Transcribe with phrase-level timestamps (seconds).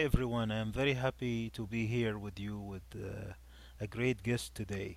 [0.00, 0.50] hi everyone.
[0.50, 3.34] I'm very happy to be here with you with uh,
[3.78, 4.96] a great guest today.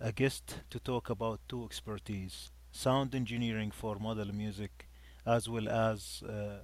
[0.00, 4.86] A guest to talk about two expertise sound engineering for modal music,
[5.24, 6.58] as well as uh,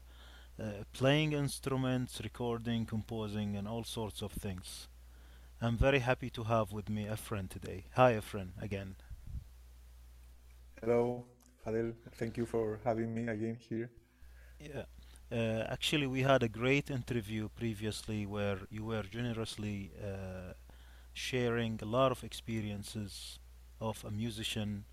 [0.62, 4.88] uh, playing instruments, recording, composing, and all sorts of things.
[5.62, 7.84] I'm very happy to have with me Efrén today.
[7.94, 8.96] Hi, Efrén again.
[10.82, 11.24] Hello,
[11.64, 11.94] Fadel.
[12.12, 13.88] Thank you for having me again here.
[14.60, 14.84] Yeah.
[15.30, 20.54] Uh, actually, we had a great interview previously where you were generously uh,
[21.12, 23.38] sharing a lot of experiences
[23.78, 24.84] of a musician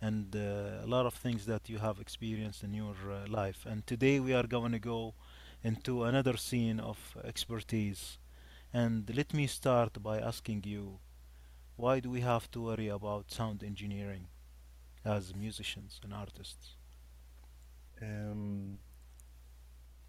[0.00, 3.64] and uh, a lot of things that you have experienced in your uh, life.
[3.66, 5.14] And today we are going to go
[5.62, 8.18] into another scene of expertise.
[8.72, 10.98] And let me start by asking you,
[11.76, 14.26] why do we have to worry about sound engineering
[15.04, 16.74] as musicians and artists?
[18.02, 18.78] Um,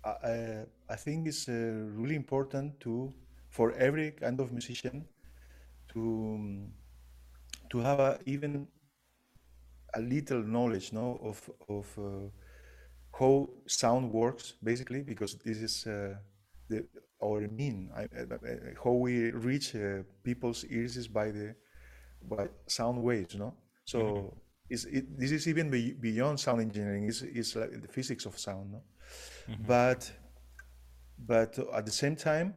[0.05, 1.53] I, I I think it's uh,
[1.99, 3.13] really important to
[3.49, 5.05] for every kind of musician
[5.93, 6.73] to um,
[7.69, 8.67] to have a, even
[9.93, 12.29] a little knowledge, no, of of uh,
[13.19, 16.15] how sound works, basically, because this is uh,
[16.69, 16.85] the
[17.23, 17.91] our mean.
[17.95, 18.37] I, uh,
[18.83, 21.55] how we reach uh, people's ears is by the
[22.23, 23.55] by sound waves, no.
[23.85, 24.33] So
[24.69, 27.05] is it, this is even be, beyond sound engineering.
[27.05, 28.81] Is is like the physics of sound, no.
[29.47, 30.11] mhm, But
[31.17, 32.55] but at the same time,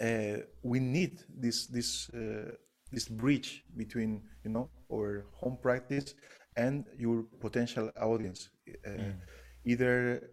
[0.00, 2.50] uh, we need this this uh,
[2.92, 6.14] this bridge between you know our home practice
[6.56, 8.50] and your potential audience.
[8.86, 9.28] Uh, mm,
[9.64, 10.30] either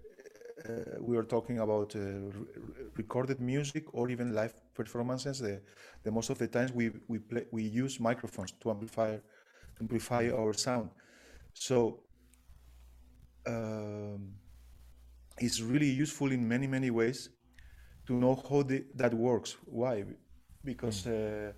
[0.68, 0.72] uh,
[1.02, 2.48] we are talking about uh, re-
[2.98, 5.40] recorded music or even live performances.
[5.40, 5.62] The,
[6.04, 9.18] the most of the times we we play we use microphones to amplify
[9.82, 10.90] amplify our sound.
[11.54, 12.02] So
[13.48, 14.34] um,
[15.38, 17.30] it's really useful in many many ways
[18.08, 19.58] to know how the, that works.
[19.66, 20.04] Why?
[20.64, 21.54] Because mm, uh,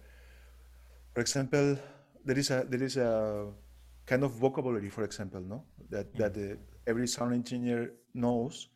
[1.13, 1.77] for example,
[2.23, 3.47] there is a there is a
[4.05, 8.69] kind of vocabulary, for example, no, that mm, that uh, every sound engineer knows,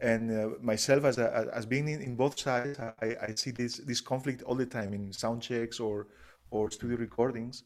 [0.00, 3.78] and uh, myself as a, as being in, in both sides, I, I see this
[3.78, 6.08] this conflict all the time in sound checks or
[6.50, 7.64] or studio recordings.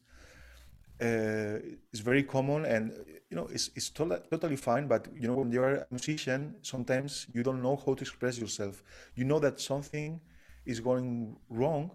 [1.01, 1.59] Uh,
[1.93, 2.91] it's very common, and
[3.29, 4.87] you know it's it's totally totally fine.
[4.87, 8.83] But you know when you're a musician, sometimes you don't know how to express yourself.
[9.15, 10.19] You know that something
[10.65, 11.91] is going wrong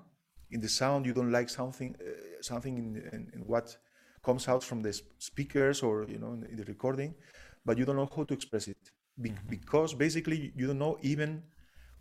[0.50, 1.04] in the sound.
[1.06, 3.76] You don't like something uh, something in, in, in what
[4.22, 7.14] comes out from the speakers or you know in, in the recording,
[7.64, 8.78] but you don't know how to express it
[9.20, 11.42] Be- mhm, because basically you don't know even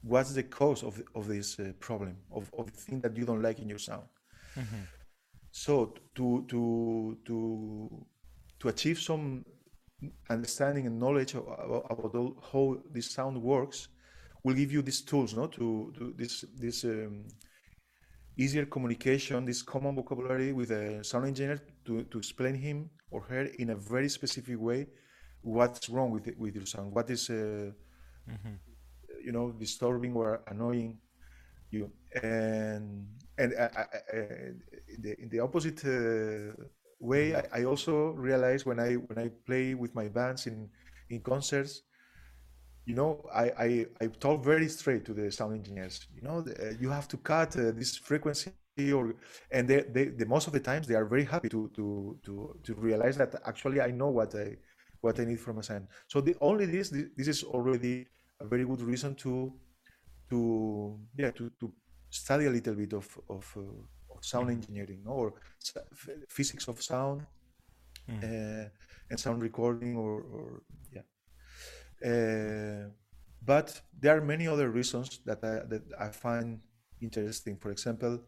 [0.02, 3.42] what's the cause of of this uh, problem of of the thing that you don't
[3.42, 4.08] like in your sound.
[4.56, 4.88] mhm,
[5.54, 8.06] So to to to
[8.60, 9.46] to achieve some
[10.30, 13.88] understanding and knowledge about, about all, how this sound works,
[14.44, 17.26] will give you these tools, no, to, to this this um,
[18.38, 23.44] easier communication, this common vocabulary with a sound engineer to, to explain him or her
[23.60, 24.88] in a very specific way
[25.42, 27.72] what's wrong with it, with your sound, what is uh,
[28.30, 28.58] mhm,
[29.24, 30.98] you know disturbing or annoying
[31.72, 31.92] you.
[32.22, 33.86] And and I, I,
[34.18, 34.20] I,
[34.96, 36.54] in the in the opposite uh,
[37.00, 40.70] way I, mhm, I also realize when i when i play with my bands in
[41.10, 41.84] in concerts
[42.86, 46.08] you know i i, I talk very straight to the sound engineers.
[46.16, 48.52] You know the, uh, you have to cut uh, this frequency
[48.94, 49.16] or
[49.52, 52.60] and they, they the most of the times they are very happy to to to
[52.64, 54.58] to realize that actually i know what i
[55.02, 55.88] what i need from a sound.
[56.08, 58.08] So the only this this is already
[58.40, 59.54] a very good reason to
[60.30, 61.74] to yeah to, to
[62.10, 63.93] study a little bit of of, uh, of
[64.24, 65.34] sound engineering or
[66.30, 67.26] physics of sound
[68.10, 68.70] mm, uh,
[69.10, 70.64] and sound recording or, or
[70.96, 71.06] yeah.
[72.10, 72.90] Uh,
[73.46, 76.60] but there are many other reasons that I, that I find
[77.02, 77.58] interesting.
[77.58, 78.20] For example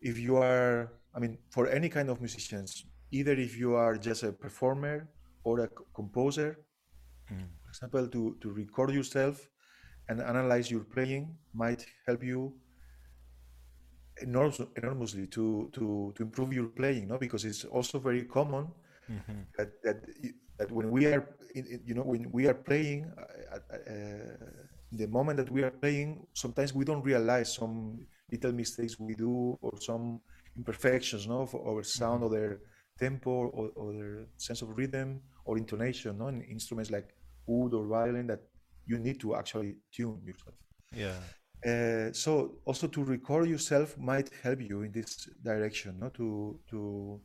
[0.00, 4.22] if you are i mean for any kind of musicians either if you are just
[4.22, 5.08] a performer
[5.44, 6.58] or a c- composer
[7.32, 9.48] mm, for example to to record yourself
[10.08, 12.54] and analyze your playing might help you
[14.22, 17.18] enormous, enormously to, to to improve your playing, no?
[17.18, 18.68] Because it's also very common
[19.08, 19.96] mhm, that that
[20.58, 24.46] that when we are you know when we are playing uh, at, uh,
[24.92, 27.98] the moment that we are playing, sometimes we don't realize some
[28.30, 30.20] little mistakes we do or some
[30.56, 32.24] imperfections, no, of our sound mhm.
[32.24, 32.60] or their
[32.98, 37.14] tempo or, or their sense of rhythm or intonation, no, in instruments like
[37.50, 38.40] oud or violin that
[38.86, 40.56] you need to actually tune yourself.
[40.92, 41.20] Yeah.
[41.66, 46.08] Uh, so also to record yourself might help you in this direction, no?
[46.10, 47.20] To to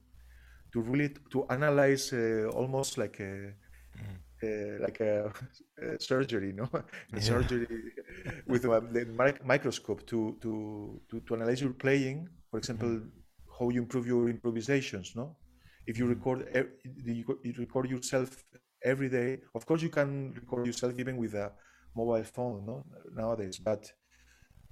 [0.73, 3.53] to really to analyze uh, almost like a,
[3.97, 5.31] mm, uh, like a,
[5.81, 6.69] a, surgery, no,
[7.15, 7.21] a Yeah.
[7.21, 7.67] surgery
[8.47, 12.27] with a, the mic- microscope to, to to to analyze your playing.
[12.51, 13.01] For example,
[13.59, 15.35] how you improve your improvisations, no?
[15.87, 16.15] If you Mhm.
[16.15, 16.47] record
[17.05, 18.43] you you record yourself
[18.83, 21.51] every day, of course you can record yourself even with a
[21.95, 23.59] mobile phone, no, nowadays.
[23.59, 23.91] But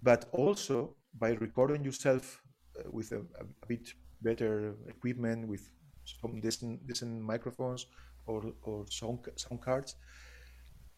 [0.02, 2.42] but also by recording yourself
[2.78, 5.70] uh, with a, a, bit better equipment, with
[6.06, 7.88] some decent decent microphones
[8.26, 9.96] or or sound sound cards,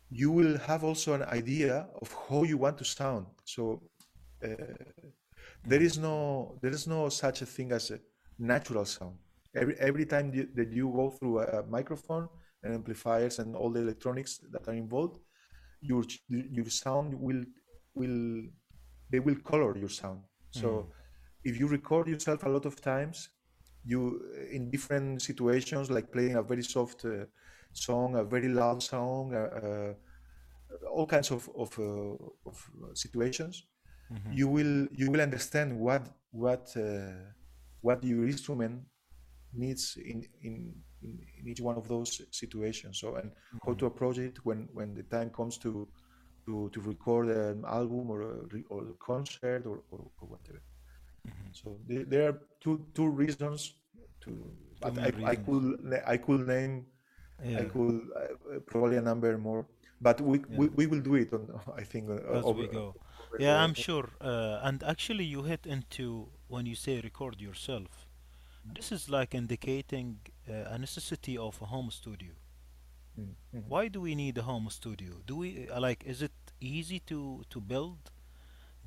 [0.09, 3.25] you will have also an idea of how you want to sound.
[3.45, 3.81] So
[4.43, 4.55] uh,
[5.65, 5.97] there Mhm.
[5.97, 7.99] no there is no such a thing as a
[8.37, 9.17] natural sound.
[9.55, 12.27] Every every time you, that you go through a, a microphone
[12.63, 15.19] and amplifiers and all the electronics that are involved,
[15.81, 17.43] your your sound will
[17.95, 18.43] will
[19.13, 20.21] they will color your sound.
[20.51, 20.69] So
[21.45, 23.29] if you record yourself a lot of times,
[23.85, 24.01] you
[24.51, 27.25] in different situations like playing a very soft uh,
[27.73, 29.93] song, a very loud song, uh, uh,
[30.91, 32.15] all kinds of of, uh,
[32.49, 32.57] of
[32.95, 33.63] situations,
[34.09, 34.39] Mhm.
[34.39, 37.31] you will you will understand what what uh,
[37.81, 38.83] what your instrument
[39.53, 42.99] needs in, in in each one of those situations.
[42.99, 43.31] So and
[43.65, 43.79] how Mhm.
[43.79, 45.87] to approach it when when the time comes to
[46.45, 50.61] to to record an album or a, re- or a concert or, or, or whatever.
[51.27, 51.49] Mhm.
[51.59, 53.59] So there, there are two two reasons
[54.23, 55.79] to, Two but I, I could
[56.13, 56.85] I could name
[57.61, 59.65] I could uh, probably a number more,
[60.01, 60.57] but we, Yeah.
[60.59, 61.43] we we will do it on
[61.81, 62.85] I think uh, As over we go.
[62.87, 64.07] over Yeah, I'm sure.
[64.21, 66.05] Uh, and actually, you hit into
[66.53, 67.91] when you say record yourself.
[68.75, 70.09] This is like indicating
[70.49, 72.31] uh, a necessity of a home studio.
[73.17, 73.63] Mm, mhm.
[73.67, 75.21] Why do we need a home studio?
[75.25, 76.03] Do we uh, like?
[76.05, 78.11] Is it easy to to build?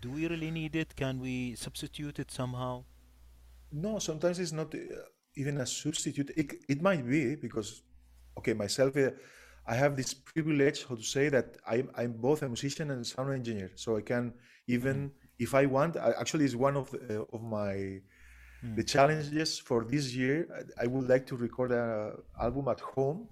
[0.01, 0.97] Do we really need it?
[0.97, 2.85] Can we substitute it somehow?
[3.73, 4.79] No, sometimes it's not uh,
[5.37, 6.31] even a substitute.
[6.37, 7.83] It, it might be because,
[8.39, 9.11] okay, myself, uh,
[9.67, 13.05] I have this privilege, how to say, that I'm, I'm both a musician and a
[13.05, 13.73] sound engineer.
[13.75, 14.35] So I can
[14.83, 18.01] Mm, even, if I want, I, actually, it's one of the, uh, of my
[18.75, 18.87] the mm.
[18.87, 20.49] challenges for this year.
[20.79, 23.29] I, I would like to record an album at home.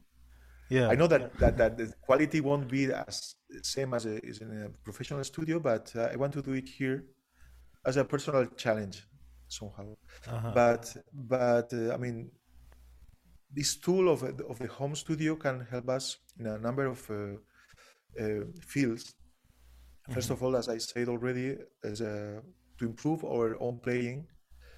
[0.88, 1.08] I Yeah, know yeah.
[1.08, 5.22] that that, that the quality won't be as same as a, is in a professional
[5.24, 7.04] studio, but uh, I want to do it here
[7.84, 9.06] as a personal challenge
[9.48, 9.96] somehow.
[10.26, 10.52] Uh-huh.
[10.54, 12.30] But but uh, I mean,
[13.50, 17.36] this tool of, of the home studio can help us in a number of uh,
[18.22, 19.14] uh, fields.
[20.10, 20.34] First Mhm.
[20.34, 22.40] of all, as I said already, is uh,
[22.78, 24.26] to improve our own playing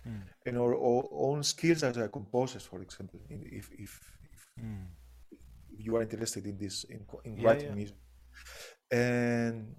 [0.06, 0.74] Mm, and our,
[1.12, 3.20] own skills as a composers, for example.
[3.28, 4.86] If, if, if mm.
[5.78, 7.74] You are interested in this, in, in Yeah, writing yeah.
[7.74, 7.96] music,
[8.90, 9.74] and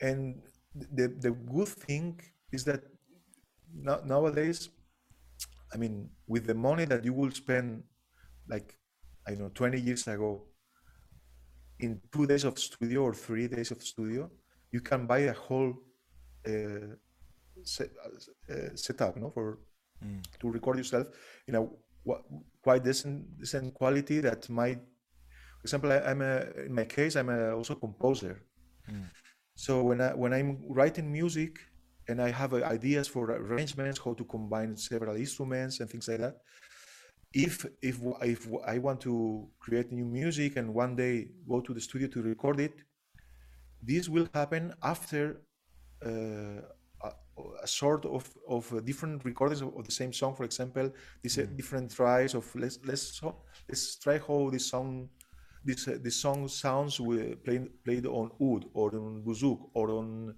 [0.00, 0.42] and
[0.74, 2.20] the the good thing
[2.52, 2.82] is that
[3.72, 4.70] no, nowadays,
[5.72, 7.84] I mean, with the money that you will spend,
[8.48, 8.76] like
[9.26, 10.46] I don't know, 20 years ago,
[11.80, 14.30] in two days of studio or three days of studio,
[14.72, 15.74] you can buy a whole
[16.46, 16.94] uh,
[17.64, 17.90] set,
[18.50, 19.58] uh, setup, no, for
[20.04, 21.08] Mm, to record yourself
[21.48, 21.66] in a
[22.62, 24.80] quite decent decent quality that might.
[25.60, 26.34] For example, I, I'm a
[26.66, 28.42] in my case, I'm a, also a composer.
[28.88, 29.10] mm,
[29.54, 31.58] So when I when I'm writing music
[32.08, 36.18] and I have uh, ideas for arrangements, how to combine several instruments and things like
[36.20, 36.36] that,
[37.32, 41.80] if if if I want to create new music and one day go to the
[41.80, 42.74] studio to record it,
[43.82, 45.42] this will happen after
[46.04, 46.62] uh,
[47.02, 47.10] a,
[47.62, 50.34] a sort of of uh, different recordings of, of the same song.
[50.36, 50.92] For example,
[51.22, 53.20] these uh, mm, different tries of let's let's
[53.68, 55.08] let's try how this song
[55.64, 56.96] this uh, this song sounds
[57.44, 60.34] played played on oud or on buzouk or on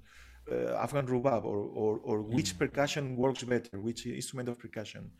[0.50, 5.10] uh, Afghan rubab or, or or which mm, percussion works better, which instrument of percussion,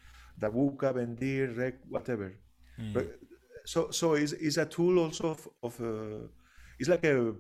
[0.40, 2.34] dabuka, bendir, rek, whatever.
[2.80, 2.92] mm.
[2.92, 3.18] But
[3.64, 6.26] so so is is a tool also of, of uh,
[6.78, 7.34] it's like a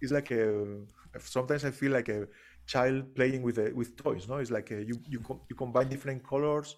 [0.00, 0.80] it's like a
[1.18, 2.26] sometimes I feel like a
[2.66, 4.28] child playing with a, with toys.
[4.28, 6.76] No, it's like a, you you com- you combine different colors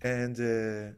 [0.00, 0.40] and.
[0.40, 0.94] Uh,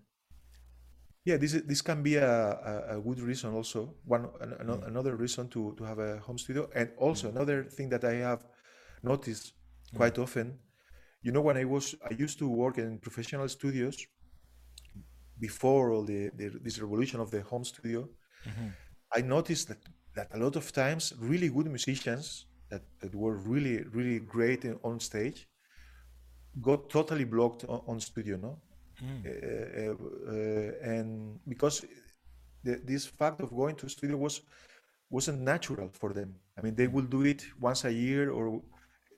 [1.29, 2.31] yeah, this this can be a,
[2.73, 3.81] a, a good reason also.
[4.05, 7.65] One an, Mm, another reason to to have a home studio, and also mm, another
[7.77, 8.43] thing that I have
[9.03, 9.55] noticed
[9.93, 10.59] mm, quite often.
[11.23, 13.97] You know, when I was I used to work in professional studios
[15.39, 18.09] before all the, the this revolution of the home studio.
[18.45, 18.77] mhm,
[19.15, 19.83] I noticed that
[20.15, 24.79] that a lot of times really good musicians that, that were really really great in,
[24.83, 25.47] on stage
[26.61, 28.37] got totally blocked on, on studio.
[28.37, 28.61] No,
[29.01, 29.95] mm, uh, uh,
[30.33, 31.85] uh, and because
[32.65, 34.41] the, this fact of going to studio was
[35.11, 36.35] wasn't natural for them.
[36.59, 38.63] I mean, they mm, will do it once a year or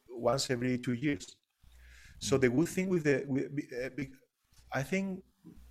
[0.09, 1.37] once every two years.
[2.21, 4.05] So mm, the good thing with the, with, uh,
[4.73, 5.23] I think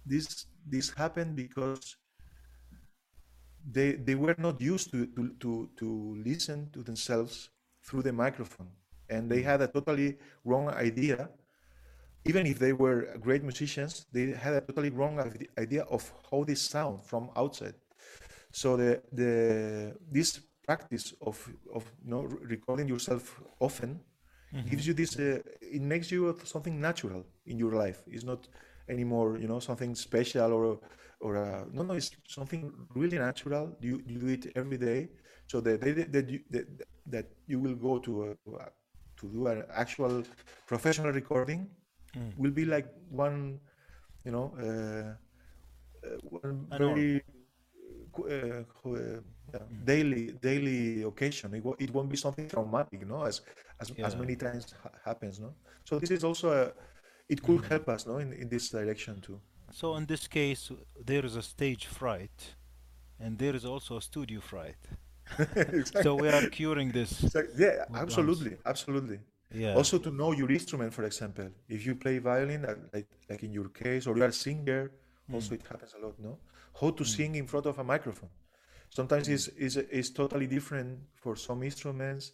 [0.05, 1.95] this this happened because
[3.71, 5.87] they they were not used to to to, to
[6.25, 7.49] listen to themselves
[7.85, 8.69] through the microphone,
[9.09, 11.29] and they had a totally wrong idea.
[12.25, 15.19] Even if they were great musicians, they had a totally wrong
[15.57, 17.75] idea of how they sound from outside.
[18.51, 21.37] So the the this practice of
[21.73, 22.23] of you know
[22.55, 23.99] recording yourself often
[24.53, 24.69] mm-hmm.
[24.69, 25.17] gives you this.
[25.17, 28.03] Uh, it makes you something natural in your life.
[28.07, 28.47] It's not
[28.89, 30.79] anymore, you know, something special or
[31.21, 33.75] or uh, no, no, it's something really natural.
[33.81, 35.09] You, you do it every day.
[35.47, 36.67] So the day that you, that,
[37.07, 38.35] that you will go to a,
[39.17, 40.23] to do an actual
[40.65, 41.69] professional recording
[42.15, 42.37] mm.
[42.37, 43.59] will be like one,
[44.25, 47.21] you know, uh, uh one very
[48.17, 49.21] uh, uh,
[49.53, 49.85] yeah, mm.
[49.85, 51.53] daily daily occasion.
[51.53, 53.41] It, it won't be something traumatic, no, as
[53.79, 54.07] as, yeah.
[54.07, 55.53] as many times ha- happens, no.
[55.85, 56.71] So this is also a,
[57.27, 57.69] it could mm.
[57.69, 59.39] help us, no, in, in this direction too.
[59.71, 60.71] So in this case,
[61.05, 62.55] there is a stage fright,
[63.19, 64.83] and there is also a studio fright.
[65.55, 66.03] exactly.
[66.03, 67.23] So we are curing this.
[67.23, 67.65] Exactly.
[67.65, 69.19] Yeah, absolutely, absolutely.
[69.51, 69.75] Yeah.
[69.75, 73.51] Also to know your instrument, for example, if you play violin, uh, like like in
[73.51, 74.91] your case, or you are a singer,
[75.29, 75.33] mm.
[75.33, 76.19] also it happens a lot.
[76.19, 76.37] No,
[76.79, 77.07] how to mm.
[77.07, 78.29] sing in front of a microphone.
[78.89, 79.33] Sometimes mm.
[79.33, 82.33] is is is totally different for some instruments.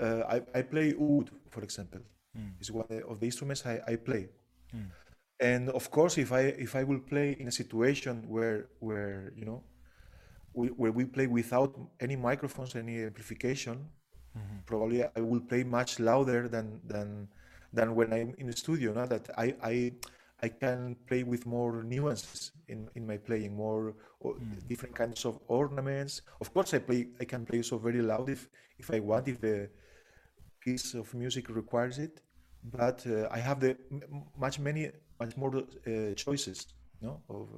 [0.00, 2.00] Uh, I I play oud, for example.
[2.38, 2.52] Mm.
[2.60, 4.28] It's one of the instruments I I play.
[4.74, 4.90] Mm
[5.42, 9.44] and of course if i if i will play in a situation where where you
[9.44, 9.62] know
[10.54, 13.76] we, where we play without any microphones any amplification
[14.36, 14.58] mm-hmm.
[14.66, 17.28] probably i will play much louder than than
[17.72, 19.92] than when i'm in the studio now that i i
[20.42, 24.68] i can play with more nuances in in my playing more mm.
[24.68, 28.48] different kinds of ornaments of course i play i can play so very loud if
[28.78, 29.68] if i want if the
[30.60, 32.20] piece of music requires it
[32.62, 33.76] but uh, i have the
[34.38, 36.66] much many much more uh, choices
[37.00, 37.48] no of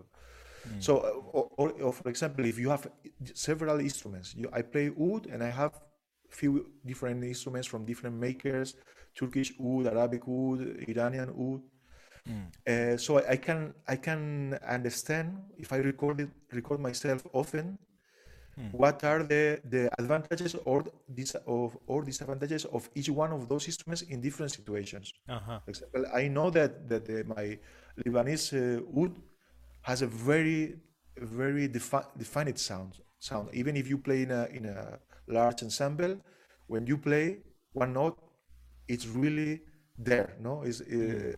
[0.69, 0.83] mm.
[0.83, 2.87] so uh, or, or, or, for example if you have
[3.35, 5.75] several instruments you, i play oud and i have
[6.37, 8.75] few different instruments from different makers
[9.14, 11.61] turkish oud, arabic oud, iranian oud.
[12.29, 12.47] mm.
[12.67, 17.79] uh, so I, I, can i can understand if i record it record myself often
[18.57, 18.69] Hmm.
[18.71, 23.67] What are the, the advantages or dis, of, or disadvantages of each one of those
[23.67, 25.12] instruments in different situations?
[25.29, 25.59] Uh-huh.
[25.64, 27.59] For example, I know that that the, my
[28.05, 29.12] Lebanese uh, oud
[29.83, 30.76] has a very
[31.17, 33.00] very defi- defined sound.
[33.19, 36.16] Sound even if you play in a in a large ensemble,
[36.66, 37.38] when you play
[37.73, 38.19] one note,
[38.88, 39.62] it's really
[39.99, 40.37] there.
[40.40, 41.33] No, is uh,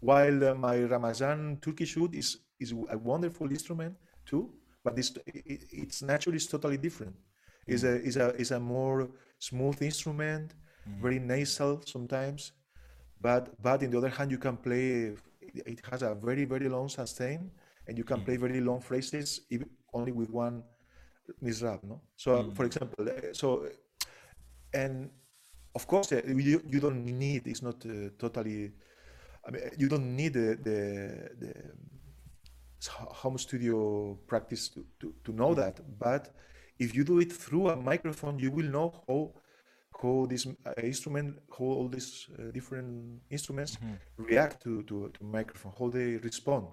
[0.00, 4.52] while uh, my Ramazan Turkish oud is is a wonderful instrument too
[4.84, 7.14] but this it, its nature is totally different.
[7.66, 9.08] Is a is a is a more
[9.38, 10.54] smooth instrument,
[10.88, 11.00] mm.
[11.00, 12.52] very nasal sometimes,
[13.20, 15.14] but but in the other hand you can play.
[15.54, 17.50] It has a very very long sustain,
[17.86, 18.24] and you can mm.
[18.24, 20.64] play very long phrases even only with one
[21.42, 21.82] misrab.
[21.84, 22.56] No, so mm.
[22.56, 23.66] for example, uh, so
[24.74, 25.10] and
[25.74, 27.46] of course uh, you you don't need.
[27.46, 28.72] It's not uh, totally.
[29.46, 31.54] I mean, you don't need the the, the
[32.90, 35.80] home studio practice to, to, to know that.
[35.98, 36.34] But
[36.78, 39.32] if you do it through a microphone, you will know how
[40.00, 44.24] how this uh, instrument, how all these uh, different instruments mm-hmm.
[44.24, 46.66] react to, to to microphone, how they respond.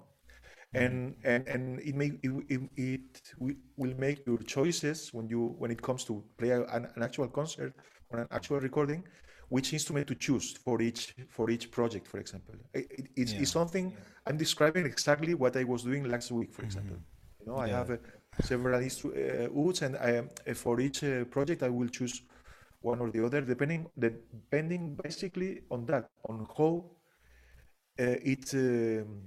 [0.74, 3.34] And and and it may it, it, it,
[3.76, 7.74] will make your choices when you when it comes to play an, an actual concert
[8.10, 9.04] or an actual recording
[9.50, 13.42] which instrument to choose for each for each project for example it, it's, yeah.
[13.42, 13.98] it's, something yeah.
[14.28, 17.50] i'm describing exactly what i was doing last week for example mm-hmm.
[17.50, 17.98] you know i have uh,
[18.42, 22.22] several instru- uh, ouds and I, uh, for each uh, project i will choose
[22.82, 26.86] one or the other depending depending basically on that on how
[28.00, 29.24] uh, it um,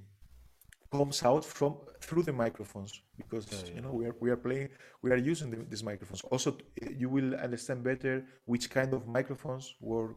[0.93, 3.75] comes out from through the microphones because yeah, yeah.
[3.75, 4.69] you know we are we are playing
[5.03, 6.57] we are using the, these microphones also
[7.03, 10.17] you will understand better which kind of microphones work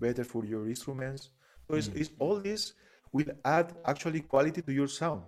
[0.00, 1.30] better for your instruments
[1.66, 1.78] so mm.
[1.78, 2.72] it's, it's, all this
[3.12, 5.22] will add actually quality to your sound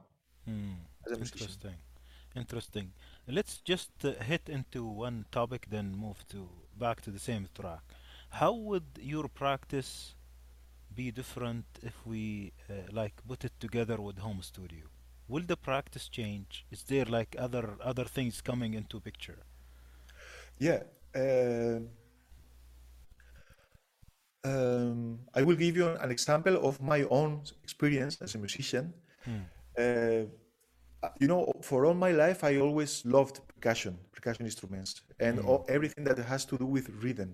[0.49, 0.75] mm.
[1.09, 1.77] interesting
[2.37, 2.91] interesting
[3.29, 7.85] let's just uh, hit into one topic then move to back to the same track
[8.31, 10.15] how would your practice
[11.03, 14.85] be different if we uh, like put it together with home studio?
[15.33, 16.53] Will the practice change?
[16.75, 19.41] Is there like other other things coming into picture?
[20.67, 20.81] Yeah.
[21.23, 21.79] Uh,
[24.51, 25.01] um,
[25.39, 27.31] I will give you an example of my own
[27.67, 28.85] experience as a musician.
[29.27, 29.45] Hmm.
[29.83, 30.25] Uh,
[31.23, 35.49] you know, for all my life, I always loved percussion, percussion instruments, and mm.
[35.49, 37.31] all, everything that has to do with rhythm.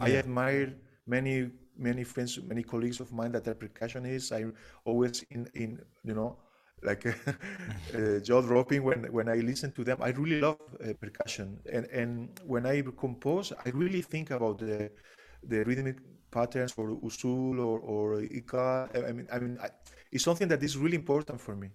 [0.00, 0.06] Yeah.
[0.06, 0.68] I admire
[1.06, 1.36] many
[1.78, 4.32] many friends, many colleagues of mine that are percussionists.
[4.32, 4.50] I
[4.84, 6.38] always in in you know
[6.82, 7.06] like
[7.94, 9.98] uh, jaw dropping when when I listen to them.
[10.00, 14.90] I really love uh, percussion, and and when I compose, I really think about the
[15.42, 15.98] the rhythmic
[16.30, 18.88] patterns for usul or or ika.
[18.94, 19.70] I mean, I mean, I,
[20.12, 21.70] it's something that is really important for me.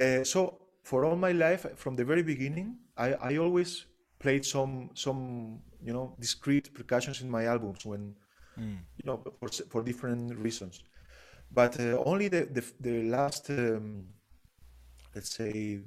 [0.00, 3.86] Uh, so for all my life, from the very beginning, I, I always
[4.18, 8.14] played some some you know discrete percussions in my albums when
[8.96, 10.82] you know for for different reasons.
[11.50, 14.06] But uh, only the the, the last um,
[15.14, 15.80] let's say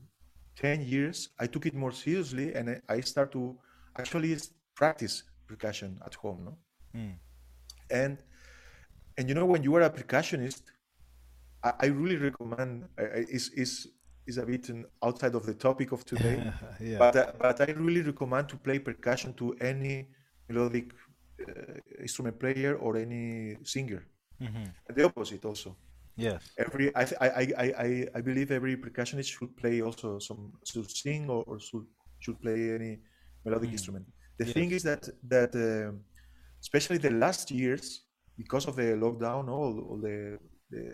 [0.55, 3.57] 10 years i took it more seriously and i, I start to
[3.97, 4.35] actually
[4.75, 6.57] practice percussion at home no
[7.89, 8.17] and
[9.17, 10.63] and you know when you are a percussionist
[11.63, 13.87] i, I really recommend I, I- is is
[14.25, 16.45] is a bit um, outside of the topic of today
[16.79, 16.97] yeah.
[16.97, 20.07] but uh, but i really recommend to play percussion to any
[20.49, 21.02] melodic uh,
[21.99, 24.05] instrument player or any singer.
[24.87, 25.75] And the opposite also.
[26.15, 26.51] Yes.
[26.57, 27.27] every I, th- I
[27.87, 31.87] I I believe every percussionist should play also some should sing or, or should
[32.19, 32.99] should play any
[33.43, 34.05] melodic instrument.
[34.37, 36.01] The thing is that that um
[36.61, 38.05] especially the last years
[38.37, 40.37] because of the lockdown, all, all the
[40.69, 40.85] the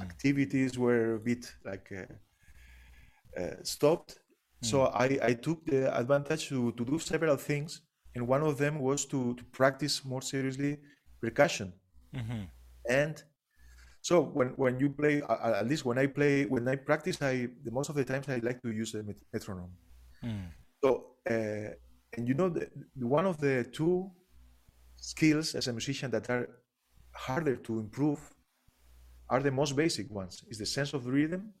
[0.00, 4.18] activities were a bit like uh, uh, stopped.
[4.62, 7.82] So I I took the advantage to to do several things,
[8.14, 10.80] and one of them was to to practice more seriously
[11.20, 11.72] percussion
[12.88, 13.22] and
[14.02, 17.20] so when when you play, a- a- at least when I play, when I practice,
[17.22, 19.76] I the most of the times I like to use met- metronome.
[20.82, 21.70] So uh,
[22.16, 24.10] and you know the- one of the two
[24.96, 26.48] skills as a musician that are
[27.14, 28.20] harder to improve
[29.28, 30.44] are the most basic ones.
[30.48, 31.54] Is the sense of rhythm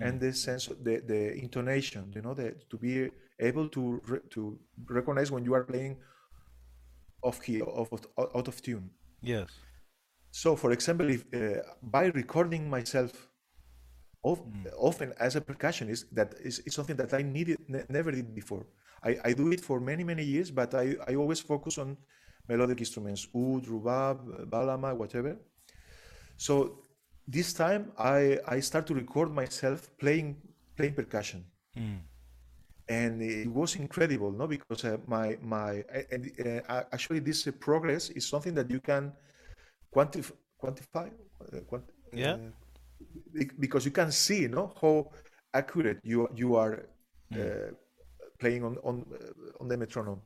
[0.00, 2.12] and the sense of the, the intonation.
[2.14, 4.58] You know, the, to be able to re- to
[4.88, 5.96] recognize when you are playing
[7.22, 8.90] off key, off of, out of tune.
[9.20, 9.48] Yes.
[10.30, 13.28] So, for example, if uh, by recording myself
[14.24, 14.40] of,
[14.78, 18.66] often as a percussionist, that is, is something that I needed ne- never did before.
[19.04, 21.96] I, I do it for many many years, but I, I always focus on
[22.48, 25.36] melodic instruments, oud, rubab, baglama, whatever.
[26.36, 26.84] So
[27.28, 30.36] this time I I start to record myself playing
[30.76, 31.44] playing percussion,
[32.88, 34.46] and it was incredible, no?
[34.46, 36.30] Because uh, my my and
[36.68, 39.12] uh, actually this uh, progress is something that you can
[39.94, 40.32] quantify
[40.62, 42.34] quantify uh, quant, Yeah.
[42.34, 44.72] uh, because you can see no?
[44.80, 45.10] How
[45.54, 46.86] accurate you you are
[47.34, 47.70] uh,
[48.38, 50.20] playing on on uh, on the metronome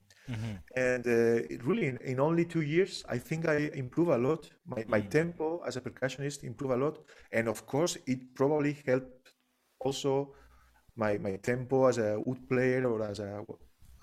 [0.77, 4.51] and uh, really in, in only two years i think i improve a lot.
[4.67, 6.99] My, my tempo as a percussionist improve a lot.
[7.33, 9.33] And of course it probably helped
[9.81, 10.35] also
[10.97, 13.45] my my tempo as a oud player or as a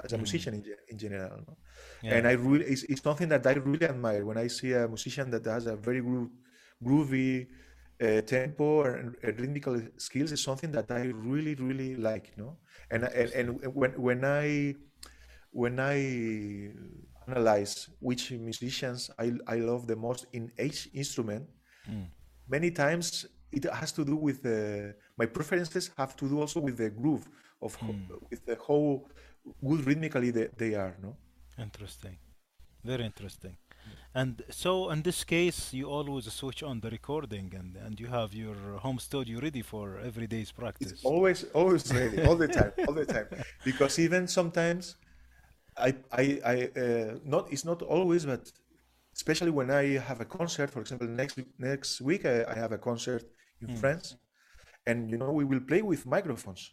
[0.04, 1.58] as a musician in, in general no?
[2.10, 5.30] and i really it's, it's something that i really admire when i see a musician
[5.32, 6.30] that has a very gro-
[6.84, 7.48] groovy
[8.02, 12.58] uh, tempo and, and rhythmical skills is something that i really really like no?
[12.92, 14.76] And and, and when when i
[15.62, 15.98] when i
[17.28, 21.46] analyze which musicians i i love the most in each instrument
[21.90, 22.06] mm.
[22.48, 26.78] many times it has to do with the my preferences have to do also with
[26.78, 27.26] the groove
[27.62, 28.30] of ho- mm.
[28.30, 29.02] with the how
[29.68, 31.16] good rhythmically they, they are no
[31.58, 32.18] Interesting.
[32.84, 33.58] Very interesting.
[34.16, 38.34] And so in this case, you always switch on the recording and, and you have
[38.34, 41.02] your home studio ready for every day's it's practice.
[41.04, 43.28] always always ready all the time all the time
[43.66, 44.96] because even sometimes
[45.78, 48.52] i i i uh, not it's not always but
[49.16, 52.72] especially when i have a concert for example next week- next week i, I have
[52.72, 53.24] a concert
[53.62, 54.16] in france
[54.86, 56.72] and you know we will play with microphones.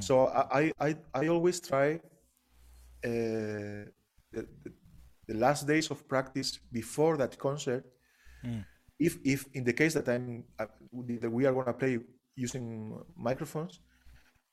[0.00, 2.00] So i i i, I always try
[3.04, 3.84] uh,
[4.32, 4.42] the,
[5.28, 7.84] the, last days of practice before that concert.
[8.98, 10.66] If if in the case that i'm uh,
[11.20, 11.98] that we are going to play
[12.36, 12.66] using
[13.16, 13.80] microphones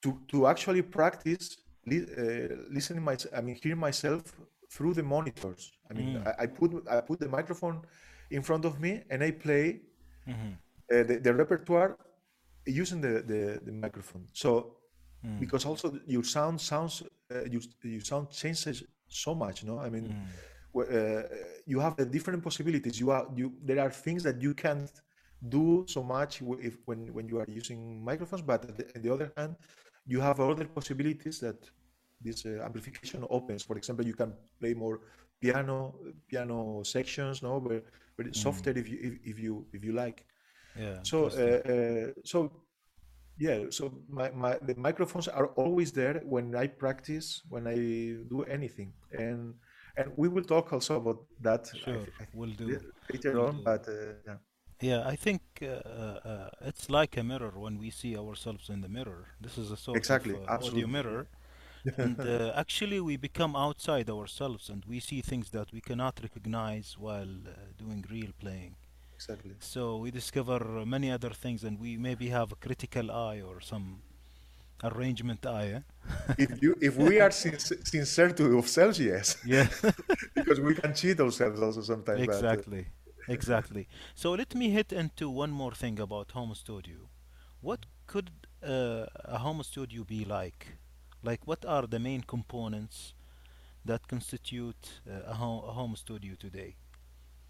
[0.04, 1.58] to to actually practice
[2.70, 4.22] listening my i mean hearing myself
[4.72, 5.72] through the monitors.
[5.90, 7.82] I mean I, I put i put the microphone
[8.32, 9.82] in front of me and i play
[10.94, 11.98] uh, the, the repertoire
[12.66, 14.28] using the, the the microphone.
[14.34, 14.78] So
[15.40, 19.80] because also your sound sounds uh, your, your sound changes so much no?
[19.80, 20.16] I mean
[20.76, 21.24] wh- uh,
[21.66, 23.00] you have the different possibilities.
[23.00, 24.92] You are you there are things that you can't
[25.50, 29.14] do so much if when when you are using microphones but on the, on the
[29.14, 29.56] other hand
[30.06, 31.60] you have other possibilities that
[32.22, 33.64] this uh, amplification opens.
[33.64, 35.02] For example you can play more
[35.42, 35.96] piano
[36.28, 37.86] piano sections no but,
[38.18, 40.26] but it's softer if you if, if you if you like.
[40.76, 42.52] Yeah, so uh, uh, so
[43.38, 47.76] yeah so my, my the microphones are always there when i practice when i
[48.30, 48.94] do anything.
[49.12, 49.56] And
[49.98, 52.80] and we will talk also about that I, Sure, I think will do.
[52.80, 53.64] la- later Will on do.
[53.64, 54.38] but uh, yeah.
[54.82, 58.88] Yeah, I think uh, uh, it's like a mirror when we see ourselves in the
[58.90, 59.28] mirror.
[59.42, 61.28] This is a sort of Exactly, uh, audio mirror,
[61.98, 66.96] and uh, actually we become outside ourselves and we see things that we cannot recognize
[66.98, 68.76] while uh, doing real playing.
[69.16, 69.56] Exactly.
[69.60, 74.02] So we discover many other things, and we maybe have a critical eye or some
[74.84, 75.84] arrangement eye.
[76.38, 77.60] If you if we are sinc-
[77.94, 79.68] sincere to ourselves, yes, Yeah,
[80.36, 82.42] because we can cheat ourselves also sometimes.
[82.42, 82.88] Uh, exactly,
[83.28, 83.88] exactly.
[84.16, 87.10] So let me hit into one more thing about home studio.
[87.62, 88.32] What could
[88.64, 90.79] uh, a home studio be like?
[91.24, 93.14] Like, what are the main components
[93.86, 96.76] that constitute uh, a, home, a home studio today?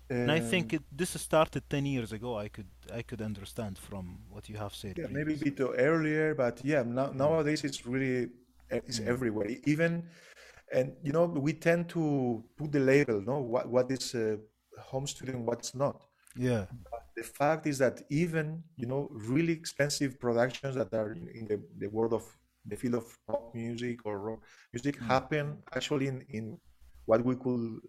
[0.10, 2.38] And I think um, it, this started 10 years ago.
[2.38, 6.36] I could I could understand from what you have said yeah, maybe a bit earlier,
[6.36, 8.30] but yeah, Mm, nowadays it's really
[8.70, 9.48] it's mm, everywhere.
[9.66, 10.10] Even
[10.74, 14.38] and you know we tend to put the label, no, what what is uh,
[14.80, 16.06] home studio and what's not.
[16.36, 16.68] yeah.
[17.16, 21.62] The fact is that even you know really expensive productions that are in, in the,
[21.78, 22.24] the world of
[22.65, 24.39] the field of pop music or rock
[24.74, 26.58] music Mm, happen actually in, in
[27.06, 27.80] what we could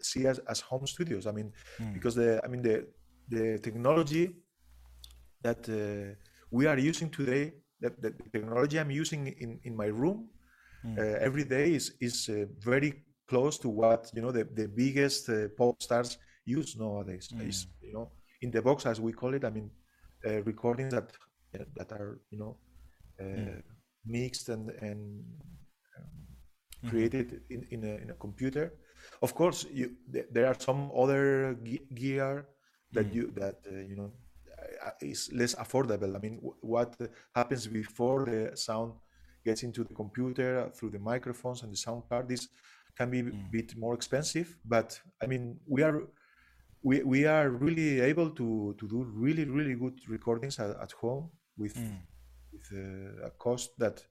[0.00, 1.26] see as, as home studios.
[1.26, 2.86] I mean, mm, because the I mean the
[3.28, 4.34] the technology
[5.42, 6.14] that uh,
[6.50, 10.28] we are using today, that the technology I'm using in, in my room
[10.98, 14.68] uh, mm, every day is is uh, very close to what you know the, the
[14.68, 17.32] biggest uh, pop stars use nowadays.
[17.32, 19.44] mm, Is you know in the box as we call it.
[19.44, 19.70] I mean,
[20.26, 21.12] uh, recordings that
[21.58, 22.58] uh, that are you know
[23.36, 23.60] mm, uh,
[24.06, 25.24] mixed and and
[26.82, 28.72] mhm, created in, in, a, in a computer.
[29.22, 32.46] Of course, you, th- there are some other ge- gear
[32.92, 34.12] that mm, you that uh, you know
[34.84, 36.14] uh, is less affordable.
[36.16, 38.94] I mean, wh- what uh, happens before the sound
[39.44, 42.28] gets into the computer uh, through the microphones and the sound card?
[42.28, 42.48] This
[42.96, 46.02] can be a mm, bit more expensive, but I mean, we are
[46.82, 51.30] we, we are really able to to do really really good recordings at, at home
[51.58, 52.06] with mm,
[52.58, 54.06] with uh, a cost that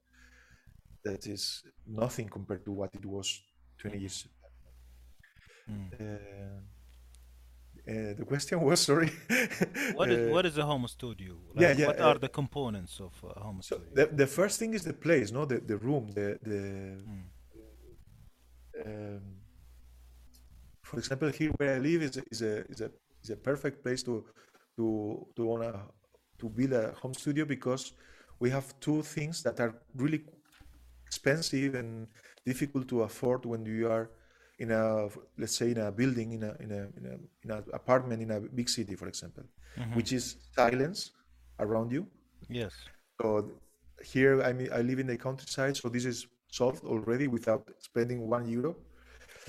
[1.03, 3.41] that is nothing compared to what it was
[3.79, 4.27] 20 mhm, years.
[5.69, 5.91] mm.
[7.87, 9.09] Uh, the question was sorry.
[9.91, 11.35] What is uh, what is a home studio?
[11.55, 11.87] yeah, Like, yeah.
[11.87, 13.91] what are Uh, the components of a home so studio?
[13.93, 16.61] the, the first thing is the place, no, the, the room, the the.
[17.07, 17.29] Mm,
[18.85, 19.41] Um,
[20.83, 22.91] for example, here where I live is a, is a is a
[23.23, 24.25] is a perfect place to
[24.77, 25.87] to to wanna
[26.39, 27.93] to build a home studio because
[28.39, 30.23] we have two things that are really
[31.07, 32.07] expensive and
[32.45, 34.09] difficult to afford when you are
[34.59, 37.63] in a let's say in a building in a in a in a in an
[37.73, 39.43] apartment in a big city for example
[39.77, 39.95] mhm.
[39.95, 41.11] which is silence
[41.59, 42.07] around you.
[42.49, 42.73] Yes.
[43.21, 43.51] so
[44.03, 48.27] here i mean i live in the countryside so this is solved already without spending
[48.27, 48.75] one euro.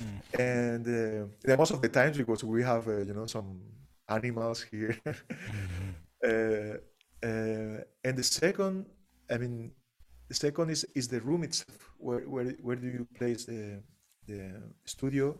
[0.00, 3.60] Mm, and uh, most of the times because we have uh, you know some
[4.08, 4.96] animals here.
[5.48, 6.76] Mhm, uh, uh,
[7.22, 8.86] and the second
[9.30, 9.72] i mean
[10.28, 11.90] the second is is the room itself.
[11.98, 13.82] Where where, where do you place the
[14.26, 15.38] the studio?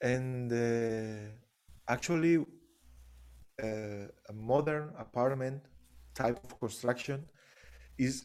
[0.00, 1.30] And uh,
[1.88, 2.38] actually
[3.62, 5.62] uh, a modern apartment
[6.14, 7.26] type of construction
[7.98, 8.24] is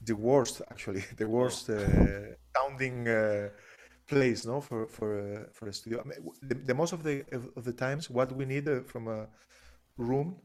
[0.00, 1.78] the worst actually the worst uh,
[2.56, 3.48] sounding uh,
[4.06, 6.00] place no for for uh, for a studio.
[6.02, 9.08] I mean, the, the most of the of, the times what we need uh, from
[9.08, 9.28] a
[9.98, 10.36] room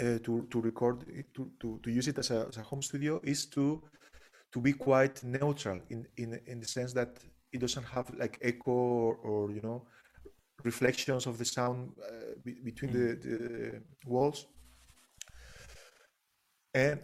[0.00, 2.82] uh, to to record it, to, to to use it as a, as a home
[2.82, 3.82] studio is to
[4.52, 7.18] to be quite neutral in in in the sense that
[7.52, 9.86] it doesn't have like echo or, or you know
[10.64, 14.46] reflections of the sound uh, be, between Mm, the, the walls.
[16.74, 17.00] And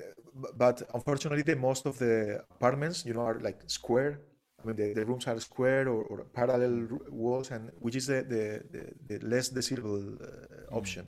[0.56, 4.20] but unfortunately the most of the apartments you know are like square.
[4.60, 8.22] I mean the, the rooms are square or, or parallel walls and which is the
[8.34, 11.06] the, the, the less desirable uh, mm.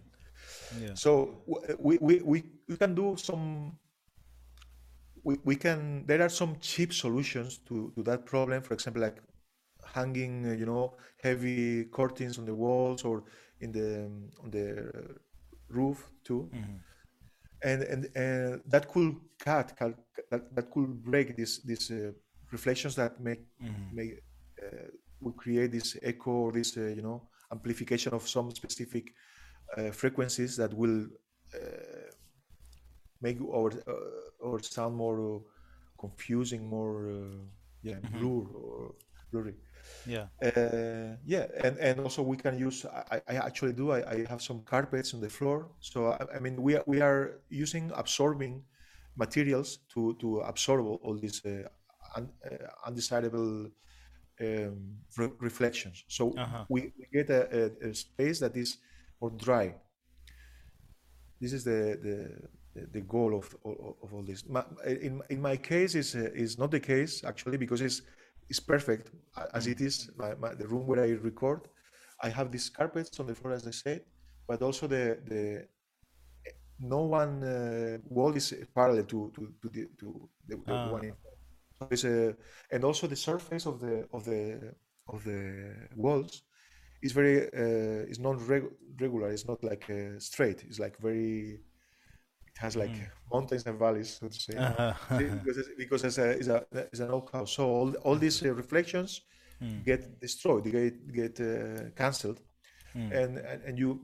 [0.71, 0.95] Yeah.
[0.95, 1.43] so
[1.79, 3.79] we, we we we can do some
[5.25, 8.63] we, we can there are some cheap solutions to to that problem.
[8.63, 9.19] For example like
[9.95, 13.25] hanging uh, you know heavy curtains on the walls or
[13.61, 14.93] in the um, on the
[15.69, 16.51] roof too.
[16.53, 16.85] Mhm,
[17.63, 19.73] and and uh, that could cut
[20.31, 22.13] that, that could break these these uh,
[22.53, 24.21] reflections that make mhm, make
[24.63, 24.89] uh,
[25.21, 29.13] will create this echo or this uh, you know amplification of some specific
[29.77, 31.07] uh, frequencies that will
[31.55, 32.11] uh,
[33.21, 35.39] make our uh, our sound more uh,
[35.99, 37.45] confusing more uh,
[37.83, 38.19] yeah mhm.
[38.19, 38.95] blur or
[39.33, 39.55] blurry
[40.05, 40.29] Yeah.
[40.45, 42.85] uh, yeah, and, and also we can use.
[43.11, 43.91] I, I actually do.
[43.93, 45.69] I, I have some carpets on the floor.
[45.81, 48.63] So I, I mean, we are, we are using absorbing
[49.17, 51.69] materials to to absorb all, all these uh,
[52.17, 53.69] un, uh, undesirable
[54.41, 56.05] um, re- reflections.
[56.09, 56.67] So Uh-huh.
[56.69, 57.43] we, we get a,
[57.85, 58.79] a, a space that is
[59.21, 59.75] or dry.
[61.41, 64.47] This is the the the goal of of, of all this.
[64.49, 68.03] My, in in my case, is uh, is not the case actually because it's
[68.49, 69.11] it's perfect
[69.55, 70.11] as it is.
[70.17, 71.61] My, my, the room where I record,
[72.23, 74.03] I have these carpets on the floor as I said,
[74.49, 75.67] but also the the
[76.79, 81.09] no one uh, wall is parallel to to to the, to the, the one Ah.
[81.09, 81.15] in
[81.79, 82.35] so it's a,
[82.73, 84.75] and also the surface of the of the
[85.09, 86.43] of the walls
[87.03, 89.29] is very uh, is not reg- regular.
[89.31, 90.65] It's not like uh, straight.
[90.69, 91.61] It's like very.
[92.53, 93.11] It has like Mm.
[93.33, 94.57] mountains and valleys, so to say.
[94.57, 94.95] Uh-huh.
[95.19, 97.53] Because it's, because it's a it's a it's an old house.
[97.53, 99.23] So all all these uh, reflections
[99.63, 99.85] Mm.
[99.85, 100.65] get destroyed.
[100.65, 102.41] They get get uh, cancelled,
[102.95, 103.13] Mm.
[103.13, 104.01] and, and and you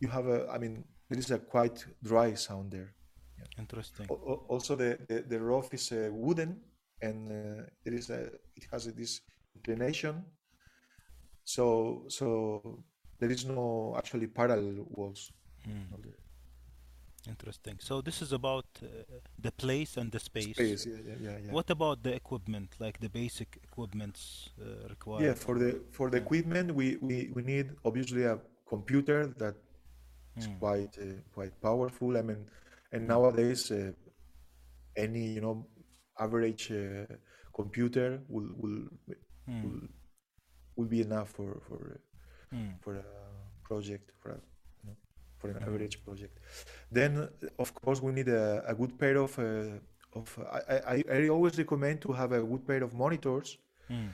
[0.00, 0.48] you have a.
[0.54, 2.94] I mean, there is a quite dry sound there.
[3.58, 4.06] Interesting.
[4.10, 6.60] Al- al- Also, the, the, the roof is uh, wooden
[7.00, 8.20] and uh, it is a,
[8.56, 9.20] it has this
[9.54, 10.24] inclination.
[11.54, 12.26] So so
[13.20, 15.32] there is no actually parallel walls.
[15.66, 16.02] Mm.
[16.02, 16.12] the
[17.28, 17.78] Interesting.
[17.80, 18.86] So this is about uh,
[19.38, 20.56] the place and the space.
[20.56, 21.52] Space, yeah, yeah, yeah, yeah.
[21.52, 25.38] What about the equipment, like the basic equipments uh, Yeah, required?
[25.38, 26.24] for the for the Yeah.
[26.24, 29.54] equipment, we, we, we need obviously a computer that
[30.36, 30.58] is Mm.
[30.58, 32.16] quite uh, quite powerful.
[32.16, 32.46] I mean,
[32.92, 33.08] and Mm.
[33.08, 33.92] nowadays uh,
[34.96, 35.66] any you know
[36.18, 37.06] average uh,
[37.54, 38.80] computer will will
[39.48, 39.62] Mm.
[39.62, 39.80] will
[40.78, 41.80] will be enough for for
[42.54, 42.72] Mm.
[42.84, 43.04] for a
[43.68, 44.38] project for a
[44.80, 44.96] you know,
[45.40, 46.34] for an average project.
[46.98, 49.78] Then of course we need a, a good pair of uh,
[50.20, 50.26] of
[50.74, 53.58] I, I I always recommend to have a good pair of monitors
[53.90, 54.08] Mm.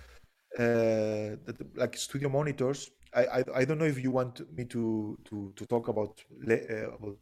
[0.58, 2.90] uh, that, like studio monitors.
[3.20, 6.12] I, I I don't know if you want me to to to talk about
[6.50, 7.18] le- uh, about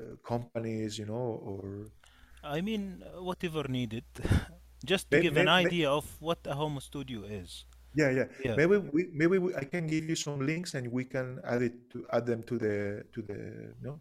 [0.00, 1.62] uh, companies, you know, or
[2.42, 4.04] I mean, uh, whatever needed,
[4.92, 7.64] just to may, give may, an may, idea of what a home studio is.
[7.94, 11.04] Yeah yeah Yeah, maybe we maybe we, I can give you some links and we
[11.04, 14.00] can add it to add them to the to the no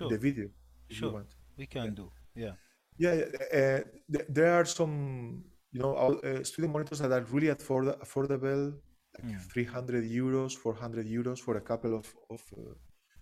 [0.00, 0.48] in the video
[0.88, 1.28] if you sure, want.
[1.56, 1.90] we Yeah.
[1.90, 2.10] can do.
[2.34, 2.54] Yeah.
[2.98, 3.24] Yeah, yeah,
[3.60, 3.80] uh,
[4.12, 8.74] th- there are some, you know, uh, studio monitors that are really afford affordable,
[9.16, 9.50] like Mm.
[9.52, 12.74] 300 euros, 400 euros for a couple of, of uh,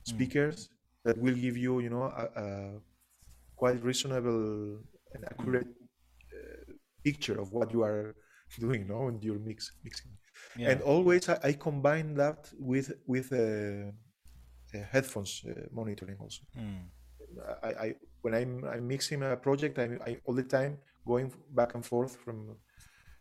[0.09, 0.33] Mm.
[0.33, 0.71] speakers
[1.05, 2.81] that will give you, you know, a, a
[3.57, 4.81] quite reasonable
[5.15, 5.29] and Mm.
[5.31, 5.69] accurate
[6.35, 6.73] uh,
[7.05, 8.15] picture of what you are
[8.61, 10.13] doing, no, in your mix mixing.
[10.65, 13.91] And always I, I combine that with with uh,
[14.75, 16.43] uh, headphones uh, monitoring also.
[16.57, 16.89] Mm.
[17.63, 21.75] I, I when I'm I'm mixing a project, I'm I, all the time going back
[21.75, 22.57] and forth from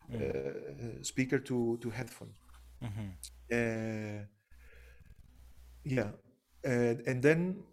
[0.09, 0.21] Mm.
[0.21, 2.33] uh, speaker to to headphone.
[2.81, 3.11] Mhm.
[3.51, 4.25] Uh,
[5.83, 6.11] yeah,
[6.65, 7.63] uh, and then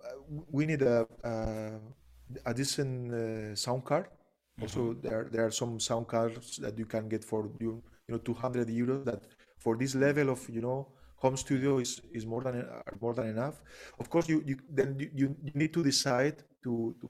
[0.51, 1.81] we need a a,
[2.47, 4.07] a decent uh, sound card.
[4.61, 5.01] Also, Mhm.
[5.03, 8.69] there there are some sound cards that you can get for you you know 200
[8.69, 9.05] euros.
[9.05, 9.23] That
[9.59, 12.65] for this level of you know home studio is is more than
[13.01, 13.63] more than enough.
[13.99, 17.09] Of course, you you then you, you need to decide to to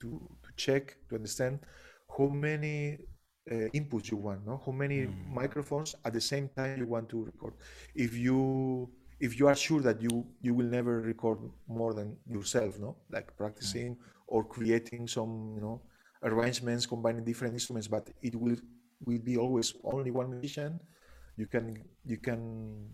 [0.00, 0.08] to
[0.44, 1.60] to check to understand
[2.16, 2.98] how many
[3.50, 4.60] uh, inputs you want, no?
[4.64, 5.32] How many Mm.
[5.40, 7.54] microphones at the same time you want to record.
[7.94, 12.78] If you if you are sure that you you will never record more than yourself,
[12.78, 12.96] no?
[13.10, 13.36] Like Mm.
[13.36, 13.96] practicing
[14.26, 15.82] or creating some, you know,
[16.22, 18.56] arrangements combining different instruments, but it will
[19.04, 20.80] will be always only one musician.
[21.36, 22.90] You can you can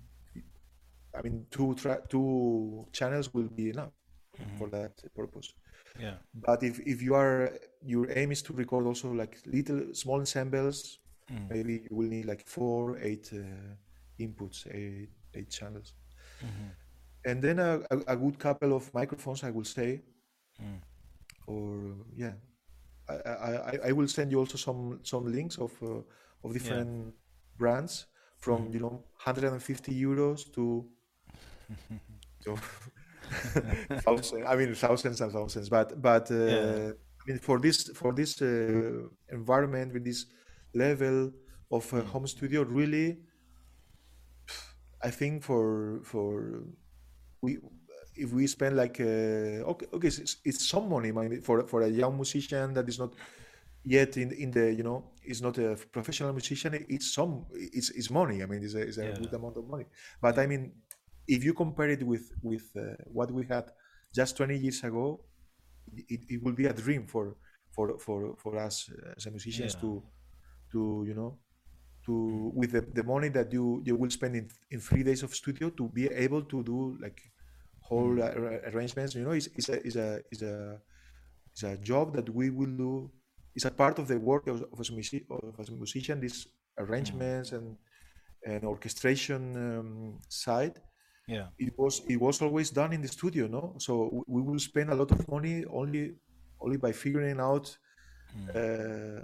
[1.14, 3.92] I mean two tra- two channels will be enough
[4.58, 4.72] for Mhm.
[4.72, 5.54] that purpose.
[6.00, 6.16] Yeah.
[6.34, 10.98] But if if you are your aim is to record also like little small ensembles,
[11.30, 11.48] Mm.
[11.50, 13.74] maybe you will need like four, eight uh,
[14.18, 15.94] inputs, eight eight channels,
[16.40, 16.68] Mhm.
[17.24, 20.02] and then a, a, a good couple of microphones, I will say,
[20.60, 20.80] Mm.
[21.46, 22.34] or yeah,
[23.08, 26.02] I, I, I I will send you also some some links of uh,
[26.44, 26.84] of Yeah.
[26.84, 27.14] different
[27.56, 28.06] brands
[28.38, 28.72] from Mhm.
[28.72, 30.88] you know 150 euros to
[32.44, 32.56] to
[34.04, 36.74] thousand, I mean thousands and thousands, but but uh, Yeah.
[36.92, 40.26] I mean for this for this uh, environment with this
[40.74, 41.32] level
[41.70, 42.04] of a Mm.
[42.04, 43.18] home studio, really,
[45.02, 46.64] I think for for
[47.42, 47.58] we
[48.14, 52.14] if we spend like uh, okay okay it's, it's some money for for a young
[52.16, 53.14] musician that is not
[53.84, 58.10] yet in in the you know is not a professional musician it's some it's, it's
[58.10, 59.12] money i mean it's a, it's a Yeah.
[59.12, 59.86] good amount of money
[60.20, 60.72] but i mean
[61.26, 63.70] if you compare it with with uh, what we had
[64.14, 65.20] just 20 years ago
[66.08, 67.36] it, it will be a dream for
[67.70, 69.76] for for for us as musicians Yeah.
[69.76, 70.02] to
[70.72, 71.38] to you know
[72.06, 72.46] to Mm.
[72.54, 75.70] with the, the money that you you will spend in in three days of studio
[75.70, 77.31] to be able to do like
[77.92, 78.28] whole Mm.
[78.28, 80.56] ar- arrangements you know is is a is a is a
[81.56, 82.92] is a job that we will do
[83.56, 85.22] it's a part of the work of, of, a, music,
[85.60, 86.84] of a musician this Mm.
[86.84, 87.66] arrangements and
[88.50, 89.90] and orchestration um,
[90.46, 90.76] side
[91.36, 91.48] Yeah.
[91.66, 93.62] it was it was always done in the studio, no?
[93.86, 93.92] So
[94.34, 96.04] we will spend a lot of money only
[96.64, 97.66] only by figuring out,
[98.36, 98.48] Mm.
[98.60, 99.18] uh,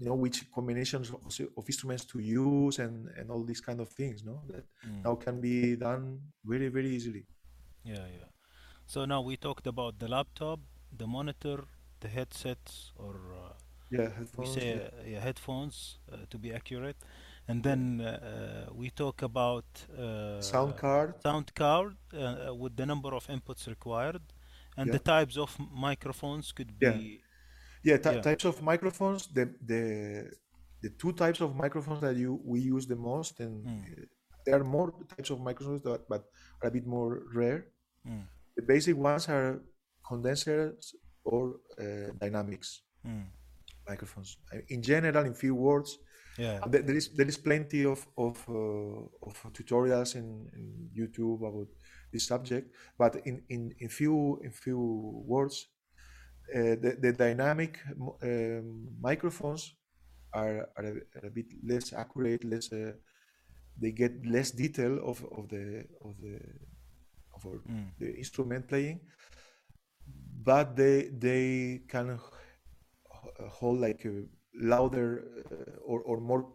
[0.00, 1.20] you know, which combinations of,
[1.58, 4.34] of instruments to use and and all these kind of things, no?
[4.52, 5.00] That Mm.
[5.06, 5.56] now can be
[5.88, 6.04] done
[6.52, 7.22] very very easily.
[7.84, 8.26] Yeah, yeah.
[8.86, 10.60] So now we talked about the laptop,
[10.96, 11.64] the monitor,
[12.00, 13.52] the headsets, or uh,
[13.90, 14.46] Yeah, we headphones.
[14.46, 16.96] say Yeah, uh, yeah, headphones uh, to be accurate,
[17.48, 19.64] and then uh, uh, we talk about
[20.40, 21.14] sound uh, card.
[21.22, 22.18] sound card uh,
[22.50, 24.22] uh, with the number of inputs required,
[24.76, 27.22] and the types of microphones could be
[27.82, 27.98] yeah.
[28.06, 28.26] Yeah.
[28.28, 29.26] types of microphones.
[29.28, 30.30] The the
[30.82, 34.04] the two types of microphones that you we use the most, and Mm, uh,
[34.44, 36.24] there are more types of microphones that but
[36.62, 37.66] are a bit more rare.
[38.06, 38.24] mm,
[38.56, 39.60] The basic ones are
[40.06, 43.24] condensers or uh, dynamics mm.
[43.88, 44.36] microphones.
[44.52, 45.98] Uh, In general, in few words,
[46.38, 46.60] Yeah.
[46.64, 51.40] uh, there there is there is plenty of of, uh, of tutorials in, in YouTube
[51.44, 51.68] about
[52.12, 52.66] this subject.
[52.98, 54.80] But in in, in few in few
[55.26, 55.56] words,
[56.56, 57.72] uh, the the dynamic
[58.22, 59.76] um, microphones
[60.32, 62.72] are are a, are a bit less accurate, less.
[63.80, 66.38] Uh, they get less detail of, of the of the
[67.34, 69.00] of our, Mm, the instrument playing,
[70.44, 72.18] but they they can
[73.50, 76.46] hold like a louder uh, or, or more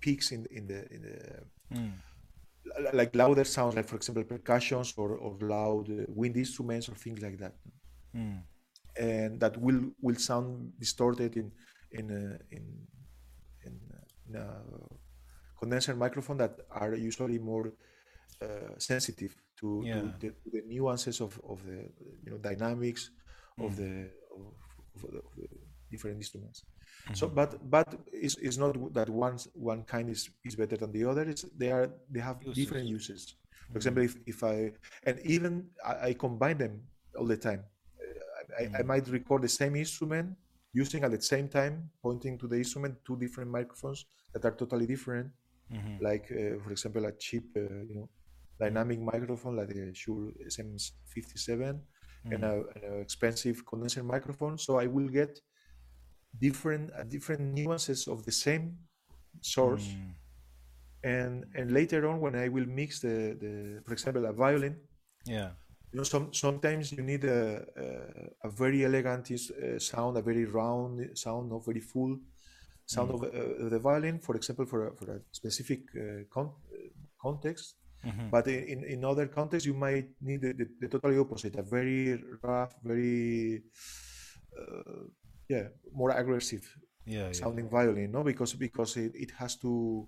[0.00, 2.02] peaks in in the in the mm,
[2.92, 7.20] like louder sounds like for example percussions or, or loud uh, wind instruments or things
[7.22, 7.54] like that.
[8.14, 8.42] Mm,
[8.96, 11.52] and that will will sound distorted in
[11.92, 12.64] in uh, in
[13.64, 14.46] in, uh, in a
[15.60, 17.66] condenser microphone that are usually more
[18.42, 19.94] uh, sensitive to, Yeah.
[19.94, 21.78] to, the, to the nuances of, of the
[22.24, 23.02] you know dynamics
[23.58, 23.92] of mm, the
[24.36, 25.46] of, of the,
[25.90, 26.58] different instruments.
[27.18, 27.34] So, mhm.
[27.38, 31.22] but but it's, it's not that one one kind is, is better than the other.
[31.32, 33.18] It's they are they have different Uses.
[33.18, 33.34] uses.
[33.72, 34.56] For example, Mm, if, if I
[35.08, 35.52] and even
[35.84, 36.74] I, I combine them
[37.18, 37.62] all the time.
[38.58, 40.28] I, I I might record the same instrument
[40.72, 44.86] using at the same time pointing to the instrument two different microphones that are totally
[44.86, 45.30] different
[45.70, 48.08] mhm, like uh, for example a cheap uh, you know
[48.58, 51.80] dynamic microphone like the Shure SM57
[52.30, 54.58] and mm, a, and a expensive condenser microphone.
[54.58, 55.40] So I will get
[56.38, 58.78] different uh, different nuances of the same
[59.40, 59.96] source.
[59.96, 60.14] Mm,
[61.02, 64.76] and and later on when I will mix the the for example a violin
[65.24, 65.52] Yeah.
[65.92, 70.44] you know some sometimes you need a a, a very elegant uh, sound a very
[70.44, 72.18] round sound not very full
[72.94, 76.54] sound Mm, of uh, the violin for example for a, for a specific uh, con-
[76.74, 76.88] uh,
[77.26, 77.66] context.
[78.04, 81.62] Mhm, but in, in other contexts you might need the, the, the totally opposite a
[81.76, 81.98] very
[82.42, 83.62] rough very
[84.58, 85.04] uh,
[85.48, 86.64] yeah more aggressive
[87.04, 87.48] Yeah, yeah.
[87.48, 88.22] sounding violin no?
[88.24, 90.06] Because because it, it has to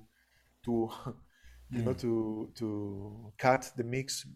[0.65, 0.91] to
[1.75, 4.27] you know Mm, to to cut the mix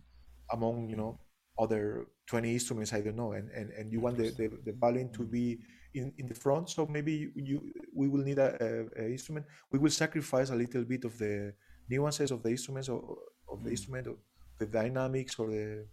[0.53, 1.19] among you know
[1.59, 5.11] other 20 instruments i don't know and and, and you want the, the, the violin
[5.13, 5.59] to Mm, be
[5.95, 9.47] in, in the front so maybe you, you we will need a, a, a instrument
[9.73, 11.53] we will sacrifice a little bit of the
[11.89, 13.01] nuances of the instruments or
[13.49, 14.17] of the mm, instrument of
[14.59, 15.87] the dynamics or the,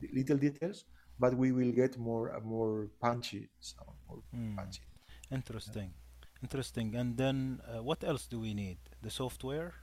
[0.00, 0.84] the little details
[1.18, 4.56] but we will get more a more punchy sound more mm.
[4.56, 4.96] punchy yeah.
[5.30, 5.92] Interesting.
[6.42, 6.94] Interesting.
[6.94, 8.78] And then uh, what else do we need?
[9.02, 9.74] The software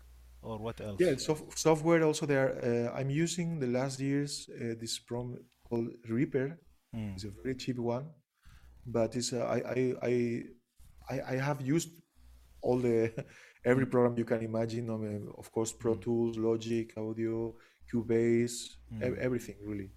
[0.44, 1.18] or what Yeah, else?
[1.18, 2.50] soft, software also there.
[2.64, 6.60] Uh, I'm using the last years uh, this program called Reaper.
[6.96, 8.06] Mm, It's a very cheap one,
[8.86, 10.44] but it's uh, I, I I
[11.10, 11.90] I I have used
[12.62, 13.12] all the
[13.66, 14.90] every program you can imagine.
[14.90, 17.56] I mean, of course, Pro mm, Tools, Logic, Audio,
[17.92, 18.58] Cubase,
[18.92, 19.92] mm, everything really.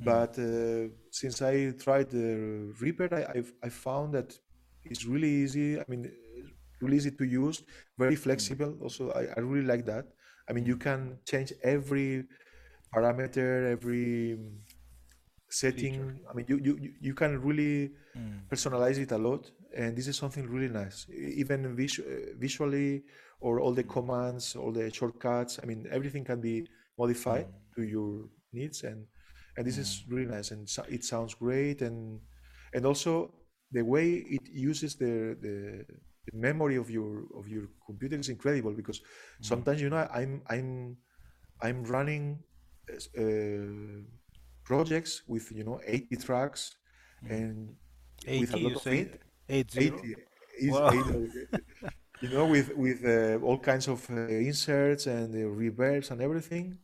[0.00, 4.38] mm, But uh, since I tried the Reaper, I I've, I found that
[4.84, 5.78] it's really easy.
[5.80, 6.10] I mean, uh,
[6.80, 7.62] really easy to use,
[7.98, 8.76] very mm, flexible.
[8.82, 10.06] Also, I, I really like that.
[10.48, 12.24] I mean, you can change every
[12.94, 14.58] parameter, every mm,
[15.74, 16.08] Feature.
[16.08, 16.20] setting.
[16.30, 20.16] I mean, you, you, you can really Mm, personalize it a lot, and this is
[20.16, 21.06] something really nice.
[21.10, 23.02] Even visu uh, visually,
[23.40, 25.58] or all the mm, commands, all the shortcuts.
[25.62, 26.66] I mean, everything can be
[26.98, 29.06] modified mm, to your needs, and
[29.56, 32.20] and this mm, is really nice, and so, it sounds great, and
[32.74, 33.34] and also
[33.72, 35.84] the way it uses the the
[36.30, 39.04] the memory of your of your computer is incredible because mm,
[39.40, 40.96] sometimes you know I'm I'm
[41.62, 42.38] I'm running
[43.18, 44.02] uh,
[44.64, 46.76] projects with you know 80 tracks
[47.24, 47.30] mm.
[47.30, 47.76] and
[48.38, 49.18] with a lot you of in, said?
[49.48, 49.86] 80?
[49.86, 50.16] 80
[50.60, 50.90] is Wow.
[50.90, 51.88] eight, uh,
[52.20, 56.78] you know with with uh, all kinds of uh, inserts and uh, reverbs and everything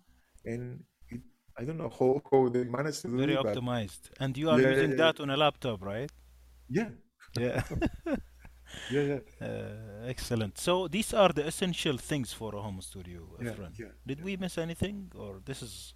[0.45, 1.21] and it,
[1.59, 4.11] I don't know how, how they managed to do Very it but optimized.
[4.21, 6.11] And you are using that on a laptop, right?
[6.69, 6.91] yeah
[7.39, 7.63] Yeah.
[8.89, 10.59] yeah, yeah, Uh, excellent.
[10.59, 13.75] So these are the essential things for a home studio, uh, yeah, friend.
[13.79, 14.25] yeah, Did yeah.
[14.25, 15.95] we miss anything, or this is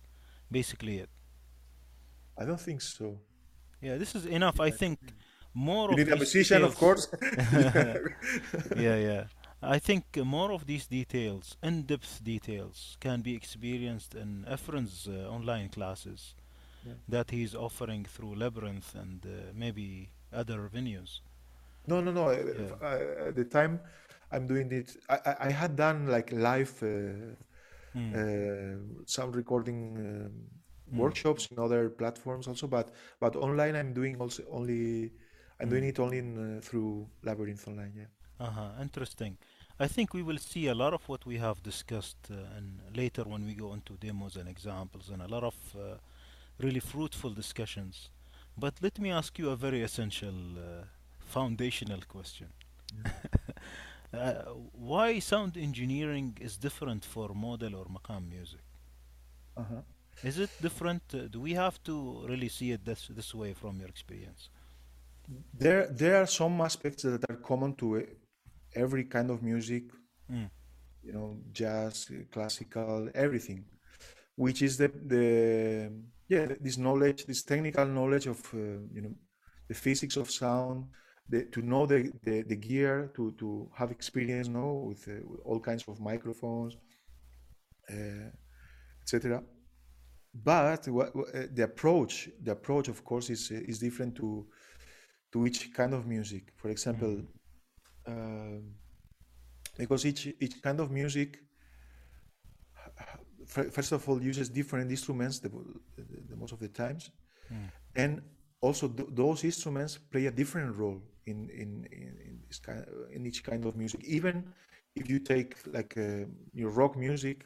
[0.51, 1.11] basically it?
[2.39, 3.18] I don't think so.
[3.81, 4.61] Yeah, this is enough.
[4.61, 4.99] I think
[5.55, 7.09] more You of need a musician, of course.
[8.76, 9.24] yeah, Yeah.
[9.61, 15.68] I think more of these details, in-depth details, can be experienced in Efren's uh, online
[15.68, 16.35] classes
[17.09, 21.20] that he's offering through Labyrinth and uh, maybe other venues.
[21.89, 22.24] No, no, no.
[22.57, 22.74] Yeah.
[22.82, 23.80] uh, uh, At the time
[24.32, 27.34] I'm doing it, I, I I had done like live uh,
[27.95, 28.76] Mm, uh,
[29.07, 30.32] sound recording um,
[30.93, 32.89] mm, workshops in other platforms also, but
[33.20, 35.12] but online I'm doing also only
[35.61, 35.93] I'm doing mm.
[35.93, 37.95] it only in, uh, through Labyrinth Online.
[37.97, 38.11] Yeah.
[38.41, 39.36] Uh-huh, interesting.
[39.80, 43.24] I think we will see a lot of what we have discussed uh, and later
[43.24, 45.97] when we go into demos and examples and a lot of uh,
[46.61, 48.11] really fruitful discussions.
[48.57, 50.84] But let me ask you a very essential uh,
[51.29, 52.49] foundational question.
[52.93, 53.12] Yeah.
[54.11, 58.62] Uh, why sound engineering is different for modal or maqam music?
[59.57, 59.83] Uh-huh.
[60.22, 61.03] Is it different?
[61.14, 64.51] Uh, do we have to really see it this this way from your experience?
[65.53, 68.07] There there are some aspects that are common to
[68.74, 69.85] every kind of music,
[70.31, 70.51] Mm,
[71.03, 73.64] you know, jazz, classical, everything,
[74.37, 75.24] which is the the
[76.29, 78.59] yeah this knowledge, this technical knowledge of uh,
[78.95, 79.14] you know
[79.68, 80.87] the physics of sound,
[81.29, 85.41] the, to know the, the the gear, to to have experience, know with, uh, with
[85.45, 86.76] all kinds of microphones,
[87.91, 88.31] uh,
[89.03, 89.43] etc.
[90.33, 94.47] But what, what, uh, the approach, the approach, of course, is uh, is different to
[95.33, 96.53] to each kind of music.
[96.57, 97.22] For example,
[98.07, 98.74] mm, um,
[99.76, 101.39] because each each kind of music
[103.49, 107.11] fir- first of all uses different instruments the, the, the most of the times
[107.53, 107.57] mm,
[107.97, 108.22] and
[108.61, 111.01] also th- those instruments play a different role
[111.31, 111.70] in in
[112.01, 112.85] in, in this kind
[113.16, 114.37] in each kind of music even
[114.97, 116.24] if you take like uh,
[116.61, 117.39] your rock music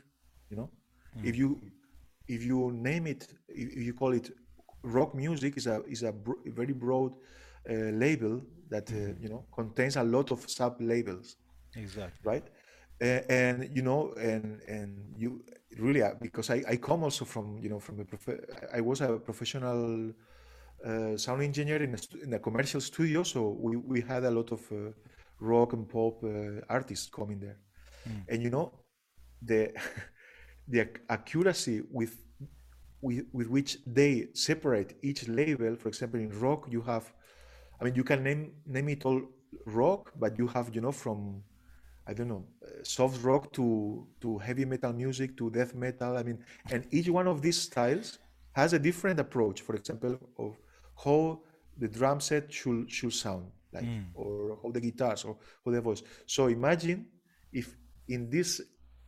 [0.51, 0.69] you know
[1.23, 1.49] if mm, you
[2.29, 4.31] if you name it if if you call it
[4.83, 7.13] rock music is a is a bro- very broad
[7.71, 9.23] uh, label that uh, mhm.
[9.23, 11.37] you know contains a lot of sub labels
[11.77, 12.31] Exactly.
[12.33, 12.45] right?
[13.01, 15.43] A- And you know, and and you
[15.79, 18.29] really uh, because I, I come also from you know from a prof
[18.73, 20.13] I was a professional
[20.85, 24.53] uh, sound engineer in a, in a commercial studio, so we, we had a lot
[24.53, 24.91] of uh,
[25.41, 27.59] rock and pop uh, artists coming there,
[28.09, 28.73] Mm, and you know
[29.43, 29.73] the
[30.69, 32.17] the accuracy with
[33.01, 35.77] with, with which they separate each label.
[35.77, 37.13] For example, in rock, you have,
[37.81, 39.21] I mean, you can name name it all
[39.67, 41.43] rock, but you have, you know, from
[42.07, 46.17] I don't know, uh, soft rock to to heavy metal music to death metal.
[46.17, 48.19] I mean, and each one of these styles
[48.53, 49.61] has a different approach.
[49.63, 50.57] For example, of
[51.05, 51.43] how
[51.77, 55.81] the drum set should should sound like, mm, or how the guitars, or how the
[55.81, 56.03] voice.
[56.27, 57.07] So imagine
[57.53, 57.77] if
[58.09, 58.61] in this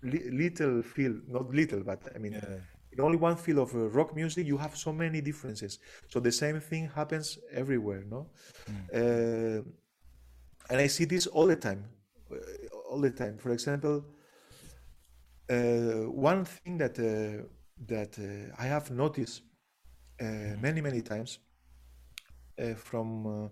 [0.03, 2.61] li- little field, not little, but I mean, yeah.
[2.93, 5.79] in only one field of uh, rock music, you have so many differences.
[6.09, 8.31] So the same thing happens everywhere, no?
[8.69, 9.63] Mm, Uh,
[10.71, 11.85] and I see this all the time,
[12.31, 12.37] uh,
[12.91, 13.39] all the time.
[13.39, 14.05] For example,
[15.51, 17.45] uh, one thing that uh,
[17.87, 19.43] that uh, I have noticed
[20.21, 21.39] uh, mhm, many many times
[22.75, 23.49] from uh,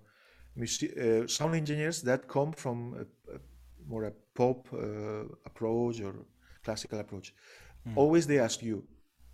[0.60, 3.38] uh, sound engineers that come from a, a
[3.86, 6.14] more a pop uh, approach or
[6.64, 7.34] classical approach.
[7.86, 8.84] mm, Always they ask you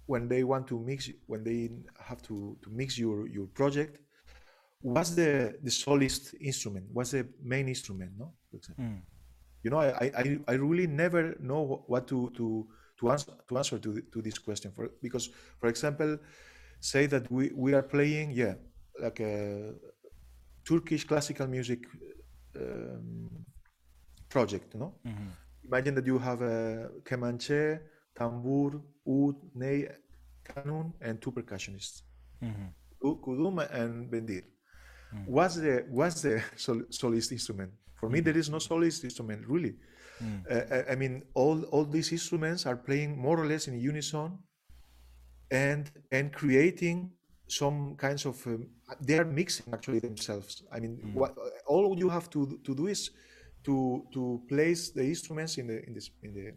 [0.07, 4.01] when they want to mix, when they have to, to mix your, your project,
[4.81, 6.87] what's the, the solist instrument?
[6.93, 8.13] What's the main instrument?
[8.19, 8.85] No, for example.
[8.85, 9.03] mm,
[9.63, 12.67] You know, I, I, I really never know what to, to,
[13.01, 16.19] to answer to answer to, to this question for because, for example,
[16.81, 18.55] say that we, we are playing, yeah,
[19.01, 19.75] like a
[20.65, 21.81] Turkish classical music
[22.57, 23.31] um,
[24.29, 24.95] project, no?
[25.05, 27.81] mhm, Imagine that you have a kemanche,
[28.15, 29.89] tambur, oud, ney,
[30.45, 32.03] kanun, and two percussionists,
[32.41, 34.45] mhm, kudum and bendir.
[35.13, 37.73] mm, What's the what's the sol- solist instrument?
[37.95, 39.75] For me, there is no solist instrument really.
[40.21, 43.79] mm, Uh, I I mean, all all these instruments are playing more or less in
[43.81, 44.39] unison
[45.51, 47.11] and and creating
[47.49, 48.69] some kinds of um,
[49.01, 50.63] they are mixing actually themselves.
[50.73, 51.35] I mean, mm, what
[51.67, 53.11] all you have to to do is
[53.65, 56.53] to to place the instruments in the in this in the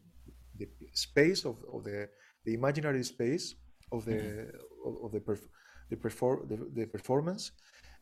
[0.58, 2.10] the space of, of the
[2.46, 3.56] the imaginary space
[3.92, 4.48] of the
[4.86, 5.50] of, of the perf-
[5.90, 7.52] the, perfor- the the performance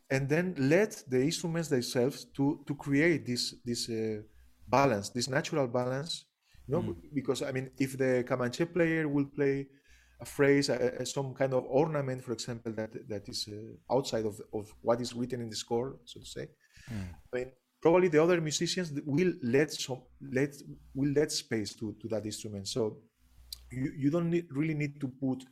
[0.09, 4.21] and then let the instruments themselves to to create this this uh,
[4.67, 6.25] balance this natural balance
[6.67, 9.67] you know mm, because i mean if the kemanche player will play
[10.21, 14.25] a phrase a, a- some kind of ornament for example that that is uh, outside
[14.25, 16.47] of, of what is written in the score so to say
[16.91, 17.51] mm, I mean,
[17.81, 20.01] probably the other musicians will let some
[20.31, 20.55] let
[20.95, 22.67] will let space to to that instrument.
[22.67, 22.99] So
[23.71, 25.43] you, you don't need, really need to put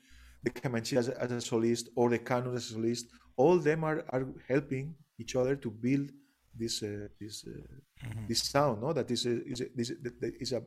[0.44, 3.06] the kemanche as a, as a solist or the kanun as a solist.
[3.38, 6.10] All them are, are helping each other to build
[6.56, 7.62] this uh, this uh,
[8.02, 8.82] hmm this sound.
[8.82, 10.62] No, that is a, is a, this is a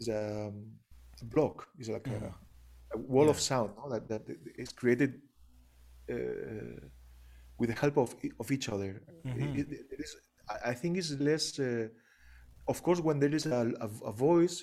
[0.00, 0.72] is a, um,
[1.24, 1.68] block.
[1.78, 2.34] Is like hmm a,
[2.94, 3.70] a wall of sound.
[3.78, 4.22] No, that that
[4.58, 5.20] is created
[6.10, 6.14] uh,
[7.58, 9.02] with the help of of each other.
[9.24, 10.16] hmm It, it, is,
[10.72, 11.58] I think it's less.
[11.58, 11.88] Uh,
[12.68, 14.56] of course, when there is a, a, a voice,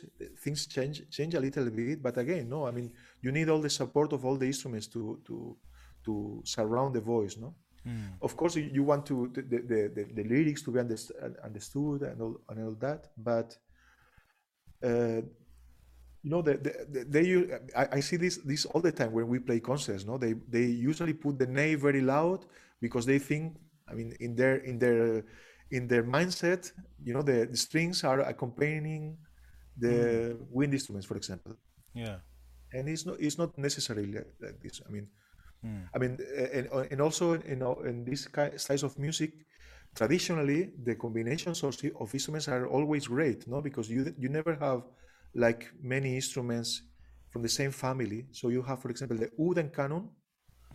[0.43, 2.01] things change change a little bit.
[2.01, 5.19] But again, no, I mean, you need all the support of all the instruments to
[5.27, 5.57] to
[6.05, 7.37] to surround the voice.
[7.37, 7.55] No,
[7.85, 8.11] Mm.
[8.21, 9.59] of course, you, you want to the, the,
[9.95, 11.13] the, the lyrics to be underst-
[11.49, 13.01] understood and all and all that.
[13.17, 13.57] But
[14.83, 15.21] uh,
[16.23, 17.25] you know, the, the, the, they
[17.75, 20.05] I, I see this this all the time when we play concerts.
[20.05, 22.45] No, they they usually put the ney very loud
[22.81, 23.57] because they think.
[23.89, 25.25] I mean, in their in their
[25.71, 26.71] in their mindset,
[27.03, 29.17] you know, the, the strings are accompanying
[29.85, 29.85] Mm.
[29.85, 31.55] the wind instruments, for example,
[31.93, 32.19] Yeah.
[32.73, 34.81] and it's not it's not necessarily like, like this.
[34.87, 35.07] I mean,
[35.65, 35.89] Mm.
[35.93, 39.31] I mean, uh, and, uh, and also in, in in this styles of music,
[39.95, 43.61] traditionally the combinations of, of instruments are always great, no?
[43.61, 44.83] Because you you never have
[45.35, 46.81] like many instruments
[47.29, 48.25] from the same family.
[48.31, 50.09] So you have, for example, the and kanun.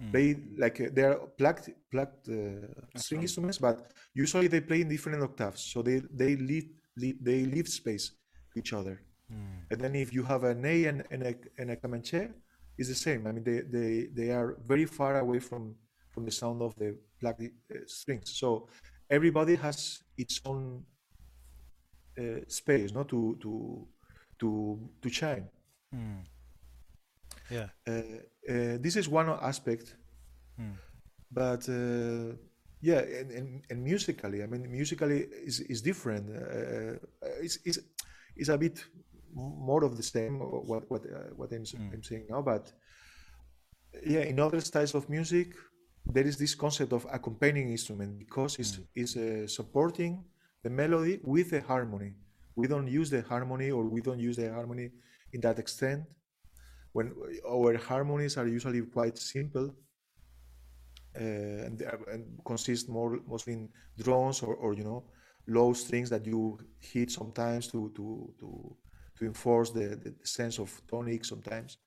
[0.00, 0.12] Mm.
[0.12, 3.24] They like uh, they are plucked plucked uh, string Okay.
[3.26, 5.62] instruments, but usually they play in different octaves.
[5.72, 8.10] So they they leave, leave they leave space
[8.52, 9.00] to each other.
[9.32, 9.70] Mm.
[9.70, 12.32] And then if you have an a and, and a and a kemanche,
[12.76, 13.26] it's the same.
[13.26, 15.76] I mean, they they they are very far away from
[16.10, 18.36] from the sound of the black uh, strings.
[18.36, 18.68] So
[19.08, 20.84] everybody has its own
[22.18, 23.86] uh, space, not to to
[24.38, 25.48] to to shine.
[25.94, 26.24] Mm.
[27.50, 27.68] Yeah.
[27.86, 27.92] Uh,
[28.48, 29.96] uh, this is one aspect,
[30.60, 30.76] Mm.
[31.30, 32.36] but uh,
[32.80, 36.28] yeah, and, and, and musically, I mean, musically is is different.
[36.30, 36.96] Uh,
[37.42, 37.78] it's, it's
[38.36, 38.84] it's a bit
[39.34, 40.38] more of the same.
[40.38, 41.92] What what uh, what I'm, Mm.
[41.94, 42.72] I'm saying now, but
[44.06, 45.54] yeah, in other styles of music,
[46.12, 48.86] there is this concept of accompanying instrument because it's Mm.
[48.94, 50.24] is uh, supporting
[50.62, 52.14] the melody with the harmony.
[52.56, 54.90] We don't use the harmony, or we don't use the harmony
[55.32, 56.04] in that extent.
[56.92, 57.14] When
[57.48, 59.74] our harmonies are usually quite simple,
[61.16, 65.04] uh, and, are- and consist more mostly in drones or, or you know
[65.46, 68.76] low strings that you hit sometimes to to to
[69.16, 71.78] to enforce the, the, the sense of tonic sometimes.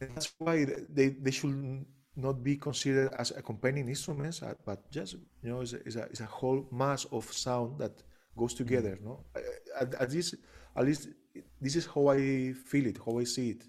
[0.00, 0.64] And that's why
[0.98, 1.86] they they should
[2.16, 6.04] not be considered as accompanying instruments, uh, but just you know is a, is a,
[6.14, 8.02] is a whole mass of sound that
[8.36, 8.58] goes Mm.
[8.58, 8.98] together.
[9.02, 9.40] No, Uh,
[9.80, 10.34] at, at least
[10.76, 11.08] at least
[11.60, 13.62] this is how I feel it, how I see it,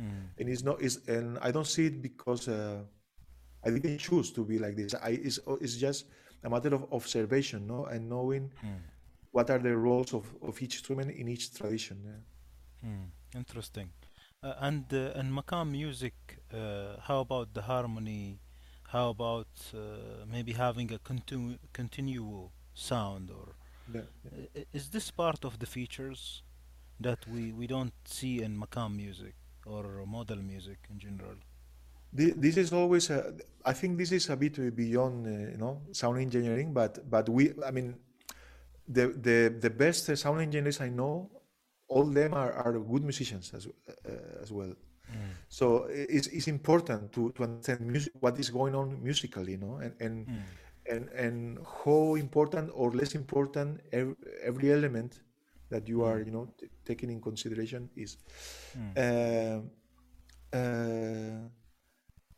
[0.00, 0.28] Mm.
[0.38, 2.48] and it's not is and I don't see it because.
[2.48, 2.84] Uh,
[3.66, 4.94] I didn't choose to be like this.
[4.94, 6.06] I it's, it's just
[6.44, 8.80] a matter of observation, no, and knowing Mm.
[9.32, 11.96] what are the roles of, of each instrument in each tradition.
[12.04, 12.88] Yeah.
[12.88, 13.10] Mm.
[13.34, 13.90] Interesting.
[14.44, 16.14] Uh, and uh, in Makam music,
[16.52, 18.38] uh, how about the harmony?
[18.94, 23.56] How about uh, maybe having a continu continual sound, or
[23.94, 24.30] Yeah, yeah.
[24.38, 26.42] i- i- is this part of the features
[27.00, 29.34] that we we don't see in Makam music
[29.66, 31.36] or modal music in general?
[32.12, 33.34] This is always a,
[33.66, 37.52] I think this is a bit beyond, uh, you know, sound engineering, but but we,
[37.66, 37.94] I mean,
[38.88, 41.30] the the the best sound engineers I know,
[41.88, 44.72] all them are, are good musicians as uh, as well.
[45.12, 45.32] Mm.
[45.48, 49.76] So it's, it's important to, to understand music, what is going on musically, you know,
[49.84, 50.42] and and Mm.
[50.90, 55.20] And and how important or less important every, every element
[55.70, 58.16] that you are, you know, t- taking in consideration is.
[58.76, 58.96] Mm.
[58.96, 59.60] Uh,
[60.56, 61.48] uh,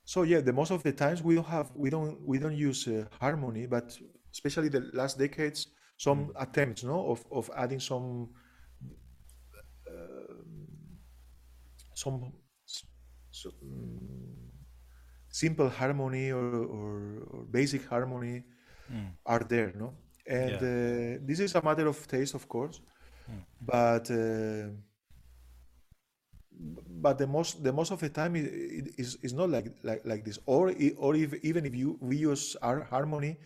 [0.05, 2.88] so yeah, the most of the times we don't have we don't we don't use
[2.88, 3.96] uh, harmony, but
[4.32, 6.42] especially the last decades, some Mm.
[6.42, 8.30] attempts, no, of of adding some
[9.88, 10.34] uh,
[11.94, 12.32] some
[13.64, 14.30] mm,
[15.31, 17.01] simple harmony or, or,
[17.33, 18.45] or basic harmony
[18.91, 19.16] Mm.
[19.26, 19.95] are there, no?
[20.26, 20.62] And Yeah.
[20.62, 22.81] uh, this is a matter of taste, of course,
[23.28, 23.45] Mm.
[23.61, 24.70] but uh,
[27.03, 30.03] but the most the most of the time it, it is is not like like
[30.05, 30.39] like this.
[30.47, 33.39] Or or if even if you we use our harmony,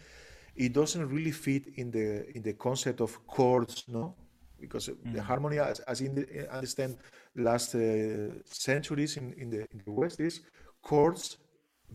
[0.56, 4.16] it doesn't really fit in the in the concept of chords, no?
[4.60, 5.22] Because the Mm.
[5.22, 6.96] harmony, as, as in the, understand,
[7.36, 10.40] last uh, centuries in, in the in the West is
[10.82, 11.38] chords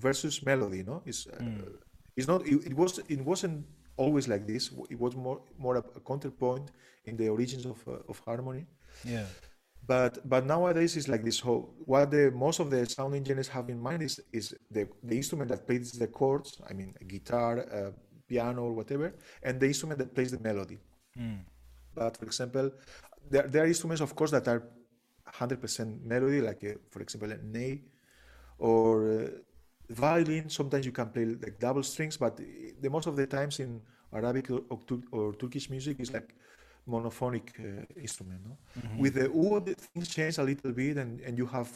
[0.05, 0.95] versus melody, no?
[1.11, 1.61] It's uh, Mm.
[2.17, 3.57] it's not it, it was it wasn't
[4.03, 6.65] always like this it was more more a, a counterpoint
[7.09, 8.63] in the origins of uh, of harmony
[9.15, 9.27] Yeah.
[9.93, 13.67] but but nowadays it's like this whole what the most of the sound engineers have
[13.73, 14.45] in mind is is
[14.75, 17.91] the the instrument that plays the chords i mean a guitar uh,
[18.29, 19.07] piano or whatever,
[19.45, 20.77] and the instrument that plays the melody.
[21.23, 21.39] Mm.
[21.99, 22.65] But for example,
[23.31, 24.61] there, there are instruments, of course, that are
[25.33, 27.81] 100% melody, like a, for example, a ney
[28.59, 29.27] or uh,
[29.89, 30.49] violin.
[30.49, 32.37] Sometimes you can play like double strings, but
[32.81, 33.81] the most of the times in
[34.13, 34.79] Arabic or, or,
[35.11, 36.33] or Turkish music is like
[36.87, 38.41] monophonic uh, instrument.
[38.45, 38.57] No?
[38.81, 38.97] Mm-hmm.
[38.99, 41.69] With the oud, things change a little bit, and, and you have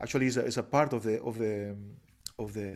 [0.00, 1.76] actually is a, is a part of the of the
[2.38, 2.72] of the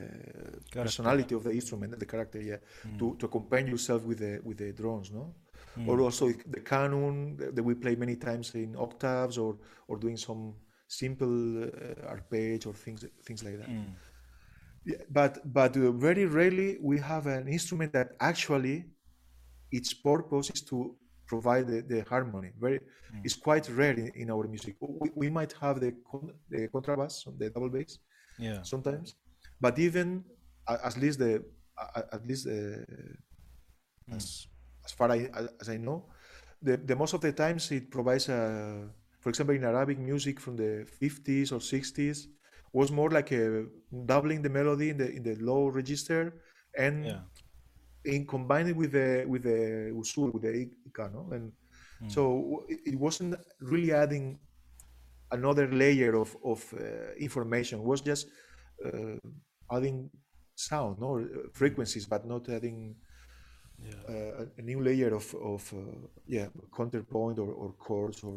[0.71, 0.83] Character.
[0.83, 2.99] personality of the instrument, the character, yeah, Mm.
[2.99, 5.35] to, to accompany yourself with the with the drones, no?
[5.79, 5.89] Mm.
[5.89, 9.57] Or also the kanun that we play many times in octaves, or
[9.89, 10.55] or doing some
[10.89, 13.69] simple uh, arpeggio or things things like that.
[13.69, 13.87] Mm.
[15.11, 18.85] But but uh, very rarely we have an instrument that actually
[19.73, 22.53] its purpose is to provide the, the harmony.
[22.59, 22.81] Very,
[23.13, 23.23] Mm.
[23.25, 24.77] it's quite rare in, in our music.
[24.81, 27.99] We, we might have the con, the contrabass, the double bass,
[28.39, 28.63] Yeah.
[28.63, 29.15] sometimes,
[29.61, 30.25] but even
[30.69, 31.45] at least the
[32.13, 32.83] at least uh,
[34.11, 34.17] Mm.
[34.17, 34.47] as
[34.85, 35.29] as far I,
[35.61, 36.07] as I know,
[36.63, 38.89] the, the most of the times it provides a,
[39.21, 42.29] for example, in Arabic music from the 50s or 60s
[42.73, 43.67] was more like a
[44.07, 46.23] doubling the melody in the in the low register
[46.79, 47.23] and Yeah.
[48.05, 50.53] in combining with the with the usul with the
[50.89, 51.29] ika, no?
[51.33, 51.53] and
[52.03, 52.11] Mm.
[52.13, 52.23] so
[52.69, 54.39] it, wasn't really adding
[55.31, 57.81] another layer of of uh, information.
[57.81, 58.29] It was just
[58.85, 59.17] uh,
[59.71, 60.11] adding
[60.55, 62.97] sound, no uh, frequencies, but not adding
[63.79, 64.03] Yeah.
[64.09, 65.79] uh, a- a new layer of of uh,
[66.27, 68.37] yeah counterpoint or, or chords or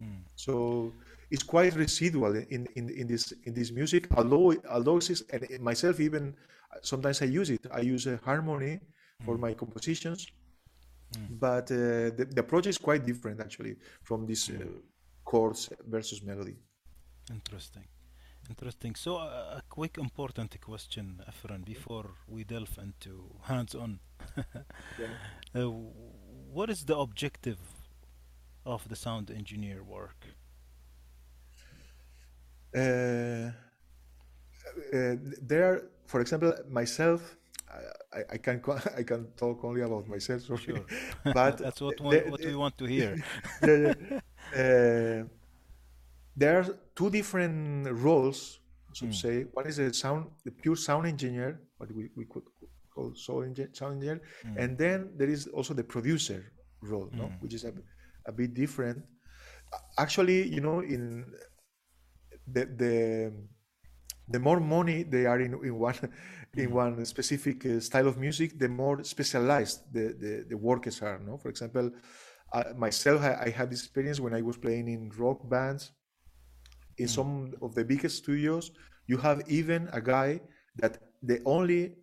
[0.00, 0.22] Mm.
[0.36, 0.92] so
[1.30, 4.02] it's quite residual in, in, in this in this music.
[4.16, 6.34] Although although it's and myself even
[6.82, 7.66] sometimes I use it.
[7.72, 8.80] I use a harmony
[9.24, 10.26] for my compositions,
[11.18, 11.38] Mm.
[11.38, 11.76] but uh,
[12.16, 14.54] the, the approach is quite different actually from this uh,
[15.24, 16.56] chords versus melody.
[17.30, 17.84] Interesting.
[18.48, 18.94] Interesting.
[18.96, 23.12] So, uh, a quick important question, Efrén, before we delve into
[23.42, 24.00] hands-on.
[24.98, 25.08] Yeah.
[25.54, 25.70] Uh,
[26.56, 27.58] what is the objective
[28.64, 30.26] of the sound engineer work?
[32.74, 33.50] Uh, uh,
[35.42, 37.36] there are, for example, myself.
[37.70, 38.62] I, I- I can
[38.98, 40.58] I can talk only about myself, sorry.
[40.60, 40.84] Sure.
[41.34, 43.22] but That's what, the- what the- we want to hear.
[43.62, 43.94] yeah.
[44.54, 45.24] Uh,
[46.36, 48.60] there are two different roles,
[48.94, 49.14] so to Mm.
[49.14, 49.42] say.
[49.52, 52.44] One is a sound, the pure sound engineer, what we, we could
[52.94, 54.56] call sound engineer, sound engineer, Mm.
[54.62, 57.24] and then there is also the producer role, no?
[57.24, 57.42] Mm.
[57.42, 57.72] which is a,
[58.26, 59.04] a bit different.
[59.98, 61.24] Actually, you know, in
[62.46, 63.32] the the
[64.28, 65.94] the more money they are in, in one
[66.56, 71.18] in one specific uh, style of music, the more specialized the, the, the workers are.
[71.18, 71.90] No, for example,
[72.52, 75.92] uh, myself, I, I had this experience when I was playing in rock bands.
[76.98, 78.70] In some of the biggest studios,
[79.06, 80.40] you have even a guy
[80.76, 81.94] that the only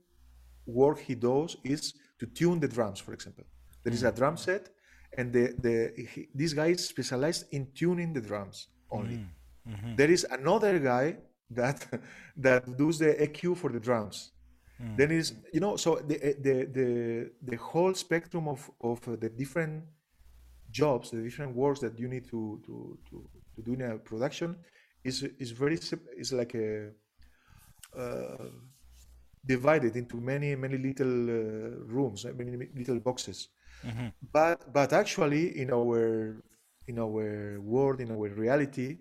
[0.65, 2.99] work he does is to tune the drums.
[2.99, 3.45] For example,
[3.84, 4.70] there is a drum set,
[5.18, 9.20] and the the he, this guy is specialized in tuning the drums only.
[9.68, 9.97] Mhm.
[9.97, 11.18] There is another guy
[11.51, 11.88] that
[12.38, 14.32] that does the EQ for the drums.
[14.82, 14.97] Mm.
[14.97, 19.30] Then is you know so the the the the whole spectrum of of uh, the
[19.30, 19.84] different
[20.72, 24.55] jobs, the different works that you need to to to, to do in a production
[25.03, 25.78] is is very
[26.18, 26.91] is like a
[27.97, 28.49] uh,
[29.45, 33.49] divided into many many little uh, rooms, many many little boxes.
[33.84, 34.13] Mhm.
[34.34, 36.43] But but actually in our
[36.88, 38.97] in our world in our reality,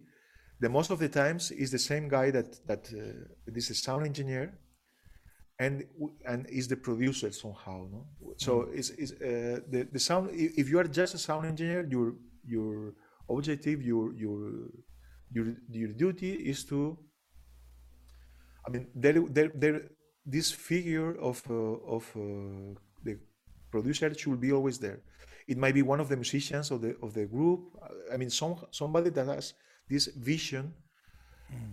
[0.61, 4.07] the most of the times is the same guy that that uh, is a sound
[4.07, 4.59] engineer
[5.59, 5.85] and
[6.27, 8.07] and is the producer somehow no
[8.37, 12.15] so is is uh, the the sound if you are just a sound engineer your
[12.45, 12.95] your
[13.29, 14.71] objective your your
[15.35, 16.97] your your duty is to
[18.67, 19.81] i mean there there, there
[20.27, 22.75] this figure of uh, of uh,
[23.71, 25.01] producer should be always there
[25.47, 27.61] it might be one of the musicians of the of the group
[28.13, 29.55] i mean some somebody that has
[29.89, 30.75] this vision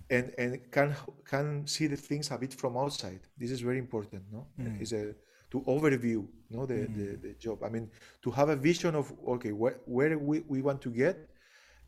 [0.09, 3.19] and and can can see the things a bit from outside.
[3.37, 4.47] This is very important, no?
[4.79, 5.15] Is a
[5.51, 7.63] to overview, no, the, the the job.
[7.63, 7.91] I mean,
[8.23, 11.29] to have a vision of okay, where where we, we want to get,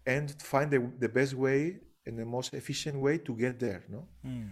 [0.06, 4.08] and find the the best way and the most efficient way to get there, no?
[4.26, 4.50] Mm.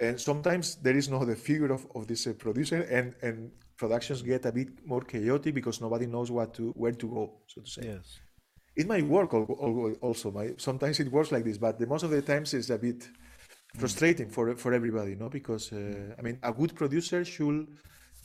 [0.00, 3.50] And sometimes there is no the figure of, of this uh, producer, and and
[3.82, 7.56] productions get a bit more chaotic because nobody knows what to where to go, so
[7.64, 7.82] to say.
[7.92, 8.08] Yes.
[8.80, 10.26] it might work al- al- also
[10.68, 13.10] sometimes it works like this but the most of the times it's a bit mm.
[13.82, 15.28] frustrating for for everybody no?
[15.38, 16.18] Because uh, mm.
[16.18, 17.60] i mean a good producer should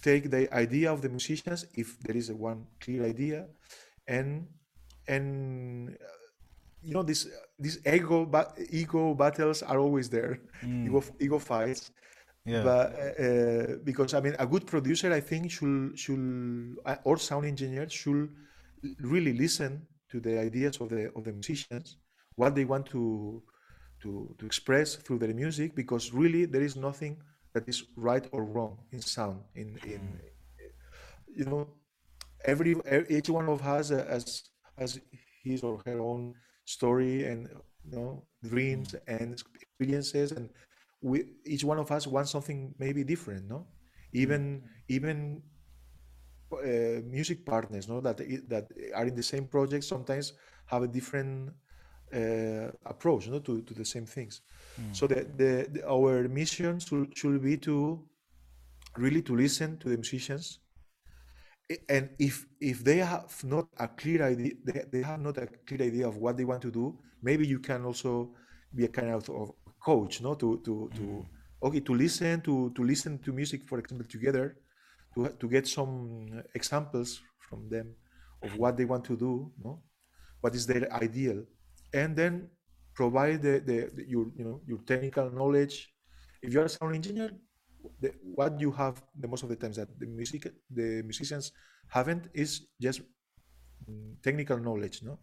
[0.10, 3.39] take the idea of the musicians if there is a one clear idea
[4.16, 4.30] and
[5.08, 5.26] and
[6.86, 7.28] you know this
[7.64, 10.34] these ego ba- ego battles are always there.
[10.64, 10.88] Mm.
[10.88, 11.91] Ego ego fights
[12.46, 12.64] Yeah.
[12.64, 12.88] but
[13.20, 17.89] uh, because I mean, a good producer, I think, should should uh, or sound engineer
[17.89, 18.30] should
[19.00, 21.98] really listen to the ideas of the of the musicians,
[22.36, 23.41] what they want to
[24.02, 27.18] to to express through their music, because really there is nothing
[27.54, 29.41] that is right or wrong in sound.
[29.56, 30.20] In in
[31.36, 31.68] you know,
[32.46, 32.76] every
[33.10, 34.43] each one of us uh, has
[34.78, 35.00] has
[35.43, 36.36] his or her own
[36.66, 37.50] story and
[37.84, 40.50] you know dreams and experiences and
[41.06, 41.18] we
[41.53, 43.60] each one of us wants something maybe different no?
[44.22, 44.41] Even
[44.88, 45.18] even
[46.51, 48.01] uh, music partners no?
[48.01, 48.18] That
[48.53, 48.66] that
[48.97, 50.34] are in the same project sometimes
[50.66, 51.51] have a different
[52.20, 53.39] uh, approach no?
[53.39, 54.41] To, to the same things.
[54.91, 58.03] So the, the, the our mission should, should be to
[58.97, 60.60] really to listen to the musicians.
[61.88, 65.82] And if if they have not a clear idea they, they have not a clear
[65.89, 66.86] idea of what they want to do
[67.22, 68.30] maybe you can also
[68.78, 69.51] be a kind of, of
[69.86, 70.36] coach no?
[70.36, 71.06] To to to
[71.64, 74.46] okay to listen to to listen to music for example together
[75.16, 75.94] to to get some
[76.60, 77.88] examples from them
[78.44, 79.82] of what they want to do no?
[80.42, 81.44] What is their ideal.
[81.94, 82.50] And then
[82.94, 85.94] provide the, the, the- your you know your technical knowledge.
[86.42, 87.32] If you're a sound engineer
[88.02, 91.52] the, what you have the most of the times that the music the musicians
[91.90, 93.02] haven't is just
[93.90, 95.20] mm, technical knowledge no?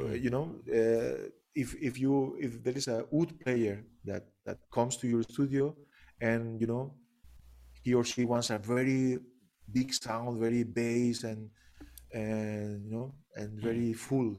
[0.00, 4.58] Uh, you know uh, if if you if there is a oud player that that
[4.72, 5.74] comes to your studio
[6.20, 6.94] and you know
[7.82, 9.18] he or she wants a very
[9.72, 11.50] big sound very bass and
[12.12, 14.36] and you know and very full.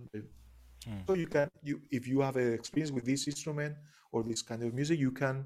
[1.08, 3.76] So you can you if you have a experience with this instrument
[4.12, 5.46] or this kind of music you can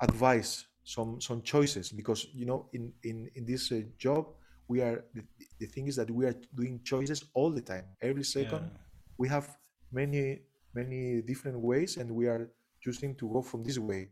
[0.00, 4.26] advise some some choices because you know in in in this uh, job
[4.68, 5.22] we are the,
[5.58, 7.84] the thing is that we are doing choices all the time.
[8.02, 8.78] Every second Yeah.
[9.18, 9.46] we have
[9.90, 10.42] many
[10.80, 12.44] many different ways and we are
[12.84, 14.02] choosing to go from this way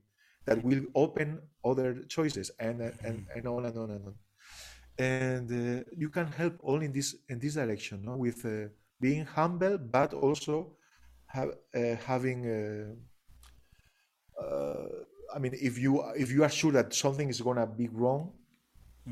[0.46, 1.28] that will open
[1.70, 4.14] other choices and uh, and and on and on and on
[5.12, 8.14] and uh, you can help all in this in this direction no?
[8.16, 8.68] with uh,
[9.00, 10.56] being humble but also
[11.34, 12.94] have, uh, having uh,
[14.42, 14.86] uh,
[15.34, 18.32] I mean, if you if you are sure that something is gonna be wrong,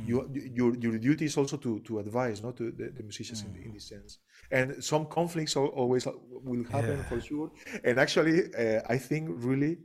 [0.03, 3.57] you your your duty is also to to advise, not to the, the musicians in,
[3.65, 4.19] in this sense.
[4.51, 7.09] And some conflicts always will happen Yeah.
[7.09, 7.51] for sure.
[7.85, 9.79] And actually, uh, I think really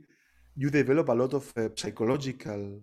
[0.56, 2.82] you develop a lot of uh, psychological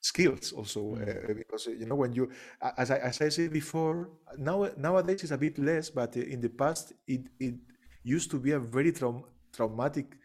[0.00, 2.30] skills also uh, because uh, you know when you
[2.76, 6.50] as I, as I said before now nowadays it's a bit less but in the
[6.50, 7.54] past it it
[8.02, 10.18] used to be a very traum- traumatic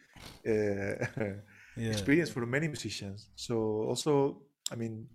[0.45, 1.05] uh,
[1.77, 1.91] Yeah.
[1.91, 3.55] experience for many musicians so
[3.87, 5.07] also I mean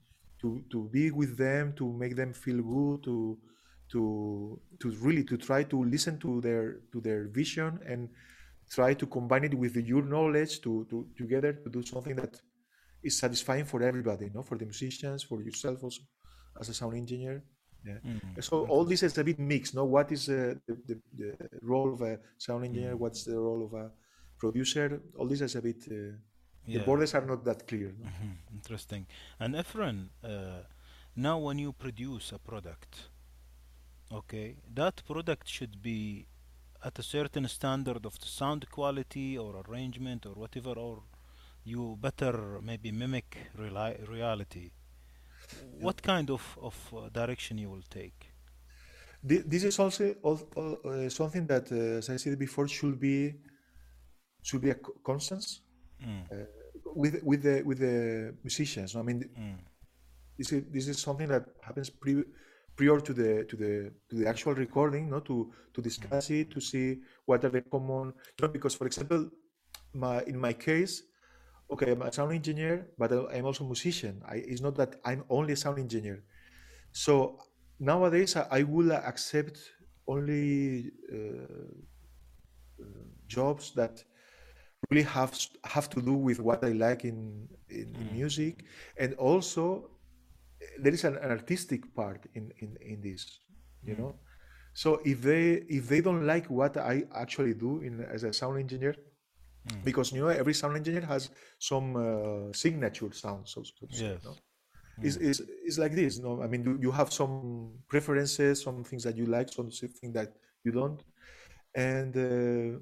[0.45, 3.17] to to be with them to make them feel good to
[3.93, 4.01] to
[4.81, 8.01] to really to try to listen to their to their vision and
[8.77, 12.35] try to combine it with your knowledge to to together to do something that
[13.05, 16.03] is satisfying for everybody, no, for the musicians, for yourself also
[16.61, 17.45] as a sound engineer.
[17.87, 18.01] Yeah.
[18.41, 19.85] So all this is a bit mixed, no?
[19.85, 21.31] What is uh, the, the, the
[21.61, 22.97] role of a sound engineer?
[22.97, 23.91] What's the role of a
[24.39, 25.03] producer?
[25.19, 25.85] All this is a bit.
[25.91, 26.17] Uh,
[26.67, 27.93] the borders are not that clear.
[27.99, 28.07] No?
[28.09, 28.37] Mhm.
[28.53, 29.07] Interesting.
[29.39, 30.63] And Efren, uh,
[31.17, 33.09] now when you produce a product,
[34.11, 36.27] okay, that product should be
[36.83, 41.03] at a certain standard of the sound quality or arrangement or whatever, or
[41.65, 44.71] you better maybe mimic reali reality.
[45.81, 48.31] What kind of, of uh, direction you will take?
[49.23, 53.35] This is also al- al- uh, something that, uh, as I said before, should be
[54.43, 55.61] should be a co- constant
[56.03, 56.47] Mm, uh,
[56.95, 58.95] with with the with the musicians.
[58.95, 59.01] no?
[59.01, 59.59] I mean, mm,
[60.39, 62.23] this is this is something that happens pre,
[62.77, 65.21] prior to the to the to the actual recording no?
[65.21, 69.31] To to discuss it to see what are the common you know because for example
[69.93, 71.03] my in my case
[71.71, 74.23] okay i'm a sound engineer but i'm also a musician.
[74.27, 76.25] I, it's not that i'm only a sound engineer.
[76.93, 77.39] So
[77.79, 79.59] nowadays i, I will accept
[80.07, 81.75] only uh,
[83.27, 84.05] jobs that
[84.91, 88.65] really have have to do with what I like in in, in music,
[88.97, 89.91] and also
[90.79, 93.41] there is an, an artistic part in, in in this,
[93.85, 94.15] you know.
[94.73, 98.59] So if they if they don't like what I actually do in as a sound
[98.59, 98.95] engineer,
[99.85, 104.05] because you know every sound engineer has some uh, signature sounds, so, so to say,
[104.05, 104.25] yes.
[104.25, 104.35] no?
[105.03, 106.41] It's, it's, it's like this, no?
[106.41, 110.33] I mean, you, you have some preferences, some things that you like, some things that
[110.63, 111.03] you don't,
[111.75, 112.79] and uh,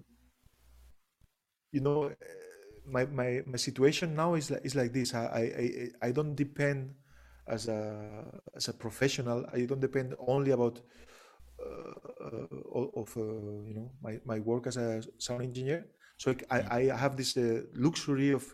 [1.73, 2.15] you know uh,
[2.87, 5.25] my, my my situation now is like is like this I,
[6.03, 6.95] I I don't depend
[7.49, 7.81] as a
[8.55, 10.81] as a professional I don't depend only about
[11.61, 11.93] uh,
[12.25, 13.23] uh, of uh,
[13.69, 15.87] you know my, my work as a sound engineer
[16.19, 18.45] so I, I have this uh, luxury of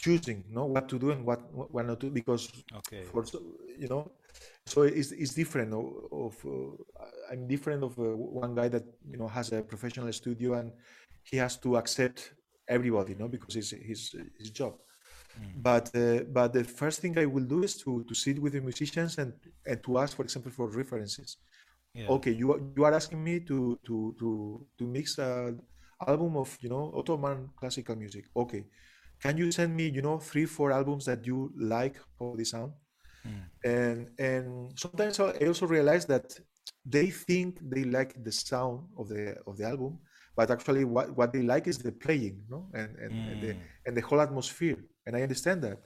[0.00, 2.12] choosing, no, what to do and what what not to, do.
[2.12, 3.04] because Okay.
[3.04, 3.24] for
[3.78, 4.10] you know,
[4.66, 9.18] so it's it's different of, of uh, I'm different of uh, one guy that you
[9.18, 10.72] know has a professional studio and
[11.24, 12.34] he has to accept
[12.68, 14.74] everybody, no, because it's his his job.
[15.38, 15.62] Mm.
[15.62, 18.60] But uh, but the first thing I will do is to to sit with the
[18.60, 19.32] musicians and
[19.66, 21.36] and to ask, for example, for references.
[21.94, 22.08] Yeah.
[22.08, 24.28] Okay, you are- you are asking me to to to
[24.78, 25.54] to mix a
[26.06, 28.24] album of you know Ottoman classical music.
[28.34, 28.64] Okay,
[29.22, 32.72] can you send me you know three four albums that you like how they sound?
[33.26, 33.44] Mm.
[33.64, 34.46] And and
[34.78, 36.26] sometimes I I also realize that
[36.84, 39.98] they think they like the sound of the of the album,
[40.40, 43.66] but actually what, what they like is the playing, no, and and, and the Mm.
[43.86, 44.78] and the whole atmosphere.
[45.06, 45.80] And I understand that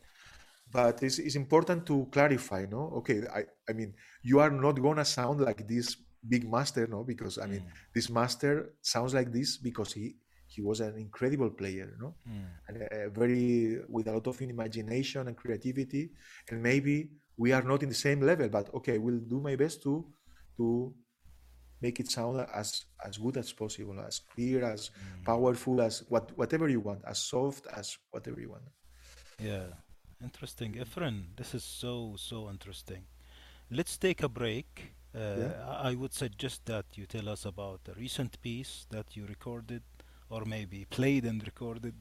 [0.70, 3.92] but it's, it's important to clarify no okay i i mean
[4.22, 5.96] you are not gonna sound like this
[6.28, 7.72] big master no because i mean Mm.
[7.94, 12.48] this master sounds like this because he he was an incredible player no Mm.
[12.68, 16.10] and a very with a lot of imagination and creativity
[16.50, 19.82] and maybe we are not in the same level but okay we'll do my best
[19.82, 19.94] to
[20.56, 20.94] to
[21.80, 25.24] make it sound as as good as possible as clear as Mm.
[25.24, 28.64] powerful as what whatever you want as soft as whatever you want
[29.38, 29.66] Yeah.
[30.22, 30.74] Interesting.
[30.74, 33.04] Efren, this is so, so interesting.
[33.70, 34.94] Let's take a break.
[35.14, 35.52] Uh, yeah
[35.82, 39.82] I would suggest that you tell us about a recent piece that you recorded
[40.30, 41.94] or maybe played and recorded,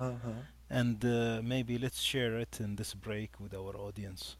[0.00, 4.36] uh-huh and uh, maybe let's share it in this break with our audience.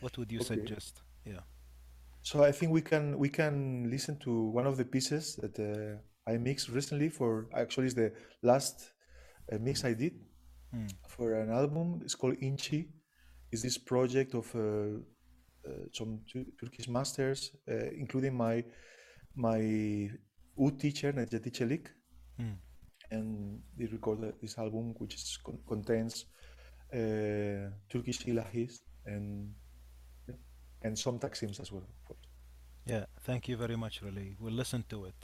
[0.00, 1.02] What would you okay suggest?
[1.24, 1.40] Yeah.
[2.28, 6.30] So I think we can we can listen to one of the pieces that uh,
[6.32, 8.10] I mixed recently for actually it's the
[8.42, 8.76] last
[9.52, 10.14] uh, mix I did
[10.74, 10.90] Mm.
[11.08, 12.00] for an album.
[12.04, 12.80] It's called Inchi.
[13.52, 18.64] It's this project of uh, uh, some Tu- Turkish masters, uh, including my
[19.36, 19.60] my
[20.58, 21.84] oud teacher Necati Çelik,
[22.40, 22.56] Mm.
[23.12, 23.28] and
[23.78, 26.26] they recorded this album, which is, con- contains
[26.92, 29.54] uh, Turkish ilahis and
[30.86, 31.86] and some taksims as well.
[32.86, 33.04] Yeah.
[33.20, 34.36] Thank you very much, Raleigh.
[34.40, 35.20] We'll listen to it.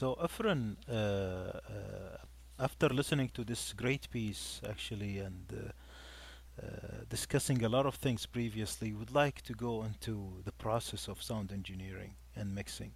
[0.00, 2.16] So, Efrén, uh, uh,
[2.58, 5.72] after listening to this great piece, actually, and
[6.58, 6.66] uh,
[7.10, 11.52] discussing a lot of things previously, would like to go into the process of sound
[11.52, 12.92] engineering and mixing.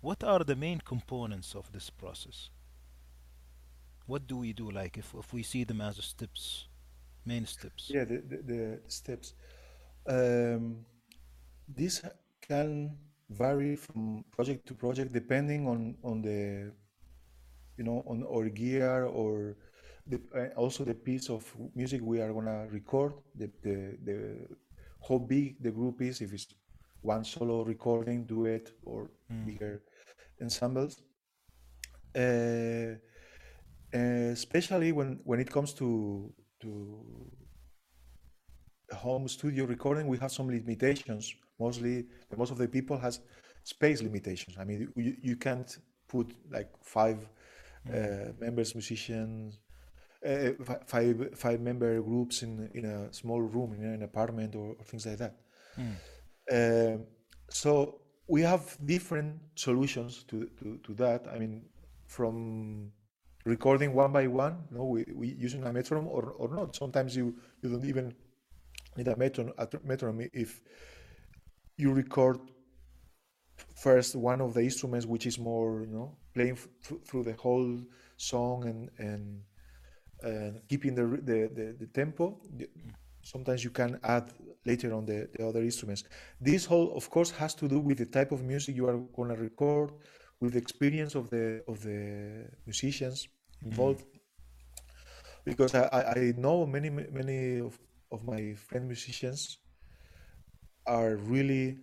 [0.00, 2.50] What are the main components of this process?
[4.06, 6.66] What do we do, like, if, if we see them as steps,
[7.24, 7.88] main steps?
[7.88, 9.34] Yeah, the, the, the steps.
[10.08, 10.86] Um,
[11.68, 12.02] this
[12.40, 12.98] can
[13.30, 16.72] vary from project to project depending on on the
[17.76, 19.56] you know on our gear or
[20.06, 21.42] the, uh, also the piece of
[21.74, 23.12] music we are gonna record.
[23.34, 24.48] The, the the
[25.08, 26.46] how big the group is if it's
[27.02, 29.82] one solo recording duet or Mm, bigger
[30.40, 31.02] ensembles.
[32.14, 32.96] Uh,
[33.94, 37.30] uh, especially when when it comes to to
[38.92, 43.20] home studio recording we have some limitations mostly most of the people has
[43.64, 44.56] space limitations.
[44.58, 45.76] I mean you, you can't
[46.08, 47.28] put like five
[47.92, 49.58] uh, members musicians
[50.26, 54.76] uh, fi- five five member groups in in a small room in an apartment or,
[54.78, 55.36] or things like that.
[55.78, 56.00] Mm,
[56.52, 57.06] Um
[57.48, 61.26] so we have different solutions to, to to that.
[61.28, 61.62] I mean
[62.06, 62.92] from
[63.44, 66.74] recording one by one no we, we using a metronome or, or not.
[66.74, 68.14] Sometimes you you don't even
[68.96, 70.62] need a metronome, a metronome if
[71.76, 72.38] you record
[73.74, 76.68] first one of the instruments which is more you know playing f-
[77.06, 77.78] through the whole
[78.16, 79.42] song and and
[80.22, 82.38] and keeping the the the, the tempo
[83.22, 84.32] sometimes you can add
[84.64, 86.04] later on the, the other instruments.
[86.40, 89.30] This whole of course has to do with the type of music you are going
[89.34, 89.90] to record
[90.40, 92.00] with the experience of the of the
[92.66, 94.04] musicians mm, involved
[95.44, 97.72] because i i I know many many of,
[98.14, 99.40] of my friend musicians
[100.86, 101.78] are really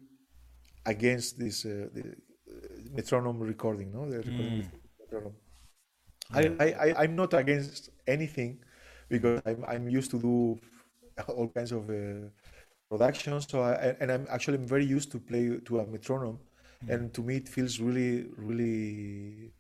[0.86, 4.72] against this uh, the uh, metronome recording, no, the recording mm.
[5.00, 5.36] metronome.
[6.34, 6.56] I, Yeah.
[6.60, 8.60] I, I I'm not against anything
[9.10, 10.60] because I'm I'm used to do
[11.28, 12.30] all kinds of uh,
[12.90, 13.48] productions.
[13.50, 16.40] So I and and I'm actually very used to play to a metronome,
[16.88, 19.54] and Mm, to me it feels really really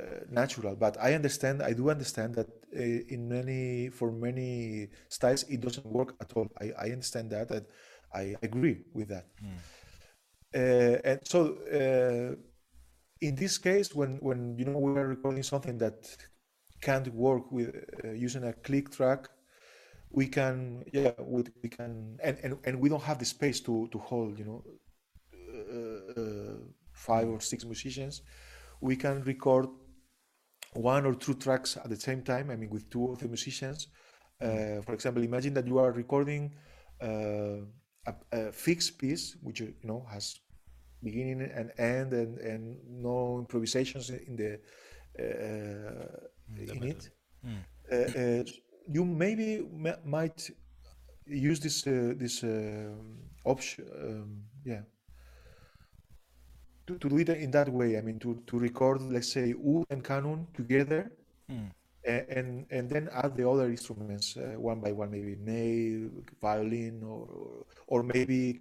[0.00, 0.76] uh, natural.
[0.76, 2.80] But I understand, I do understand that uh,
[3.14, 6.48] in many for many styles it doesn't work at all.
[6.60, 7.66] I I understand that, and
[8.14, 9.26] I agree with that.
[9.42, 9.62] mm,
[10.54, 12.34] Uh, and so, uh,
[13.20, 16.16] in this case, when when you know we are recording something that
[16.80, 17.70] can't work with
[18.04, 19.28] uh, using a click track,
[20.10, 23.88] we can yeah we, we can and, and and we don't have the space to
[23.92, 24.64] to hold you know
[25.54, 26.56] uh, uh,
[26.92, 28.22] five or six musicians.
[28.80, 29.68] We can record
[30.74, 32.50] one or two tracks at the same time.
[32.50, 33.88] I mean, with two of the musicians.
[34.44, 36.54] mm, Uh, for example, imagine that you are recording
[37.00, 37.58] uh,
[38.08, 40.40] a, a fixed piece, which you know has
[41.02, 44.58] beginning and end and, and no improvisations in the
[45.18, 47.10] In uh, the in it.
[47.46, 48.44] Mm, Uh, uh,
[48.94, 50.50] you maybe ma- might
[51.26, 53.84] use this uh, this um option.
[54.02, 54.82] Um, yeah,
[56.86, 57.96] to, to do it in that way.
[57.98, 61.10] I mean, to, to record, let's say, oud and kanun together,
[61.50, 61.70] mm,
[62.08, 66.08] and and, then add the other instruments uh, one by one, maybe ney,
[66.40, 68.60] violin, or or or maybe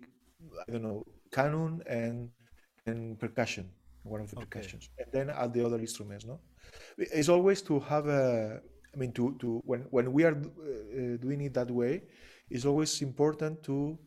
[0.67, 2.29] I don't know, kanun and
[2.85, 3.69] and percussion,
[4.03, 4.45] one of the Okay.
[4.45, 6.25] percussions, and then add the other instruments.
[6.25, 6.39] No,
[6.97, 8.61] it's always to have a.
[8.93, 12.03] I mean, to to when when we are uh, doing it that way,
[12.49, 13.97] it's always important to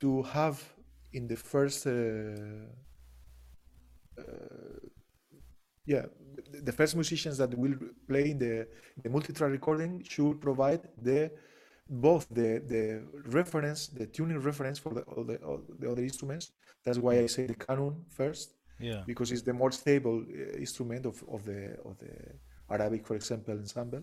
[0.00, 0.62] to have
[1.12, 1.86] in the first.
[1.86, 2.66] Uh,
[4.18, 4.24] uh,
[5.86, 6.06] yeah,
[6.62, 7.74] the first musicians that will
[8.08, 8.66] play in the
[9.02, 11.30] the multi-track recording should provide the
[11.88, 12.82] both the the
[13.38, 16.52] reference, the tuning reference for the all the, all the other instruments.
[16.84, 18.48] That's why I say the kanun first,
[18.80, 19.02] Yeah.
[19.06, 22.12] because it's the more stable uh, instrument of, of the of the
[22.70, 24.02] Arabic, for example, ensemble,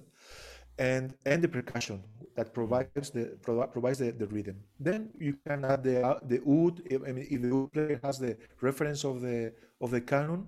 [0.78, 1.98] and and the percussion
[2.36, 4.58] that provides the provi- provides the, the rhythm.
[4.80, 6.76] Then you can add the uh, the oud.
[6.94, 10.46] If, I mean, if the oud player has the reference of the of the kanun,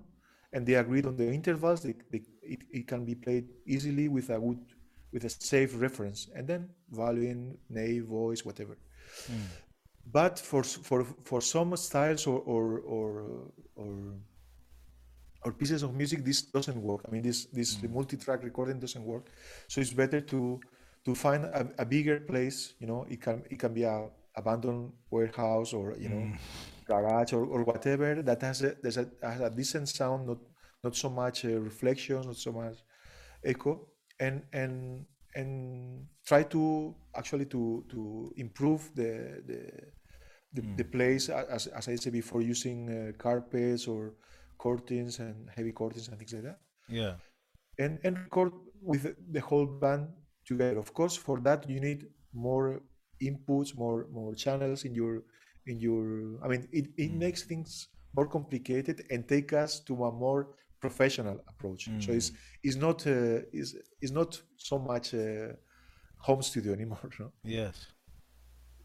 [0.54, 4.30] and they agreed on the intervals, they, they, it, it can be played easily with
[4.30, 4.64] a good
[5.12, 8.78] with a safe reference, and then violin, ney, voice, whatever.
[9.30, 9.52] Mm.
[10.06, 14.14] But for for for some styles or or or or,
[15.44, 17.02] or pieces of music, this doesn't work.
[17.06, 17.94] I mean, this this the Mm.
[17.98, 19.26] multi-track recording doesn't work.
[19.68, 20.60] So it's better to
[21.06, 22.74] to find a, a bigger place.
[22.80, 26.38] You know, it can it can be a abandoned warehouse or you know Mm.
[26.84, 30.38] Garage or, or whatever that has a there's a has a decent sound, not
[30.84, 32.76] not so much uh, reflections, not so much
[33.44, 33.88] echo,
[34.20, 39.60] and and and try to actually to to improve the the
[40.54, 40.84] the, the Mm.
[40.84, 44.14] place as, as I said before using uh, carpets or
[44.58, 46.58] curtains and heavy curtains and things like that
[46.88, 47.16] Yeah.
[47.78, 50.08] and and record with the the whole band
[50.46, 52.80] together of course for that you need more
[53.22, 55.22] inputs more more channels in your
[55.66, 57.18] in your I mean it, it Mm.
[57.18, 60.48] makes things more complicated and take us to a more
[60.80, 62.36] professional approach so it's Mm.
[62.62, 65.52] it's not uh, is is not so much uh,
[66.18, 67.32] home studio anymore no?
[67.44, 67.86] Yes.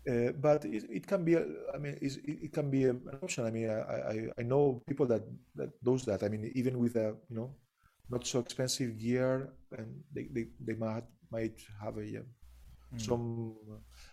[0.09, 3.45] Uh, but it, it can be, a, I mean, it, it can be an option.
[3.45, 3.81] I mean, I,
[4.13, 5.23] I, I know people that,
[5.55, 6.23] that does that.
[6.23, 7.53] I mean, even with a, you know,
[8.09, 12.25] not so expensive gear, and they, they, they might might have a um,
[12.93, 12.99] Mm.
[12.99, 13.55] some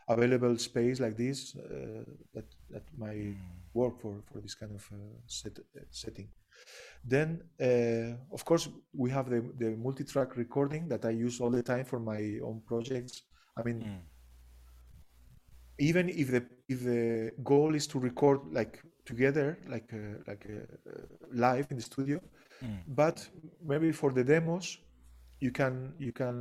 [0.09, 2.05] available space like this uh,
[2.35, 3.37] that that might Mm.
[3.75, 4.97] work for for this kind of uh,
[5.27, 6.29] set, uh, setting.
[7.05, 11.63] Then, uh, of course, we have the the multi-track recording that I use all the
[11.63, 13.23] time for my own projects.
[13.59, 14.01] I mean, Mm.
[15.79, 20.91] even if the if the goal is to record like together like uh, like uh,
[20.91, 21.03] uh,
[21.33, 22.21] live in the studio
[22.65, 22.79] Mm.
[22.87, 23.29] but
[23.63, 24.79] maybe for the demos
[25.41, 26.35] you can you can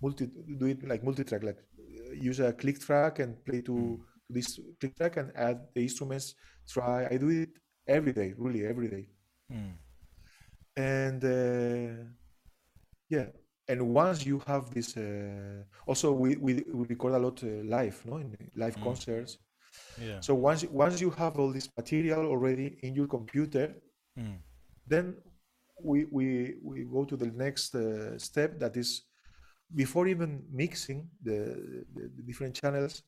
[0.00, 0.26] multi
[0.58, 3.98] do it like multi-track like uh, use a click track and play to, Mm.
[4.26, 6.34] to this click track and add the instruments
[6.68, 7.50] try i do it
[7.86, 9.06] every day really every day
[9.52, 9.72] Mm.
[10.76, 12.04] and uh,
[13.08, 13.26] yeah
[13.68, 18.00] and once you have this uh, also we, we, we record a lot uh, live
[18.06, 18.82] no in live Mm.
[18.84, 19.38] concerts
[19.98, 20.20] Yeah.
[20.20, 23.74] so once once you have all this material already in your computer
[24.18, 24.38] Mm.
[24.86, 25.16] then
[25.82, 29.02] we we we go to the next uh, step that is
[29.74, 33.02] before even mixing the, the, the different channels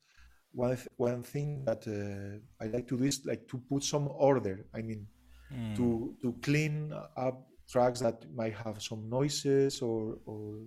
[0.52, 4.08] one th- one thing that uh, i like to do is like to put some
[4.08, 5.06] order i mean
[5.52, 5.76] Mm.
[5.76, 10.58] to to clean up tracks that might have some noises or or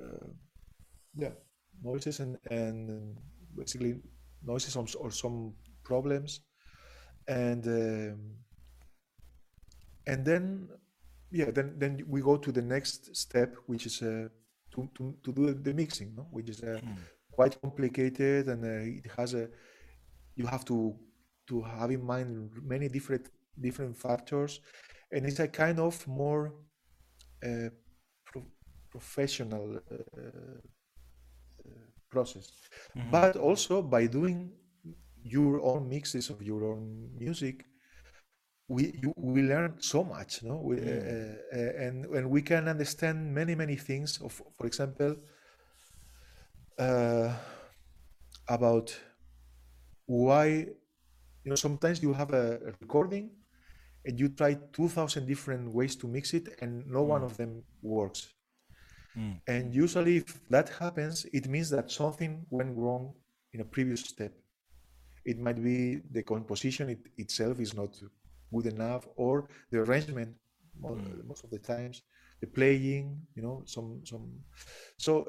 [0.00, 0.28] uh,
[1.16, 1.34] yeah
[1.82, 3.16] noises and and
[3.56, 4.00] basically
[4.42, 5.54] noises or, or some
[5.84, 6.40] problems
[7.28, 8.18] and um,
[10.06, 10.68] and then
[11.30, 14.28] yeah then then we go to the next step which is uh,
[14.78, 16.24] to, to to do the mixing no?
[16.30, 16.96] which is uh, Mm.
[17.32, 19.48] quite complicated and uh, it has a
[20.36, 20.94] you have to
[21.48, 23.28] to have in mind many different
[23.60, 24.60] different factors
[25.12, 26.52] and it's a kind of more
[27.44, 27.70] uh,
[28.26, 28.50] pro-
[28.90, 30.60] professional uh,
[32.10, 32.50] process
[32.94, 33.10] Mhm.
[33.10, 34.52] but also by doing
[35.22, 37.64] your own mixes of your own music
[38.68, 41.16] we you, we learn so much no we, uh, Mm.
[41.52, 45.16] uh, and and we can understand many many things of for example
[46.78, 47.32] uh,
[48.48, 48.94] about
[50.06, 53.30] why you know sometimes you have a, recording
[54.04, 57.24] and you try 2000 different ways to mix it and no one Mm.
[57.24, 58.28] of them works
[59.16, 59.40] Mm.
[59.46, 63.12] and usually if that happens it means that something went wrong
[63.52, 64.32] in a previous step
[65.24, 67.90] it might be the composition it, itself is not
[68.52, 70.36] good enough or the arrangement
[70.88, 71.22] Mm.
[71.26, 72.02] most of the times
[72.40, 74.26] the playing you know some some
[74.96, 75.28] so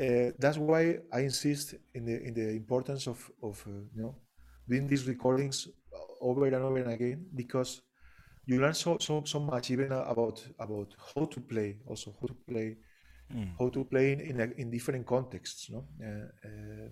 [0.00, 4.14] uh, that's why I insist in the in the importance of of uh, you know
[4.68, 5.68] doing these recordings
[6.20, 7.82] over and over and again because
[8.46, 12.34] you learn so so so much even about about how to play also how to
[12.48, 12.76] play
[13.32, 13.56] Mm.
[13.58, 16.88] how to play in in, a, in different contexts no uh, uh,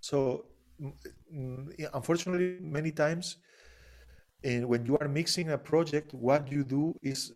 [0.00, 0.44] so
[0.80, 0.92] mm,
[1.34, 3.36] mm, unfortunately many times
[4.42, 7.32] in, when you are mixing a project what you do is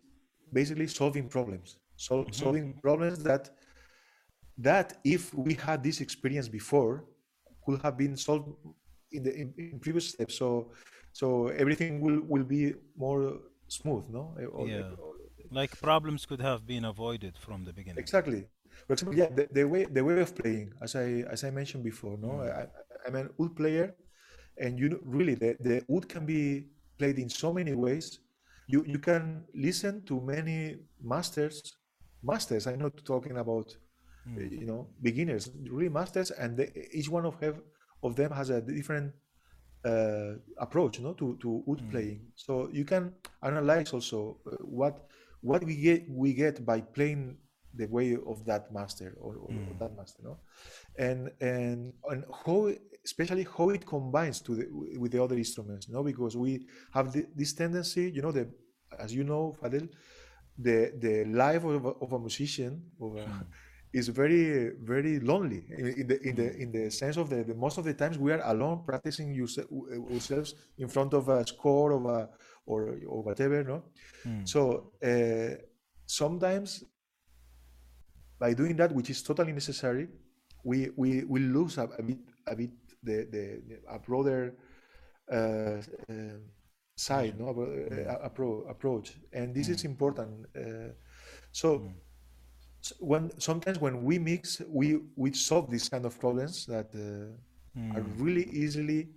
[0.51, 2.33] basically solving problems sol- Mhm.
[2.33, 3.49] solving problems that
[4.57, 7.03] that if we had this experience before
[7.65, 8.47] could have been solved
[9.11, 10.71] in the in, in previous steps so
[11.11, 14.91] so everything will will be more smooth no Eh, or- Yeah.
[14.97, 15.11] or-
[15.61, 17.99] Like problems could have been avoided from the beginning.
[18.05, 18.41] exactly
[18.87, 21.83] for example, yeah, the, the way the way of playing, as I as I mentioned
[21.91, 22.49] before, no, Mm.
[22.59, 22.61] I,
[23.05, 23.87] I'm an oud player,
[24.63, 26.41] and you know, really the the oud can be
[26.97, 28.19] played in so many ways.
[28.67, 31.61] You you can listen to many masters,
[32.23, 32.67] masters.
[32.67, 33.75] I'm not talking about
[34.27, 34.51] Mm.
[34.61, 37.59] you know beginners, really masters, and they, each one of have
[38.03, 39.13] of them has a different
[39.85, 41.89] uh, approach no to to oud Mm.
[41.89, 45.07] playing so you can analyze also uh, what
[45.41, 47.37] what we get we get by playing
[47.75, 49.79] the way of that master or, or, or Mm.
[49.79, 50.39] that master no
[50.97, 52.69] and and and how
[53.05, 54.65] especially how it combines to the
[54.97, 58.47] with the other instruments no because we have the, this tendency you know the
[58.99, 59.89] as you know Fadel
[60.57, 63.45] the the life of a, of a musician of a, Mm.
[63.93, 66.61] is very very lonely in, in the in the Mm.
[66.63, 70.55] in the sense of the, the most of the times we are alone practicing ourselves
[70.77, 72.29] in front of a score of a
[72.65, 73.77] or or whatever no
[74.25, 74.47] Mm.
[74.53, 74.59] so
[75.09, 75.53] uh,
[76.05, 76.83] sometimes
[78.39, 80.07] by doing that which is totally necessary
[80.63, 82.71] we we we lose a, a bit a bit
[83.03, 84.55] the the, a broader
[85.31, 86.37] uh, uh,
[86.97, 89.85] side no uh, appro- approach and this is Mm.
[89.85, 90.91] important uh,
[91.51, 91.93] so Mm.
[92.99, 97.31] when sometimes when we mix we we solve these kind of problems that uh,
[97.95, 98.19] are Mm.
[98.23, 99.09] really easily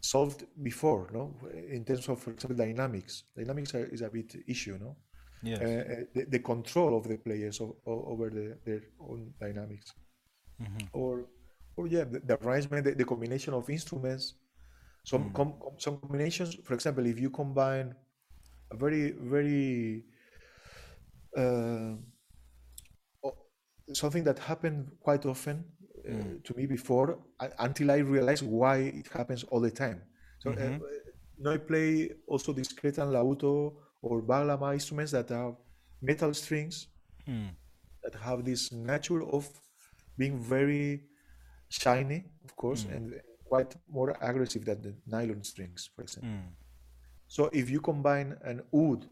[0.00, 1.34] solved before no
[1.76, 4.96] in terms of for example dynamics dynamics are, is a bit issue no
[5.42, 5.60] Yes.
[5.60, 9.92] uh, the, the control of the players over the, their own dynamics
[10.58, 10.88] Mhm.
[10.92, 11.26] or
[11.76, 14.34] or yeah the, the arrangement the, the combination of instruments
[15.04, 15.34] some Mm.
[15.34, 17.94] com, some combinations for example if you combine
[18.72, 20.04] a very very
[21.36, 21.94] uh,
[23.92, 25.64] something that happened quite often
[26.08, 26.38] uh, Mm.
[26.44, 30.02] to me before uh, until I realized why it happens all the time.
[30.38, 30.82] So uh, Mhm.
[31.38, 35.56] now I play also discrete and lauto or baglama instruments that have
[36.02, 36.88] metal strings
[37.28, 37.54] Mm.
[38.02, 39.48] that have this nature of
[40.16, 41.04] being very
[41.68, 42.96] shiny, of course, Mm.
[42.96, 46.30] and quite more aggressive than the nylon strings, for example.
[46.30, 46.52] Mm.
[47.28, 49.06] So if you combine an oud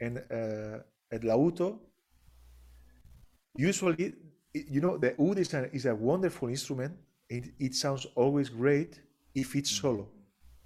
[0.00, 0.78] and uh,
[1.12, 1.78] a lauto,
[3.56, 4.14] usually,
[4.52, 6.96] you know, the oud is a, is a wonderful instrument.
[7.28, 9.00] It, it sounds always great
[9.34, 10.08] if it's solo.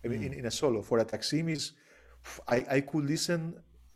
[0.05, 0.39] I mean, in, Mm.
[0.39, 0.83] in a solo.
[0.83, 1.73] For a taksim is,
[2.47, 3.55] I, I could listen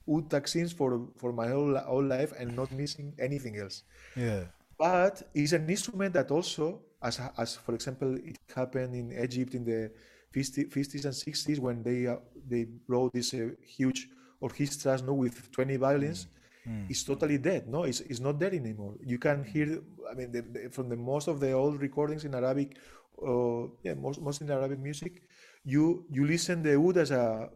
[0.08, 3.82] oud taksims for for my whole, whole life and not missing anything else.
[4.16, 4.44] Yeah.
[4.82, 9.64] But it's an instrument that also, as, as for example, it happened in Egypt in
[9.64, 9.92] the
[10.32, 12.16] 50, 50s and 60s when they uh,
[12.48, 14.08] they brought this uh, huge
[14.40, 16.26] orchestras no, with 20 violins.
[16.68, 16.90] Mm.
[16.90, 17.68] It's totally dead.
[17.68, 18.96] No, it's, it's not there anymore.
[19.04, 19.78] You can hear,
[20.10, 22.76] I mean, the, the, from the most of the old recordings in Arabic,
[23.24, 25.22] uh, yeah, most, most in Arabic music,
[25.64, 27.50] you you listen the oud as a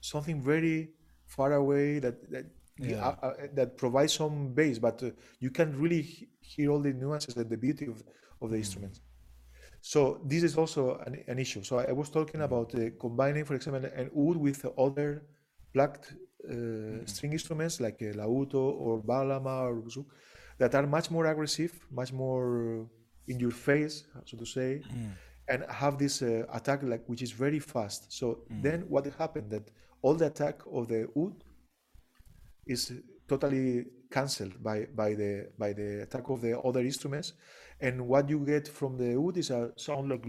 [0.00, 0.90] something very
[1.26, 2.46] far away that that
[2.78, 3.08] Yeah.
[3.08, 5.10] uh, uh, that provides some bass, but uh,
[5.40, 8.02] you can really he- hear all the nuances and the beauty of,
[8.42, 8.64] of the Mm.
[8.64, 9.00] instruments.
[9.80, 11.62] So this is also an, an issue.
[11.62, 12.44] So I was talking Mm.
[12.44, 15.22] about uh, combining, for example, an oud with other
[15.72, 16.14] plucked
[16.48, 17.08] uh, Mm.
[17.08, 20.06] string instruments like uh, lauto or baglama or zouk
[20.58, 22.86] that are much more aggressive, much more
[23.26, 25.10] in your face, so to say, Mm.
[25.50, 28.00] and have this uh, attack like which is very fast.
[28.18, 28.62] So Mm.
[28.62, 29.66] then what happened that
[30.02, 31.34] all the attack of the oud
[32.68, 32.92] is
[33.28, 37.32] totally cancelled by by the by the attack of the other instruments,
[37.80, 40.24] and what you get from the oud is a sound like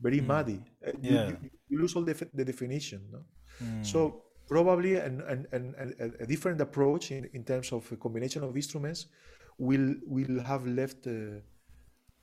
[0.00, 0.26] very Mm.
[0.26, 0.60] muddy.
[0.86, 1.28] Uh, you, Yeah.
[1.28, 3.00] you, you lose all the, the definition.
[3.12, 3.20] No?
[3.62, 3.84] Mm.
[3.86, 7.96] So probably an, an, an, an, a- a different approach in, in terms of a
[7.96, 9.06] combination of instruments
[9.58, 11.38] will will have left uh,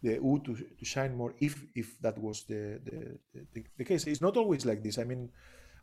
[0.04, 2.98] the oud to, to shine more if if that was the, the,
[3.54, 4.06] the, the case.
[4.08, 4.98] It's not always like this.
[4.98, 5.30] I mean,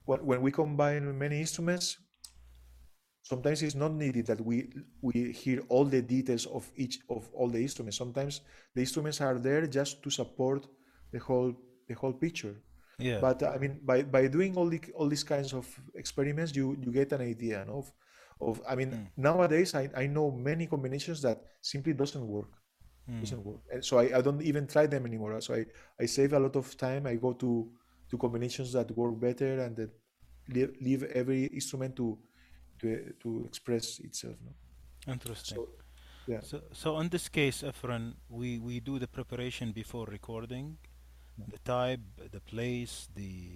[0.04, 1.98] when, when we combine many instruments,
[3.30, 4.56] sometimes it's not needed that we
[5.08, 7.96] we hear all the details of each of all the instruments.
[8.04, 8.34] Sometimes
[8.74, 10.60] the instruments are there just to support
[11.14, 11.52] the whole
[11.88, 12.56] the whole picture.
[12.98, 13.20] Yeah.
[13.26, 15.66] But I mean, by, by doing all the, all these kinds of
[16.02, 17.92] experiments, you you get an idea of
[18.40, 18.54] of.
[18.72, 19.06] I mean, Mm.
[19.28, 21.38] nowadays I, I know many combinations that
[21.72, 22.52] simply doesn't work,
[23.10, 23.20] Mm.
[23.22, 25.40] doesn't work, and so I, I don't even try them anymore.
[25.46, 25.62] So I,
[26.02, 27.02] I save a lot of time.
[27.06, 27.50] I go to
[28.10, 29.90] to combinations that work better and that
[30.54, 32.06] leave, leave every instrument to
[32.80, 34.36] to to express itself.
[34.44, 35.12] No?
[35.12, 35.56] Interesting.
[35.56, 35.68] So
[36.26, 40.76] yeah, So, so in this case, Efren, we, we do the preparation before recording,
[41.38, 42.00] the type,
[42.32, 43.50] the place, the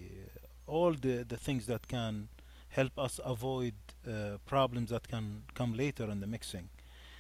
[0.67, 2.29] all the, the things that can
[2.69, 3.75] help us avoid
[4.07, 6.69] uh, problems that can come later in the mixing.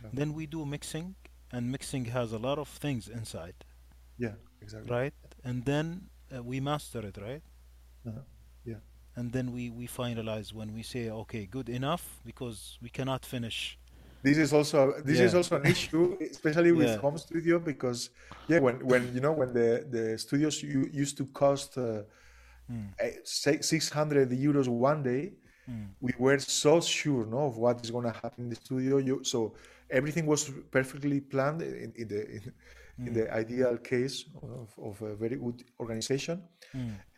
[0.02, 1.16] yeah, Then we do mixing,
[1.51, 3.56] and mixing has a lot of things inside,
[4.18, 4.90] yeah, exactly.
[4.90, 5.14] right?
[5.43, 7.43] And then uh, we master it, right?
[8.06, 8.20] Uh-huh.
[9.16, 13.24] Yeah, And then we, we finalize when we say, okay, good enough, because we cannot
[13.24, 13.78] finish.
[14.22, 16.96] This is also this is also an issue, especially with Yeah.
[16.96, 18.10] home studio, because
[18.48, 22.02] yeah, when when you know when the the studios you, used to cost uh,
[22.98, 25.32] eh, say 600 euros one day,
[26.00, 28.98] we were so sure no of what is going to happen in the studio.
[28.98, 29.54] You so
[29.90, 32.52] everything was perfectly planned in, in the in,
[33.06, 36.42] in the ideal case of, of a very good organization,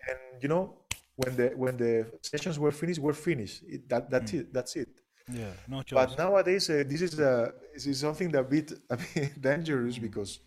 [0.08, 0.74] and you know
[1.16, 3.62] when the when the sessions were finished, were finished.
[3.68, 4.52] It, that that's it.
[4.52, 4.88] That's it.
[5.30, 6.14] Yeah, no choice.
[6.14, 9.98] But nowadays, uh, this is uh, this is something that a bit a bit dangerous
[9.98, 10.40] because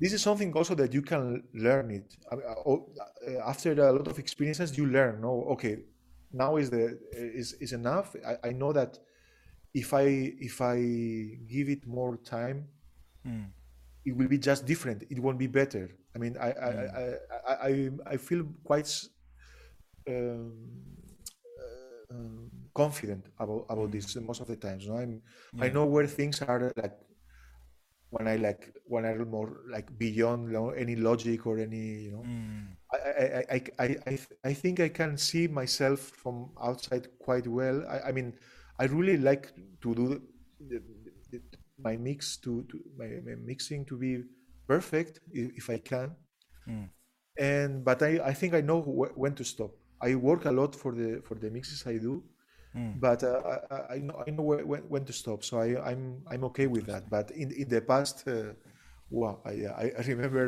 [0.00, 2.88] this is something also that you can learn it I mean, uh, oh,
[3.26, 4.76] uh, after a lot of experiences.
[4.76, 5.20] You learn.
[5.20, 5.78] No, okay,
[6.32, 8.16] now is the is is enough.
[8.26, 8.98] I, I know that
[9.74, 10.76] if I if I
[11.48, 12.68] give it more time,
[14.04, 15.04] it will be just different.
[15.10, 15.90] It won't be better.
[16.14, 17.04] I mean, I I I
[17.48, 18.88] I, I, I feel quite.
[20.06, 20.52] Um,
[22.10, 24.86] um, confident about about this most of the times.
[24.88, 25.22] No, I'm
[25.60, 26.96] I know where things are like
[28.10, 32.12] when I like when I'm more like beyond you know, any logic or any you
[32.12, 32.28] know.
[32.92, 37.46] I, I, I, I, I, I I think I can see myself from outside quite
[37.48, 37.84] well.
[37.88, 38.34] I, I mean,
[38.78, 39.52] I really like
[39.82, 40.22] to do
[40.60, 40.82] the,
[41.30, 41.42] the,
[41.82, 44.24] my mix to, to my, my mixing to be
[44.68, 46.14] perfect if, if I can.
[47.38, 49.72] And but I, I think I know wh- when to stop.
[50.08, 52.14] I work a lot for the for the mixes I do,
[53.06, 53.40] but uh,
[53.70, 55.38] I, I- know I know when, when to stop.
[55.48, 56.02] So I, I'm
[56.32, 57.02] I'm okay with that.
[57.16, 58.52] But in in the past, uh,
[59.10, 60.44] wow, I, I I remember.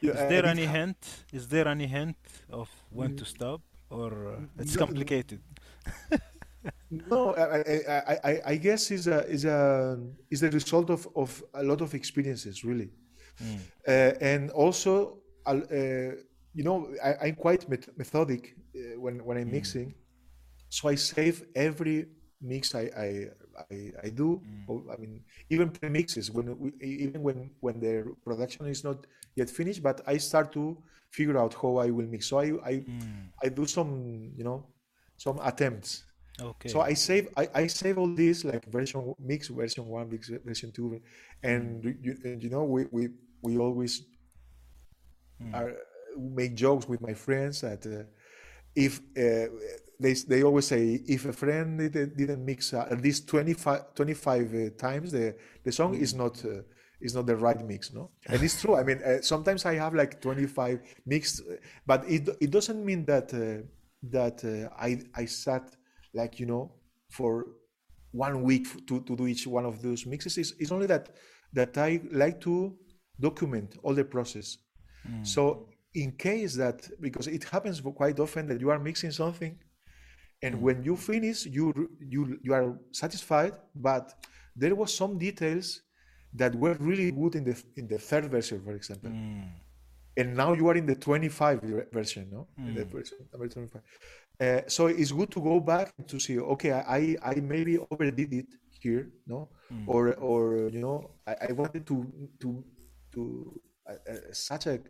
[0.00, 1.00] Yeah, Is there any hint?
[1.38, 2.16] Is there any hint
[2.60, 3.60] of when to stop,
[3.90, 5.40] or uh, it's complicated?
[6.90, 7.60] No, I,
[8.24, 9.98] I, I, guess is a is a
[10.30, 12.90] is the result of, of a lot of experiences, really,
[13.86, 15.54] uh, and also, uh,
[16.54, 19.52] you know, I, I'm quite met- methodic uh, when when I'm mm.
[19.52, 19.94] mixing,
[20.68, 22.06] so I save every
[22.40, 23.08] mix I I,
[23.70, 24.40] I, I do.
[24.66, 29.50] or, I mean, even pre-mixes when we, even when when the production is not yet
[29.50, 30.76] finished, but I start to
[31.10, 32.26] figure out how I will mix.
[32.26, 33.28] So I I, mm.
[33.42, 34.66] I do some you know
[35.16, 36.04] some attempts.
[36.40, 36.68] Okay.
[36.68, 40.70] So I save I, I save all these like version mix version one mix version
[40.72, 41.00] two,
[41.42, 43.08] and you, and, you know we we
[43.42, 44.02] we always
[45.54, 45.72] are
[46.16, 48.04] make jokes with my friends that uh,
[48.74, 49.48] if uh,
[50.00, 54.54] they they always say if a friend didn't, didn't mix uh, at least 25, 25
[54.54, 56.62] uh, times the the song is not uh,
[57.00, 58.10] is not the right mix no?
[58.26, 61.42] And it's true i mean uh, sometimes i have like 25 mixed
[61.86, 63.64] but it it doesn't mean that uh,
[64.02, 65.76] that uh, i i sat
[66.14, 66.72] like you know
[67.10, 67.46] for
[68.12, 70.38] one week to, to do each one of those mixes.
[70.38, 71.10] Is it's only that
[71.52, 72.74] that i like to
[73.20, 74.58] document all the process.
[75.22, 75.68] So
[76.02, 79.54] in case that because it happens quite often that you are mixing something
[80.44, 81.66] and when you finish you
[82.14, 82.68] you you are
[83.02, 84.04] satisfied but
[84.62, 85.66] there was some details
[86.40, 89.10] that were really good in the in the third version for example.
[90.20, 91.62] And now you are in the 25
[91.92, 92.48] version no?
[92.58, 93.82] In the version number 25
[94.40, 98.46] uh, so it's good to go back to see okay i i maybe overdid it
[98.82, 99.48] here no?
[99.86, 100.96] Or or you know
[101.26, 101.96] i, I wanted to
[102.42, 102.64] to
[103.14, 103.22] to
[103.88, 104.80] uh, uh, such a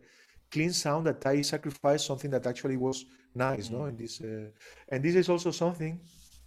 [0.51, 3.05] clean sound that i sacrificed something that actually was
[3.35, 4.49] nice no in this uh,
[4.91, 5.99] and this is also something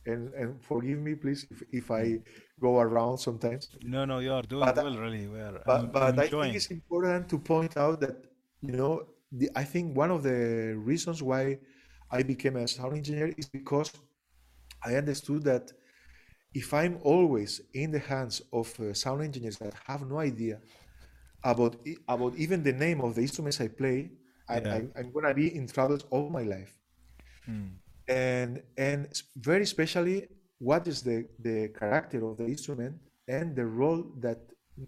[0.06, 2.18] and and forgive me please if, if i
[2.60, 5.26] go around sometimes no, no, you are doing but well, really.
[5.26, 8.16] We're but I'm, but I'm I think it's important to point out that
[8.60, 11.58] you know the, I think one of the reasons why
[12.10, 13.90] I became a sound engineer is because
[14.84, 15.72] I understood that
[16.54, 20.60] if I'm always in the hands of uh, sound engineers that have no idea
[21.44, 21.76] about
[22.08, 24.10] about even the name of the instruments I play,
[24.48, 24.74] I, Yeah.
[24.76, 26.78] I, I'm gonna be in troubles all my life.
[28.08, 30.28] And and very especially
[30.58, 32.96] what is the the character of the instrument
[33.28, 34.40] and the role that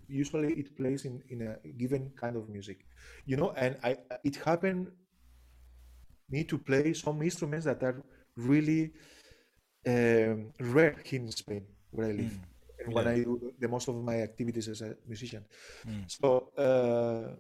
[0.09, 2.87] usually it plays in in a given kind of music.
[3.27, 4.91] You know and i it happened
[6.31, 8.03] me to play some instruments that are
[8.37, 8.93] really
[9.87, 12.39] um, rare here in spain where i live
[12.85, 15.45] and when i do the most of my activities as a musician
[16.07, 17.35] so uh,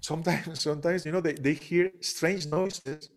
[0.00, 3.10] sometimes sometimes you know they, they hear strange noises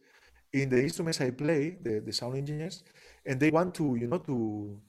[0.53, 2.83] in the instruments I play, the, the sound engineers,
[3.25, 4.79] and they want to you know to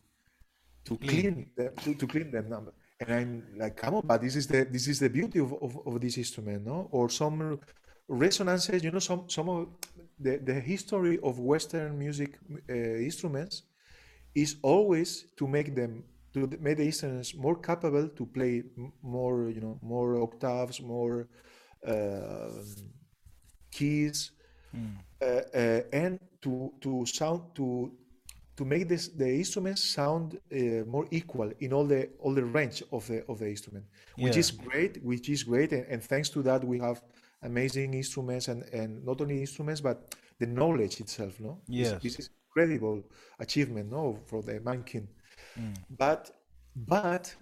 [0.85, 1.09] to Clean.
[1.09, 2.69] clean them to, to clean them.
[3.01, 5.78] And I'm like, come on, but this is the this is the beauty of, of,
[5.86, 6.89] of this instrument, no?
[6.93, 7.59] Or some
[8.07, 9.69] resonances, you know, some some of
[10.20, 12.39] the, the history of Western music
[12.69, 13.62] uh, instruments
[14.35, 18.62] is always to make them to make the instruments more capable to play
[19.02, 21.28] more, you know, more octaves, more
[21.86, 22.48] uh,
[23.70, 24.32] keys,
[25.23, 25.24] uh,
[25.55, 27.93] uh, and to to sound to
[28.56, 32.82] to make this the instruments sound uh, more equal in all the all the range
[32.93, 33.85] of the of the instrument,
[34.16, 34.40] which Yeah.
[34.40, 35.02] is great.
[35.02, 37.02] Which is great, and, and thanks to that we have
[37.43, 41.39] amazing instruments and and not only instruments but the knowledge itself.
[41.40, 42.02] No, this, Yes.
[42.02, 43.02] this is incredible
[43.39, 43.90] achievement.
[43.90, 45.09] No, for the mankin.
[45.59, 45.74] Mm.
[45.90, 46.31] But
[46.76, 47.35] but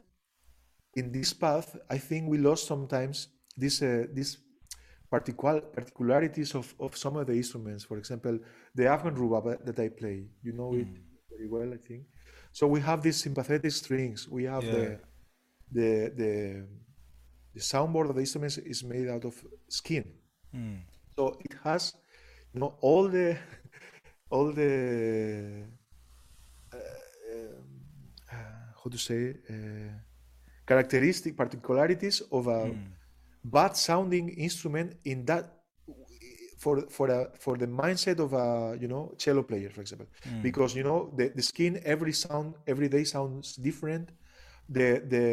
[0.95, 4.39] in this path, I think we lost sometimes this uh, this
[5.11, 7.85] particular particularities of, of some of the instruments.
[7.85, 8.39] For example,
[8.75, 10.89] the Afghan rubab that I play, you know it
[11.31, 12.05] very well, I think.
[12.53, 14.29] So we have these sympathetic strings.
[14.29, 14.73] We have Yeah.
[14.73, 15.01] the
[15.73, 16.67] the the
[17.55, 19.35] the soundboard of the instruments is made out of
[19.69, 20.05] skin.
[20.55, 20.81] Mm.
[21.17, 21.95] So it has,
[22.53, 23.37] you know, all the
[24.33, 24.73] all the
[26.73, 27.65] uh, um,
[28.33, 28.37] uh,
[28.83, 29.93] how to say uh,
[30.67, 32.93] characteristic particularities of a Mm.
[33.45, 35.45] bad sounding instrument in that
[36.59, 40.43] for for a for the mindset of a you know cello player for example Mm.
[40.43, 44.11] because you know the, the skin every sound every day sounds different
[44.69, 45.27] the the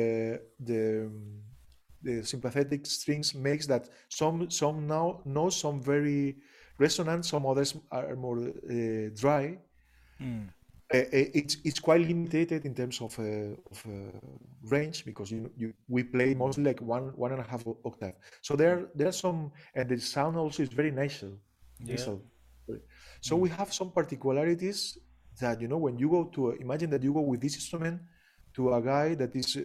[0.59, 1.11] the
[2.01, 6.37] the sympathetic strings makes that some some now know some very
[6.79, 9.57] resonant some others are more uh, dry
[10.21, 10.49] Mm.
[10.91, 14.19] it's it's quite limited in terms of uh, of uh,
[14.63, 18.15] range because you you we play mostly like one one and a half octave.
[18.41, 21.31] So there there are some and the sound also is very nasal.
[21.79, 21.93] Yeah.
[21.93, 22.21] nasal.
[23.21, 24.97] So we have some particularities
[25.39, 28.01] that you know when you go to a, imagine that you go with this instrument
[28.55, 29.57] to a guy that is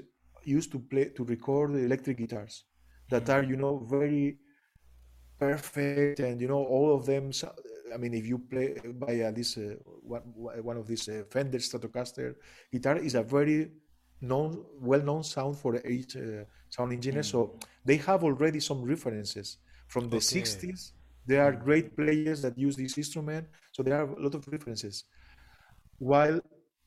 [0.44, 2.64] used to play to record electric guitars
[3.08, 4.38] that are you know very
[5.38, 7.30] perfect and you know all of them
[7.94, 10.22] i mean if you play by uh, this uh, one,
[10.62, 12.34] one of these uh, fender stratocaster
[12.72, 13.70] guitar is a very
[14.20, 17.22] known well-known sound for each uh, sound engineer.
[17.22, 19.58] So they have already some references.
[19.88, 20.20] From the Okay.
[20.20, 20.92] 60s
[21.26, 25.04] there are great players that use this instrument so there are a lot of references.
[25.98, 26.40] While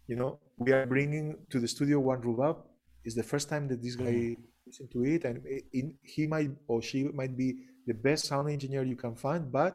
[0.08, 2.58] you know we are bringing to the studio one rubab
[3.06, 5.42] is the first time that this guy listened to it and
[5.74, 7.56] in, he might or she might be
[7.88, 9.74] the best sound engineer you can find but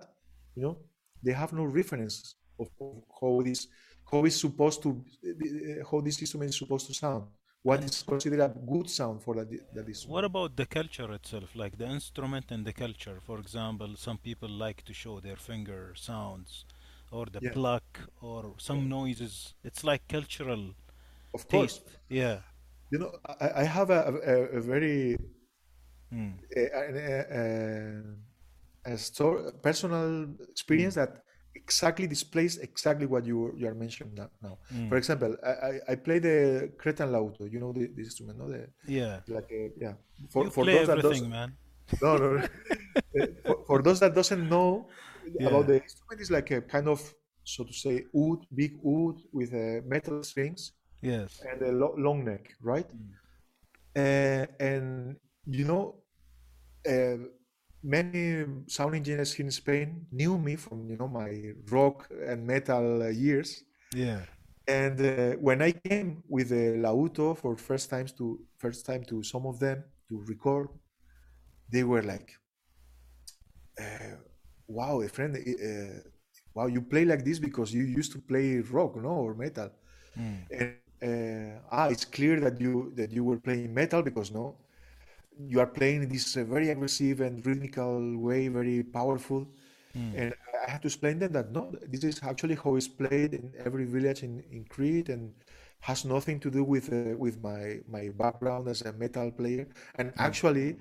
[0.54, 0.76] you know
[1.22, 3.60] they have no reference of, of how this
[4.10, 4.90] how it's supposed to
[5.90, 7.24] how this instrument is supposed to sound
[7.62, 11.54] what is considered a good sound for that, that instrument What about the culture itself,
[11.54, 13.18] like the instrument and the culture?
[13.24, 16.64] For example, some people like to show their finger sounds,
[17.12, 17.88] or the yeah pluck,
[18.20, 19.54] or some noises.
[19.62, 20.74] It's like cultural
[21.34, 21.98] of course taste.
[22.08, 22.38] Yeah.
[22.90, 23.10] you know
[23.40, 24.00] i, I have a,
[24.34, 25.16] a, a very
[26.12, 26.34] Mm.
[26.56, 26.84] a, a,
[28.86, 31.22] a, a store, personal experience that
[31.54, 34.28] exactly displays exactly what you you are mentioning now.
[34.42, 34.58] now.
[34.88, 34.98] For Mm.
[34.98, 37.50] example, I, I, I play the Cretan lauto.
[37.50, 38.48] You know the, the instrument, no?
[38.48, 39.20] The, Yeah.
[39.28, 39.94] like a, yeah.
[40.30, 41.52] For You for those that doesn't man.
[42.02, 42.42] no no,
[43.46, 44.88] for, for those that doesn't know
[45.46, 47.00] about the instrument, is like a kind of
[47.44, 50.72] so to say oud, big wood with uh, metal strings
[51.02, 51.40] Yes.
[51.50, 52.86] and a lo- long neck, right?
[52.86, 53.10] Mm.
[53.94, 55.16] Uh, and
[55.46, 56.01] you know,
[56.88, 57.16] uh,
[57.82, 63.02] many sound engineers here in Spain knew me from you know my rock and metal
[63.02, 63.64] uh, years.
[63.94, 64.20] Yeah.
[64.68, 69.22] And uh, when I came with the Lauto for first times to first time to
[69.22, 70.68] some of them to record,
[71.70, 72.32] they were like,
[73.80, 74.16] uh,
[74.68, 76.00] "Wow, Efrén, uh,
[76.54, 79.70] wow, you play like this because you used to play rock, no, or metal."
[80.18, 80.46] Mm.
[80.50, 84.56] And uh, ah, it's clear that you that you were playing metal because no,
[85.38, 89.46] you are playing in this uh, very aggressive and rhythmical way, very powerful.
[89.96, 90.12] Mm.
[90.16, 90.34] And
[90.66, 93.84] I have to explain them that no, this is actually how it's played in every
[93.84, 95.32] village in, in Crete and
[95.80, 99.66] has nothing to do with uh, with my my background as a metal player.
[99.96, 100.76] And actually,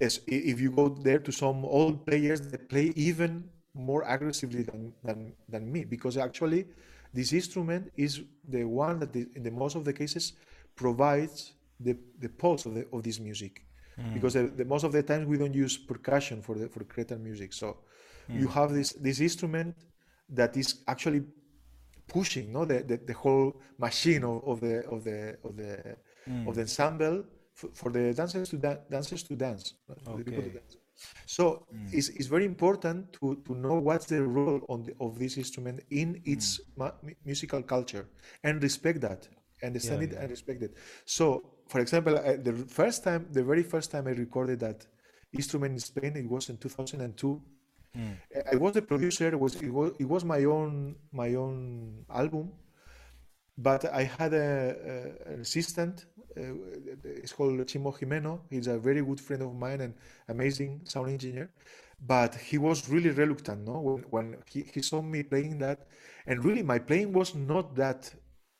[0.00, 4.92] as if you go there to some old players they play even more aggressively than
[5.04, 6.66] than, than me, because actually
[7.12, 10.34] this instrument is the one that the, in the most of the cases
[10.74, 13.62] provides the, the pulse of, the, of this music
[13.96, 14.14] hmm.
[14.14, 17.22] because the, the most of the times we don't use percussion for the for Cretan
[17.22, 17.78] music so
[18.26, 18.38] hmm.
[18.38, 19.74] you have this this instrument
[20.28, 21.22] that is actually
[22.08, 25.96] pushing no the, the, the whole machine of, of the of the of the of
[26.26, 26.52] hmm.
[26.52, 27.24] the ensemble
[27.56, 29.98] for, for the dancers to dan- dancers to dance right?
[30.04, 30.58] for the people to Okay.
[30.58, 30.76] dance.
[31.26, 35.36] so it's, it's very important to, to know what's the role on the, of this
[35.36, 36.92] instrument in its ma-
[37.24, 38.06] musical culture
[38.44, 39.28] and respect that
[39.62, 40.20] understand Yeah, it yeah.
[40.20, 40.74] and respect it
[41.04, 44.86] so for example I, the first time the very first time i recorded that
[45.32, 47.42] instrument in spain it was in 2002
[47.96, 48.16] Mm.
[48.36, 49.26] I- I was the producer.
[49.28, 52.46] It was it was it was my own my own album,
[53.58, 54.48] but I had a,
[55.28, 56.06] a an assistant.
[56.36, 56.42] Uh,
[57.04, 58.40] it's called Chimo Jimeno.
[58.50, 59.94] He's a very good friend of mine and
[60.28, 61.48] amazing sound engineer.
[62.16, 65.78] but he was really reluctant no when, when he, he saw me playing that
[66.28, 68.00] and really my playing was not that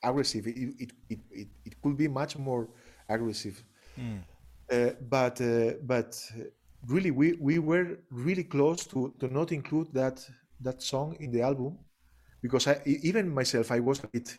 [0.08, 2.62] aggressive it, it, it, it, it could be much more
[3.08, 3.62] aggressive
[3.98, 4.24] Mm.
[4.72, 6.16] uh, but uh, but
[6.86, 10.24] really we, we were really close to, to not include that
[10.60, 11.78] that song in the album
[12.42, 14.36] because I even myself I was a bit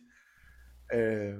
[0.94, 1.40] uh,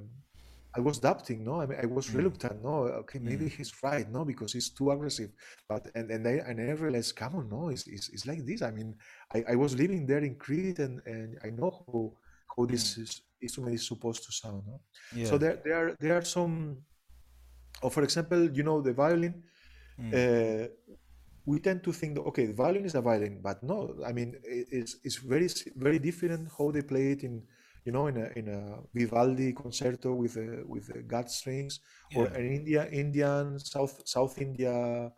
[0.76, 2.14] I was doubting, no, I mean, I was Mm.
[2.14, 3.50] reluctant, no, okay, maybe Mm.
[3.50, 5.30] he's right, no, because he's too aggressive.
[5.68, 8.62] But and and I and I realized, come on, no, it's it's, it's like this.
[8.62, 8.94] I mean,
[9.34, 12.12] I, I was living there in Crete, and and I know how
[12.56, 12.66] how Mm.
[12.66, 14.80] this is, instrument is supposed to sound, no.
[15.22, 16.78] So there there are there are some,
[17.82, 19.42] or for example, you know, the violin.
[19.98, 20.12] Mm.
[20.14, 20.68] Uh,
[21.46, 24.36] we tend to think that okay, the violin is a violin, but no, I mean
[24.44, 27.42] it's it's very very different how they play it in
[27.84, 31.80] you know in a in a Vivaldi concerto with a, with a gut strings
[32.14, 35.10] or an India Indian South South India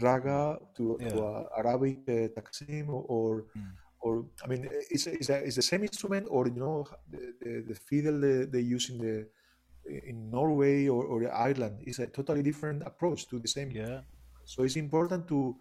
[0.00, 1.20] raga to to Yeah.
[1.22, 3.76] a Arabic uh, taksim or Mm.
[4.00, 7.52] or I mean it's it's, a, it's the same instrument or you know the, the,
[7.68, 9.26] the fiddle they, they use in the
[9.86, 14.02] in Norway or, or Ireland is a totally different approach to the same Yeah.
[14.44, 15.56] so it's important to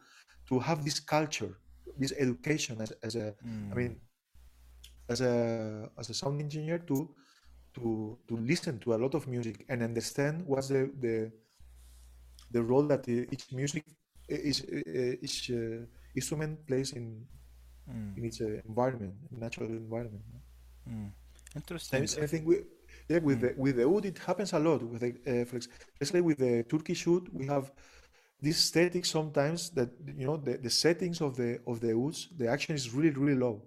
[0.50, 1.58] to have this culture,
[1.98, 3.36] this education as, as a,
[3.72, 3.76] I Mm.
[3.76, 4.00] mean,
[5.10, 7.10] as a as a sound engineer to
[7.76, 11.32] to to listen to a lot of music and understand what's the the
[12.52, 13.84] the role that each music
[14.30, 14.62] each
[15.28, 15.86] each uh,
[16.16, 17.26] instrument plays in
[17.90, 18.18] Mm.
[18.18, 20.24] in its uh, environment, natural environment.
[20.90, 21.12] Mm.
[21.56, 22.10] Interesting.
[22.22, 22.64] I think with
[23.10, 23.42] yeah with Mm.
[23.42, 25.68] the with the oud it happens a lot with the uh, for ex-
[26.02, 27.72] especially with the Turkish oud we have
[28.42, 32.48] this static sometimes that you know the, the settings of the of the ouds the
[32.48, 33.62] action is really really low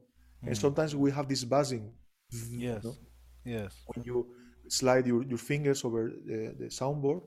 [0.47, 0.61] and Mm.
[0.65, 1.93] sometimes we have this buzzing
[2.33, 2.83] you Yes.
[2.85, 2.97] know
[3.45, 3.87] Yes.
[3.87, 4.27] when you
[4.69, 7.23] slide your, your fingers over the, the soundboard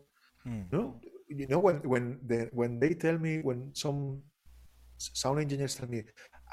[0.45, 0.65] Mm.
[0.71, 4.21] you know you know when when the when they tell me when some
[4.97, 6.03] sound engineers tell me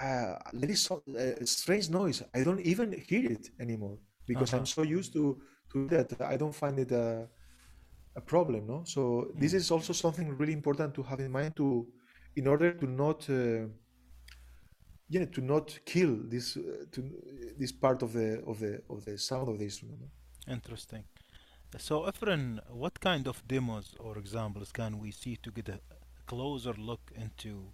[0.01, 4.65] uh, there is so, uh, strange noise i don't even hear it anymore because i'm
[4.65, 4.67] Uh-huh.
[4.67, 5.39] so used to
[5.73, 7.29] to that i don't find it a,
[8.17, 9.55] a problem no so this Mm.
[9.55, 11.87] is also something really important to have in mind to
[12.37, 13.67] in order to not uh,
[15.09, 17.01] yeah to not kill this uh, to
[17.59, 20.09] this part of the of the of the sound of the instrument no?
[20.49, 21.05] Interesting.
[21.79, 25.81] So, Efren, what kind of demos or examples can we see to get a
[26.27, 27.73] closer look into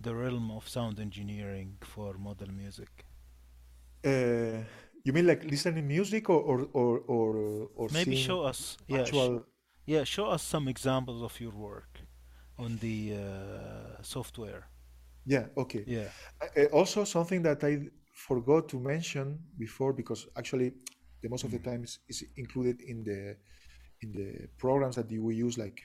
[0.00, 3.04] the realm of sound engineering for modal music?
[4.04, 4.62] uh,
[5.04, 9.30] you mean like listening music or or or or, or Maybe show us, yeah, sh
[9.30, 9.46] actual
[9.86, 12.00] yeah, show us some examples of your work
[12.58, 14.68] on the uh, software.
[15.24, 16.10] yeah okay Yeah.
[16.72, 17.78] Also, something that I
[18.12, 20.72] forgot to mention before, because actually,
[21.22, 21.64] the most of the Mm.
[21.70, 23.36] times is included in the
[24.02, 25.82] in the programs that we use, like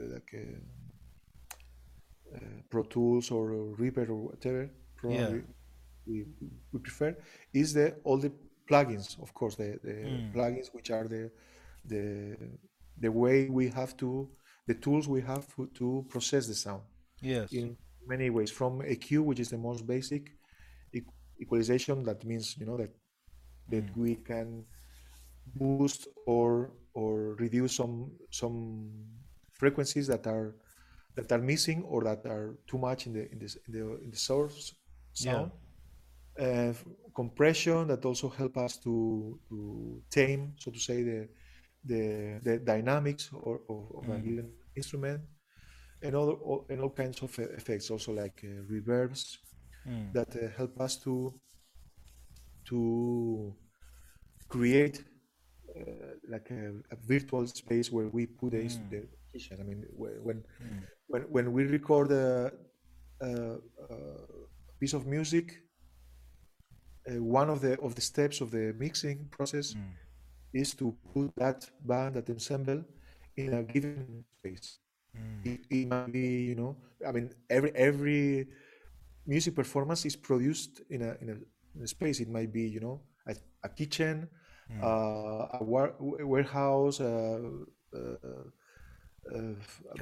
[0.00, 0.58] uh, like uh,
[2.36, 5.42] uh, Pro Tools or Reaper or whatever program Yeah.
[6.06, 6.24] We,
[6.72, 7.16] we, prefer,
[7.52, 8.32] is the all the
[8.68, 10.32] plugins, of course, the, the Mm.
[10.34, 11.30] plugins which are the
[11.84, 12.36] the
[12.98, 14.28] the way we have to
[14.66, 16.82] the tools we have to, to process the sound
[17.22, 17.50] Yes.
[17.52, 20.32] in many ways from EQ, which is the most basic
[21.40, 22.02] equalization.
[22.04, 22.90] That means you know that
[23.68, 23.96] that Mm.
[23.96, 24.64] we can
[25.54, 28.92] boost or or reduce some some
[29.52, 30.56] frequencies that are
[31.16, 34.10] that are missing or that are too much in the in this in the in
[34.10, 34.74] the source
[35.18, 35.46] Yeah.
[36.38, 36.72] Uh,
[37.14, 41.28] compression that also help us to to tame, so to say, the
[41.84, 44.20] the the dynamics or of, of a Mm.
[44.20, 45.20] given instrument
[46.02, 49.38] and all, all and all kinds of effects also like uh, reverbs
[49.86, 50.12] Mm.
[50.12, 51.34] that uh, help us to
[52.64, 53.54] to
[54.48, 55.04] create
[55.76, 58.90] uh, like a, a virtual space where we put Mm.
[58.90, 59.58] the musician.
[59.60, 60.86] I mean, when Mm.
[61.08, 62.52] when when we record a,
[63.20, 63.28] a,
[63.90, 63.96] a
[64.80, 65.62] piece of music,
[67.08, 69.92] uh, one of the of the steps of the mixing process Mm.
[70.52, 72.84] is to put that band, that ensemble,
[73.36, 74.78] in a given space.
[75.16, 75.46] Mm.
[75.46, 76.76] It, it might be, you know,
[77.08, 78.48] I mean, every every
[79.26, 81.36] music performance is produced in a in a,
[81.76, 82.20] in a space.
[82.20, 84.28] It might be, you know, a, a kitchen,
[84.70, 84.82] Mm.
[84.84, 87.40] uh, a war, warehouse, uh,
[87.92, 88.48] uh,
[89.34, 89.54] uh,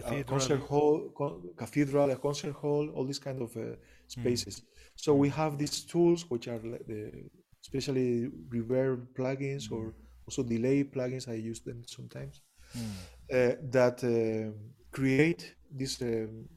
[0.04, 3.76] a concert hall, con- cathedral, a concert hall, all these kind of uh, Mm.
[4.06, 4.62] spaces.
[4.98, 7.30] So we have these tools, which are the
[7.64, 9.72] especially reverb plugins Mm.
[9.72, 9.94] or
[10.26, 11.28] also delay plugins.
[11.28, 12.42] I use them sometimes
[12.76, 13.08] Mm.
[13.32, 14.54] uh, that um
[14.92, 16.48] create this, um,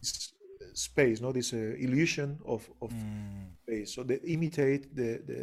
[0.00, 0.32] this
[0.74, 3.56] space, no, this uh, illusion of of Mm.
[3.64, 3.94] space.
[3.94, 5.42] So they imitate the the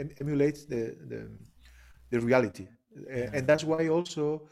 [0.00, 1.30] em- emulate the the,
[2.10, 3.34] the reality, Uh, Yeah.
[3.36, 4.48] and that's why also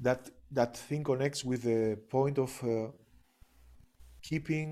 [0.00, 2.88] that that thing connects with the point of uh,
[4.28, 4.68] keeping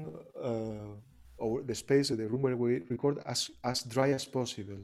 [0.48, 0.90] uh,
[1.44, 3.40] our, the space of the room where we record as
[3.70, 4.82] as dry as possible.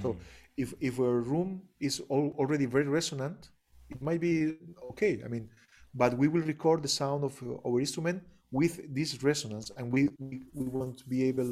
[0.00, 0.18] So Mm.
[0.62, 1.50] if if a room
[1.88, 3.38] is al already very resonant,
[3.94, 4.34] it might be
[4.90, 5.12] okay.
[5.24, 5.44] I mean,
[6.02, 7.32] but we will record the sound of
[7.66, 8.18] our instrument
[8.58, 11.50] with this resonance, and we we, we won't be able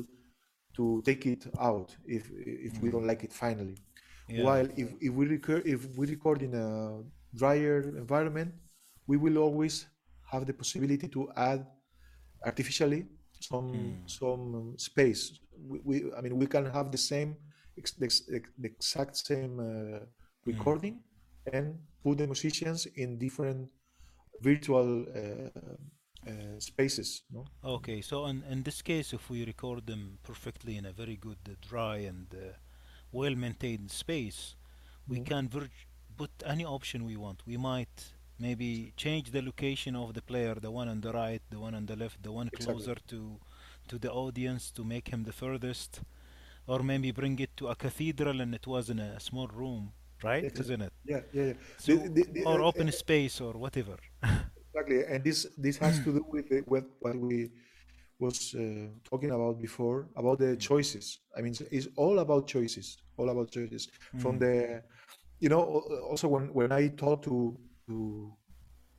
[0.79, 2.25] to take it out if
[2.67, 3.77] if we don't like it finally.
[4.29, 4.45] Yeah.
[4.47, 6.69] While if, if we record if we record in a
[7.41, 8.51] drier environment,
[9.11, 9.75] we will always
[10.33, 11.21] have the possibility to
[11.51, 11.61] add
[12.47, 13.03] artificially
[13.41, 14.11] some Mm.
[14.21, 15.23] some space.
[15.71, 17.37] We, we I mean we can have the same
[17.79, 18.09] ex- the,
[18.59, 20.01] the exact same uh,
[20.47, 20.95] recording
[21.53, 21.67] and
[22.03, 23.69] put the musicians in different
[24.41, 25.51] virtual uh,
[26.31, 27.23] uh, spaces.
[27.31, 27.45] No.
[27.63, 31.39] Okay, so in, in this case, if we record them perfectly in a very good,
[31.49, 32.53] uh, dry, and uh,
[33.13, 34.57] well-maintained space,
[35.09, 35.25] we Mhm.
[35.27, 35.49] can
[36.17, 37.43] put any option we want.
[37.47, 41.61] We might maybe change the location of the player, the one on the right, the
[41.61, 42.89] one on the left, the one Exactly.
[42.91, 43.39] closer to
[43.89, 46.01] to the audience to make him the furthest,
[46.67, 49.93] or maybe bring it to a cathedral and it was in a small room,
[50.23, 50.47] right?
[50.47, 50.65] Exactly.
[50.65, 50.93] Isn't it?
[51.05, 51.55] Yeah, yeah, yeah.
[51.77, 53.99] So, The- the- the- or uh, open space or whatever.
[54.75, 57.51] Exactly, and this this has to do with the, with what we
[58.19, 61.21] was uh, talking about before about the choices.
[61.37, 63.89] I mean, it's, it's all about choices, all about choices.
[64.17, 64.83] From Mm, the,
[65.41, 65.63] you know,
[66.11, 67.57] also when when I talk to
[67.87, 68.33] to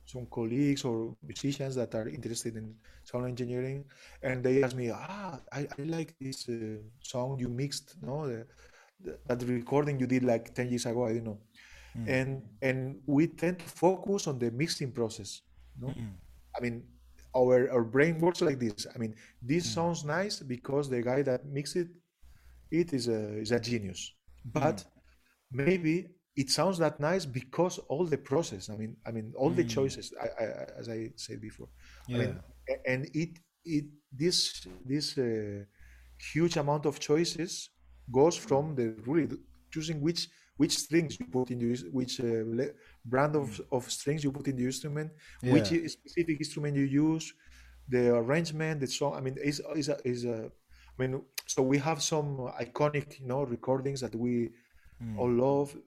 [0.06, 2.74] some colleagues or musicians that are interested in
[3.04, 3.84] sound engineering,
[4.22, 8.46] and they ask me, ah, I, I like this uh, song you mixed, no, the,
[9.00, 11.06] the, that recording you did like ten years ago.
[11.06, 11.40] I don't know,
[11.96, 15.42] mm, and and we tend to focus on the mixing process,
[15.78, 15.94] no.
[15.96, 16.18] mm,
[16.58, 16.84] I mean,
[17.36, 18.86] our our brain works like this.
[18.94, 21.88] I mean, this mm, sounds nice because the guy that mixed it,
[22.70, 24.14] it is a is a genius.
[24.60, 24.84] mm, But
[25.52, 26.08] maybe
[26.38, 28.70] it sounds that nice because all the process.
[28.70, 29.76] I mean, I mean, all the mm.
[29.76, 30.12] choices.
[30.22, 30.46] I, I,
[30.80, 31.68] as I said before.
[32.14, 32.28] I Yeah.
[32.28, 32.40] mean,
[32.86, 35.64] and it it this this uh,
[36.32, 37.70] huge amount of choices
[38.12, 39.28] goes from the really
[39.70, 42.72] choosing which which strings you put in the which uh, le-
[43.04, 43.62] brand of, Mm.
[43.70, 45.10] of strings you put in the instrument
[45.44, 45.72] which Yeah.
[45.72, 47.32] i- specific instrument you use
[47.88, 50.50] the arrangement the song i mean is is a, is a
[50.98, 54.50] i mean so we have some iconic you know recordings that we
[55.14, 55.78] all Mm, love uh,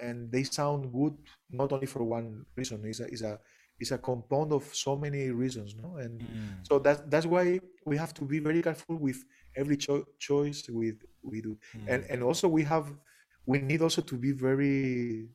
[0.00, 1.14] and they sound good
[1.50, 3.38] not only for one reason is a is a
[3.80, 5.96] is a compound of so many reasons no?
[5.96, 9.24] And mm, so that's that's why we have to be very careful with
[9.56, 11.58] every cho- choice we we do.
[11.86, 12.86] And mm, and also we have
[13.46, 15.28] we need also to be very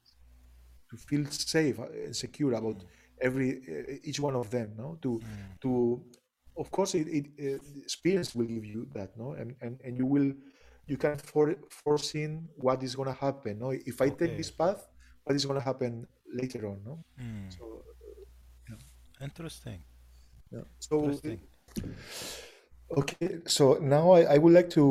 [0.90, 2.86] to feel safe uh, and secure about mm,
[3.22, 4.98] every uh, each one of them no?
[5.02, 5.62] To mm.
[5.62, 6.04] to
[6.58, 9.32] of course it, it uh, experience will give you that no?
[9.34, 10.34] And and, and you will
[10.88, 12.28] you can for, foresee
[12.66, 14.82] what is going to happen no if i take this path
[15.24, 16.06] what is going to happen
[16.42, 17.48] later on no Mm.
[17.58, 17.84] so
[18.70, 19.80] yeah, Interesting.
[20.52, 20.66] yeah.
[20.80, 21.40] so Interesting.
[23.02, 24.86] okay so now I, I would like to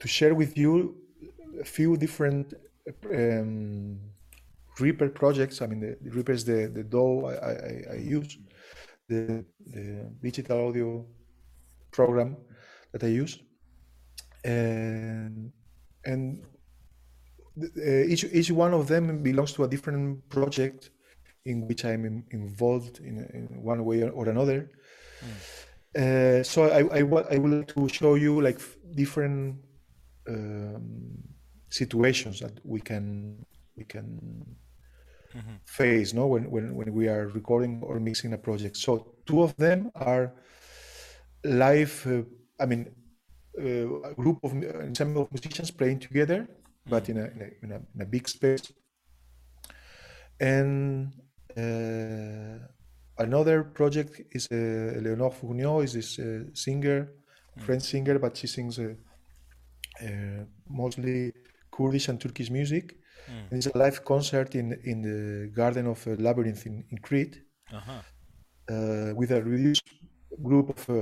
[0.00, 0.72] to share with you
[1.60, 2.54] a few different
[3.12, 3.98] um,
[4.78, 5.62] Reaper projects.
[5.62, 8.36] I mean, the, the Reaper is the the DAW I, I, I I use,
[9.08, 9.42] the
[9.74, 9.84] the
[10.22, 10.88] digital audio
[11.96, 12.36] program
[12.92, 13.32] that I use,
[14.46, 15.52] and
[16.04, 16.44] and
[17.62, 20.90] uh, each each one of them belongs to a different project
[21.44, 24.70] in which I'm in, involved in, in one way or another.
[25.24, 25.42] Mm.
[25.96, 28.60] Uh, so I, I, I would like to show you like
[28.94, 29.58] different
[30.28, 31.18] um,
[31.70, 33.44] situations that we can
[33.76, 34.44] we can
[35.34, 35.60] Mhm.
[35.66, 39.54] face no when, when when we are recording or mixing a project so two of
[39.56, 40.32] them are
[41.44, 42.22] live uh,
[42.60, 42.86] i mean
[43.58, 46.46] uh, a group of mu- ensemble of musicians playing together
[46.88, 48.72] but in a in a, in a, in a big space
[50.40, 51.12] and
[51.56, 52.58] uh,
[53.18, 54.54] another project is uh,
[54.98, 57.08] Eleonore Fourniau is this uh, singer
[57.58, 57.62] Mm.
[57.62, 58.92] French singer but she sings uh,
[60.02, 61.32] uh, mostly
[61.70, 62.96] Kurdish and Turkish music
[63.28, 63.50] Mm.
[63.50, 67.40] and it's a live concert in in the Garden of uh, Labyrinth in, in Crete
[67.72, 68.02] Uh-huh.
[68.70, 69.88] uh, with a reduced
[70.42, 70.92] group of uh,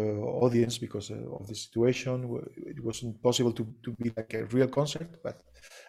[0.45, 2.17] audience because uh, of the situation.
[2.57, 5.43] It wasn't possible to, to be like a real concert, but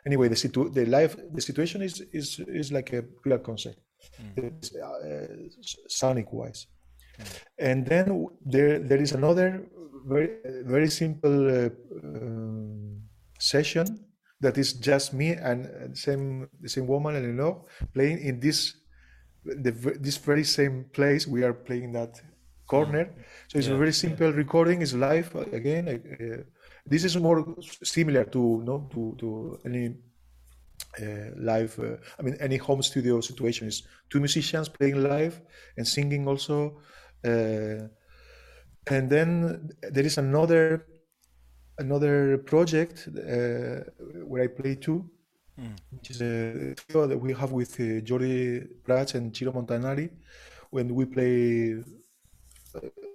[0.05, 3.77] anyway, the situ- the live the situation is is is like a real concert,
[4.21, 4.61] Mm.
[4.83, 5.49] Uh,
[5.87, 6.67] sonic wise.
[7.17, 7.25] Mm.
[7.57, 9.65] And then there there is another
[10.05, 10.29] very
[10.63, 11.69] very simple uh,
[12.03, 13.01] um,
[13.39, 13.85] session
[14.41, 18.75] that is just me and the same the same woman Eleanor playing in this
[19.43, 22.21] the this very same place we are playing that
[22.67, 23.09] corner.
[23.47, 24.81] So it's a very simple recording.
[24.81, 25.87] It's live uh, again.
[25.87, 26.43] Uh,
[26.85, 29.85] this is more similar to no to to any
[31.01, 31.77] uh, live.
[31.79, 35.41] Uh, I mean, any home studio situation is two musicians playing live
[35.77, 36.79] and singing also.
[37.23, 37.87] Uh,
[38.87, 40.85] and then there is another
[41.77, 43.83] another project uh,
[44.29, 45.09] where I play too,
[45.57, 45.75] Mm.
[45.91, 50.09] which is a trio that we have with uh, Jordi Prats and Ciro Montanari,
[50.69, 51.81] when we play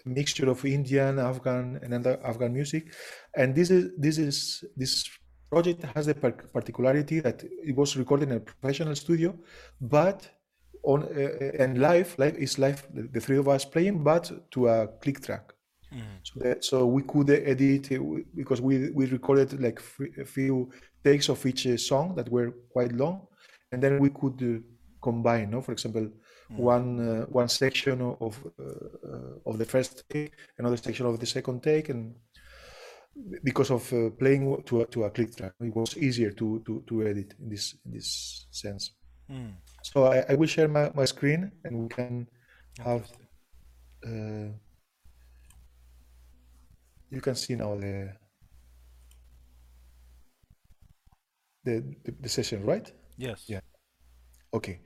[0.05, 2.93] mixture of Indian, Afghan, and other Afghan music.
[3.35, 5.09] And this is this is this
[5.51, 9.37] project has the particularity that it was recorded in a professional studio,
[9.81, 10.31] but
[10.83, 12.87] on uh, and live, live is live.
[12.95, 15.53] The, three of us playing, but to a click track.
[15.93, 16.03] Mm.
[16.23, 17.99] So that so we could edit uh,
[18.35, 20.71] because we we recorded like f- a few
[21.05, 23.27] takes of each uh, song that were quite long,
[23.73, 24.61] and then we could uh,
[25.03, 25.51] combine.
[25.51, 26.09] No, for example,
[26.57, 31.27] one uh, one section of of, uh, of the first take, another section of the
[31.27, 32.15] second take, and
[33.43, 36.83] because of uh, playing to a, to a click track, it was easier to to
[36.87, 38.93] to edit in this in this sense.
[39.31, 39.53] Mm.
[39.83, 42.29] So I, I will share my, my screen and we can
[42.81, 43.09] have
[44.07, 44.49] uh,
[47.11, 48.13] you can see now the
[51.65, 52.91] the, the, the session, right?
[53.19, 53.45] Yes.
[53.47, 53.61] Yeah.
[54.55, 54.81] Okay.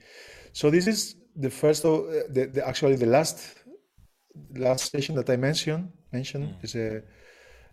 [0.53, 3.39] So this is the first of uh, the, the actually the last
[4.57, 7.03] last session that I mentioned mentioned is a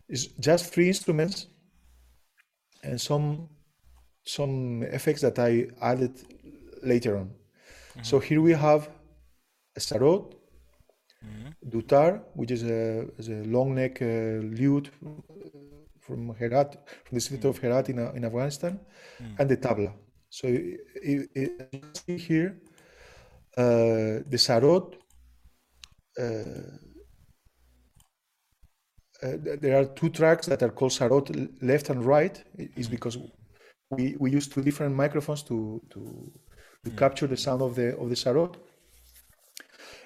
[0.10, 1.48] is just three instruments
[2.84, 3.50] and some
[4.24, 6.14] some effects that I added
[6.84, 7.32] later on.
[8.04, 8.90] So here we have
[9.76, 10.24] a sarod,
[11.24, 11.54] Mhm.
[11.74, 14.08] dutar, which is a, is a long neck uh,
[14.60, 14.90] lute
[16.00, 16.70] from Herat,
[17.06, 18.80] from the city of Herat in, uh, in Afghanistan,
[19.40, 19.94] and the tabla.
[20.30, 21.28] So you
[21.94, 22.60] see here,
[23.58, 24.96] uh, the sarod,
[26.20, 26.24] uh,
[29.24, 32.44] uh, there are two tracks that are called sarod left and right.
[32.76, 33.18] Is because
[33.90, 36.32] we, we use two different microphones to, to,
[36.86, 38.56] to capture the sound of the of the sarod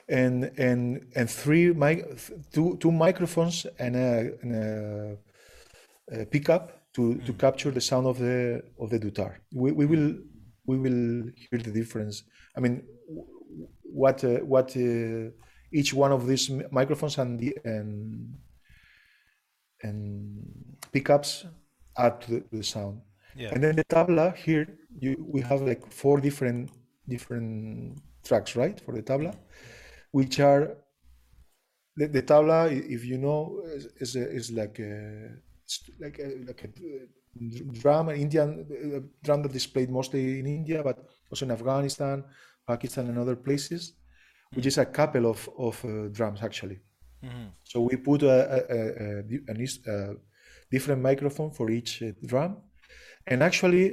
[0.07, 2.05] and and and three mic
[2.53, 5.17] two two microphones and a, and a,
[6.11, 9.35] a pickup to to capture the sound of the of the dutar.
[9.53, 10.15] We, we will
[10.65, 12.23] we will hear the difference.
[12.55, 12.84] I mean,
[13.95, 15.31] what uh, what uh,
[15.72, 18.35] each one of these microphones and the and
[19.81, 19.95] and
[20.91, 21.45] pickups
[21.97, 23.01] add to the, to the sound.
[23.35, 23.51] Yeah.
[23.53, 24.67] And then the tabla here,
[24.99, 26.72] you we have like four different
[27.07, 29.34] different tracks, right, for the tabla,
[30.11, 30.77] which are
[31.95, 32.59] the, the tabla.
[32.72, 34.93] If you know, is is, is like a
[35.63, 36.69] it's like a, like a
[37.80, 38.49] drum, an Indian
[38.95, 40.97] uh, drum that is played mostly in India, but
[41.30, 42.23] also in Afghanistan,
[42.67, 43.81] Pakistan, and other places,
[44.55, 46.79] which is a couple of of uh, drums actually.
[47.23, 47.47] Mhm.
[47.63, 48.79] So we put a, a, a,
[49.19, 50.15] a, di- an is- a
[50.71, 52.51] different microphone for each uh, drum,
[53.27, 53.85] and actually,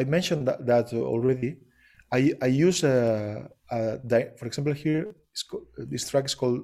[0.00, 1.50] I- mentioned that, that already.
[2.12, 2.96] I I use a,
[4.10, 6.60] dy- for example here it's co- this track is called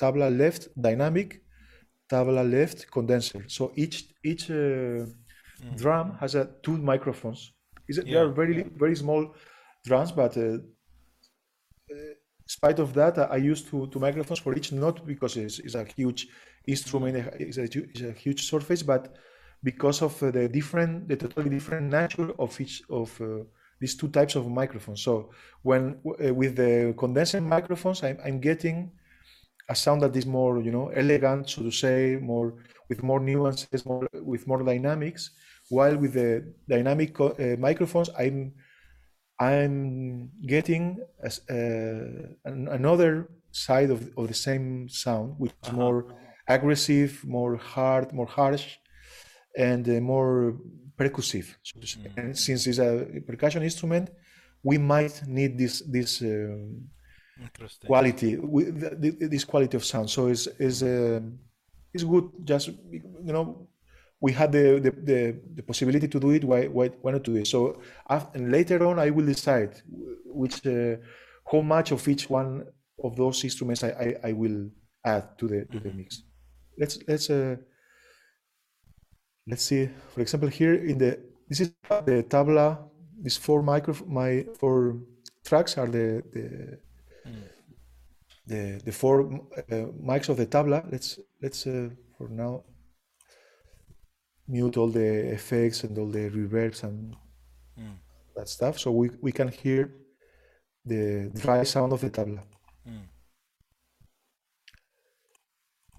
[0.00, 1.28] tabla left dynamic,
[2.10, 3.42] tabla left condenser.
[3.48, 3.96] So each
[4.30, 5.06] each uh,
[5.76, 7.40] drum has a two microphones.
[7.88, 9.22] Is it, They are very very small
[9.84, 10.58] drums, but uh,
[12.46, 15.74] spite of that, I I use two, two microphones for each, not because it's, it's
[15.74, 16.28] a huge
[16.66, 19.16] instrument, it's a, it's a huge surface, but
[19.62, 23.44] because of uh, the different, the totally different nature of each of uh,
[23.80, 25.00] these two types of microphones.
[25.02, 25.30] So
[25.62, 28.90] when uh, with the condenser microphones, I'm, I'm getting
[29.68, 32.54] a sound that is more, you know, elegant, so to say, more
[32.88, 35.30] with more nuances, more with more dynamics.
[35.68, 38.52] While with the dynamic uh, microphones, I'm
[39.40, 41.28] I'm getting uh,
[42.44, 46.14] an, another side of, of the same sound, which is more
[46.46, 48.76] aggressive, more hard, more harsh,
[49.56, 50.56] and uh, more
[50.98, 51.46] percussive.
[51.62, 52.00] So to say.
[52.16, 54.10] And since it's a percussion instrument,
[54.62, 56.90] we might need this this um,
[57.86, 60.10] quality, with th- th- this quality of sound.
[60.10, 61.20] So it's is uh,
[61.94, 62.30] it's good.
[62.44, 63.68] Just you know,
[64.20, 66.44] we had the the, the, the possibility to do it.
[66.44, 67.46] Why why why not do it?
[67.46, 69.80] So af- and later on, I will decide
[70.26, 70.96] which uh,
[71.50, 72.66] how much of each one
[73.02, 74.70] of those instruments I, I, I will
[75.04, 76.22] add to the to the mix.
[76.78, 77.56] Let's let's uh,
[79.46, 79.88] let's see.
[80.14, 81.18] For example, here in the
[81.48, 82.78] this is the tabla.
[83.22, 85.00] These four micro my four
[85.44, 86.78] tracks are the the
[88.46, 89.22] the, the four
[89.56, 90.84] uh, mics of the tabla.
[90.90, 92.64] Let's let's uh, for now
[94.50, 97.16] mute all the effects and all the reverbs and
[97.78, 97.96] Mm.
[98.36, 99.82] that stuff, so we, we can hear
[100.84, 102.42] the dry sound of the tabla.
[102.88, 103.06] Mm.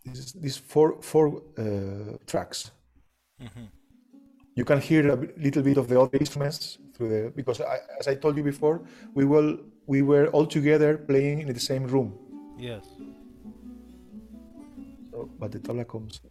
[0.05, 1.25] This is these four four
[1.57, 2.71] uh, tracks.
[3.39, 3.67] Mhm.
[4.55, 8.07] You can hear a little bit of the other instruments through the because I, as
[8.07, 8.77] I told you before,
[9.15, 9.49] we will
[9.87, 12.09] we were all together playing in the same room.
[12.59, 12.83] Yes.
[15.11, 16.21] So, but the tabla comes.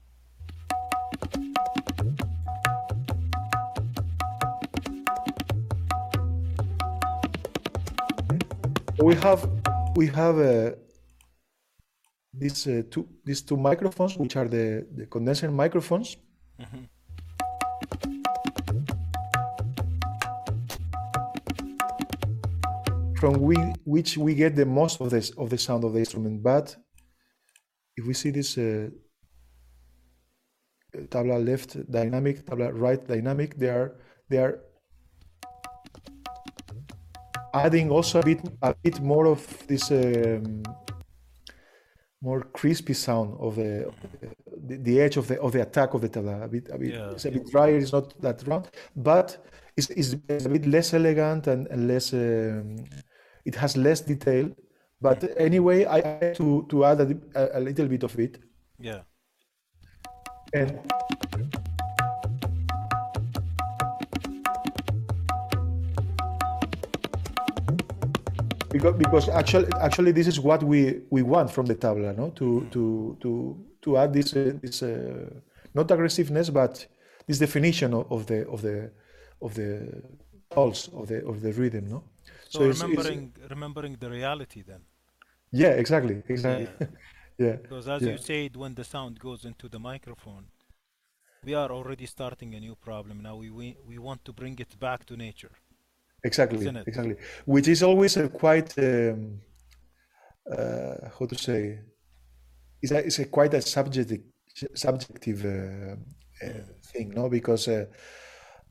[9.02, 9.48] We have
[9.96, 10.72] we have uh,
[12.32, 16.16] these uh, two these two microphones, which are the the condenser microphones.
[16.58, 16.88] Mhm.
[23.20, 26.42] from we, which we get the most of this of the sound of the instrument.
[26.42, 26.74] But
[27.96, 28.88] if we see this uh,
[31.12, 34.00] tabla left dynamic, tabla right dynamic, they are
[34.30, 34.60] they are
[37.54, 40.62] adding also a bit a bit more of this um,
[42.22, 43.90] more crispy sound of the,
[44.66, 46.44] the the edge of the of the attack of the tabla.
[46.44, 47.10] A bit a bit Yeah.
[47.10, 47.78] it's a bit drier.
[47.78, 49.38] It's not that round, but
[49.76, 50.12] it's, it's,
[50.44, 52.12] a bit less elegant and, and less.
[52.12, 52.84] Um,
[53.44, 54.50] it has less detail.
[55.00, 58.38] But anyway, I I had to to add a, a, a little bit of it.
[58.78, 59.00] Yeah.
[60.52, 60.78] And
[68.70, 70.80] because because actually actually this is what we
[71.10, 72.30] we want from the tabla, no?
[72.40, 73.30] To to to
[73.82, 75.30] to add this uh, this uh,
[75.74, 76.86] not aggressiveness, but
[77.26, 78.76] this definition of, of the of the
[79.42, 79.70] of the
[80.50, 81.98] pulse of the of the rhythm, no?
[82.48, 84.82] So, it's- it's- remembering remembering the reality then,
[85.52, 86.68] yeah, exactly, exactly.
[87.38, 87.56] yeah.
[87.62, 88.12] because as Yeah.
[88.12, 90.44] you said, when the sound goes into the microphone,
[91.44, 93.16] we are already starting a new problem.
[93.22, 95.52] Now we we, we want to bring it back to nature.
[96.22, 97.16] Exactly, exactly.
[97.44, 99.40] Which is always a quite um,
[100.50, 101.80] uh, how to say?
[102.82, 104.22] It's a, it's a quite a subjective
[104.74, 105.96] subjective uh,
[106.44, 107.28] uh, thing, no?
[107.28, 107.86] Because uh,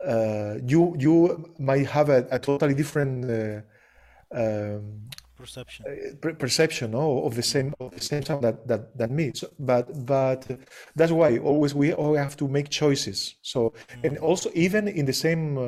[0.05, 3.61] uh, you you might have a, a totally different uh,
[4.31, 5.09] um,
[5.39, 5.85] Perception.
[6.21, 9.31] per- perception no, of the same of the same sound that that, that me.
[9.33, 10.45] So, but but
[10.97, 13.35] that's why always we all have to make choices.
[13.41, 15.61] So and also even in the same, uh,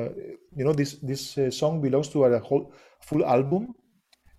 [0.58, 3.72] you know, this this uh, song belongs to a whole full album,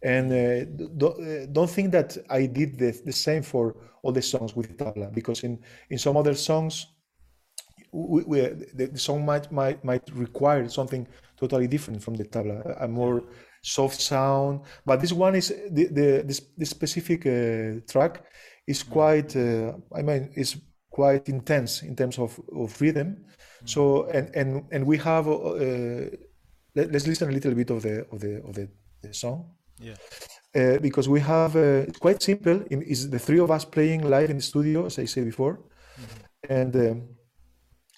[0.04, 0.66] and uh,
[1.00, 4.78] do, uh, don't think that I did the the same for all the songs with
[4.78, 6.86] tabla because in in some other songs.
[7.96, 8.40] We, we,
[8.74, 11.08] the, the song might, might might require something
[11.38, 13.24] totally different from the tabla, a more
[13.64, 14.62] soft sound.
[14.86, 18.24] But this one is the the this, this specific uh, track
[18.68, 19.36] is quite.
[19.36, 20.58] Uh, I mean, is
[20.92, 23.26] quite intense in terms of, of rhythm.
[23.66, 25.28] So and and and we have.
[25.28, 26.10] Uh,
[26.76, 28.68] let, let's listen a little bit of the of the of the,
[29.02, 29.46] the song.
[29.80, 29.96] Yeah.
[30.56, 32.62] Uh, because we have uh, quite simple.
[32.70, 35.60] In, is the three of us playing live in the studio, as I said before,
[36.50, 37.02] and um,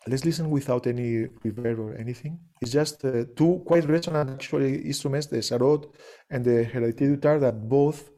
[0.07, 2.39] let's listen without any reverb or anything.
[2.61, 5.85] It's just uh, two quite resonant actually instruments, the sarod
[6.29, 8.11] and the Herati dutar, that both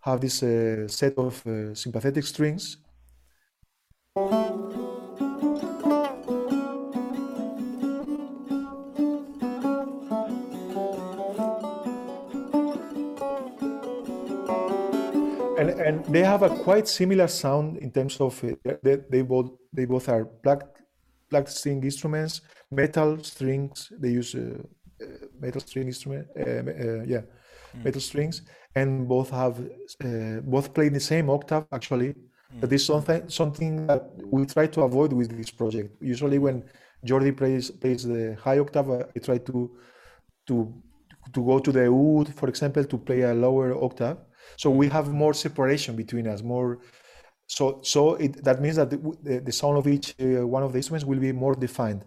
[0.00, 2.78] have this uh, set of uh, sympathetic strings.
[15.58, 19.50] And, and they have a quite similar sound in terms of uh, they, they both
[19.72, 20.78] they both are plucked
[21.30, 22.40] plucked string instruments,
[22.70, 23.92] metal strings.
[24.00, 24.58] They use uh,
[25.02, 25.06] uh,
[25.40, 27.22] metal string instrument, uh, uh, yeah,
[27.84, 28.42] metal strings,
[28.74, 29.58] and both have
[30.04, 32.14] uh, both play the same octave actually.
[32.60, 35.88] That is something something that we try to avoid with this project.
[36.00, 36.64] Usually, when
[37.06, 39.76] Jordi plays plays the high octave, I try to
[40.46, 40.74] to
[41.34, 44.16] to go to the wood, for example, to play a lower octave.
[44.56, 46.78] So we have more separation between us, more.
[47.48, 50.78] So so it, that means that the, the, sound of each uh, one of the
[50.78, 52.04] instruments will be more defined.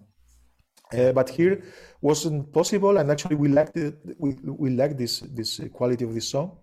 [0.93, 1.63] Uh, but here
[1.99, 6.13] wasn't possible, and actually we lacked it, we we lack this this uh, quality of
[6.13, 6.57] this song.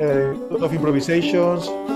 [0.00, 1.93] A lot of improvisations.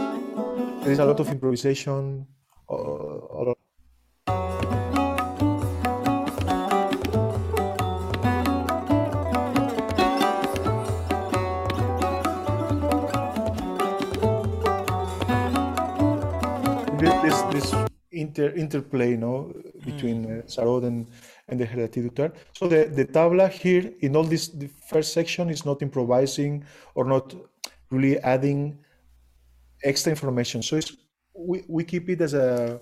[0.89, 2.27] There is a lot of improvisation.
[2.67, 3.53] Uh,
[17.21, 17.75] this this
[18.11, 19.53] inter interplay no
[19.85, 21.07] between uh, sarod and
[21.49, 25.51] and the Herati dutar so the the tabla here in all this the first section
[25.51, 27.35] is not improvising or not
[27.91, 28.79] really adding
[29.85, 30.97] extra information so it's
[31.35, 32.81] we, we keep it as a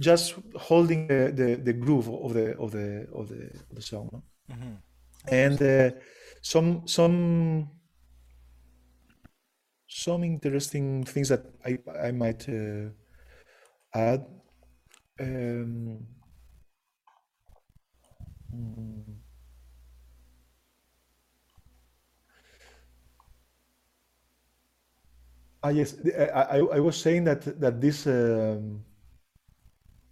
[0.00, 4.08] just holding the, the, the groove of the of the of the, of the song
[4.12, 4.22] no?
[5.28, 5.90] and uh,
[6.42, 7.70] some some
[9.88, 11.78] some interesting things that I
[12.08, 12.90] I might uh,
[13.94, 14.26] add.
[15.18, 16.06] Um,
[18.54, 19.16] mm,
[25.66, 28.84] ah, yes, I, I, I was saying that that this um,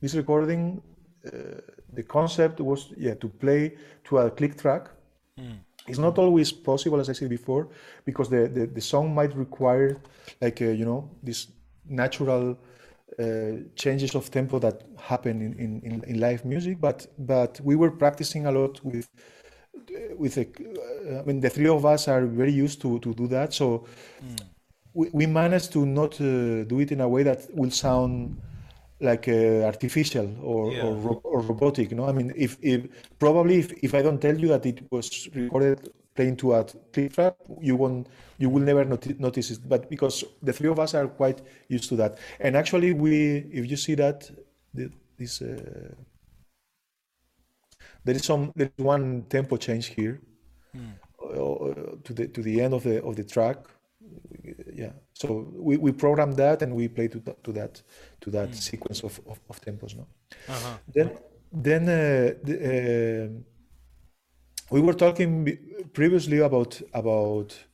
[0.01, 0.83] this recording,
[1.27, 1.61] uh,
[1.93, 3.75] the concept was yeah to play
[4.05, 4.91] to a click track.
[5.39, 5.59] Mm.
[5.87, 7.69] It's not always possible, as I said before,
[8.07, 10.01] because the, the, the song might require
[10.41, 11.49] like uh, you know this
[11.89, 12.57] natural
[13.19, 13.25] uh,
[13.77, 15.53] changes of tempo that happen in,
[15.85, 16.81] in, in, live music.
[16.81, 19.09] But but we were practicing a lot with
[20.17, 23.27] with a, uh, I mean the three of us are very used to to do
[23.29, 23.53] that.
[23.53, 23.85] So
[24.95, 28.41] we, we managed to not uh, do it in a way that will sound
[29.01, 30.85] like uh, artificial or, Yeah.
[30.85, 31.91] or, ro- or robotic.
[31.91, 32.87] You know, I mean, if, if
[33.19, 37.13] probably if, if I don't tell you that it was recorded playing to a click
[37.13, 38.07] track, you won't,
[38.39, 39.69] you will never noti- notice it.
[39.69, 43.69] But because the three of us are quite used to that, and actually, we, if
[43.69, 44.31] you see that,
[44.73, 45.93] the, this, uh,
[48.05, 50.21] there is some, there is one tempo change here
[50.77, 51.35] uh,
[52.05, 53.57] to the to the end of the of the track.
[54.75, 57.83] Yeah, so we, we programmed that and we play to that to that
[58.21, 59.95] to that sequence of, of, of tempos.
[59.97, 60.07] No,
[60.49, 60.77] Uh-huh.
[60.95, 61.11] then
[61.53, 63.29] then uh, the, uh,
[64.71, 65.59] we were talking
[65.93, 67.67] previously about about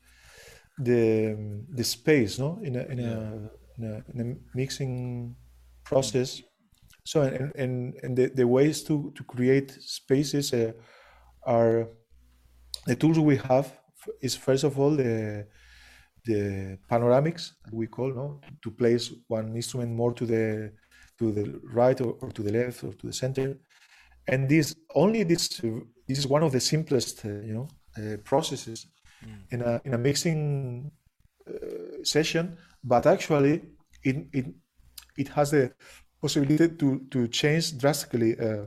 [0.78, 1.36] the
[1.76, 5.36] the space, no, in a in a, in a, in a mixing
[5.84, 6.42] process.
[7.04, 10.72] So and and, and the, the ways to to create spaces uh,
[11.42, 11.88] are
[12.86, 13.66] the tools we have
[14.20, 15.46] is first of all the
[16.24, 18.40] the panoramics that we call no?
[18.62, 20.72] To place one instrument more to the
[21.18, 23.58] to the right or, or to the left or to the center.
[24.26, 25.48] And this only this
[26.08, 27.68] this is one of the simplest uh, you know
[27.98, 28.86] uh, processes
[29.50, 30.90] in a in a mixing
[31.48, 32.56] uh, session.
[32.84, 33.62] But actually
[34.02, 34.46] it it
[35.16, 35.72] it has the
[36.20, 38.64] possibility to to change drastically uh,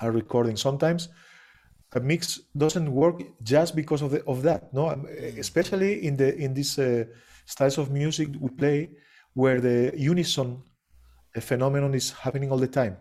[0.00, 0.56] a recording.
[0.56, 1.08] Sometimes
[1.94, 4.90] a mix doesn't work just because of the, of that no?
[4.90, 5.06] Um,
[5.38, 7.04] especially in the in these uh,
[7.46, 8.90] styles of music we play
[9.34, 10.62] where the unison
[11.40, 12.96] phenomenon is happening all the time.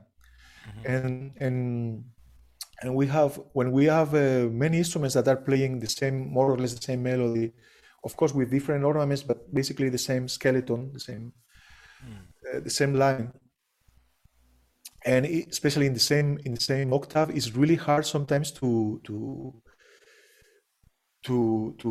[0.86, 2.04] And and
[2.82, 6.52] and we have when we have uh, many instruments that are playing the same more
[6.52, 7.54] or less the same melody
[8.04, 11.34] of course with different ornaments but basically the same skeleton the same
[12.54, 13.32] uh, the same line
[15.08, 19.54] and especially in the same in the same octave it's really hard sometimes to to
[21.24, 21.90] to to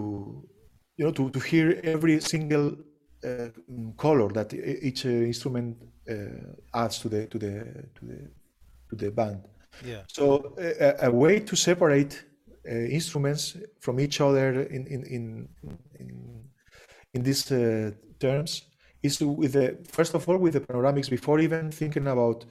[0.97, 2.67] you know to, to hear every single
[3.25, 3.49] uh,
[3.97, 4.53] color that
[4.89, 5.77] each uh, instrument
[6.09, 6.15] uh,
[6.83, 7.55] adds to the to the
[7.97, 8.19] to the
[8.89, 9.41] to the band
[9.85, 10.03] Yeah.
[10.09, 12.25] so a, a way to separate
[12.69, 15.49] uh, instruments from each other in in in
[16.01, 16.09] in,
[17.15, 18.63] in these uh, terms
[19.03, 22.47] is to, with the first of all with the panoramics before even thinking about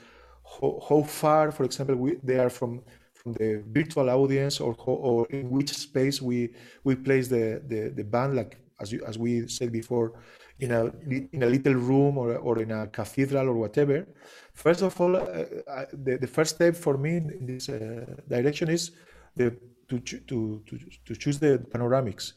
[0.53, 2.81] how, how far, for example, we, they are from
[3.13, 6.53] from the virtual audience or how, or in which space we
[6.83, 10.13] we place the the, the band like as you, as we said before
[10.59, 10.85] in a
[11.31, 14.05] in a little room or, or in a cathedral or whatever.
[14.53, 18.69] First of all uh, I, the, the first step for me in, this uh, direction
[18.69, 18.91] is
[19.35, 19.55] the
[19.89, 22.33] to, to to to choose the panoramics.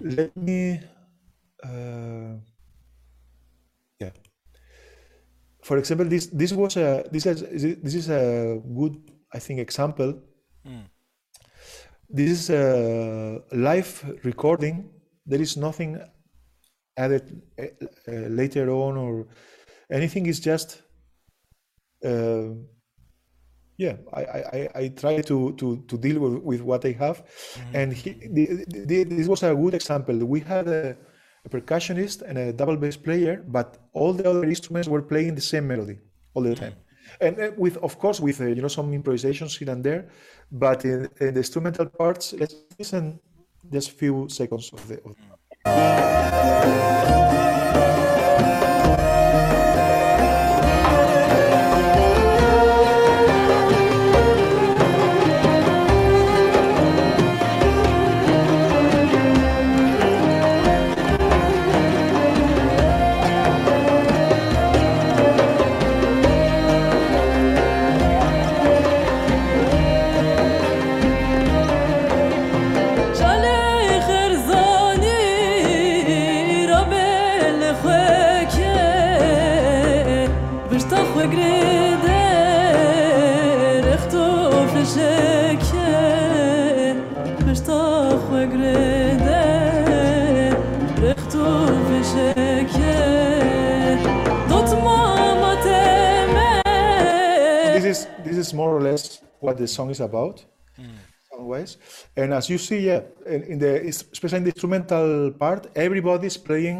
[0.00, 0.80] Let me
[1.64, 2.36] uh,
[4.00, 4.10] yeah
[5.68, 7.38] for example this this was a this is
[7.86, 8.22] this is a
[8.78, 8.94] good
[9.36, 10.10] i think example.
[12.18, 12.64] This is a
[13.68, 13.92] live
[14.30, 14.76] recording.
[15.30, 15.90] There is nothing
[17.04, 17.24] added
[17.60, 19.12] uh, later on or
[19.98, 20.22] anything.
[20.32, 20.68] Is just
[22.10, 22.48] uh,
[23.84, 27.16] yeah I, I, I- try to, to, to deal with, with what I have.
[27.74, 28.44] And he, the,
[28.90, 30.16] the, this was a good example.
[30.34, 30.96] We had a,
[31.48, 35.40] a percussionist and a double bass player, but all the other instruments were playing the
[35.40, 35.98] same melody
[36.34, 36.74] all the time.
[37.20, 40.08] And uh, with, of course, with uh, you know some improvisations here and there,
[40.52, 43.18] but in, in the instrumental parts, let's listen
[43.72, 44.96] just a few seconds of the.
[45.04, 45.14] Of
[45.64, 47.47] the...
[98.78, 100.44] or less what the song is about,
[101.30, 101.76] sound-wise.
[102.16, 103.72] And as you see, yeah, in, in the
[104.12, 106.78] especially in the instrumental part, everybody's playing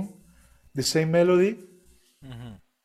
[0.75, 1.57] the same melody,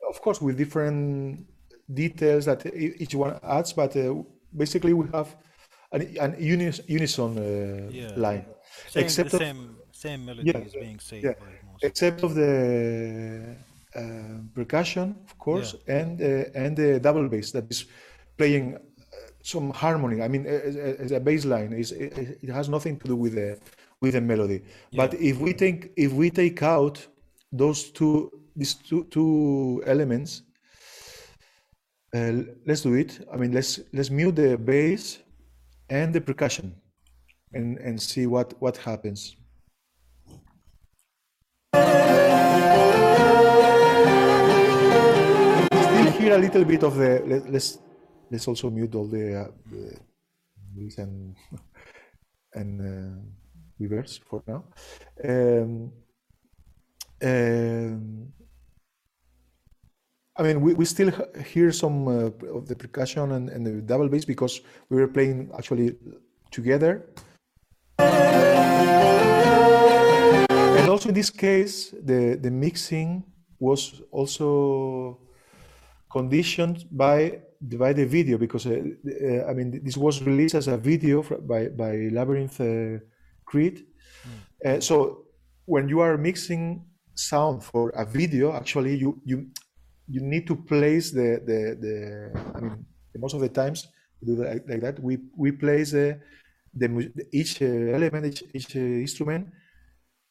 [0.10, 1.46] of course, with different
[1.88, 3.74] details that each one adds.
[3.74, 4.14] But uh,
[4.56, 5.36] basically, we have
[5.92, 8.14] an, an unis, unison uh, Yeah.
[8.16, 8.46] line,
[8.90, 9.62] Same, except the of same
[9.92, 11.36] same melody yeah, is being said yeah,
[11.82, 13.56] except of the
[13.96, 14.02] uh,
[14.54, 16.00] percussion, of course, Yeah.
[16.00, 17.86] and uh, and the double bass that is
[18.38, 18.78] playing
[19.44, 20.22] some harmony.
[20.24, 23.36] I mean, as, as a bass line, is it, it has nothing to do with
[23.36, 23.60] the
[24.02, 24.64] with the melody.
[24.96, 27.06] But if we think if we take out
[27.52, 30.44] those two these two two elements,
[32.16, 33.28] uh, let's do it.
[33.32, 35.20] I mean, let's let's mute the bass
[35.90, 36.76] and the percussion,
[37.54, 39.36] and and see what what happens.
[45.84, 47.80] still hear a little bit of the let, let's
[48.34, 49.96] let's also mute all the, uh, the
[50.98, 51.36] and
[52.60, 53.22] and uh,
[53.80, 54.64] reverbs for now
[55.24, 55.92] um,
[57.22, 58.34] um,
[60.36, 61.12] I mean, we, we still
[61.54, 65.52] hear some uh, of the percussion and, and the double bass because we were playing
[65.56, 65.96] actually
[66.50, 67.06] together.
[70.50, 73.24] And also in this case, the, the mixing
[73.60, 75.20] was also
[76.12, 80.78] conditioned by by the video because uh, uh, I mean this was released as a
[80.78, 83.00] video by by Labyrinth uh,
[83.46, 83.86] Crete.
[84.66, 85.26] Uh, so
[85.66, 86.86] when you are mixing
[87.16, 89.48] sound for a video, actually you you
[90.08, 91.96] you need to place the the, the
[92.56, 92.86] I mean
[93.18, 93.88] most of the times
[94.22, 96.20] we do like, like that we we place the,
[96.74, 99.48] the each uh, element each, each uh, instrument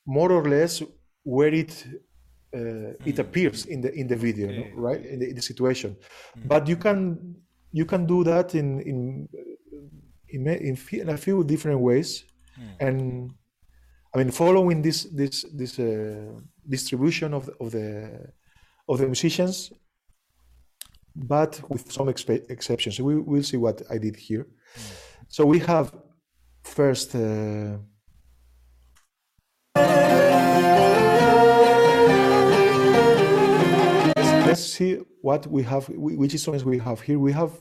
[0.07, 0.83] more or less
[1.23, 1.87] where it
[2.55, 3.21] Uh, it hmm.
[3.21, 4.65] appears in the in the video no?
[4.77, 5.05] Right?
[5.07, 5.97] In the, in the situation.
[6.35, 6.49] Hmm.
[6.49, 7.37] But you can
[7.73, 9.29] you can do that in in
[10.29, 12.25] in, in, in a few different ways.
[12.57, 12.87] Hmm.
[12.87, 13.31] And
[14.15, 17.89] I mean following this this this uh, distribution of the, of the
[18.89, 19.73] of the musicians
[21.15, 23.01] but with some expe- exceptions.
[23.01, 24.47] We will see what I did here.
[25.29, 25.95] So we have
[26.63, 27.79] first uh,
[34.53, 37.19] let's, see what we have which instruments we have here.
[37.19, 37.53] We have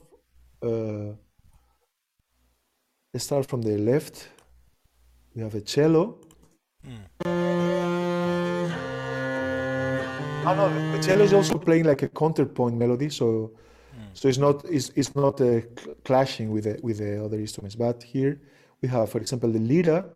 [0.63, 1.13] uh,
[3.13, 4.29] let's start from the left.
[5.35, 6.19] We have a cello.
[10.43, 13.51] Oh, no, the cello is also playing like a counterpoint melody, so
[14.13, 17.75] so it's not it's, it's not uh, cl- clashing with the with the other instruments.
[17.75, 18.41] But here
[18.81, 20.09] we have, for example, the lira,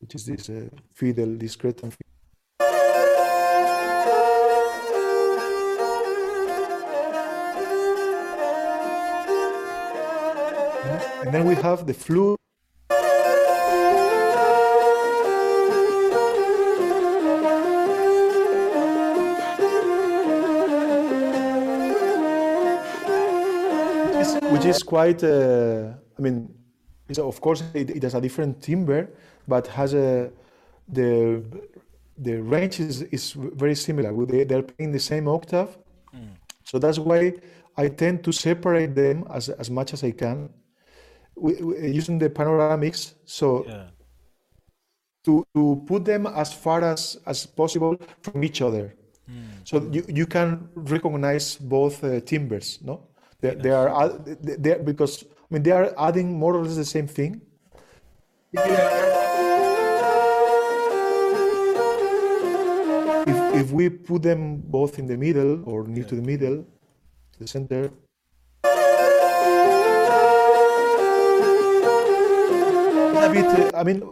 [0.00, 2.17] which is this uh, fiddle, this Cretan fiddle.
[11.24, 12.38] And then we have the flute.
[24.50, 26.48] which is, quite, uh, I mean,
[27.08, 29.08] it's, of course it, it has a different timbre,
[29.46, 30.30] but has a
[30.88, 31.42] the
[32.16, 34.12] the range is, is very similar.
[34.26, 35.78] They, they're playing the same octave,
[36.64, 37.34] so that's why
[37.76, 40.50] I tend to separate them as as much as I can,
[41.40, 43.14] wi- using the panoramics.
[43.24, 43.86] So Yeah.
[45.24, 48.94] to, to put them as far as, as possible from each other.
[49.64, 52.94] So you, you can recognize both uh, timbres, no?
[53.42, 54.08] They, they are
[54.46, 57.42] they, they, because I mean they are adding more or less the same thing.
[63.30, 66.64] If, if we put them both in the middle or near to the middle,
[67.32, 67.90] to the center,
[73.28, 73.46] a bit.
[73.46, 74.02] Uh, I mean,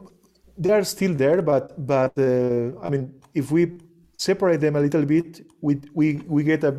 [0.58, 3.62] they are still there, but but uh, I mean, if we
[4.16, 6.72] separate them a little bit, we we we get a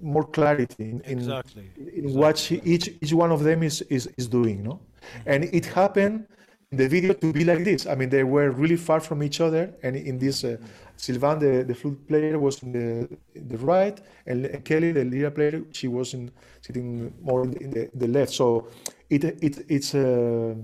[0.00, 1.70] more clarity in, in, Exactly.
[1.98, 4.80] in what she, each each one of them is is, is doing, no?
[5.26, 6.26] And it happened
[6.72, 7.86] in the video to be like this.
[7.86, 10.56] I mean, they were really far from each other, and in this, uh,
[10.96, 15.30] Sylvain, the, the flute player, was in the in the right, and Kelly, the lyra
[15.30, 16.30] player, she was in,
[16.62, 18.32] sitting more in the, in the left.
[18.32, 18.68] So
[19.08, 20.54] it it it's uh,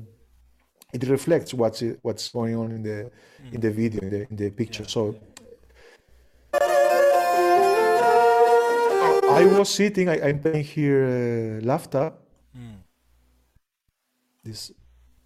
[0.96, 3.10] it reflects what's what's going on in the
[3.52, 4.86] in the video in the in the picture.
[4.88, 5.14] So.
[9.38, 10.08] I was sitting.
[10.08, 12.12] I, I'm playing here uh, laouto.
[14.42, 14.72] This,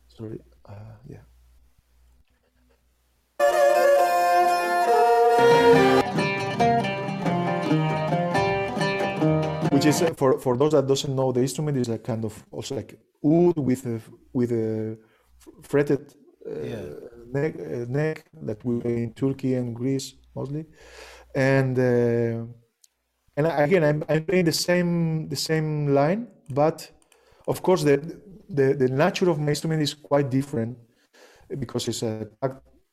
[0.09, 1.23] sorry, uh, yeah.
[9.71, 12.45] which is uh, for for those that doesn't know the instrument is a kind of
[12.51, 14.01] also like oud with a
[14.33, 14.99] with a
[15.63, 16.15] fretted
[16.61, 16.77] Yeah.
[16.77, 16.95] uh,
[17.33, 20.67] neck, uh, neck that we play in Turkey and Greece mostly,
[21.35, 22.45] and uh,
[23.37, 26.91] and again I'm, I'm playing the same the same line, but
[27.47, 27.97] of course the
[28.49, 30.77] the the nature of my instrument is quite different
[31.59, 32.29] because it's a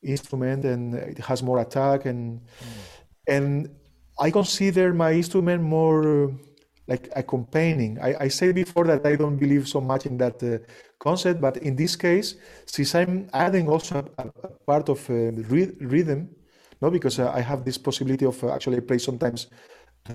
[0.03, 2.41] instrument and it has more attack and
[3.27, 3.69] and
[4.19, 6.31] I consider my instrument more
[6.87, 7.99] like accompanying.
[8.01, 10.59] I, I said before that I don't believe so much in that uh,
[10.99, 15.31] concept, but in this case, since I'm adding also a, a part of uh,
[15.79, 16.29] rhythm,
[16.81, 19.47] no, because uh, I have this possibility of uh, actually play sometimes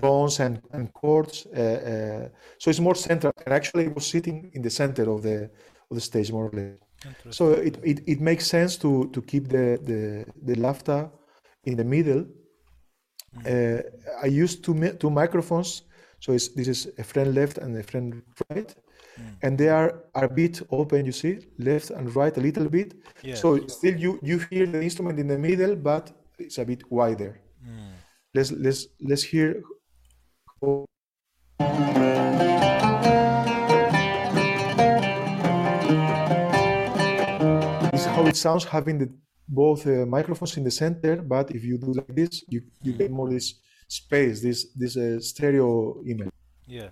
[0.01, 3.33] tones and, and chords, uh, uh, so it's more central.
[3.45, 5.49] And actually, it was sitting in the center of the
[5.89, 7.35] of the stage more or less.
[7.35, 11.11] So it, it, it makes sense to to keep the the the laouto
[11.65, 12.25] in the middle
[13.45, 13.81] uh,
[14.21, 15.83] I use two two microphones.
[16.19, 18.73] So it's, this is a friend left and a friend right,
[19.41, 21.05] and they are, are a bit open.
[21.05, 22.93] You see, left and right a little bit.
[23.21, 23.41] Yes.
[23.41, 27.39] So still you you hear the instrument in the middle, but it's a bit wider.
[28.33, 29.61] Let's let's let's hear.
[37.91, 39.09] This is how it sounds having the
[39.47, 41.17] both uh, microphones in the center.
[41.17, 43.53] But if you do like this, you you get more this
[43.87, 46.29] space, this this uh, stereo image.
[46.65, 46.89] Yes.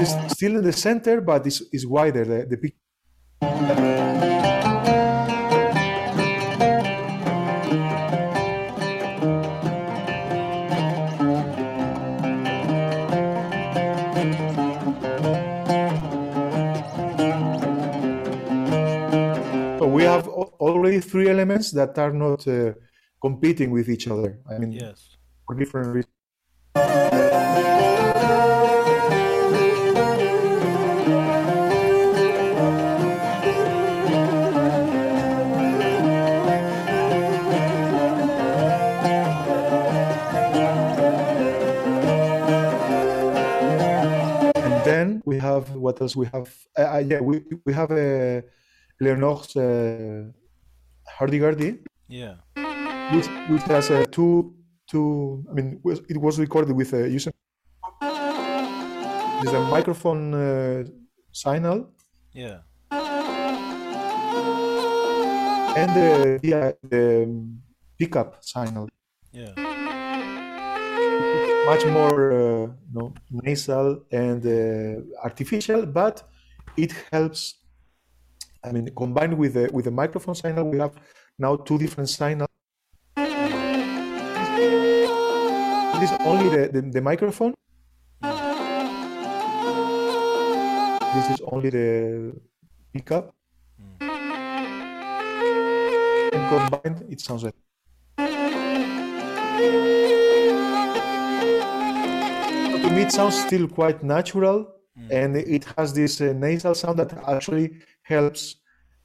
[0.00, 2.24] Is still in the center, but it's, it's wider.
[2.24, 3.80] The, the pic-
[19.78, 22.74] So we have already three elements that are not uh,
[23.22, 24.38] competing with each other.
[24.50, 25.16] I mean, Yes.
[25.46, 27.09] for different reasons.
[45.60, 46.16] Have what else?
[46.16, 48.40] We have uh, uh, yeah, we we have uh,
[49.00, 50.24] Leonor's uh,
[51.18, 51.70] Hurdy-Gurdy,
[52.08, 52.34] Yeah.
[53.12, 54.54] which which has uh, two
[54.90, 55.44] two.
[55.50, 57.32] I mean, it was recorded with a using
[59.42, 60.84] there's a microphone uh,
[61.32, 61.78] signal
[62.32, 62.58] Yeah.
[65.80, 66.08] and the
[66.42, 67.60] the, the um,
[67.98, 68.88] pickup signal.
[69.32, 69.52] Yeah.
[71.66, 76.22] Much more uh, you know, nasal and uh, artificial, but
[76.76, 77.56] it helps.
[78.64, 80.94] I mean, combined with the with the microphone signal, we have
[81.38, 82.48] now two different signals.
[86.00, 87.54] This is only the, the, the microphone.
[91.14, 92.32] This is only the
[92.92, 93.34] pickup.
[96.32, 97.54] And combined, it sounds like.
[102.90, 104.66] To me, it sounds still quite natural,
[105.12, 108.56] and it has this uh, nasal sound that actually helps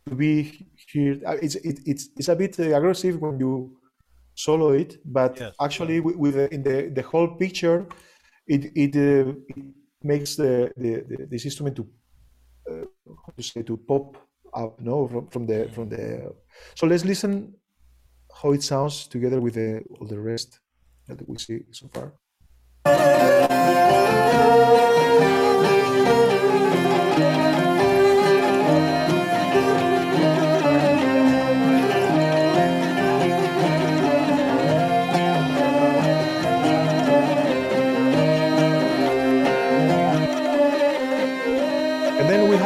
[0.09, 1.23] to be heard.
[1.23, 3.77] Uh, It's it, it's it's a bit uh, aggressive when you
[4.33, 5.53] solo it, but Yes.
[5.61, 7.85] actually with, with in the the whole picture,
[8.47, 9.65] it it, uh, it
[10.01, 11.83] makes the, the, the this instrument to
[12.71, 14.17] uh, how to say to pop
[14.55, 16.33] up, no, from from the from the.
[16.73, 17.53] So let's listen
[18.41, 20.59] how it sounds together with the all the rest
[21.07, 22.13] that we see so far.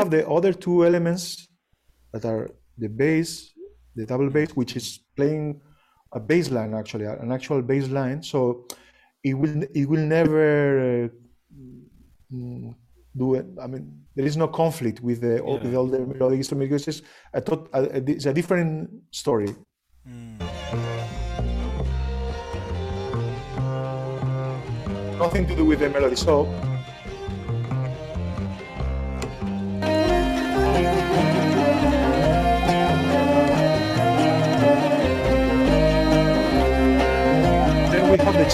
[0.09, 1.47] The other two elements
[2.13, 3.51] that are the bass,
[3.95, 5.61] the double bass, which is playing
[6.13, 8.23] a bass line actually, an actual bass line.
[8.23, 8.67] So
[9.23, 11.07] it will it will never uh,
[12.33, 12.75] mm,
[13.17, 13.45] do it.
[13.61, 16.87] I mean, there is no conflict with the all, with all the melodic instruments because
[16.87, 17.01] it's
[17.33, 19.55] a, tot- a, a- it's a different story.
[25.19, 26.15] Nothing to do with the melody.
[26.15, 26.45] So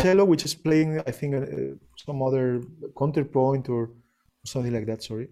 [0.05, 1.75] cello, which is playing, I think, uh,
[2.05, 2.61] some other
[2.97, 3.89] counterpoint or
[4.45, 5.03] something like that.
[5.03, 5.27] Sorry.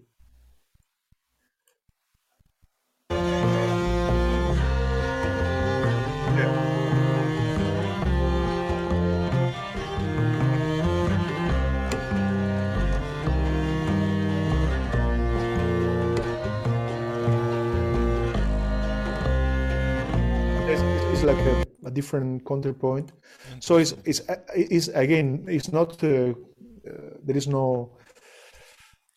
[21.94, 23.12] Different counterpoint.
[23.60, 24.20] So it's it's
[24.54, 27.96] it's again it's not uh, uh, there is no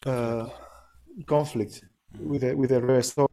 [0.05, 0.47] uh,
[1.25, 1.83] conflict
[2.19, 3.15] with the, with the rest.
[3.15, 3.27] So,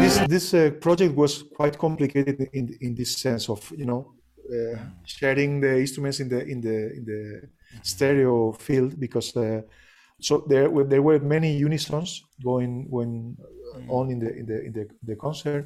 [0.00, 4.14] this this uh, project was quite complicated in in this sense of you know
[4.48, 7.48] uh, sharing the instruments in the in the in the
[7.82, 9.60] stereo field because uh,
[10.20, 13.36] so there were there were many unisons going going
[13.88, 15.64] on in the in the in the, the concert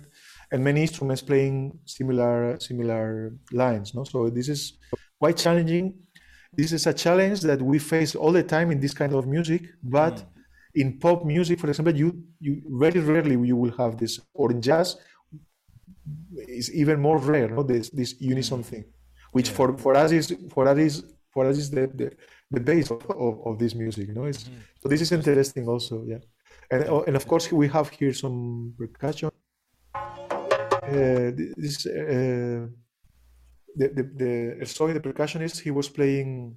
[0.51, 4.05] and many instruments playing similar similar lines no?
[4.05, 4.75] So this is
[5.19, 5.95] quite challenging.
[6.55, 9.63] This is a challenge that we face all the time in this kind of music
[9.83, 10.15] but
[10.75, 10.81] Mm.
[10.83, 12.09] in pop music for example you
[12.41, 12.53] you
[12.85, 14.97] very rarely you will have this or in jazz
[16.49, 17.63] is even more rare no?
[17.63, 18.85] This this unison thing
[19.33, 19.57] which Yeah.
[19.57, 20.95] for for us is for us is
[21.35, 22.07] for us is the the,
[22.53, 24.45] the base of, of, of this music you know it's,
[24.81, 26.23] so this is interesting also yeah.
[26.73, 29.31] And oh, and of course we have here some percussion.
[29.95, 31.31] Uh,
[31.63, 32.65] this uh,
[33.77, 36.57] the the the sorry the percussionist he was playing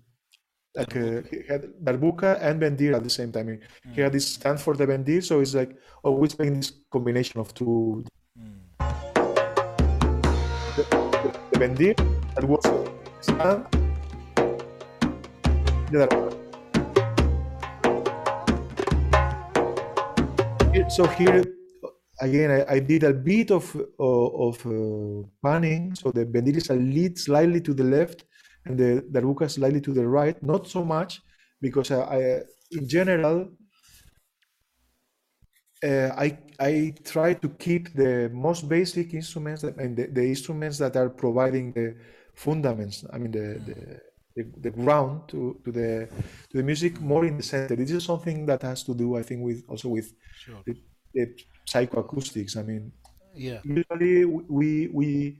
[0.73, 3.47] like uh, he had darbuka and bendir at the same time.
[3.49, 3.57] He,
[3.93, 7.53] he had this stand for the bendir so it's like always playing this combination of
[7.53, 8.05] two.
[8.39, 8.59] Mm.
[10.76, 10.84] the,
[11.23, 11.95] the, the bendir
[12.35, 12.63] that was
[13.19, 13.85] stand
[15.99, 16.31] darbuka.
[20.89, 21.43] So here
[22.22, 26.69] again I, I did a bit of of, of uh, panning so the bendir is
[26.69, 28.23] a lead slightly to the left
[28.65, 31.22] and the darbuka slightly to the right not so much
[31.61, 32.41] because I, I
[32.72, 33.49] in general
[35.84, 40.77] uh, I I try to keep the most basic instruments that, and the, the instruments
[40.77, 41.95] that are providing the
[42.35, 43.05] fundaments.
[43.11, 43.99] I mean the the,
[44.36, 46.07] the, the ground to, to the
[46.49, 47.76] to the music more in the center.
[47.76, 50.14] This is something that has to do, I think, with also with
[50.44, 50.62] Sure.
[50.66, 50.76] the,
[51.14, 51.26] the
[51.72, 52.57] psychoacoustics.
[52.57, 52.91] I mean,
[53.34, 53.62] Yeah.
[53.64, 55.40] usually we we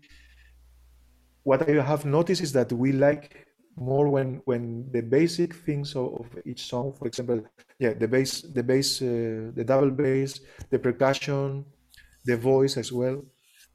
[1.44, 3.46] what I have noticed is that we like
[3.78, 7.44] more when when the basic things of, of each song, for example,
[7.80, 10.40] yeah, the bass, the bass, uh, the double bass,
[10.70, 11.66] the percussion,
[12.26, 13.18] the voice as well,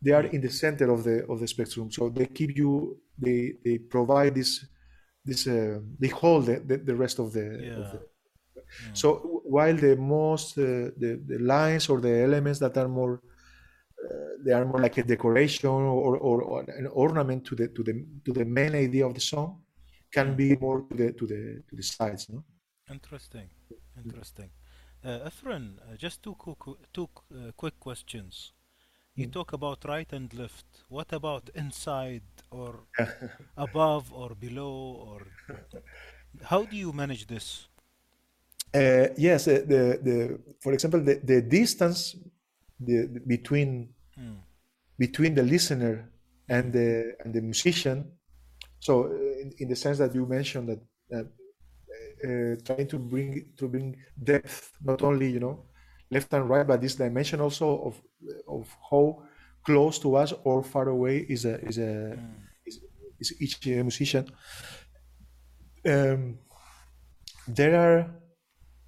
[0.03, 1.91] they are in the center of the of the spectrum.
[1.91, 4.65] So they keep you, they they provide this
[5.25, 7.93] this uh, they hold the, the, the rest of the, of Yeah.
[7.93, 8.01] the
[8.93, 13.21] so while the most uh, the the lines or the elements that are more
[14.05, 17.83] uh, they are more like a decoration or, or, or an ornament to the to
[17.83, 17.95] the
[18.25, 19.63] to the main idea of the song
[20.13, 22.45] can be more to the to the to the sides no
[22.91, 23.49] Interesting.
[23.97, 24.51] Interesting.
[25.05, 26.59] Uh, Efren, uh, just two quick,
[26.93, 28.53] two uh, quick questions.
[29.17, 29.33] You Mm.
[29.33, 30.67] talk about right and left.
[30.89, 32.87] What about inside or
[33.57, 34.73] above or below
[35.09, 35.33] or
[36.43, 37.69] how do you manage this?
[38.75, 40.17] uh, yes uh, the the
[40.61, 42.17] for example the, the distance
[42.79, 44.41] the, the between Mm.
[44.99, 46.13] between the listener
[46.49, 48.13] and the and the musician
[48.81, 50.81] so uh, in, in the sense that you mentioned that
[51.15, 51.25] uh,
[52.27, 55.67] uh, trying to bring to bring depth not only you know
[56.11, 58.03] left and right but this dimension also of
[58.49, 59.23] of how
[59.65, 62.19] close to us or far away is a is a Mm.
[62.67, 62.81] is,
[63.21, 64.25] is each musician.
[65.87, 66.39] Um,
[67.49, 68.07] there are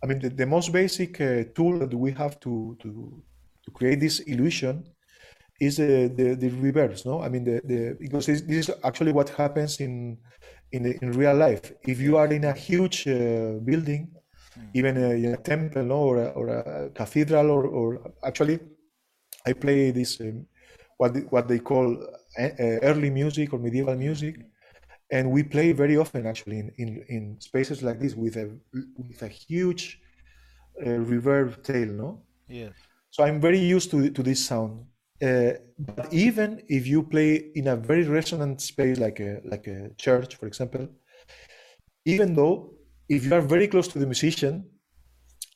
[0.03, 3.23] i mean the, the most basic uh, tool that we have to to
[3.65, 4.85] to create this illusion
[5.61, 7.23] is the the, the reverbs no?
[7.23, 10.19] I mean the, the because this, this is actually what happens in
[10.73, 11.73] in the, in real life.
[11.87, 14.09] If you are in a huge uh, building
[14.75, 18.59] even a, in a temple no, or, a, or a cathedral or, or actually
[19.47, 20.47] i play this um,
[21.03, 21.89] what the- what they call
[22.43, 24.35] uh, uh, early music or medieval music
[25.17, 28.47] and we play very often actually in, in, in spaces like this with a
[29.11, 29.85] with a huge
[30.85, 32.11] uh, reverb tail no
[32.49, 32.75] Yes.
[33.11, 34.73] so I'm very used to to this sound.
[35.29, 39.91] Uh, but even if you play in a very resonant space like a like a
[40.05, 40.85] church, for example,
[42.05, 42.75] even though
[43.09, 44.65] if you are very close to the musician,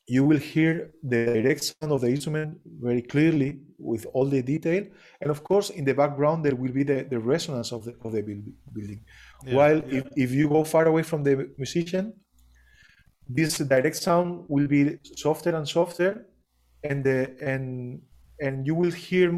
[0.06, 4.84] you will hear the direct sound of the instrument very clearly with all the detail,
[5.20, 8.12] and of course in the background there will be the, the resonance of the of
[8.12, 9.00] the building.
[9.44, 9.54] Yeah.
[9.56, 12.14] While if, if you go far away from the musician,
[13.28, 16.26] this direct sound will be softer and softer
[16.84, 18.00] and the and
[18.40, 19.30] and you will hear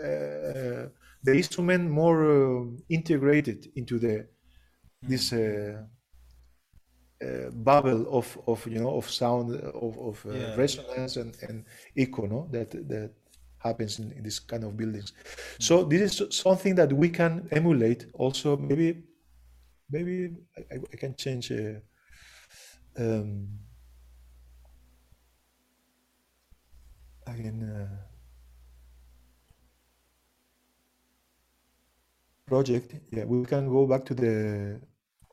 [0.00, 0.88] uh,
[1.22, 4.26] the instrument more uh, integrated into the
[5.02, 5.82] this uh,
[7.22, 10.54] uh, bubble of of you know of sound of, of uh, Yeah.
[10.56, 11.64] resonance and, and
[11.96, 13.10] echo no that that
[13.58, 15.12] happens in, in this kind of buildings
[15.58, 19.04] so this is something that we can emulate also maybe
[19.90, 21.80] maybe i, I- I can change uh,
[22.98, 23.48] um,
[27.26, 28.06] again uh,
[32.46, 32.94] project.
[33.10, 34.80] Yeah, we can go back to the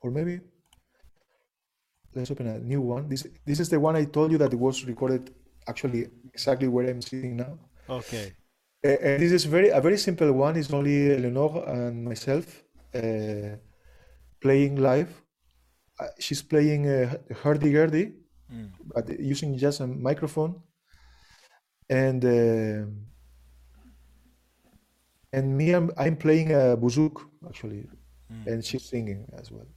[0.02, 0.40] or maybe
[2.16, 3.08] let's open a new one.
[3.10, 5.34] This this is the one I told you that it was recorded
[5.68, 7.58] actually exactly where I'm sitting now.
[7.90, 8.34] Okay.
[8.84, 10.56] Uh, and this is very a very simple one.
[10.60, 12.64] It's only Eleanor and myself
[12.96, 13.56] uh,
[14.42, 15.12] playing live.
[16.00, 18.06] Uh, she's playing uh, hurdy-gurdy,
[18.52, 18.70] Mm.
[18.94, 20.54] but using just a microphone.
[21.90, 22.24] And
[25.34, 27.88] and me, I'm, I'm playing a bouzouki actually,
[28.32, 28.48] Mm.
[28.48, 29.68] and she's singing as well.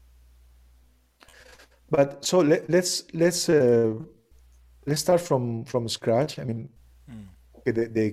[1.90, 3.94] But so let, let's let's uh,
[4.86, 6.38] let's start from from scratch.
[6.38, 6.68] I mean,
[7.08, 7.28] Mm.
[7.64, 8.04] the, the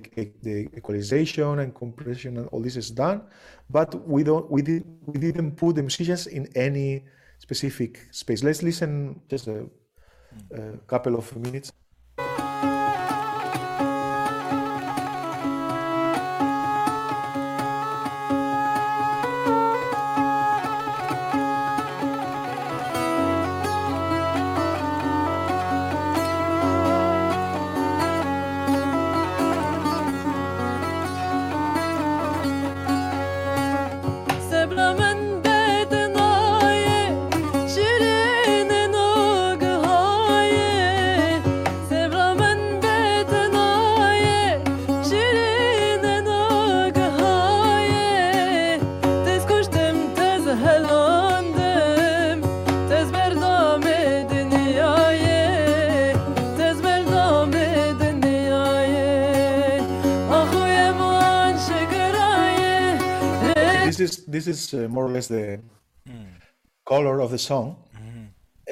[0.42, 3.22] the equalization and compression and all this is done,
[3.70, 7.04] but we don't we did we didn't put the musicians in any
[7.38, 8.44] specific space.
[8.44, 9.66] Let's listen just a,
[10.52, 11.72] a couple of minutes.
[64.72, 65.60] Is uh, more or less the
[66.08, 66.26] Mm.
[66.84, 67.76] color of the song.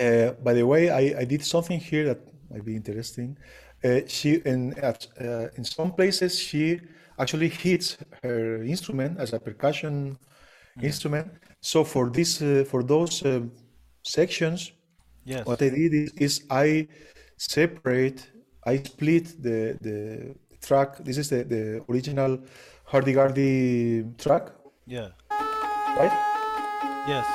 [0.01, 2.18] Uh, by the way, I, I did something here that
[2.51, 3.36] might be interesting.
[3.85, 6.81] Uh, she in at, uh, in some places she
[7.18, 10.18] actually hits her instrument as a percussion
[10.82, 11.28] instrument.
[11.60, 13.43] So for this uh, for those uh,
[14.02, 14.72] sections,
[15.24, 15.47] Yes.
[15.47, 16.89] what I did is, is I
[17.39, 18.28] separate,
[18.66, 20.35] I split the the
[20.66, 20.98] track.
[21.05, 22.39] This is the the original
[22.86, 24.51] Hurdy-Gurdy track,
[24.86, 25.10] Yeah
[25.96, 26.12] right?
[27.06, 27.26] Yes.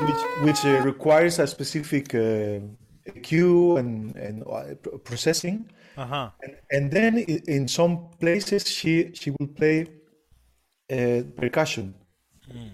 [0.00, 2.60] Which which uh, requires a specific uh,
[3.22, 4.74] Q and and uh,
[5.04, 5.68] processing.
[5.96, 6.30] Uh-huh.
[6.42, 9.86] And, and, then in some places she she will play
[10.90, 11.94] uh, percussion.
[12.48, 12.70] Mm.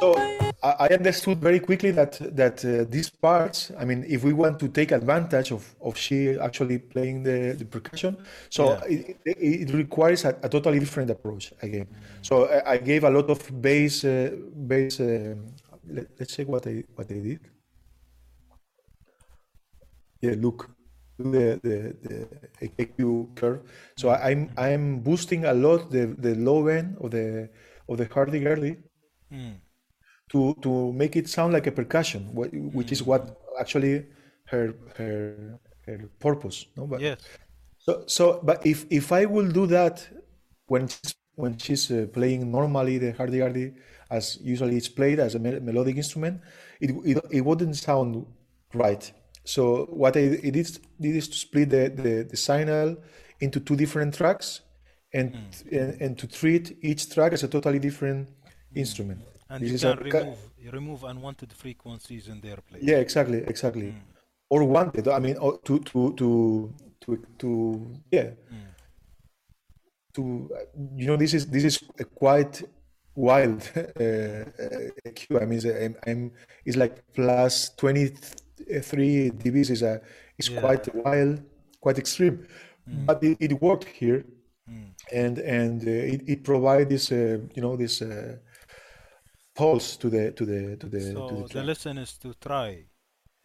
[0.00, 4.32] So I, I understood very quickly that that uh, these parts I mean if we
[4.32, 8.16] want to take advantage of of she actually playing the, the percussion
[8.50, 8.80] so Yeah.
[8.88, 11.86] it, it, it requires a, a totally different approach again
[12.22, 14.30] so I, I gave a lot of bass uh,
[14.66, 15.54] bass um
[15.86, 17.40] let, let's check what I what they did
[20.20, 20.70] yeah look
[21.18, 22.16] the the the
[22.62, 23.60] EQ curve
[23.96, 27.48] so I, I'm I'm boosting a lot the the low end of the
[27.88, 28.76] of the hurdy-gurdy
[29.30, 29.60] Mm.
[30.30, 33.06] To to make it sound like a percussion, which is mm.
[33.06, 34.06] what actually
[34.46, 36.66] her her her purpose.
[36.76, 37.18] No, but Yes.
[37.78, 40.08] so so but if if I will do that
[40.66, 43.72] when she's, when she's uh, playing normally the hurdy-gurdy
[44.10, 46.40] as usually it's played as a mel- melodic instrument,
[46.80, 48.26] it, it it wouldn't sound
[48.74, 49.12] right.
[49.44, 50.52] So what I, did,
[51.00, 52.96] did is to split the, the, the signal
[53.40, 54.60] into two different tracks
[55.14, 55.72] and, mm.
[55.72, 58.32] and and to treat each track as a totally different mm.
[58.74, 59.20] instrument.
[59.50, 60.38] And This you can ca- remove
[60.72, 62.82] remove unwanted frequencies in their place.
[62.82, 63.94] Yeah, exactly, exactly.
[64.50, 65.08] Or wanted.
[65.08, 67.48] I mean, to to to to to
[68.10, 68.30] yeah.
[70.14, 70.58] To uh,
[70.96, 72.62] you know, this is this is a quite
[73.14, 75.38] wild uh, uh, Q.
[75.40, 76.32] I mean, it's, I'm, I'm
[76.64, 78.06] it's like plus twenty
[78.82, 80.00] three dBs is a
[80.38, 80.60] is Yeah.
[80.60, 81.42] quite wild,
[81.80, 82.46] quite extreme,
[82.86, 84.24] but it, it worked here,
[84.68, 84.92] Mm.
[85.12, 88.36] and and uh, it it provides this uh, you know this uh,
[89.60, 92.70] pulse to the to the to the to So the the lesson is to try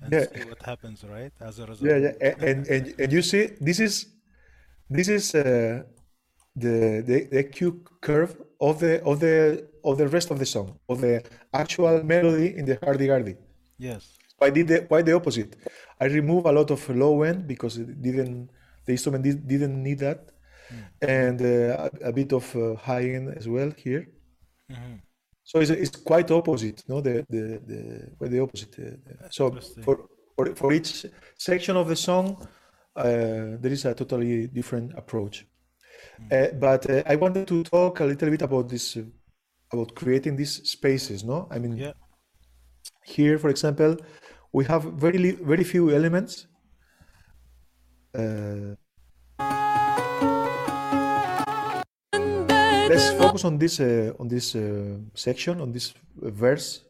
[0.02, 0.26] and Yeah.
[0.34, 1.34] see what happens, right?
[1.50, 1.86] As a result.
[1.90, 3.94] Yeah, yeah, and and and you see, this is
[4.98, 5.44] this is uh,
[6.64, 6.76] the
[7.10, 7.60] the the Q
[8.08, 8.34] curve
[8.68, 9.36] of the of the
[9.90, 11.14] of the rest of the song of the
[11.64, 13.36] actual melody in the hurdy-gurdy.
[13.90, 14.04] Yes.
[14.48, 15.52] I did the quite the opposite.
[16.04, 18.50] I remove a lot of low end because it didn't
[18.86, 20.20] the instrument did, didn't need that,
[21.02, 24.04] and uh, a, a bit of uh, high end as well here.
[24.70, 24.96] Mhm.
[25.44, 27.02] So it's, it's quite opposite, no?
[27.02, 27.80] The the the
[28.18, 28.80] quite the opposite.
[28.80, 29.52] uh, so
[29.84, 29.96] for,
[30.36, 31.06] for for each
[31.38, 32.38] section of the song,
[32.96, 35.46] uh, there is a totally different approach.
[36.32, 39.02] Uh, but uh, I wanted to talk a little bit about this, uh,
[39.72, 41.48] about creating these spaces, no?
[41.52, 41.94] I mean, Yeah.
[43.06, 43.98] here, for example,
[44.54, 46.48] we have very very few elements.
[48.16, 48.76] Uh,
[52.90, 56.84] let's focus on this uh, on this uh, section on this verse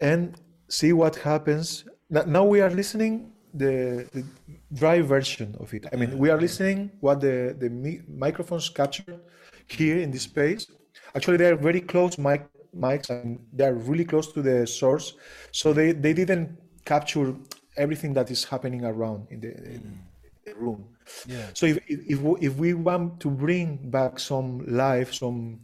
[0.00, 1.84] and see what happens.
[2.10, 4.24] Now we are listening the, the
[4.72, 5.86] dry version of it.
[5.92, 9.20] I mean we are listening what the the mi- microphones capture
[9.66, 10.66] here in this space.
[11.14, 12.46] Actually they are very close mic
[12.76, 15.14] mics and they are really close to the source.
[15.52, 17.34] So they they didn't capture
[17.76, 19.98] everything that is happening around in the, in
[20.44, 20.91] the room
[21.26, 21.50] Yeah.
[21.54, 25.60] so if, if, if we- want to bring back some life, some,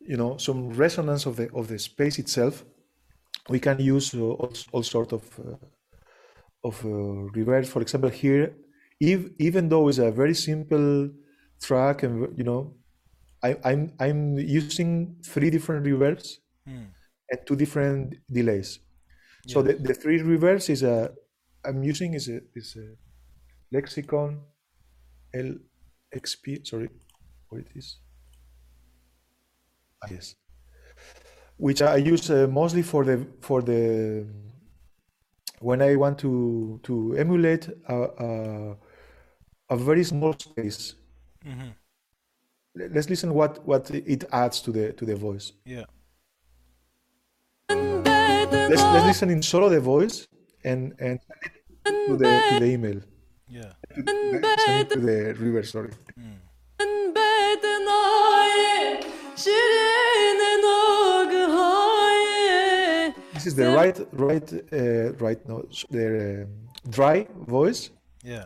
[0.00, 2.64] you know, some resonance of the of the space itself,
[3.48, 5.56] we can use uh, all, all sort of uh,
[6.64, 7.66] of uh, reverb.
[7.66, 8.54] For example, here,
[9.00, 11.10] if, even though it's a very simple
[11.60, 12.74] track, and you know,
[13.42, 16.28] I, I'm I'm using three different reverbs
[16.68, 16.88] Mm.
[17.30, 18.80] and two different delays.
[19.46, 21.12] So the, the three reverbs is a
[21.64, 22.86] I'm using is a is a
[23.72, 24.40] Lexicon
[25.36, 26.66] LXP.
[26.66, 26.88] Sorry,
[27.48, 27.98] what it is?
[30.02, 30.34] Ah, yes,
[31.56, 34.26] which I use uh, mostly for the for the
[35.60, 37.96] when I want to to emulate a
[38.26, 38.76] a,
[39.70, 40.94] a very small space.
[41.44, 41.70] hmm
[42.74, 45.52] Let- Let's listen what what it adds to the to the voice.
[45.64, 45.84] Yeah.
[47.70, 50.26] Let's let's listen in solo the voice
[50.64, 51.18] and and
[52.08, 53.00] to the to the email.
[53.56, 53.72] Yeah.
[55.40, 55.92] Reverb, sorry.
[63.32, 66.48] This is the right, right, uh, right, no, the um,
[66.84, 67.90] uh, dry voice.
[68.22, 68.44] Yeah.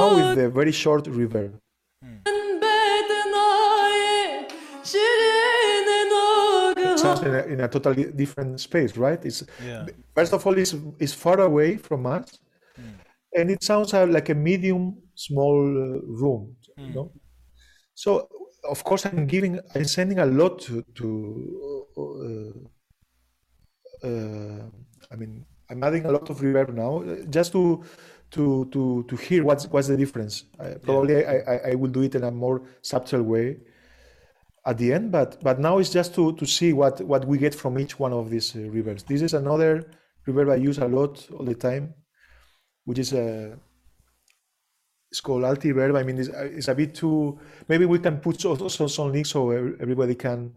[0.00, 1.52] Now with the very short reverb.
[2.02, 2.40] Mm
[7.18, 9.22] in a, in a, totally different space, right?
[9.24, 9.86] It's yeah.
[10.14, 12.38] first of all, it's, it's far away from us,
[12.78, 12.92] mm.
[13.34, 16.56] and it sounds like a medium small uh, room.
[16.78, 16.82] Mm.
[16.82, 16.94] You hmm.
[16.94, 17.12] know?
[17.94, 18.28] So
[18.68, 20.82] of course, I'm giving, I'm sending a lot to.
[20.94, 24.62] to uh, uh,
[25.12, 27.84] I mean, I'm adding a lot of reverb now, just to
[28.30, 30.44] to to to hear what's what's the difference.
[30.58, 31.42] I, probably yeah.
[31.46, 33.58] I, I, I will do it in a more subtle way
[34.66, 37.54] at the end, but but now it's just to to see what what we get
[37.54, 39.04] from each one of these uh, reverbs.
[39.06, 39.84] This is another
[40.26, 41.94] reverb I use a lot all the time,
[42.84, 43.56] which is a
[45.10, 45.98] it's called Altiverb.
[45.98, 47.38] I mean, it's, uh, it's a bit too.
[47.68, 50.54] Maybe we can put also some, links so everybody can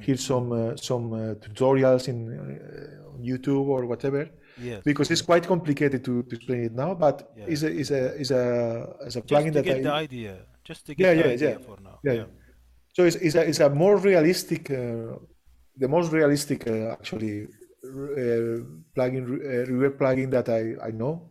[0.00, 4.28] hear some uh, some uh, tutorials in uh, on YouTube or whatever.
[4.60, 4.82] Yes.
[4.84, 7.44] Because it's quite complicated to, to explain it now, but Yeah.
[7.48, 10.36] it's a is a is a is a plugin that get I the idea.
[10.64, 11.66] Just to get Yeah, the yeah, idea yeah.
[11.66, 11.98] for now.
[12.04, 12.24] yeah, yeah.
[12.92, 15.16] So it's, it's, a, it's a more realistic, uh,
[15.76, 17.48] the most realistic uh, actually
[17.84, 18.62] uh,
[18.94, 21.30] plugin, uh, plugin that I, I know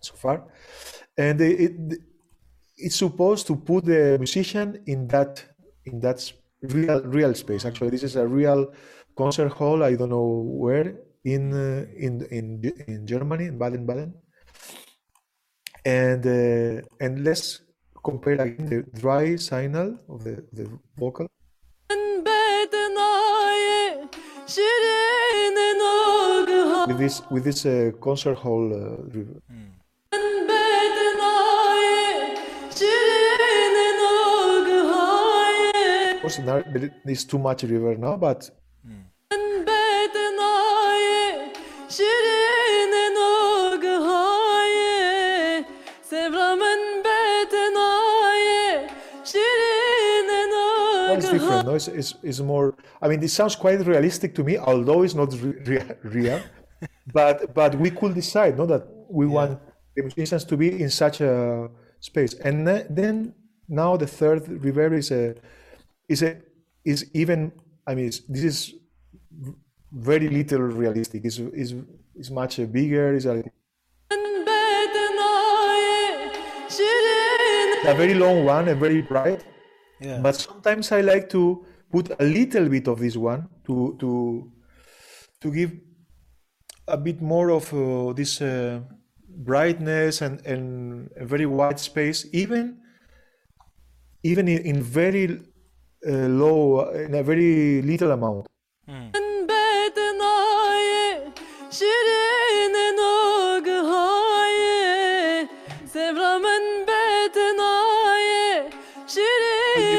[0.00, 0.44] so far,
[1.16, 2.00] and it, it
[2.76, 5.44] it's supposed to put the musician in that
[5.84, 7.64] in that real real space.
[7.64, 8.72] Actually, this is a real
[9.16, 9.82] concert hall.
[9.82, 10.94] I don't know where
[11.24, 14.14] in uh, in in in Germany in Baden-Baden,
[15.84, 17.60] and uh, and let's
[18.10, 20.64] compare again the dry signal of the, the
[20.96, 21.26] vocal.
[26.88, 28.78] With this, with this uh, concert hall uh,
[29.14, 29.42] reverb.
[29.52, 29.70] Mm.
[36.14, 38.50] Of course, there is too much reverb now, but
[51.38, 51.66] different.
[51.66, 52.74] No, it's, it's, it's more.
[53.00, 56.40] I mean, this sounds quite realistic to me, although it's not re- real.
[57.12, 59.32] but but we could decide, no, that we yeah.
[59.32, 59.60] want
[59.96, 61.68] the musicians to be in such a
[62.00, 62.34] space.
[62.34, 63.34] And then
[63.68, 65.34] now the third reverb is a
[66.08, 66.40] is a
[66.84, 67.52] is even.
[67.86, 68.74] I mean, this is
[69.90, 71.24] very little realistic.
[71.24, 71.74] It's is
[72.14, 73.14] is much bigger.
[73.14, 73.42] Is a
[77.86, 79.42] a very long one, a very bright.
[80.00, 80.20] Yeah.
[80.20, 84.52] But sometimes I like to put a little bit of this one to to
[85.40, 85.72] to give
[86.86, 88.80] a bit more of uh, this uh,
[89.28, 92.78] brightness and and a very wide space, even
[94.22, 95.40] even in, very
[96.06, 98.46] uh, low in a very little amount.
[98.88, 99.17] Mm.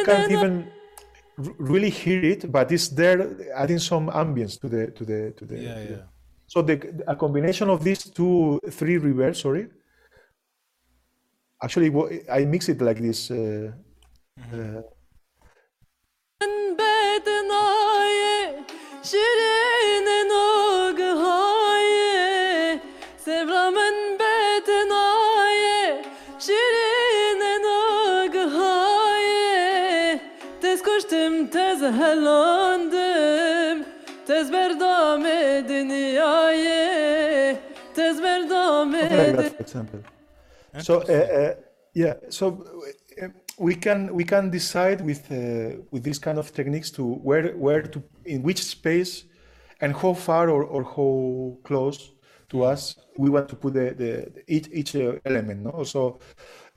[0.09, 0.53] Can't even
[1.57, 3.19] really hear it, but it's there
[3.55, 5.57] adding some ambience to the to the to the.
[5.57, 6.05] Yeah, to the- yeah.
[6.47, 6.75] so the
[7.07, 9.37] a combination of these two, three reverbs.
[9.41, 9.67] Sorry.
[11.61, 11.89] Actually,
[12.31, 13.31] I mix it like this.
[13.31, 13.71] Uh,
[14.53, 14.81] uh,
[31.97, 33.85] helandım
[34.27, 37.57] Tez berdame dünyaye
[37.95, 39.09] Tez berdame
[40.79, 41.55] So uh, uh,
[41.95, 42.63] yeah, so
[43.17, 45.29] eh, we can we can decide with
[45.91, 49.25] with these kind of techniques to where where to in which space
[49.81, 52.11] and how far or, or how close
[52.49, 54.95] to us we want to put the, the, the each each
[55.25, 55.63] element.
[55.63, 56.19] No, so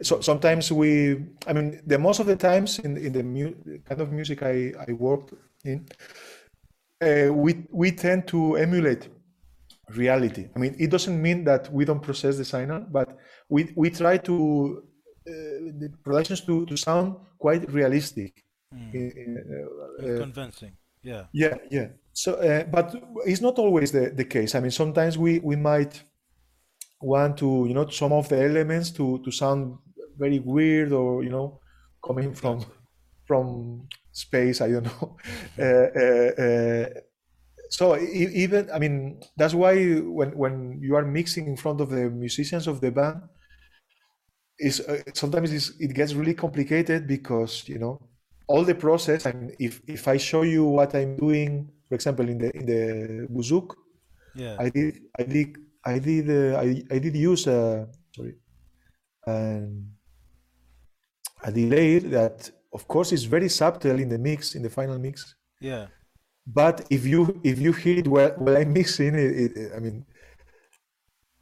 [0.03, 1.17] so sometimes we
[1.47, 3.55] I mean the most of the times in in the mu-
[3.89, 5.31] kind of music I I work
[5.65, 5.87] in
[7.03, 9.09] uh, we we tend to emulate
[9.89, 10.49] reality.
[10.55, 13.17] I mean, it doesn't mean that we don't process the signal, but
[13.49, 14.83] we we try to
[15.27, 15.33] uh,
[15.81, 18.45] the productions to, to sound quite realistic.
[18.73, 20.73] In- in, uh, uh, convincing.
[21.03, 21.25] Yeah.
[21.33, 21.89] yeah, yeah.
[22.13, 22.95] So, uh, but
[23.27, 24.55] it's not always the, the case.
[24.55, 26.01] I mean, sometimes we we might
[27.01, 29.79] want to, you know, some of the elements to to sound
[30.19, 31.61] very weird or you know,
[32.05, 32.65] coming from
[33.27, 34.61] from space.
[34.61, 35.17] I don't know.
[35.59, 36.87] Uh, uh, uh,
[37.69, 42.11] so even I mean that's why when when you are mixing in front of the
[42.11, 43.23] musicians of the band,
[44.59, 48.01] is uh, sometimes it's, it gets really complicated because you know
[48.47, 49.27] all the process.
[49.27, 52.67] I mean, if if I show you what I'm doing, for example, in the in
[52.67, 52.83] the
[53.33, 53.75] buzouk,
[54.35, 54.57] Yeah.
[54.59, 55.49] I did I did
[55.85, 57.85] I did uh, I I did use uh,
[58.17, 58.37] sorry
[59.27, 59.93] um,
[61.43, 65.35] a delay that of course is very subtle in the mix in the final mix.
[65.61, 65.87] Yeah.
[66.47, 70.05] But if you if you hear it while, while I'm mixing, it, it, I mean,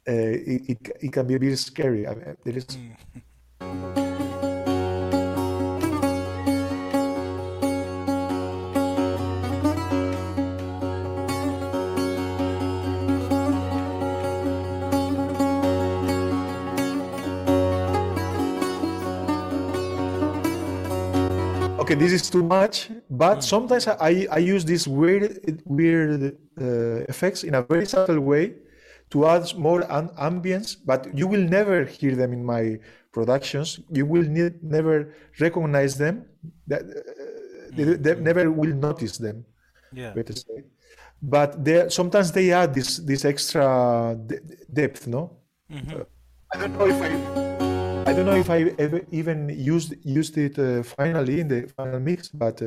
[0.07, 2.07] uh, it, it it can be a bit scary.
[2.07, 2.67] I mean, there is
[21.91, 21.99] okay.
[22.03, 27.53] This is too much, but sometimes I I use these weird weird uh, effects in
[27.55, 28.55] a very subtle way
[29.11, 30.75] to add more am- ambience.
[30.85, 32.79] But you will never hear them in my
[33.11, 33.79] productions.
[33.89, 36.25] You will ne- never recognize them.
[36.67, 39.45] That uh, they, they never will notice them.
[39.93, 40.11] Yeah.
[40.13, 40.63] better say.
[41.21, 44.41] But they sometimes they add this this extra de-
[44.73, 45.37] depth, no?
[45.69, 46.03] Uh,
[46.53, 47.70] I don't know if I
[48.11, 52.01] I don't know if I ever even used used it uh, finally in the final
[52.01, 52.61] mix, but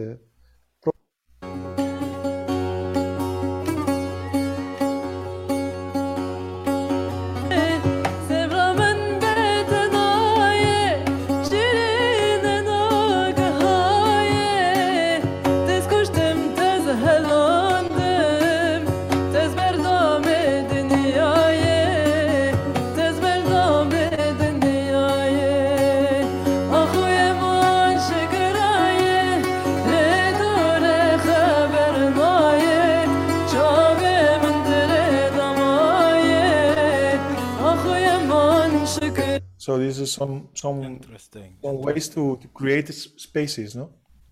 [40.04, 41.50] is some some Interesting.
[41.62, 42.88] some ways to, to create
[43.28, 43.86] spaces, no?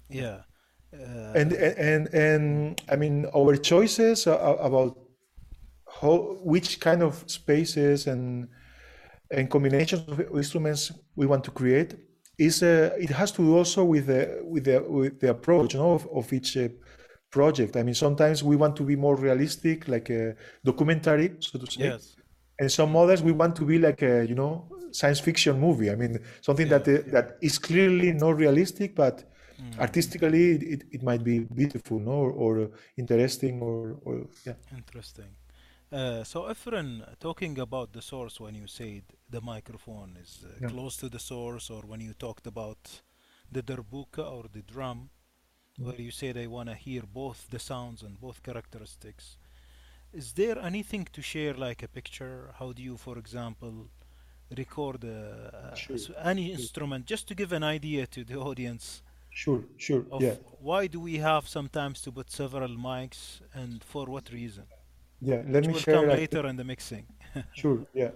[0.08, 0.38] Yeah.
[0.94, 4.92] Uh, and and and, and I mean our choices about
[6.00, 6.14] how
[6.52, 8.48] which kind of spaces and
[9.30, 11.90] and combinations of instruments we want to create
[12.38, 15.80] is uh, it has to do also with the with the with the approach you
[15.80, 16.68] know, of, of each uh,
[17.30, 17.76] project.
[17.76, 20.34] I mean sometimes we want to be more realistic, like a
[20.64, 22.16] documentary, so to say, yes.
[22.58, 25.90] and some others we want to be like a you know science fiction movie.
[25.90, 29.24] I mean something that uh, that is clearly not realistic, but
[29.78, 34.54] artistically it, it, might be beautiful, no, or, or interesting, or, or yeah.
[34.76, 35.30] Interesting.
[35.92, 40.68] Uh, so, Efren, talking about the source when you said the microphone is uh, Yeah.
[40.68, 43.02] close to the source, or when you talked about
[43.50, 45.10] the darbuka or the drum,
[45.78, 49.36] where you said I want to hear both the sounds and both characteristics.
[50.12, 52.54] Is there anything to share, like a picture?
[52.58, 53.88] How do you, for example,
[54.56, 55.10] record uh,
[55.56, 60.36] uh, Sure, any instrument, just to give an idea to the audience Sure, sure, yeah,
[60.60, 64.64] why do we have sometimes to put several mics and for what reason?
[65.20, 65.42] yeah.
[65.46, 65.94] Let Which me will share.
[65.94, 67.06] come like, later in the mixing.
[67.52, 68.10] Sure, yeah.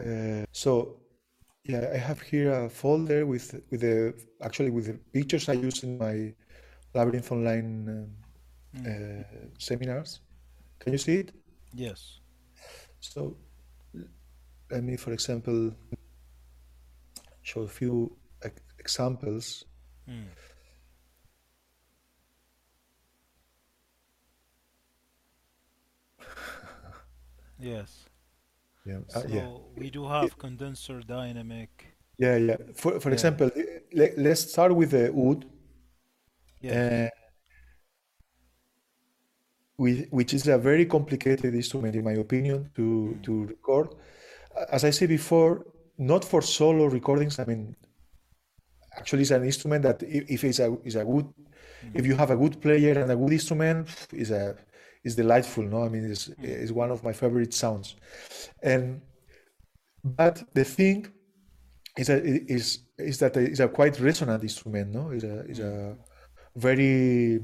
[0.00, 0.96] Uh, so,
[1.64, 5.82] yeah, I have here a folder with with the actually with the pictures I use
[5.84, 6.34] in my
[6.94, 8.10] Labyrinth Online um,
[8.74, 8.86] Mm.
[8.86, 9.24] uh,
[9.58, 10.20] seminars.
[10.80, 11.32] Can you see it?
[11.74, 12.20] Yes.
[13.00, 13.36] So
[14.72, 15.72] let me, for example,
[17.42, 18.16] show a few
[18.78, 19.64] examples.
[20.08, 20.28] Mm.
[27.58, 28.08] Yes.
[28.84, 31.96] Yeah, uh, So yeah, we do have condenser dynamic.
[32.18, 32.56] yeah, yeah.
[32.74, 33.12] For for Yeah.
[33.12, 35.44] example, eh, let, let's start with the oud,
[36.60, 36.88] Yes.
[36.88, 37.08] uh,
[39.76, 43.22] which is a very complicated instrument, in my opinion, to Mm.
[43.22, 43.88] to record.
[44.70, 45.64] As I said before,
[45.98, 47.38] not for solo recordings.
[47.38, 47.76] I mean,
[48.96, 51.28] actually, it's an instrument that if, it's a is a good,
[51.94, 54.56] if you have a good player and a good instrument, is a
[55.04, 55.64] is delightful.
[55.64, 57.96] No, I mean, it's it's one of my favorite sounds,
[58.62, 59.02] and
[60.04, 61.06] but the thing
[61.96, 64.92] is that it is is that it's a quite resonant instrument.
[64.92, 65.96] No, it's a it's a
[66.56, 67.40] very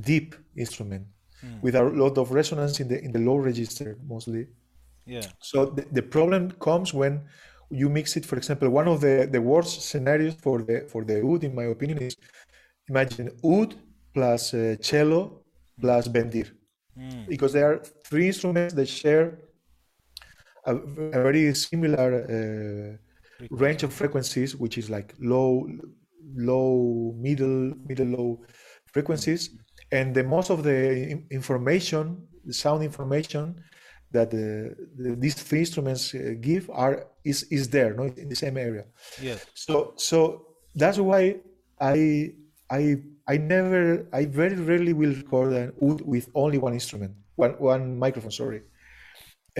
[0.00, 1.06] deep instrument
[1.44, 1.62] Mm.
[1.62, 4.46] with a lot of resonance in the in the low register mostly.
[5.06, 5.26] Yeah.
[5.40, 7.22] So the, the problem comes when
[7.70, 8.24] you mix it.
[8.26, 11.64] For example, one of the, the worst scenarios for the for the oud, in my
[11.64, 12.16] opinion, is
[12.88, 13.74] imagine oud
[14.12, 15.42] plus uh, cello
[15.80, 16.48] plus bendir,
[16.96, 17.26] Mm.
[17.26, 19.38] because there are three instruments that share
[20.64, 25.68] a, a very similar uh, range of frequencies, which is like low,
[26.36, 28.40] low, middle, middle, low
[28.86, 29.50] frequencies,
[29.90, 33.56] and the most of the information, the sound information
[34.16, 36.18] that the, the, these three instruments uh,
[36.48, 36.94] give are
[37.30, 38.84] is is there, no, in the same area.
[39.28, 39.38] Yes.
[39.64, 40.18] So so
[40.80, 41.22] that's why
[41.80, 41.98] I
[42.70, 42.82] I
[43.32, 47.12] I never I very rarely will record an oud with only one instrument,
[47.44, 48.34] one one microphone.
[48.42, 48.60] Sorry.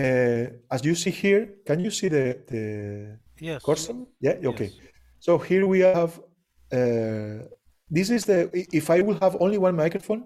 [0.05, 2.63] Uh, as you see here, can you see the the
[3.39, 3.63] Yes.
[3.63, 3.95] cursor?
[4.19, 4.51] Yeah.
[4.51, 4.69] Okay.
[4.71, 4.93] Yes.
[5.19, 6.11] So here we have.
[6.71, 7.37] Uh,
[7.97, 10.21] this is the if I will have only one microphone.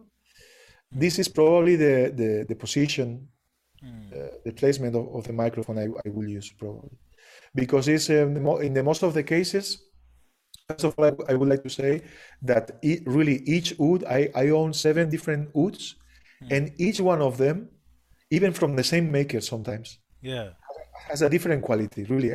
[0.91, 3.27] This is probably the the, the position.
[4.13, 6.97] Uh, the placement of, of the microphone I, I will use probably.
[7.55, 9.67] Because it's um, in the most of the cases
[10.67, 12.01] first of all I, I would like to say
[12.43, 15.95] that e- really each oud I, I own seven different ouds
[16.49, 17.69] and each one of them
[18.31, 20.49] even from the same maker sometimes Yeah.
[21.09, 22.31] has a different quality really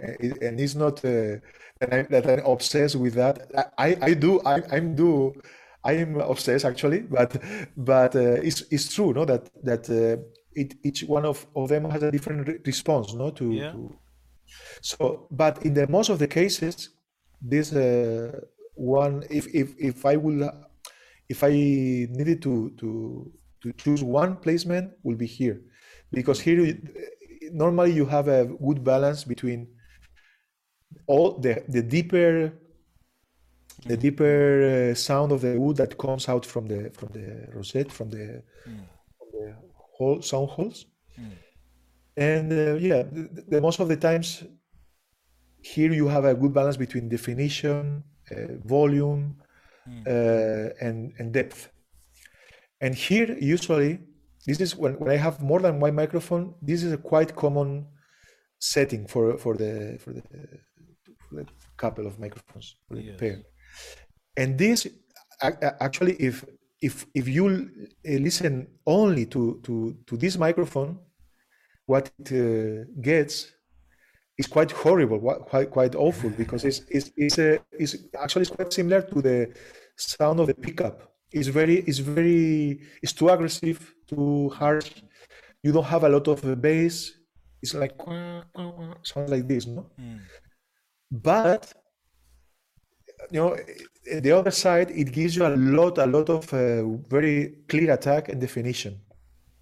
[0.47, 1.37] and it's not uh,
[1.81, 3.37] that, I, that I'm obsessed with that.
[3.79, 5.33] I, I do I, I'm do
[5.85, 7.31] I'm obsessed actually but
[7.77, 10.17] but uh, it's, it's true no that that uh,
[10.55, 13.73] it, each one of, of them has a different re- response no to, Yeah.
[13.73, 13.97] to
[14.81, 16.91] so but in the most of the cases
[17.41, 18.41] this uh,
[18.75, 20.51] one if, if if I will
[21.29, 25.61] if I needed to to to choose one placement will be here
[26.13, 26.79] because here
[27.53, 29.69] normally you have a good balance between
[31.07, 32.53] all the the deeper
[33.87, 37.91] the deeper uh, sound of the oud that comes out from the from the rosette
[37.93, 38.43] from the
[39.19, 39.55] from the
[40.05, 40.79] hole sound holes
[42.17, 44.45] and uh, yeah the, the most of the times
[45.75, 48.35] here you have a good balance between definition uh,
[48.77, 49.37] volume
[50.07, 51.61] uh, and and depth.
[52.85, 53.93] And here usually
[54.47, 57.71] this is when, when i have more than one microphone this is a quite common
[58.59, 60.23] setting for for the for the,
[61.25, 61.45] for the
[61.77, 63.19] couple of microphones for the Yes.
[63.21, 63.37] pair.
[64.41, 64.79] And this
[65.87, 66.45] actually if
[66.89, 68.55] if if you uh, listen
[68.87, 70.99] only to to to this microphone
[71.87, 73.35] what it uh, gets
[74.37, 75.19] is quite horrible
[75.51, 79.39] quite quite awful because it's it's it's, a, it's actually it's quite similar to the
[79.97, 80.97] sound of the pickup.
[81.33, 84.91] It's very it's very it's too aggressive too harsh.
[85.63, 87.13] You don't have a lot of uh, bass.
[87.63, 87.97] It's like
[89.03, 89.87] sounds like this no?
[89.99, 90.21] Mm.
[91.11, 91.73] but
[93.31, 93.57] you know
[94.21, 98.29] the other side it gives you a lot a lot of uh, very clear attack
[98.29, 99.01] and definition.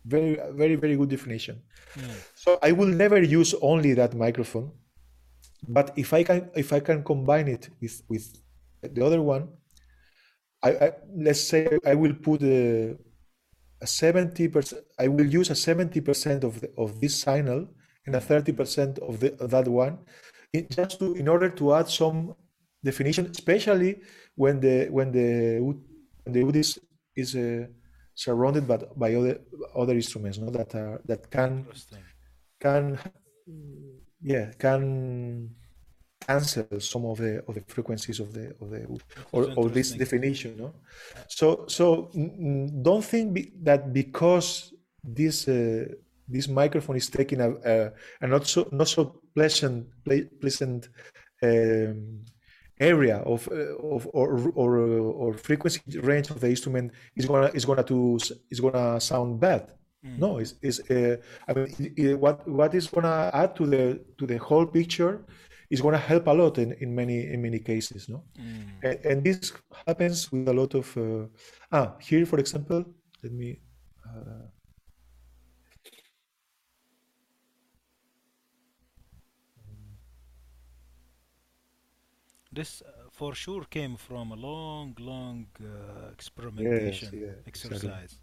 [0.05, 1.63] Very very very good definition.
[2.35, 4.73] So i will never use only that microphone
[5.69, 8.25] but if i can if i can combine it with with
[8.83, 9.49] the other one
[10.63, 12.97] i, I let's say i will put a,
[13.81, 17.69] a 70% i will use a 70% of the, of this signal
[18.07, 19.99] and a 30% of the of that one
[20.53, 22.35] in, just to in order to add some
[22.85, 24.01] definition especially
[24.35, 25.79] when the when the oud
[26.25, 26.79] when the oud is
[27.17, 27.67] is uh,
[28.15, 29.41] surrounded by, by other
[29.75, 31.67] other instruments no, that are that can
[32.61, 32.99] can
[34.23, 35.51] yeah can
[36.27, 38.87] cancel some of the of the frequencies of the of the
[39.33, 40.73] or, or this definition no?
[41.29, 42.11] So so
[42.83, 45.87] don't think be, that because this uh,
[46.29, 49.89] this microphone is taking a, a, a not so not so pleasant
[50.41, 50.89] pleasant
[51.43, 52.25] um,
[52.91, 54.29] area of uh, of or
[54.63, 55.81] or uh, or frequency
[56.11, 56.87] range of the instrument
[57.19, 58.19] is gonna is gonna to
[58.55, 59.63] is gonna sound bad.
[60.23, 61.17] No, it's, it's uh,
[61.49, 63.85] I mean i- i- what what is gonna add to the
[64.19, 65.15] to the whole picture
[65.71, 68.09] is gonna help a lot in, in many in many cases.
[68.09, 68.19] No,
[68.89, 69.53] and, and this
[69.87, 71.27] happens with a lot of uh,
[71.77, 72.81] ah here for example.
[73.23, 73.51] Let me.
[74.09, 74.45] Uh,
[82.53, 86.11] This uh, for sure came from a long, long uh,
[86.57, 87.93] yes, experimentation yeah, exactly.
[87.93, 88.19] exercise.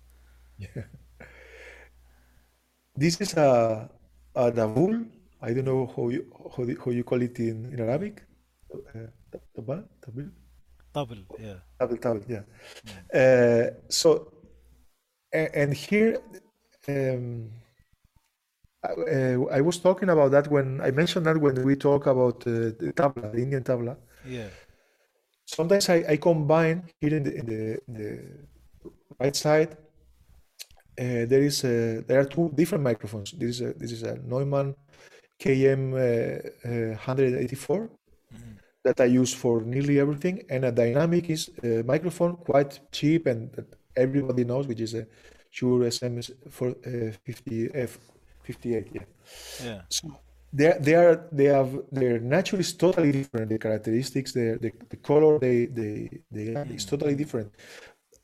[2.95, 3.89] This is a
[4.35, 4.95] a davul.
[5.41, 6.21] I don't know how you
[6.55, 8.23] how, the- how you call it in, in Arabic.
[8.73, 9.07] Uh,
[9.55, 10.29] tabal, tabil,
[10.93, 11.61] Double, yeah.
[11.79, 12.43] tabel, yeah.
[13.13, 14.31] Uh, so
[15.33, 16.19] a- and here
[16.87, 17.49] um,
[18.83, 22.45] I, uh, I was talking about that when I mentioned that when we talk about
[22.47, 23.97] uh, the tabla, the Indian tabla.
[24.29, 24.49] Yeah.
[25.45, 28.11] Sometimes I, I combine here in the, in the, in the
[29.19, 29.71] right side.
[30.99, 33.31] Uh, there is a, there are two different microphones.
[33.31, 34.75] This is a, this is a Neumann
[35.39, 37.89] KM uh, uh, 184
[38.83, 43.51] that I use for nearly everything, and a dynamic is a microphone quite cheap and
[43.53, 45.05] that everybody knows, which is a
[45.51, 48.87] Shure SM for uh, 50 F58.
[48.93, 49.01] Yeah.
[49.63, 49.81] Yeah.
[49.89, 50.19] So
[50.51, 53.49] they they are they have their nature is totally different.
[53.49, 57.51] The characteristics, the the, the color, they they they have is totally different.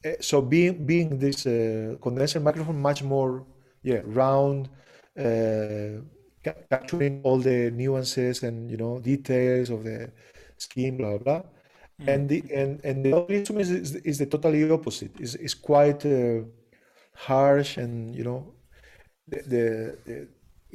[0.05, 3.45] Uh, so being being this uh, condenser microphone much more
[3.83, 4.69] yeah round,
[5.17, 6.01] uh,
[6.43, 10.11] ca- capturing all the nuances and you know details of the
[10.57, 11.41] scheme, blah blah.
[11.41, 11.43] blah.
[12.07, 15.17] And the and and the other instrument is, is the totally opposite.
[15.19, 16.41] is is quite uh,
[17.15, 18.53] harsh and you know
[19.27, 20.27] the, the, the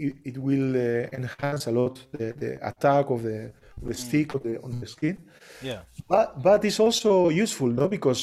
[0.06, 4.34] it, it will uh, enhance a lot the, the attack of the, of the stick
[4.34, 5.16] on the on the skin.
[5.62, 5.80] Yeah.
[6.08, 7.88] but but it's also useful no?
[7.88, 8.20] Because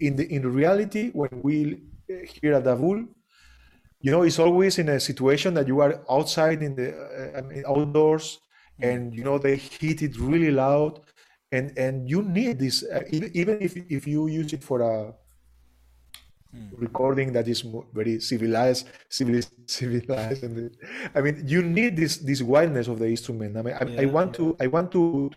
[0.00, 1.56] in the in reality when we
[2.10, 2.98] uh, hear a davul
[4.04, 7.40] you know it's always in a situation that you are outside in the uh, I
[7.42, 8.26] mean, outdoors
[8.80, 11.00] and you know they hit it really loud.
[11.52, 15.14] And and you need this uh, even, even if if you use it for a
[16.54, 16.70] Hmm.
[16.78, 20.44] recording that is very civilized, civilized, civilized.
[20.44, 20.70] And
[21.16, 23.56] I mean, you need this this wildness of the instrument.
[23.58, 24.14] I mean, I, I Yeah.
[24.16, 25.30] want to, I want to,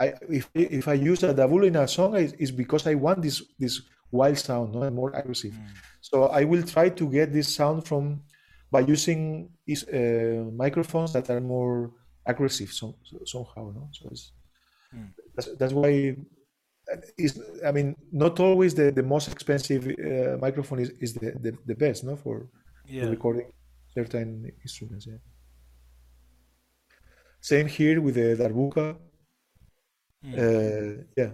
[0.00, 3.42] I if if I use a davul in a song, it's because I want this
[3.62, 3.74] this
[4.10, 5.54] wild sound, no, and more aggressive.
[5.54, 5.70] Hmm.
[6.00, 8.22] So I will try to get this sound from
[8.74, 11.92] by using is uh, microphones that are more
[12.26, 13.88] aggressive, so, so somehow, no.
[13.92, 14.32] So it's,
[14.92, 15.14] hmm.
[15.34, 16.16] that's that's why
[17.16, 17.32] is
[17.68, 21.74] I mean not always the, the most expensive uh, microphone is, is the, the, the
[21.74, 22.48] best no for, for
[22.86, 23.10] Yeah.
[23.16, 23.48] recording
[23.94, 24.28] certain
[24.66, 25.20] instruments yeah.
[27.40, 28.86] Same here with the darbuka
[30.42, 31.32] uh, yeah.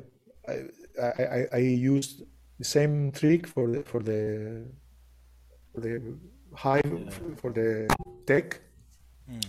[0.49, 0.55] I,
[1.01, 1.63] I, I, I
[1.95, 2.23] used
[2.59, 4.21] the same trick for the for the
[5.73, 5.93] for the
[6.65, 6.83] high
[7.41, 7.69] for the
[8.27, 8.61] tek.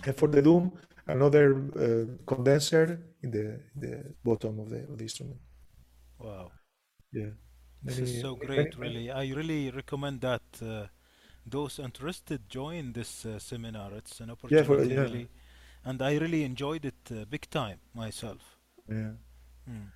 [0.08, 0.72] And for the dum
[1.08, 1.46] another
[1.84, 2.86] uh, condenser
[3.24, 3.46] in the
[3.84, 3.94] the
[4.24, 5.40] bottom of the, of the instrument
[6.20, 6.52] Wow.
[7.12, 7.32] yeah
[7.84, 9.12] This Many- is so many- great, really.
[9.12, 10.88] I really recommend that uh,
[11.46, 13.94] those interested join this uh, seminar.
[13.94, 15.02] It's an Yeah, for- opportunity, yeah.
[15.02, 15.28] really,
[15.84, 18.42] and I really enjoyed it uh, big time myself.
[18.90, 19.14] Yeah.
[19.70, 19.88] Mm.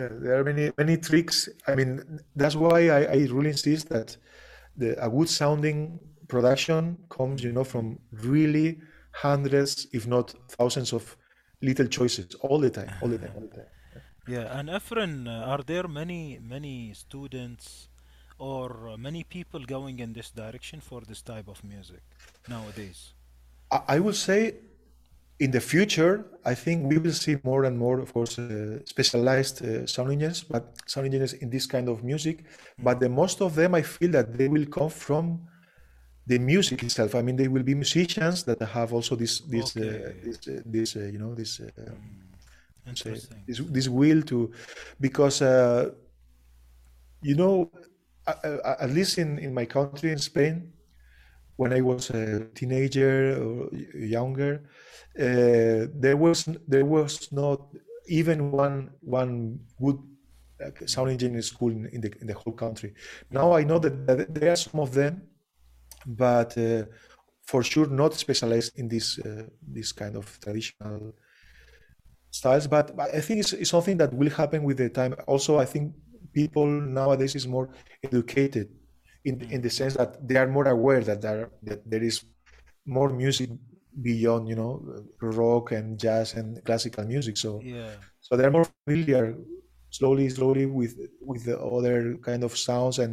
[0.00, 1.48] Yeah, there are many many tricks.
[1.70, 1.90] I mean,
[2.40, 4.16] that's why I, I really insist that
[4.76, 8.80] the a good sounding production comes, you know, from really
[9.12, 11.16] hundreds, if not thousands of
[11.60, 13.70] little choices all the time, all the time, all the time.
[14.26, 17.88] Yeah, and Efren, uh, are there many many students
[18.38, 22.02] or uh, many people going in this direction for this type of music
[22.48, 23.12] nowadays?
[23.70, 24.54] I, I will say
[25.40, 29.64] in the future, I think we will see more and more, of course, uh, specialized
[29.64, 32.44] uh, sound engineers, but sound engineers in this kind of music.
[32.78, 35.40] But the most of them, I feel that they will come from
[36.26, 37.14] the music itself.
[37.14, 40.14] I mean, they will be musicians that have also this this uh, Okay.
[40.24, 41.70] this uh, this uh, you know this say,
[42.86, 43.42] Interesting.
[43.46, 44.52] this this will to
[45.00, 45.90] because uh,
[47.22, 47.70] you know
[48.26, 50.72] at least in in my country in Spain
[51.56, 54.62] when I was a teenager or younger,
[55.18, 57.60] uh, there was there was not
[58.08, 59.98] even one one good
[60.86, 62.94] sound engineering school in, in the in the whole country.
[63.30, 65.22] Now I know that, that there are some of them,
[66.06, 66.84] but uh,
[67.42, 71.14] for sure not specialized in this uh, this kind of traditional
[72.40, 72.66] styles.
[72.74, 75.12] But, but I think it's, it's something that will happen with the time.
[75.32, 75.84] Also, I think
[76.32, 77.66] people nowadays is more
[78.06, 78.66] educated
[79.28, 82.16] in in the sense that they are more aware that there that there is
[82.96, 83.50] more music
[84.08, 84.72] beyond you know
[85.40, 87.36] rock and jazz and classical music.
[87.44, 87.94] So Yeah.
[88.26, 89.24] so they're more familiar
[89.98, 90.94] slowly, slowly with
[91.30, 91.96] with the other
[92.28, 93.12] kind of sounds and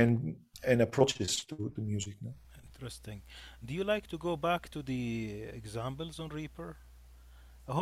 [0.00, 0.36] and
[0.70, 2.14] and approaches to, to music.
[2.24, 2.34] No?
[2.72, 3.22] Interesting.
[3.64, 5.02] Do you like to go back to the
[5.60, 6.70] examples on Reaper?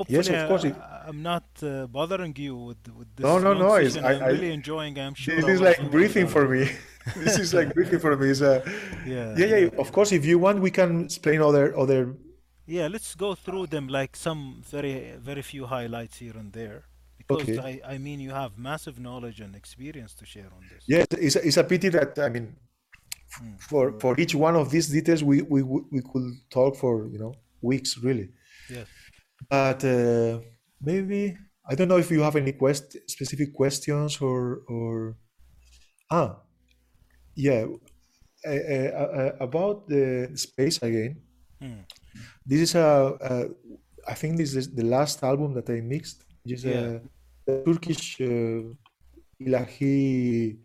[0.08, 0.64] Yes, of course.
[0.64, 0.72] I,
[1.08, 3.74] I'm not uh, bothering you with with no, this no, long no.
[3.74, 3.96] It's.
[3.96, 4.98] I, I'm I really enjoying.
[4.98, 6.70] I'm sure this is like breathing for me.
[7.16, 8.30] this is like breathing for me.
[8.30, 8.62] It's a,
[9.04, 9.56] Yeah, yeah, yeah.
[9.56, 12.14] yeah, Of course, if you want, we can explain other other.
[12.66, 12.86] yeah.
[12.88, 16.84] Let's go through them like some very very few highlights here and there
[17.28, 17.80] because Okay.
[17.84, 20.82] I I mean you have massive knowledge and experience to share on this.
[20.94, 22.56] Yes, it's a, it's a pity that I mean,
[23.42, 23.58] Mm.
[23.70, 25.60] for for each one of these details, we we
[25.94, 27.32] we could talk for you know
[27.70, 28.28] weeks really.
[28.70, 28.86] Yes.
[29.48, 30.40] But uh,
[30.80, 31.36] maybe
[31.68, 35.16] I don't know if you have any quest specific questions or or
[36.10, 36.36] ah
[37.34, 37.64] yeah
[38.46, 38.90] uh, uh,
[39.20, 41.16] uh, about the space again.
[41.62, 41.84] Mm.
[42.46, 43.48] This is a, a
[44.06, 47.00] I think this is the last album that I mixed, which is Yeah.
[47.48, 48.62] a, a Turkish uh,
[49.40, 50.58] ilahi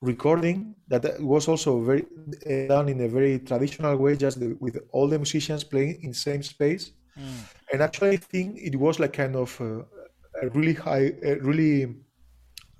[0.00, 4.76] recording that was also very uh, done in a very traditional way, just the, with
[4.92, 6.92] all the musicians playing in same space.
[7.18, 7.40] Mm.
[7.72, 9.82] And actually, I think it was like kind of uh,
[10.42, 11.96] a really high, a really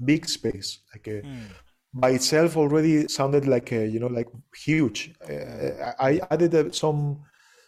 [0.05, 1.49] big space, like a, Mm.
[1.95, 4.29] by itself already sounded like a, you know like
[4.67, 5.15] huge.
[5.31, 7.23] Uh, I added uh, some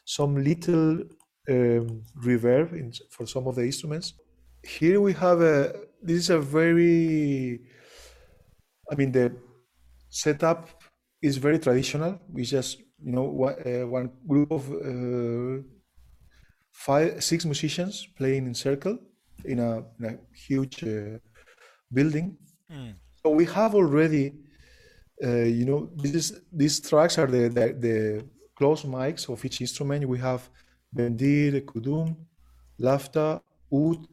[0.04, 1.00] some little
[1.48, 4.14] um, reverb in, for some of the instruments.
[4.62, 5.72] Here we have a.
[6.02, 7.60] This is a very.
[8.90, 9.32] I mean the
[10.10, 10.68] setup
[11.22, 12.20] is very traditional.
[12.32, 15.62] We just you know one, uh, one group of uh,
[16.84, 18.98] five six musicians playing in circle
[19.44, 21.18] in a, in a huge uh,
[21.92, 22.36] building.
[22.70, 22.94] Mm.
[23.22, 24.34] So we have already,
[25.24, 28.24] uh, you know, this is, these tracks are the, the the
[28.58, 30.06] close mics of each instrument.
[30.06, 30.42] We have
[30.94, 32.16] bendir, kudum,
[32.78, 33.40] lafta,
[33.72, 34.06] oud.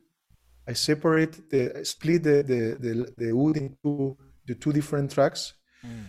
[0.66, 4.18] I separate the split the the the, the oud into
[4.48, 5.54] the two different tracks.
[5.86, 6.06] Mm.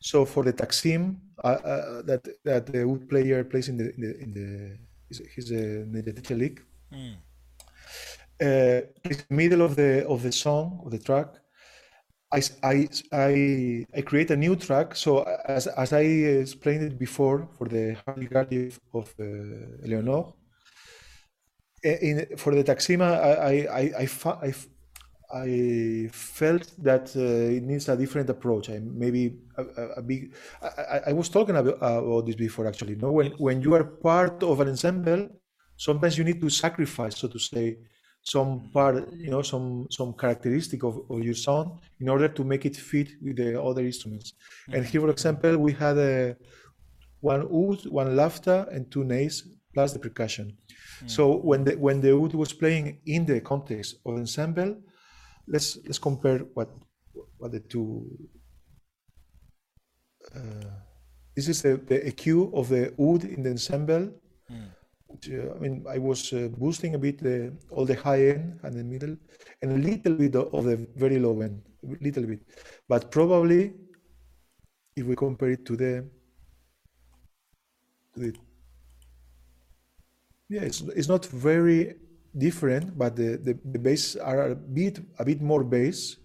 [0.00, 4.00] So for the taksim uh, uh, that that the oud player plays in the in
[4.00, 4.48] the, in the
[5.08, 6.60] he's, he's a Necati Çelik.
[6.92, 7.16] Mm.
[8.40, 11.28] uh, in the middle of the of the song of the track
[12.32, 17.66] I I I create a new track so as, as i explained it before for
[17.68, 19.24] the hurdy of uh,
[21.84, 24.08] eh, in, for the taxima i i i,
[24.42, 24.54] I,
[25.34, 28.70] I, felt that uh, it needs a different approach.
[28.70, 32.66] I maybe a, a, a big I, I, I was talking about, about this before
[32.66, 35.28] actually no when when you are part of an ensemble
[35.76, 37.76] sometimes you need to sacrifice so to say
[38.22, 42.64] some part you know some some characteristic of, of your sound in order to make
[42.66, 44.34] it fit with the other instruments.
[44.72, 45.10] And here for mm-hmm.
[45.10, 46.36] example we had a
[47.20, 50.56] one oud one lafta and two neys plus the percussion.
[51.04, 51.10] Mm.
[51.10, 54.76] So when the when the oud was playing in the context of ensemble
[55.48, 56.68] let's let's compare what
[57.38, 58.06] what the two
[60.36, 60.70] uh,
[61.34, 64.12] this is the, the EQ of the oud in the ensemble
[64.50, 64.68] Mm.
[65.08, 68.60] which, uh, I mean, I was uh, boosting a bit the, all the high end
[68.62, 69.16] and the middle,
[69.62, 72.40] and a little bit of the very low end, a little bit.
[72.88, 73.74] But probably,
[74.96, 76.08] if we compare it to the,
[78.14, 78.34] to the
[80.48, 81.96] yeah, it's, it's not very
[82.38, 86.16] different, but the, the, the bass are a bit a bit more bass.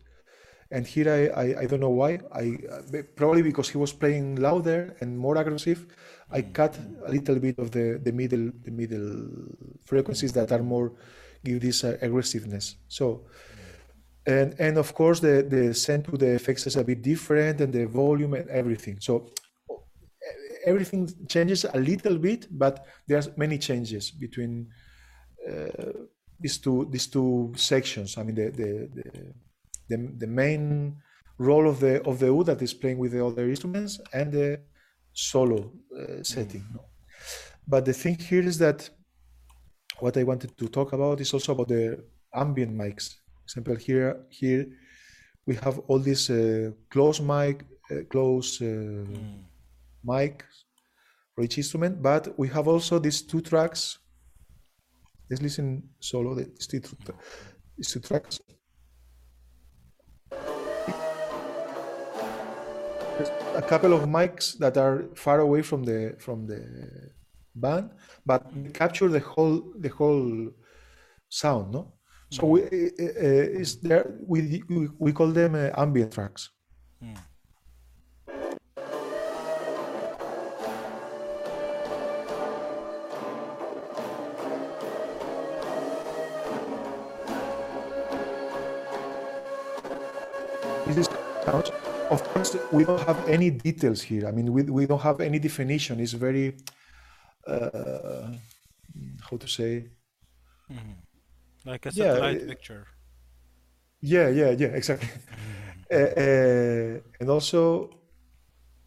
[0.71, 2.19] And here I, I, I don't know why.
[2.31, 5.85] I uh, probably because he was playing louder and more aggressive.
[6.31, 9.25] I cut a little bit of the, the middle the middle
[9.85, 10.93] frequencies that are more
[11.43, 12.75] give this uh, aggressiveness.
[12.87, 13.25] So
[14.25, 17.71] and and of course the the send to the effects is a bit different and
[17.71, 18.97] the volume and everything.
[18.99, 19.29] So
[20.65, 24.69] everything changes a little bit, but there's many changes between
[26.39, 28.17] these two these two sections.
[28.17, 29.03] I mean the the the,
[29.89, 30.97] the, the main
[31.37, 34.59] role of the of the oud that is playing with the other instruments and the
[35.13, 36.65] solo uh, setting.
[36.73, 36.81] no?
[37.67, 38.89] But the thing here is that
[39.99, 43.15] what I wanted to talk about is also about the ambient mics.
[43.35, 44.65] For example, here here
[45.45, 49.05] we have all these uh, close mic, uh, close uh,
[50.03, 50.45] mic
[51.35, 53.99] for each instrument, but we have also these two tracks.
[55.33, 56.35] Let's listen solo.
[56.35, 58.39] the- two, tracks.
[63.55, 66.61] A couple of mics that are far away from the from the
[67.55, 67.89] band,
[68.27, 68.41] but
[68.73, 70.51] capture the whole the whole
[71.29, 71.73] sound.
[71.73, 71.93] No,
[72.29, 74.61] so we uh, is there we
[74.99, 76.51] we, call them uh, ambient tracks.
[91.45, 91.71] Sounds.
[92.09, 94.27] Of course, we don't have any details here.
[94.27, 95.99] I mean, we, we don't have any definition.
[95.99, 96.55] It's very,
[97.47, 98.33] uh,
[99.29, 99.89] how to say,
[100.71, 100.95] Mhm.
[101.65, 102.87] Like a satellite uh, picture.
[104.01, 105.09] yeah, yeah, yeah, exactly.
[105.91, 107.89] Uh, uh, and also,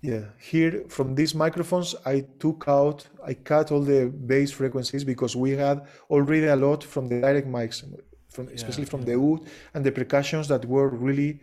[0.03, 5.37] yeah, here from these microphones, I took out, I cut all the bass frequencies because
[5.37, 7.85] we had already a lot from the direct mics,
[8.31, 9.07] from especially Yeah, from yeah.
[9.07, 9.41] the oud
[9.75, 11.41] and the percussions that were really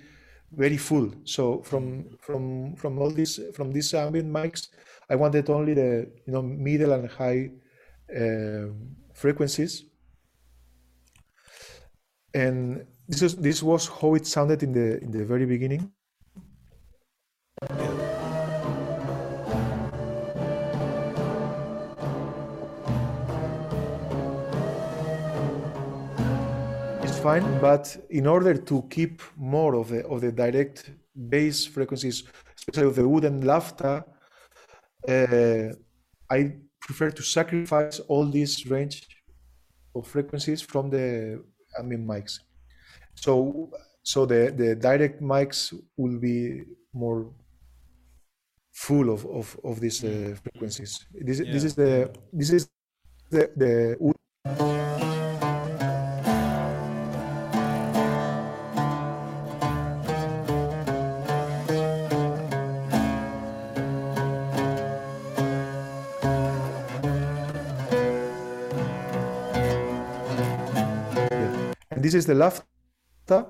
[0.56, 1.12] very full.
[1.26, 4.70] So from from from all these from these ambient mics,
[5.10, 7.52] I wanted only the you know middle and high
[8.16, 9.86] um frequencies,
[12.34, 15.92] and this is this was how it sounded in the in the very beginning.
[27.24, 30.92] Fine, but in order to keep more of the of the direct
[31.30, 32.24] bass frequencies,
[32.58, 34.04] especially of the oud and lafta,
[35.08, 35.74] uh,
[36.30, 36.40] I
[36.82, 39.08] prefer to sacrifice all this range
[39.96, 41.42] of frequencies from the
[41.80, 42.40] ambient mics.
[43.16, 43.72] So
[44.04, 47.32] so the, the direct mics will be more
[48.74, 51.06] full of, of, of these uh, frequencies.
[51.14, 52.68] This, this is the this is
[53.30, 54.83] the, the oud
[72.14, 73.48] This is the lafta.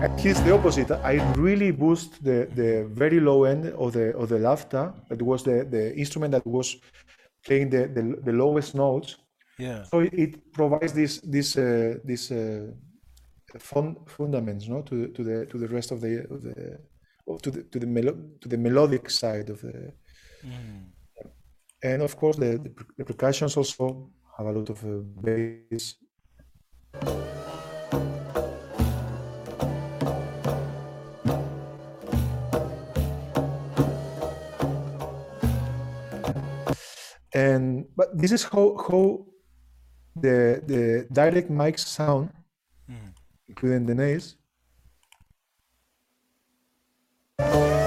[0.00, 0.92] And here's the opposite.
[0.92, 4.94] I really boost the, the very low end of the of the lafta.
[5.08, 6.76] That was the, the instrument that was
[7.44, 9.16] playing the, the, the lowest notes.
[9.58, 9.82] Yeah.
[9.82, 12.70] So it, it provides this this uh, this uh,
[13.58, 16.78] fun, fundaments, no, to to the to the rest of the of the
[17.38, 19.92] to the to the melo- to the melodic side of the
[20.44, 20.92] Mhm.
[21.82, 25.96] and of course the, the, the percussions also have a lot of uh, bass.
[37.34, 39.24] And but this is how how
[40.16, 42.30] the the direct mics sound,
[42.88, 43.14] Mhm.
[43.48, 44.36] including the nails.
[47.40, 47.79] This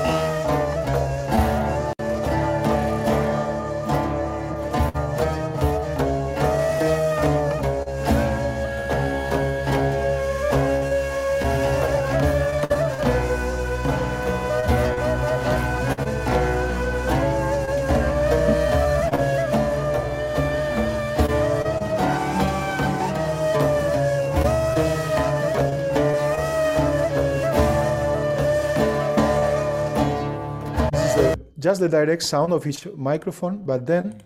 [31.63, 34.21] just the direct sound of each microphone, but then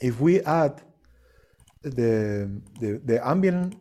[0.00, 0.82] if we add
[1.82, 3.76] the the, the ambient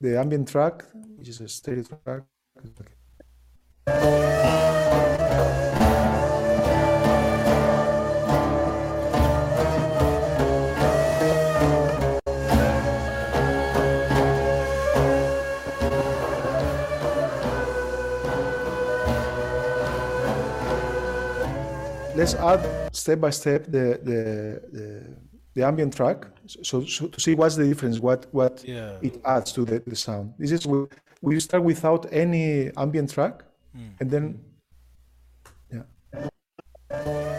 [0.00, 0.84] the ambient track,
[1.16, 2.24] which is a stereo track.
[2.66, 4.73] okay.
[22.24, 24.20] Let's add step by step the the
[24.72, 25.16] the,
[25.52, 26.24] the ambient track,
[26.62, 28.96] so, so to see what's the difference, what what Yeah.
[29.02, 30.32] it adds to the, the sound.
[30.38, 30.86] This is we,
[31.20, 33.42] we start without any ambient track,
[33.76, 33.90] Mm.
[34.00, 34.40] and then
[35.70, 37.33] yeah.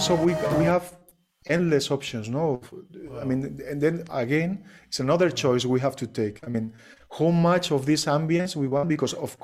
[0.00, 0.96] So we we have
[1.46, 2.60] endless options no?
[3.20, 6.40] I mean and then again it's another choice we have to take.
[6.46, 6.72] I mean
[7.18, 9.36] how much of this ambience we want because of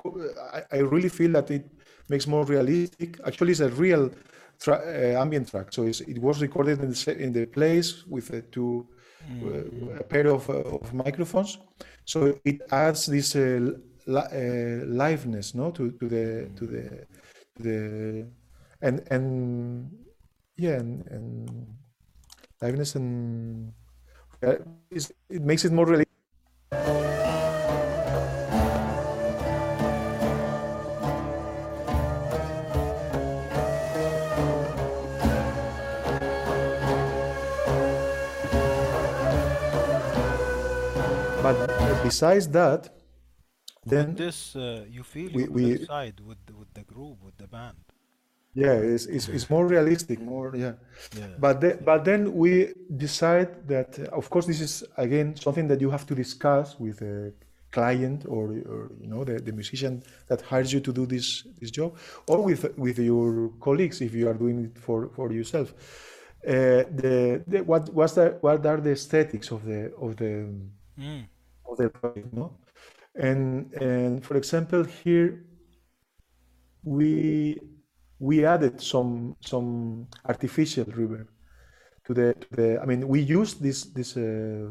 [0.55, 1.65] i, I really feel that it
[2.09, 3.19] makes more realistic.
[3.27, 4.11] Actually it's a real
[4.59, 5.73] tra- uh, ambient track.
[5.73, 8.87] So it was recorded in the, in the place with uh, two
[9.45, 11.59] uh, a pair of, uh, of microphones.
[12.05, 13.73] So it adds this uh,
[14.07, 15.71] li- uh, liveness no?
[15.73, 17.07] To, to the to the
[17.59, 18.27] the
[18.81, 20.06] and and
[20.57, 21.67] yeah and, and
[22.63, 23.73] liveness and
[24.43, 24.57] uh,
[24.91, 26.03] it makes it more real.
[41.43, 42.91] but besides that
[43.85, 47.86] then this uh, you feel we, we side with with the group with the band
[48.57, 50.75] yeah, it's, it's, it's more realistic, more yeah.
[51.19, 51.29] Yeah.
[51.39, 55.81] But then, but then we decide that, uh, of course, this is again something that
[55.81, 57.33] you have to discuss with a
[57.73, 61.71] client or, or you know the, the musician that hires you to do this this
[61.71, 61.97] job,
[62.29, 65.75] or with with your colleagues if you are doing it for for yourself.
[66.47, 70.33] Uh, the, the what what's the what are the aesthetics of the of the
[70.99, 71.27] Mm.
[71.67, 72.57] of the project, no?
[73.15, 75.45] And and for example, here
[76.85, 77.59] we
[78.19, 81.27] we added some some artificial reverb
[82.05, 82.81] to the to the.
[82.83, 84.69] I mean, we used this this uh,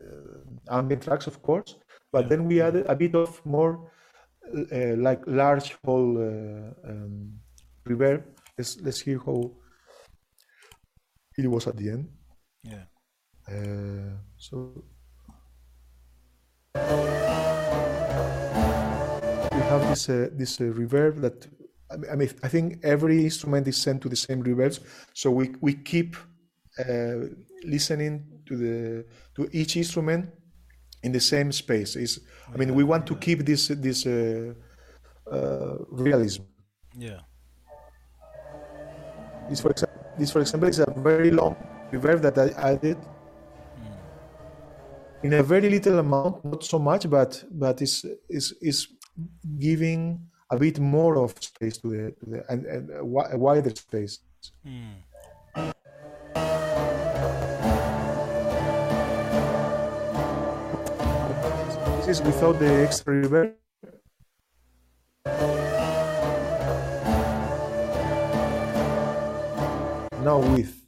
[0.00, 1.76] uh, ambient tracks, of course,
[2.12, 2.28] but Yeah.
[2.28, 3.90] then we added a bit of more
[4.72, 7.40] uh, like large hole uh, um,
[7.88, 8.22] reverb.
[8.58, 9.52] Let's let's hear how
[11.38, 12.08] it was at the end.
[12.64, 12.84] Yeah.
[13.48, 14.84] Uh, so
[19.52, 21.46] we have this uh, this uh, reverb that
[22.12, 24.80] I mean- I think every instrument is sent to the same reverbs,
[25.12, 26.16] so we we keep
[26.78, 27.26] uh,
[27.64, 29.04] listening to the
[29.36, 30.30] to each instrument
[31.02, 31.96] in the same space.
[31.96, 32.20] Is
[32.54, 34.54] I mean we want to keep this this uh,
[35.30, 36.42] uh, realism.
[36.96, 37.20] Yeah.
[39.48, 41.56] This for example this for example is a very long
[41.92, 42.98] reverb that I added
[45.22, 48.88] in a very little amount, not so much, but but is is is
[49.58, 54.18] giving a bit more of space to the to the and, and a, wider space.
[54.66, 54.94] Mm.
[61.96, 63.54] This is without the extra reverb.
[70.22, 70.79] Now with.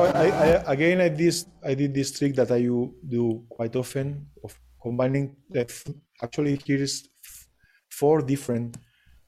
[0.00, 4.26] So I, I again I this I did this trick that I do quite often
[4.42, 7.46] of combining f- actually here is f-
[7.90, 8.78] four different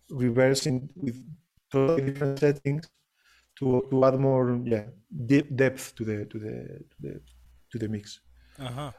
[0.09, 1.17] reversing with
[1.70, 2.89] totally different settings
[3.59, 4.84] to to add more yeah
[5.26, 6.55] deep depth to the to the
[6.91, 7.12] to the
[7.70, 8.20] to the mix.
[8.59, 8.91] Uh-huh.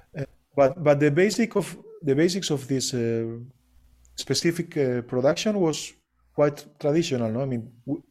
[0.56, 3.40] But but the basic of the basics of this uh,
[4.16, 5.93] specific uh, production was
[6.35, 7.32] quite traditional.
[7.32, 8.03] No, I mean w-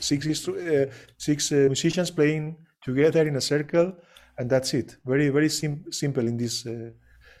[0.00, 0.86] six uh,
[1.18, 3.94] six uh, musicians playing together in a circle,
[4.38, 4.96] and that's it.
[5.04, 6.90] Very very sim- simple in this uh,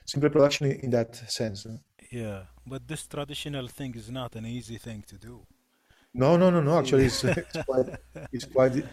[0.04, 1.66] simple production in, that sense.
[2.10, 2.42] Yeah.
[2.66, 5.46] But this traditional thing is not an easy thing to do.
[6.12, 6.78] No, no, no, no.
[6.78, 7.86] Actually, it's, it's quite,
[8.32, 8.84] it's quite,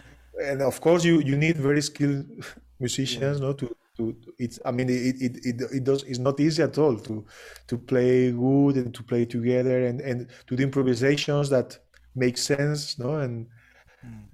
[0.42, 2.26] and of course, you you need very skilled
[2.80, 4.12] musicians, no, to to.
[4.12, 6.02] to- It's, I mean, it it it it does.
[6.04, 7.24] It's not easy at all to
[7.70, 11.78] to play good and to play together and and to do improvisations that
[12.14, 13.46] make sense, no, and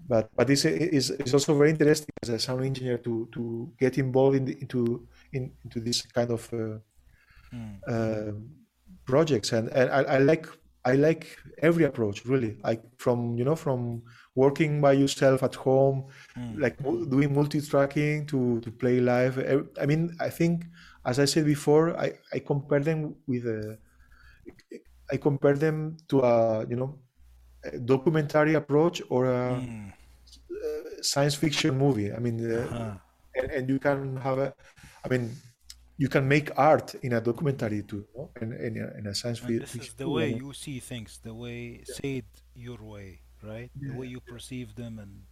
[0.09, 3.99] but but it's is it's also very interesting as a sound engineer to to get
[3.99, 6.53] involved in the, into in, into this kind of.
[6.53, 6.79] Uh,
[7.53, 7.85] Mm.
[7.89, 8.33] uh,
[9.07, 10.47] projects and, and I, I like
[10.87, 14.03] I like every approach really like from you know from
[14.35, 16.61] working by yourself at home Mm.
[16.61, 16.77] like
[17.11, 19.39] doing multi-tracking to to play live
[19.81, 20.65] I mean I think
[21.05, 23.79] as I said before I, I compare them with a
[25.11, 26.99] I compare them to a you know
[27.73, 29.93] a documentary approach or a Mm.
[31.03, 32.99] science fiction movie I mean uh, Uh-huh.
[33.37, 34.55] and, and you can have a
[35.05, 35.31] I mean
[35.99, 38.31] you can make art in a documentary too no?
[38.41, 40.81] and, in a in a science And fi- this fiction is the way you see
[40.81, 43.71] things, the way say it your way, right?
[43.87, 45.25] The way you perceive them and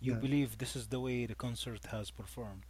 [0.00, 0.20] you Yeah.
[0.20, 2.66] believe this is the way the concert has performed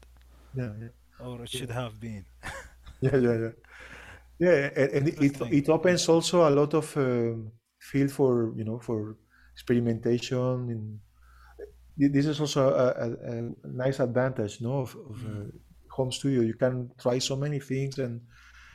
[0.54, 2.24] yeah yeah or it should have been.
[3.00, 3.52] yeah yeah yeah
[4.38, 7.52] yeah and, and it, it opens also a lot of um,
[7.90, 9.16] field for you know for
[9.54, 11.00] experimentation and
[11.96, 15.44] this is also a, a, a nice advantage no of, of uh,
[15.90, 18.20] home studio you can try so many things and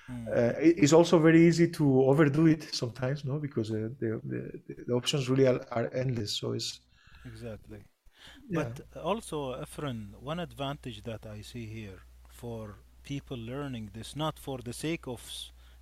[0.10, 0.36] Mm.
[0.36, 4.42] uh, it's also very easy to overdo it sometimes no because uh, the, the
[4.88, 6.82] the options really are, are endless so it's
[7.26, 7.84] Exactly.
[8.50, 14.40] yeah But also, Efren, one advantage that I see here for people learning this, not
[14.40, 15.22] for the sake of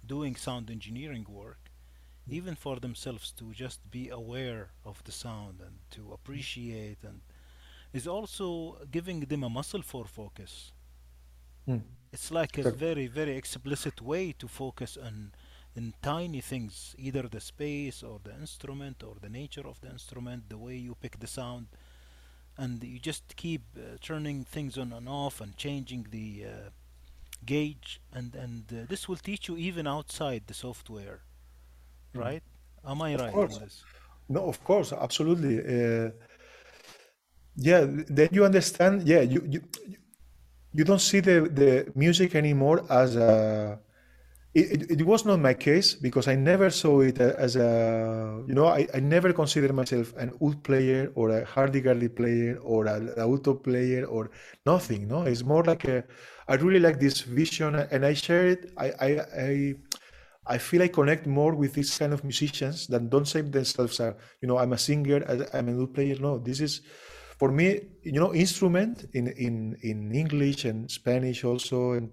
[0.05, 1.66] doing sound engineering work,
[2.29, 7.21] even for themselves to just be aware of the sound and to appreciate and
[7.93, 10.71] is also giving them a muscle for focus.
[11.67, 11.81] Mm.
[12.11, 15.31] It's like a very, very explicit way to focus on
[15.75, 20.49] in tiny things, either the space or the instrument or the nature of the instrument,
[20.49, 21.67] the way you pick the sound,
[22.57, 26.69] and you just keep uh, turning things on and off and changing the uh,
[27.45, 31.21] gauge, and and uh, this will teach you even outside the software,
[32.13, 32.43] right?
[32.85, 33.59] Am I Of right course.
[34.29, 35.59] No, of course, absolutely.
[35.59, 36.11] Uh,
[37.55, 39.07] yeah, then you understand.
[39.07, 39.61] Yeah, you you
[40.73, 43.79] you don't see the the music anymore as a.
[44.53, 48.43] It, it, it was not my case because I never saw it as a.
[48.47, 52.85] You know, I, I never considered myself an oud player or a hurdy-gurdy player or
[52.87, 54.31] a auto player or
[54.65, 55.07] nothing.
[55.07, 56.03] No, it's more like a.
[56.47, 58.71] I really like this vision and I share it.
[58.77, 59.09] I I
[59.47, 59.75] I.
[60.49, 64.13] I feel I connect more with these kind of musicians that don't say themselves, uh,
[64.41, 65.19] you know, I'm a singer,
[65.53, 66.17] I'm a good player.
[66.19, 66.81] No, this is
[67.39, 67.67] for me,
[68.03, 72.11] you know, instrument in in in English and Spanish also, and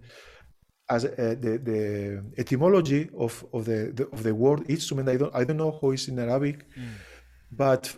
[0.91, 1.11] as uh,
[1.45, 1.81] the the
[2.37, 5.09] etymology of of the, the of the word instrument.
[5.09, 6.95] I don't I don't know how it's in Arabic, Mm.
[7.51, 7.97] but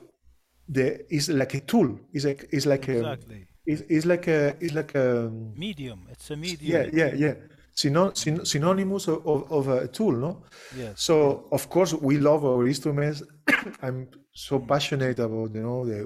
[0.69, 1.99] the is like a tool.
[2.13, 3.47] It's like it's like a Exactly.
[3.67, 6.07] it's, it's like a it's like a Medium.
[6.13, 6.71] It's a medium.
[6.73, 7.35] yeah yeah yeah
[7.77, 10.43] Syno- syn- synonymous of, of, of a tool no
[10.77, 10.95] Yes.
[11.09, 11.15] so
[11.53, 13.23] of course we love our instruments
[13.83, 14.67] i'm so Mm.
[14.73, 15.99] passionate about you know the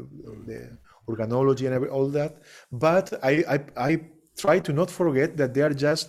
[0.51, 0.59] the
[1.11, 2.33] organology and every, all that
[2.87, 3.57] but I, I
[3.91, 4.01] i
[4.43, 6.09] try to not forget that they are just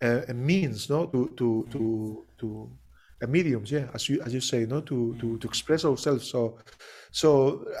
[0.00, 1.70] a, a means no to to Mm.
[1.72, 1.80] to
[2.40, 2.46] to
[3.22, 5.40] a mediums yeah as you as you say no to to Mm.
[5.40, 6.40] to express ourselves so
[7.20, 7.28] so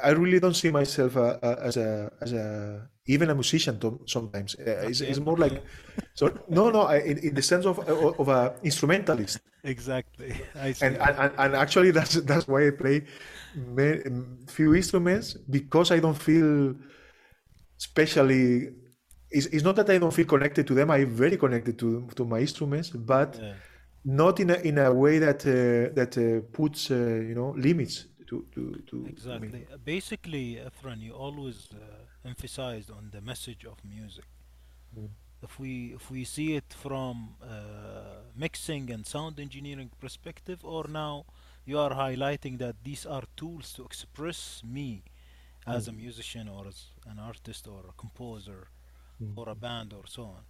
[0.08, 1.88] i really don't see myself uh, uh, as a
[2.24, 2.46] as a
[3.14, 3.74] even a musician
[4.06, 5.56] sometimes uh, it's, it's more like
[6.14, 10.32] so no no I, in, in the sense of of of a instrumentalist Exactly.
[10.54, 10.96] I and see.
[11.06, 12.96] and, and and actually that's that's why i play
[14.48, 16.74] few instruments because i don't feel
[17.80, 18.68] especially
[19.30, 22.24] it's, it's not that i don't feel connected to them i'm very connected to to
[22.24, 23.54] my instruments but Yeah.
[24.04, 26.94] not in a in a way that uh, that uh, puts uh,
[27.30, 29.66] you know limits to to to, to me Exactly.
[29.72, 31.78] Uh, Basically, Efren, you always uh,
[32.28, 34.24] emphasized on the message of music.
[34.98, 35.08] Mm.
[35.42, 41.24] If we if we see it from uh, mixing and sound engineering perspective, or now
[41.64, 45.02] you are highlighting that these are tools to express me
[45.66, 45.96] as a Mm.
[46.06, 46.78] musician or as
[47.12, 48.62] an artist or a composer
[49.22, 49.36] Mm.
[49.38, 50.44] or a band or so on.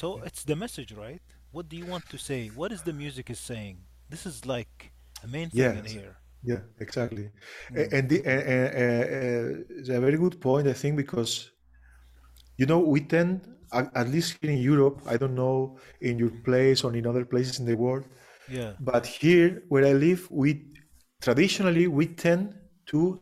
[0.00, 0.26] So Yeah.
[0.28, 1.22] it's the message, right?
[1.52, 2.48] What do you want to say?
[2.60, 3.76] What is the music is saying?
[4.08, 4.92] This is like
[5.22, 6.16] a main thing in here.
[6.42, 7.30] Yeah exactly
[7.70, 7.92] Mm.
[7.92, 11.50] and the, uh, uh, uh, it's a very good point i think because
[12.56, 13.40] you know we tend
[13.72, 17.24] at, at least here in europe i don't know in your place or in other
[17.24, 18.04] places in the world
[18.48, 18.74] Yeah.
[18.80, 20.66] but here where i live we
[21.20, 22.54] traditionally we tend
[22.86, 23.18] to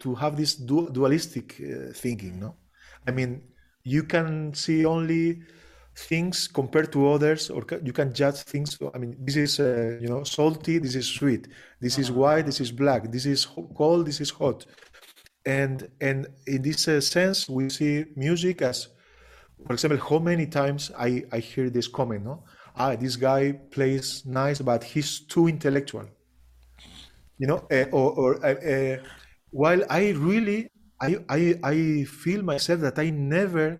[0.00, 2.54] to have this dualistic uh, thinking no
[3.06, 3.42] i mean
[3.84, 5.42] you can see only
[6.08, 10.08] things compared to others or you can judge things i mean this is uh, you
[10.08, 11.48] know salty this is sweet
[11.80, 12.20] this is Uh-huh.
[12.20, 13.46] white this is black this is
[13.76, 14.66] cold this is hot
[15.46, 18.88] and and in this uh, sense we see music as
[19.66, 22.44] for example, how many times I, I hear this comment, no?
[22.76, 26.06] Ah, this guy plays nice, but he's too intellectual,
[27.38, 27.66] you know?
[27.70, 28.96] Uh, or or uh, uh,
[29.50, 30.68] while I really,
[31.00, 33.78] I, I, I feel myself that I never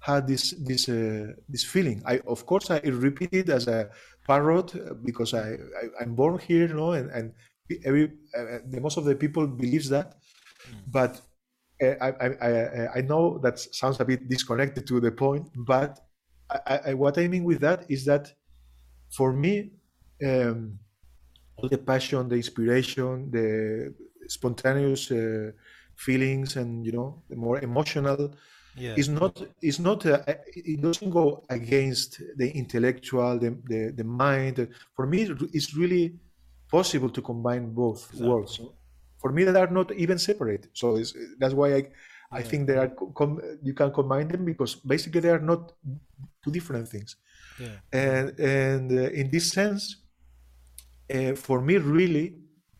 [0.00, 2.02] had this this uh, this feeling.
[2.06, 3.90] I of course I repeat it as a
[4.26, 7.32] parrot uh, because I, I I'm born here, no, and and
[7.84, 8.04] every
[8.36, 10.16] uh, the most of the people believes that,
[10.68, 10.82] Mm.
[10.86, 11.20] but
[11.82, 15.98] uh, I, I, I, I know that sounds a bit disconnected to the point, but
[16.50, 18.32] I, I, what I mean with that is that
[19.10, 19.72] for me,
[20.24, 20.78] um,
[21.56, 23.94] all the passion, the inspiration, the
[24.28, 25.52] spontaneous uh,
[25.96, 28.34] feelings, and you know, the more emotional
[28.76, 28.94] Yeah.
[28.96, 30.22] is not is not uh,
[30.54, 34.68] it doesn't go against the intellectual, the the, the mind.
[34.94, 35.22] For me,
[35.52, 36.14] it's really
[36.70, 38.60] possible to combine both worlds.
[39.20, 40.68] For me, they are not even separate.
[40.74, 41.82] So it's, that's why I
[42.30, 42.48] I Yeah.
[42.50, 42.90] think they are
[43.20, 45.72] com- you can combine them because basically they are not
[46.44, 47.16] two different things.
[47.58, 47.76] Yeah.
[47.92, 49.96] And and uh, in this sense,
[51.14, 52.34] uh, for me, really,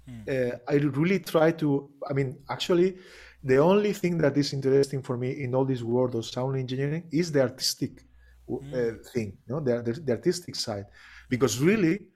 [0.09, 0.25] Mm.
[0.27, 1.91] uh, I really try to.
[2.09, 2.97] I mean, actually,
[3.43, 7.05] the only thing that is interesting for me in all this world of sound engineering
[7.13, 8.05] is the artistic
[8.51, 9.07] uh, Mm.
[9.13, 10.87] thing, you know, the, the, the artistic side,
[11.29, 12.07] because really,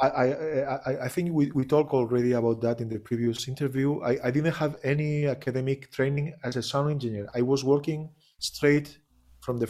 [0.00, 4.00] I I, I, think we, we talked already about that in the previous interview.
[4.00, 7.28] I, I didn't have any academic training as a sound engineer.
[7.34, 8.98] I was working straight
[9.44, 9.68] from the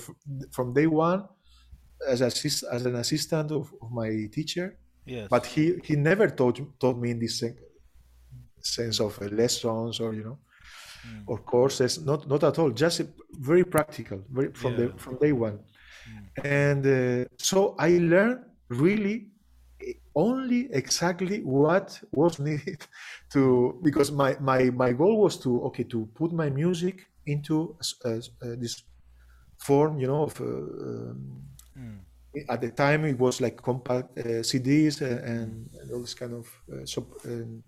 [0.53, 1.29] from day one
[2.09, 5.29] as assist, as an assistant of, of my teacher, Yes.
[5.29, 7.43] but he he never taught taught me in this
[8.61, 10.39] sense of lessons or you know
[11.07, 11.25] Mm.
[11.27, 13.03] or courses not not at all just
[13.41, 15.59] very practical very from the from day one
[16.09, 16.25] Mm.
[16.45, 18.41] and uh, so i learned
[18.71, 19.29] really
[20.15, 22.87] only exactly what was needed
[23.33, 28.09] to because my my my goal was to okay to put my music into uh,
[28.11, 28.83] uh, this
[29.59, 31.43] form you know of uh, um,
[31.77, 32.01] Mm.
[32.49, 36.47] at the time it was like compact uh, CDs and, and all this kind of
[36.73, 36.85] uh,
[37.27, 37.63] um,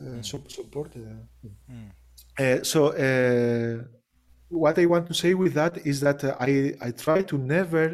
[0.00, 0.96] uh, sup- support.
[0.96, 1.24] Uh,
[1.68, 1.90] Mm.
[2.40, 3.84] Uh, so uh,
[4.48, 7.86] what I want to say with that is that uh, I I try to never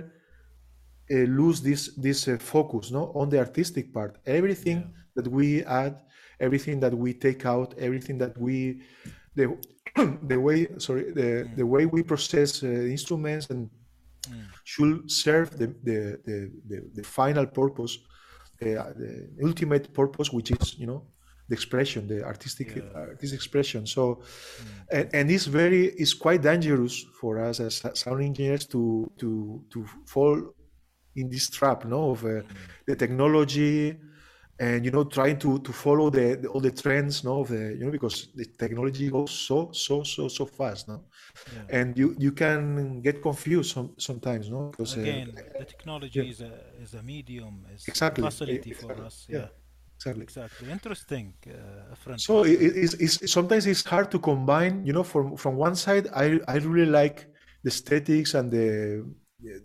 [1.11, 4.13] uh, lose this this uh, focus no on the artistic part.
[4.27, 4.93] Everything Yeah.
[5.17, 5.95] that we add,
[6.41, 8.83] everything that we take out, everything that we
[9.35, 9.47] the
[10.33, 12.67] the way sorry the the way we process uh,
[12.97, 13.71] instruments and
[14.29, 14.49] Mm.
[14.65, 16.39] should serve the the the,
[16.71, 17.97] the, the final purpose,
[18.63, 19.13] uh, the
[19.45, 21.01] ultimate purpose, which is you know
[21.49, 22.83] the expression, the artistic Yeah.
[22.83, 22.97] Mm.
[23.11, 23.87] artistic expression.
[23.87, 24.21] So,
[24.91, 29.85] and, and it's very it's quite dangerous for us as sound engineers to to to
[30.07, 30.37] fall
[31.17, 32.69] in this trap, no, of uh, Mm.
[32.87, 33.97] the technology
[34.59, 37.75] and you know trying to to follow the, the all the trends no of the
[37.79, 41.05] you know because the technology goes so so so so fast no
[41.53, 41.67] Yeah.
[41.77, 45.03] and you you can get confused some, sometimes no because uh,
[45.59, 46.53] the technology is a
[46.83, 48.25] is a medium, is a Exactly.
[48.25, 49.07] facility Eh, for exactly.
[49.07, 49.27] us.
[49.29, 49.49] Yeah.
[49.97, 50.71] Exactly exactly.
[50.71, 52.19] Interesting, uh, Efren.
[52.27, 55.75] so it, it- it's, it's sometimes it's hard to combine you know from from one
[55.85, 57.19] side i i really like
[57.65, 58.69] the aesthetics and the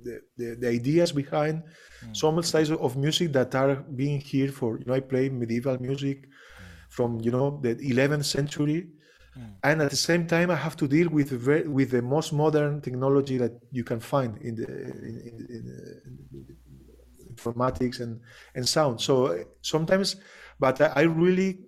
[0.05, 1.63] the, the, the ideas behind
[2.21, 6.17] some styles of music that are being here for you know i play medieval music
[6.95, 8.81] from you know the 11th century
[9.37, 9.53] Mm.
[9.63, 12.81] and at the same time i have to deal with very, with the most modern
[12.81, 14.67] technology that you can find in the
[15.09, 15.63] in, in, in,
[16.33, 16.57] in
[17.35, 18.19] informatics and
[18.55, 20.15] and sound so uh, sometimes
[20.59, 21.59] but i, I really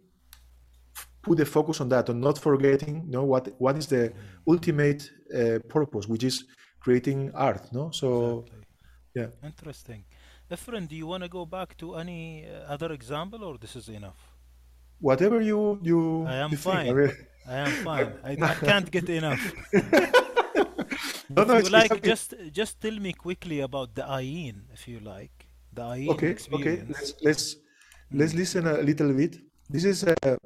[1.22, 4.14] put the focus on that on not forgetting you know what what is the
[4.48, 6.46] ultimate uh, purpose which is
[6.80, 8.66] creating art no so Exactly.
[9.16, 10.06] yeah Interesting.
[10.50, 13.90] Efren, do you want to go back to any uh, other example, or this is
[13.90, 14.36] enough?
[15.00, 16.94] whatever you you, I am you I fine.
[16.94, 17.12] mean,
[17.46, 18.14] I am fine.
[18.24, 19.54] I, I can't get enough.
[21.30, 25.00] no If no you like, just just tell me quickly about the Ayin, if you
[25.00, 25.43] like,
[25.76, 27.56] the okay okay let's let's
[28.12, 30.38] let's listen a little bit this is uh,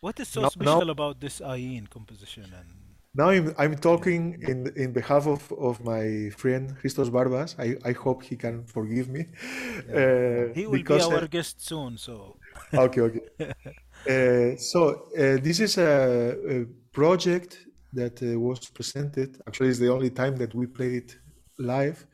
[0.00, 2.44] What is so now, now special about this Ayin composition?
[2.44, 2.68] And
[3.14, 7.56] Now I'm, I'm talking in in behalf of, of my friend Christos Barbas.
[7.58, 9.22] I, I hope he can forgive me.
[9.88, 11.96] yeah, Uh, he will be our uh, guest soon.
[11.98, 12.36] So
[12.74, 13.24] okay, okay.
[14.14, 14.78] Uh, so
[15.18, 19.30] uh, this is a, a project that uh, was presented.
[19.48, 21.10] Actually, it's the only time that we played it
[21.58, 22.06] live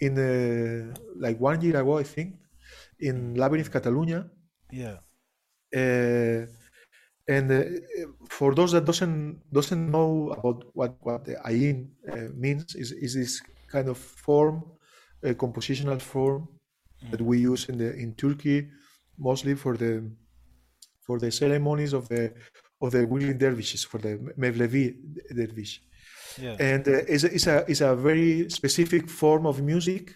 [0.00, 2.36] in uh, like one year ago, I think,
[2.98, 4.28] in Labyrinth, Catalunya.
[4.72, 4.98] yeah,
[5.74, 6.46] Uh,
[7.28, 7.62] and uh,
[8.28, 13.14] for those that doesn't doesn't know about what what the ayin uh, means is is
[13.14, 14.64] this kind of form,
[15.22, 16.48] a compositional form
[17.10, 18.68] that we use in the in Turkey
[19.18, 20.10] mostly for the
[21.00, 22.32] for the ceremonies of the
[22.80, 24.84] of the whirling dervishes for the Mevlevi
[25.34, 25.82] dervish,
[26.38, 30.14] yeah, and uh, is a, is a is a very specific form of music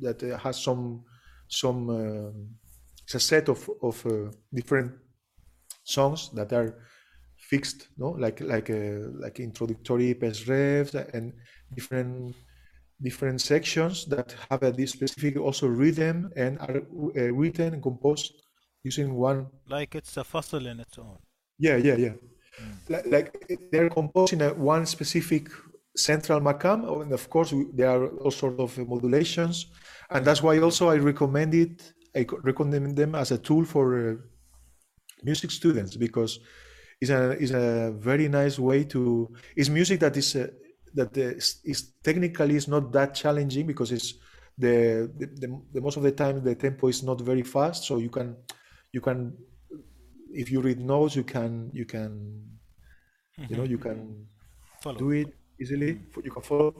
[0.00, 1.04] that uh, has some
[1.48, 2.48] some um
[3.04, 4.92] it's a set of of uh, different
[5.84, 6.74] songs that are
[7.38, 11.32] fixed, no, like like uh, like introductory peşrevs and
[11.74, 12.34] different
[13.00, 18.32] different sections that have a this specific also rhythm and are uh, written and composed
[18.82, 19.46] using one.
[19.68, 21.18] like it's a fossil in its own.
[21.58, 22.14] Yeah, yeah, yeah.
[22.88, 25.48] Like, like they're composing a one specific
[25.96, 29.66] central makam, and of course we, there are all sort of modulations,
[30.10, 31.92] and that's why also I recommend it.
[32.14, 34.14] I recommend them as a tool for uh,
[35.22, 36.40] music students because
[37.00, 40.46] it's a is a very nice way to it's music that is uh,
[40.94, 44.14] that is, is technically is not that challenging because it's
[44.56, 47.98] the, the, the the most of the time the tempo is not very fast so
[47.98, 48.36] you can
[48.92, 49.36] you can
[50.42, 52.12] if you read notes you can you can
[53.48, 54.26] you know you can
[54.80, 54.98] Follow.
[54.98, 55.28] do it
[55.60, 56.00] easily.
[56.24, 56.74] You can follow.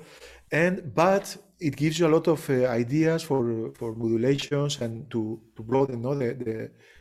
[0.53, 5.41] And but it gives you a lot of uh, ideas for for modulations and to
[5.57, 6.35] to broaden no, the,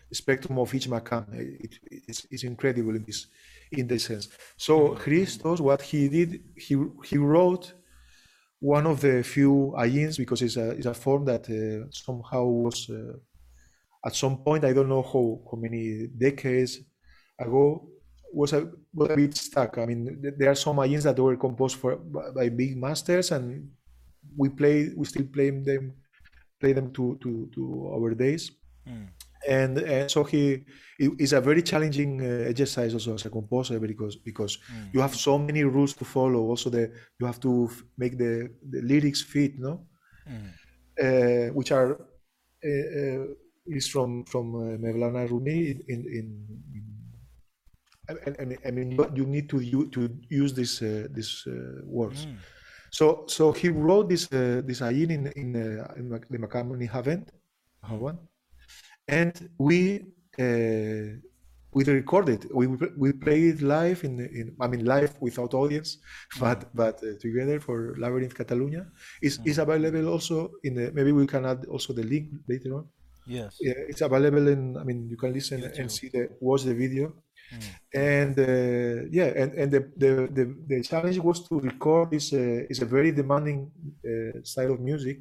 [0.09, 3.27] the spectrum of each makam it, it- it's, it's incredible in this
[3.71, 4.29] in this sense.
[4.57, 6.75] So christos what he did he
[7.09, 7.73] he wrote
[8.59, 12.89] one of the few ayins because it's a it's a form that uh, somehow was
[12.89, 13.13] uh,
[14.05, 16.79] at some point i don't know how how many decades
[17.39, 17.89] ago
[18.33, 18.61] was a,
[18.93, 20.01] was a bit stuck i mean
[20.37, 23.69] there are some ayins that were composed for by, by big masters and
[24.37, 25.93] we play we still play them
[26.59, 27.61] play them to to to
[27.95, 28.51] our days
[28.87, 29.07] Mm.
[29.49, 30.63] and, and so he
[30.99, 34.93] it is a very challenging uh, exercise also as a composer because because Mm.
[34.93, 36.83] you have so many rules to follow also the
[37.19, 39.73] you have to f- make the the lyrics fit no
[40.29, 40.49] Mm.
[41.05, 43.25] uh, which are uh, uh,
[43.67, 46.25] is from from uh, Mevlana Rumi in in, in
[48.09, 51.81] I, I- I mean you, you need to u- to use these uh, these uh,
[51.85, 52.25] words.
[52.27, 52.37] Mm.
[52.91, 57.25] So so he wrote this uh, this ayin in in, uh, in the Makam Haven,
[57.83, 58.17] Hawan,
[59.07, 60.05] and we
[60.39, 61.17] uh,
[61.73, 62.47] we recorded.
[62.53, 65.97] We we played it live in in I mean live without audience,
[66.39, 68.85] but but uh, together for Labyrinth Catalunya.
[69.21, 72.85] is is available also in the maybe we can add also the link later on.
[73.27, 73.57] Yes.
[73.59, 74.77] Yeah, it's available in.
[74.77, 77.13] I mean, you can listen and see the watch the video,
[77.53, 77.61] Mm.
[77.93, 82.33] and uh, yeah, and and the, the the the challenge was to record this.
[82.33, 83.71] Uh, is a very demanding
[84.03, 85.17] uh, style of music,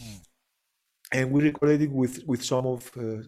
[0.00, 0.18] Mm.
[1.12, 3.22] and we recorded it with with some of uh,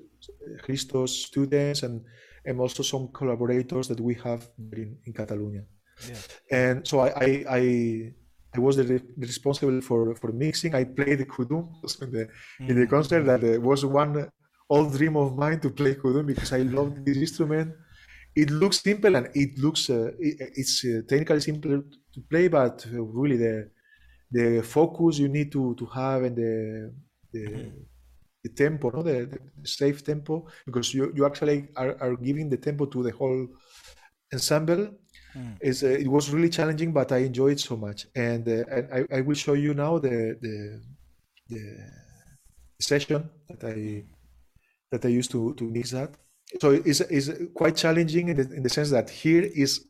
[0.63, 2.05] Christos students and
[2.47, 4.43] and also some collaborators that we have
[4.77, 5.65] in in Catalonia.
[6.09, 6.23] Yeah.
[6.51, 7.31] And so I I
[7.61, 7.63] I,
[8.55, 10.75] I was the, the responsible for for mixing.
[10.75, 11.69] I played the kudum
[12.03, 12.29] in the
[12.61, 13.23] in the concert.
[13.25, 14.29] That uh, was one
[14.69, 17.75] old dream of mine to play kudum because I love this instrument.
[18.35, 21.83] It looks simple and it looks uh, it, it's uh, technically simple
[22.15, 23.71] to play, but uh, really the
[24.31, 26.93] the focus you need to to have and the
[27.33, 27.73] the,
[28.43, 29.03] the tempo, no?
[29.03, 33.13] the, the safe tempo, because you you actually are, are giving the tempo to the
[33.13, 33.47] whole
[34.33, 34.91] ensemble
[35.37, 35.57] Mm.
[35.61, 38.07] is uh, it was really challenging, but I enjoyed so much.
[38.15, 40.81] And, uh, and I, I will show you now the the,
[41.49, 41.63] the
[42.81, 44.05] session that I
[44.91, 46.11] that I used to to mix that.
[46.61, 49.87] So it's, it's quite challenging in the, in the sense that here is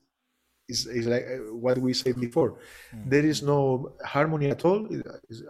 [0.68, 2.58] is, is like uh, what we said before.
[3.06, 4.86] There is no harmony at all,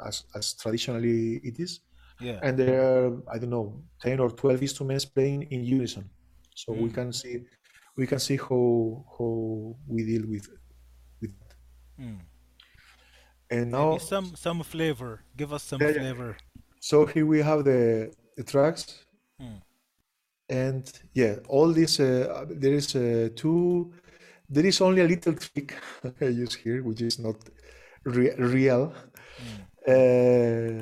[0.07, 1.81] as, as traditionally it is,
[2.21, 2.39] Yeah.
[2.43, 6.05] and there are I don't know ten or twelve instruments playing in unison.
[6.55, 6.95] So we Mm.
[6.95, 7.45] can see
[7.97, 10.47] we can see how how we deal with
[11.21, 11.55] with that.
[12.05, 12.19] Mm.
[13.51, 15.21] And now Maybe some some flavor.
[15.37, 16.01] Give us some Yeah, yeah.
[16.01, 16.37] flavor.
[16.81, 19.05] so here we have the the tracks
[19.41, 19.61] Mm.
[20.49, 23.93] and yeah all this uh, there is uh, two
[24.55, 25.75] there is only a little trick
[26.21, 27.37] I use here which is not
[28.05, 28.93] re- real
[29.89, 30.81] uh,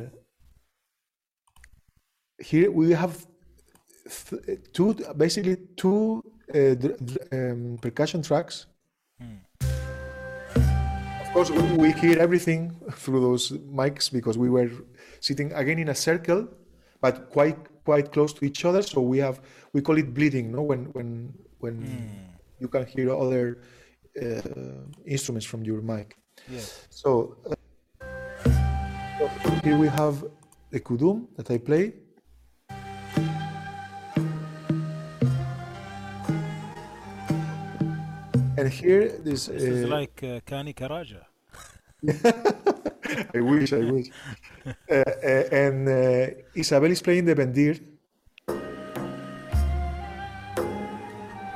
[2.50, 3.14] here we have
[4.28, 6.22] th- two basically two
[6.54, 8.66] uh, dr- dr- um, percussion tracks.
[9.22, 9.38] Mm.
[11.20, 14.70] of course we, we hear everything through those mics because we were
[15.20, 16.46] sitting again in a circle
[17.00, 18.82] but quite quite close to each other.
[18.82, 19.40] So we have
[19.72, 20.62] we call it bleeding no?
[20.62, 21.74] When when when
[22.60, 23.58] you can hear other
[24.20, 26.16] uh, instruments from your mic.
[26.50, 26.86] Yes.
[26.90, 27.54] so, uh,
[29.18, 30.24] so here we have
[30.70, 31.92] the kudum that I play
[38.58, 41.22] and here this, This is uh, like uh, Kani Karaca.
[43.34, 44.08] I wish, I wish.
[44.90, 47.80] Uh, uh, and uh, Isabel is playing the bendir.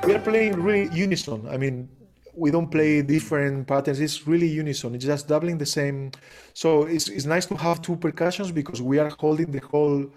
[0.03, 1.47] We are playing really unison.
[1.47, 1.89] I mean,
[2.33, 3.99] we don't play different patterns.
[3.99, 4.95] It's really unison.
[4.95, 6.11] It's just doubling the same.
[6.55, 10.09] So it's, it's nice to have two percussions because we are holding the whole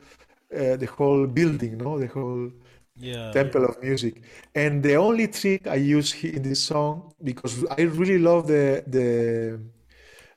[0.54, 2.50] uh, the whole building, no, the whole
[2.98, 3.30] Yeah.
[3.32, 4.22] temple of music.
[4.54, 9.60] And the only trick I use in this song because I really love the the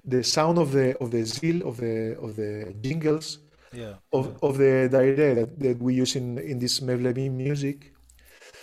[0.06, 3.40] the sound of the of the zil of the of the jingles
[3.72, 3.96] Yeah.
[4.12, 7.94] of, of the direct that, that we use in in this Mevlevi music.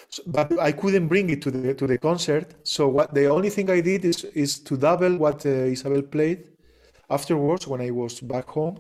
[0.08, 2.46] So, but I couldn't bring it to the to the concert.
[2.64, 6.40] So what the only thing I did is is to double what uh, Isabel played
[7.08, 8.76] afterwards when I was back home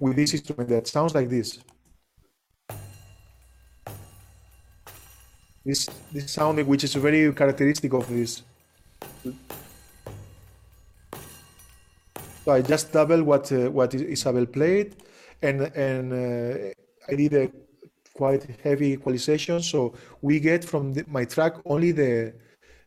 [0.00, 1.58] with this instrument that sounds like this.
[5.66, 8.42] This this sounding which is very characteristic of this.
[12.44, 14.94] So I just double what uh, what Isabel played,
[15.42, 16.70] and and uh,
[17.10, 17.50] I did a
[18.14, 19.60] quite heavy equalization.
[19.60, 22.32] So we get from the, my track only the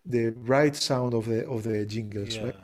[0.05, 2.43] the right sound of the of the jingles, Yeah.
[2.45, 2.55] right?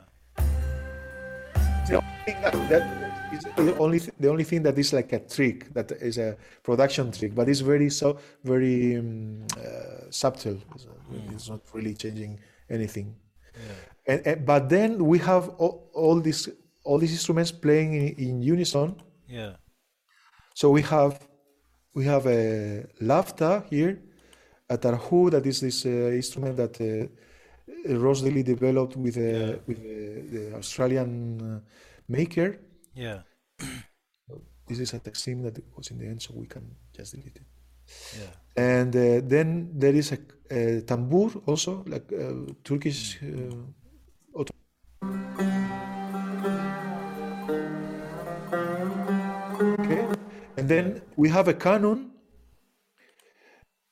[1.88, 5.12] The only thing that, that is the only th- the only thing that is like
[5.12, 10.58] a trick that is a production trick, but it's very so very um, uh, subtle.
[10.74, 10.86] It's,
[11.34, 12.38] it's not really changing
[12.70, 13.14] anything.
[13.54, 14.14] Yeah.
[14.14, 16.48] And, and but then we have all, all these
[16.84, 18.96] all these instruments playing in, in unison.
[19.28, 19.56] Yeah.
[20.54, 21.18] So we have
[21.94, 23.98] we have a lafta here,
[24.68, 27.08] a tarhu that is this uh, instrument that uh,
[27.98, 29.54] Ross Daly developed with uh, Yeah.
[29.66, 31.60] with uh, the Australian uh,
[32.08, 32.58] maker.
[32.96, 33.22] Yeah.
[34.68, 37.46] This is a Taksim that was in the end, so we can just delete it.
[38.18, 38.32] Yeah.
[38.56, 40.18] And uh, then there is a,
[40.50, 43.18] a tambur also, like uh, Turkish.
[43.22, 44.42] Uh,
[49.78, 50.18] okay, and
[50.56, 52.10] and then we have a kanun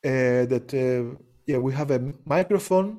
[0.05, 1.17] uh, that uh,
[1.47, 2.99] yeah we have a microphone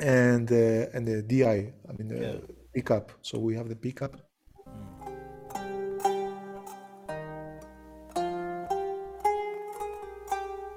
[0.00, 2.40] and uh, and the DI I mean the Yeah.
[2.74, 4.27] pickup so we have the pickup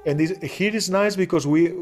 [0.05, 1.73] and this, here is nice because we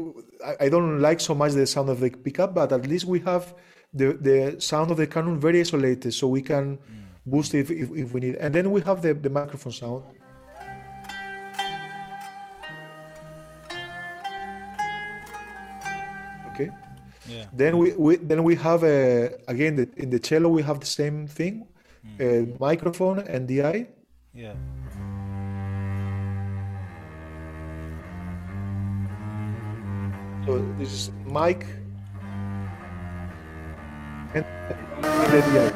[0.44, 3.20] I, I don't like so much the sound of the pickup but at least we
[3.20, 3.54] have
[3.94, 6.78] the the sound of the kanun very isolated so we can
[7.26, 8.36] boost it if, if, if we need.
[8.36, 10.02] And then we have the, the microphone sound.
[16.52, 16.70] Okay.
[17.28, 17.44] Yeah.
[17.52, 20.86] then we, we then we have a again the, in the cello we have the
[20.86, 21.64] same thing
[22.20, 23.86] uh, microphone and DI
[24.34, 24.54] Yeah.
[30.50, 31.64] So this is Mike
[34.34, 34.44] and,
[35.30, 35.70] DI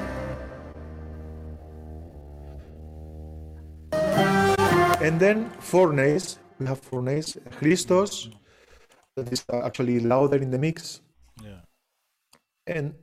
[5.06, 8.30] and then Fornace we have Fornace Christos
[9.16, 11.00] that is actually louder in the mix
[11.40, 11.60] Yeah.
[12.66, 12.94] and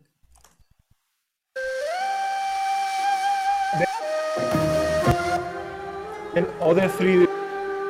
[6.36, 7.28] and other three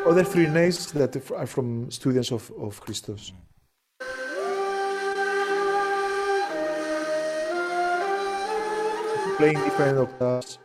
[0.06, 3.32] other three names that are from students of, of Christos.
[3.32, 3.51] Mm.
[9.42, 10.60] Playing different octaves.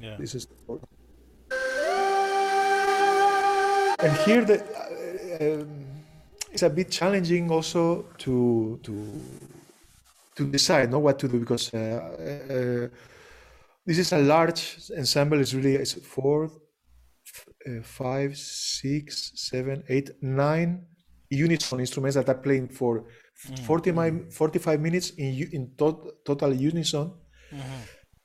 [0.00, 0.16] Yeah.
[0.18, 0.46] This is
[3.98, 5.84] and here the uh, um,
[6.50, 9.20] it's a bit challenging also to to
[10.36, 12.88] to decide know what to do because uh, uh,
[13.84, 16.50] this is a large ensemble it's really it's four
[17.66, 20.86] uh, five six seven eight nine
[21.28, 23.04] unison instruments that are playing for
[23.66, 27.12] 40 mi- 45 minutes in in to- total unison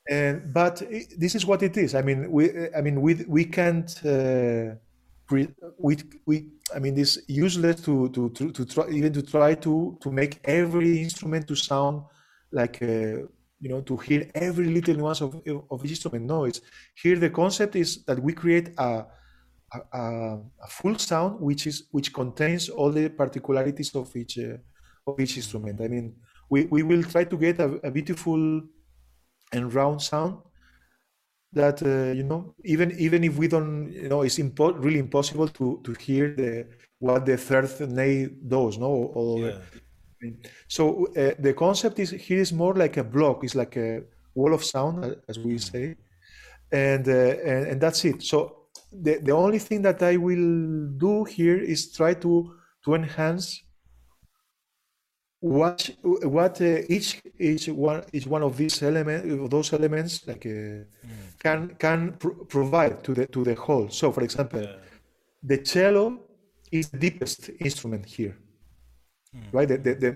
[0.08, 1.94] and but i this is what it is.
[1.94, 4.74] I mean we i mean we we can't uh,
[5.78, 9.98] we we i mean it's useless to to to, to try even to try to
[10.02, 12.02] to make every instrument to sound
[12.50, 13.18] like uh,
[13.60, 15.30] you know to hear every little nuance of
[15.70, 16.24] of each instrument.
[16.24, 16.60] No it's
[17.02, 19.04] here the concept is that we create a
[19.74, 20.02] a, a,
[20.66, 24.56] a full sound which is which contains all the particularities of each uh,
[25.06, 25.80] of each instrument.
[25.82, 26.16] I mean
[26.50, 28.62] we, we will try to get a, a beautiful
[29.52, 30.38] and round sound
[31.52, 35.48] that uh, you know even even if we don't you know it's impo- really impossible
[35.48, 36.66] to to hear the
[36.98, 39.12] what the third nail does no?
[39.14, 39.58] All Yeah.
[40.68, 43.44] so uh, the concept is here is more like a block.
[43.44, 44.02] It's like a
[44.34, 45.96] wall of sound uh, as we say.
[46.72, 47.12] And uh,
[47.44, 48.22] and, and that's it.
[48.22, 52.54] So the, the only thing that i will do here is try to
[52.84, 53.62] to enhance
[55.40, 60.82] what what uh, each each one each one of these elements those elements like uh,
[61.38, 63.88] can can pr- provide to the to the whole.
[63.88, 64.66] So for example
[65.42, 66.20] the cello
[66.72, 68.36] is the deepest instrument here
[69.52, 69.68] right?
[69.68, 70.10] The the, the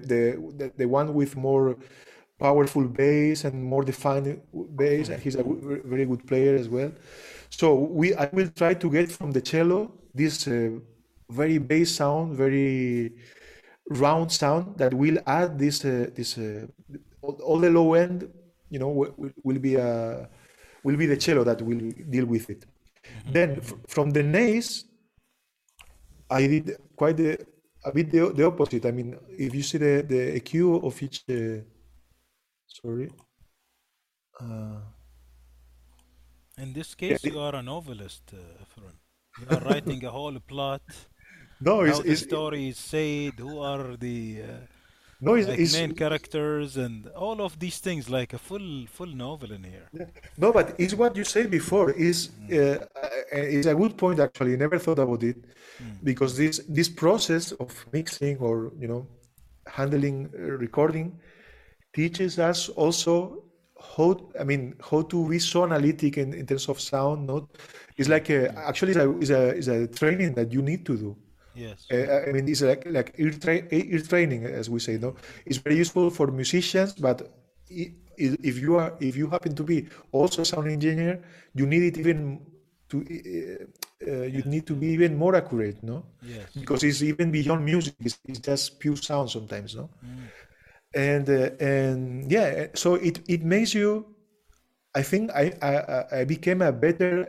[0.57, 1.77] the the one with more
[2.39, 4.41] powerful bass and more defined
[4.75, 5.45] bass and he's a
[5.85, 6.93] very good player as well.
[7.51, 10.71] So we i will try to get from the cello this uh,
[11.31, 13.13] very bass sound very
[13.91, 16.67] round sound that will add this uh, this uh,
[17.23, 18.29] all, the low end
[18.71, 20.27] you know will, will be uh,
[20.85, 22.65] will be the cello that will deal with it
[23.27, 24.85] then f- from the neys
[26.31, 27.39] i did quite the,
[27.85, 30.55] a bit the, the opposite i mean if you see the the eq
[30.85, 31.61] of each uh,
[32.67, 33.11] sorry
[34.41, 34.81] uh,
[36.59, 38.39] In this case, you are a novelist, uh.
[39.41, 40.83] You are writing a whole plot.
[41.69, 44.47] No it's, the story is said, who are the uh,
[45.21, 49.13] no it's, like it's main characters, and all of these things, like a full full
[49.27, 49.89] novel in here.
[50.37, 51.89] No, but it's what you said before.
[52.09, 54.53] Is uh, uh, is a good point actually.
[54.55, 55.39] I never thought about it,
[56.03, 59.07] because this this process of mixing or you know
[59.67, 61.07] handling uh, recording
[61.93, 63.45] teaches us also
[63.97, 64.09] how
[64.41, 67.27] I mean how to be so analytic in, in terms of sound.
[67.27, 67.45] Not
[67.97, 70.97] it's like a, actually it's a, it's a it's a training that you need to
[70.97, 71.17] do.
[71.55, 71.93] Yes.
[71.93, 74.97] Uh, I mean, it's like like ear, tra- ear training, as we say.
[74.99, 75.15] No,
[75.45, 77.31] it's very useful for musicians, but
[77.69, 81.23] if you are if you happen to be also a sound engineer,
[81.55, 82.41] you need it even
[82.89, 86.05] to uh, uh, you need to be even more accurate, no?
[86.23, 86.59] Yes.
[86.61, 87.95] Because it's even beyond music.
[88.01, 89.91] It's, it's just pure sound sometimes, no?
[90.95, 94.07] And uh, and yeah, so it it makes you.
[94.95, 97.25] I think I I, I- I became a better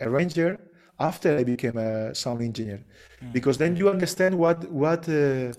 [0.00, 0.58] arranger
[0.98, 2.84] after I became a sound engineer,
[3.32, 5.52] because then you understand what what uh,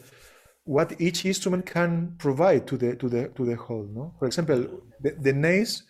[0.66, 3.88] what each instrument can provide to the to the to the whole.
[3.92, 5.84] No, for example, the, the neys,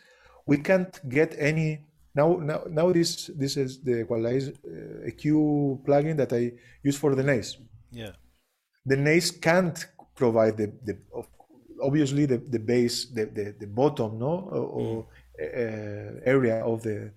[0.46, 6.18] we can't get any now now now this this is the equalize uh, EQ plugin
[6.18, 6.54] that I
[6.84, 7.58] use for the neys.
[7.92, 8.12] Yeah.
[8.86, 10.98] The neys can't provide the, the
[11.82, 15.08] obviously the, the base the, the, the bottom no or, or,
[15.42, 17.12] uh, area of the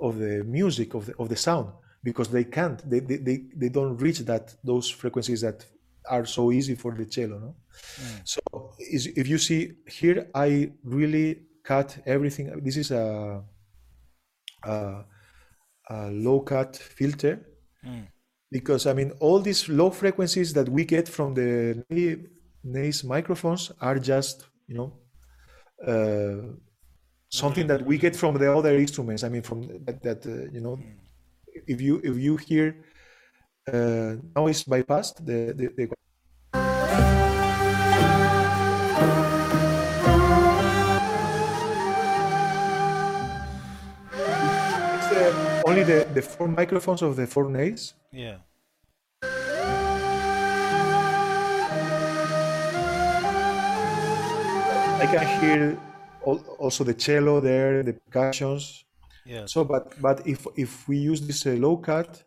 [0.00, 3.68] of the music of the of the sound because they can't they, they, they, they
[3.68, 5.64] don't reach that those frequencies that
[6.08, 7.54] are so easy for the cello no?
[8.24, 8.40] So
[8.78, 13.42] is, if you see here I really cut everything this is a
[14.66, 15.04] a,
[15.88, 17.46] a low cut filter.
[18.50, 21.84] Because I mean all these low frequencies that we get from the
[22.62, 24.92] neys microphones are just you know
[25.86, 26.54] uh,
[27.36, 29.22] something that we get from the other instruments.
[29.22, 30.78] I mean from that, that uh, you know
[31.66, 32.76] if you if you hear
[33.72, 35.84] uh, noise bypassed the, the, the
[44.94, 48.38] it's the, only the, the four microphones of the four neys Yeah.
[54.98, 55.78] I can hear
[56.26, 58.84] also the cello there, the percussions.
[59.24, 59.46] Yeah.
[59.46, 62.22] So, but but if if we use this uh, low cut,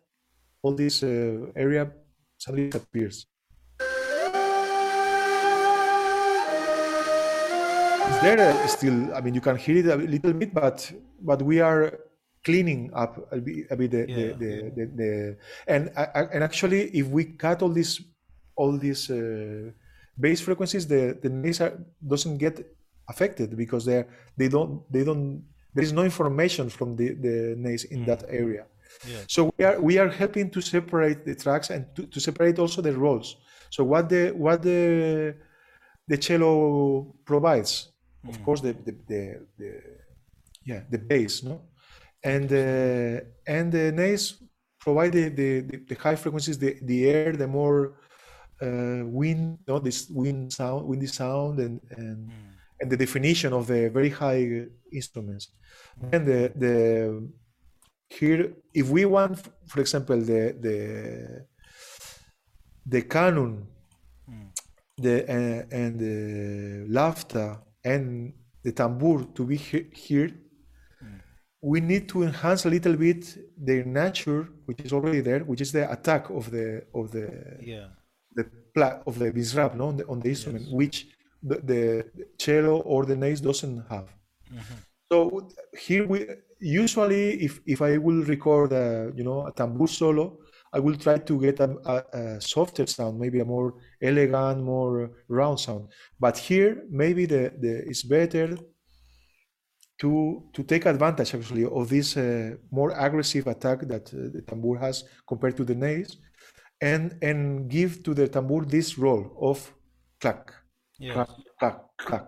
[0.62, 1.90] all this uh, area
[2.38, 3.26] suddenly disappears.
[8.08, 9.14] It's there uh, still.
[9.14, 11.98] I mean, you can hear it a little bit, but but we are
[12.44, 14.16] cleaning up a bit, a bit the, Yeah.
[14.16, 15.36] the, the, the, the
[15.68, 18.00] and I- I- and actually, if we cut all these
[18.56, 19.70] all these uh,
[20.18, 21.60] bass frequencies, the the neys
[22.06, 22.60] doesn't get
[23.12, 24.04] affected because they
[24.40, 25.26] they don't they don't
[25.74, 28.64] there is no information from the the neys in that area.
[29.06, 29.24] Yes.
[29.28, 32.82] So we are we are helping to separate the tracks and to, to separate also
[32.82, 33.36] the roles.
[33.70, 35.34] So what the what the
[36.08, 37.72] the cello provides,
[38.28, 39.22] of course, the the, the,
[39.58, 39.70] the
[40.64, 41.62] yeah the bass, no,
[42.22, 44.42] and uh, and the neys
[44.80, 47.98] provide the, the, the, high frequencies, the, the air, the more
[48.62, 52.30] uh, wind, no, this wind sound, windy sound, and and
[52.80, 55.44] and the definition of the very high instruments.
[56.12, 56.74] And the the
[58.18, 58.42] here,
[58.74, 59.38] if we want,
[59.70, 60.76] for example, the the
[62.86, 63.52] the kanun,
[64.96, 66.16] the uh, and the
[66.96, 67.46] laouto
[67.84, 68.32] and
[68.64, 70.30] the tambur to be he- here,
[71.62, 73.22] we need to enhance a little bit
[73.56, 77.26] their nature, which is already there, which is the attack of the of the
[77.72, 77.88] Yeah.
[78.36, 78.44] the
[78.74, 80.96] pla- of the mızrap no, on, the, on the instrument, which
[81.42, 82.04] the, the
[82.38, 84.08] cello or the neys doesn't have.
[85.12, 86.26] So here we
[86.60, 90.38] usually, if if I will record a you know a tambur solo,
[90.72, 95.10] I will try to get a, a, a softer sound, maybe a more elegant, more
[95.28, 95.88] round sound.
[96.18, 98.56] But here, maybe the, the it's better
[99.98, 104.78] to to take advantage actually of this uh, more aggressive attack that uh, the tambur
[104.78, 106.18] has compared to the neys,
[106.80, 109.74] and and give to the tambur this role of
[110.20, 110.54] clack,
[111.00, 111.14] Yes.
[111.14, 112.26] clack, clack, clack,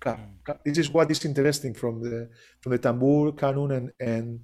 [0.00, 0.64] clack, clack.
[0.64, 2.30] This is what is interesting from the
[2.60, 4.40] from the tambur kanun and and.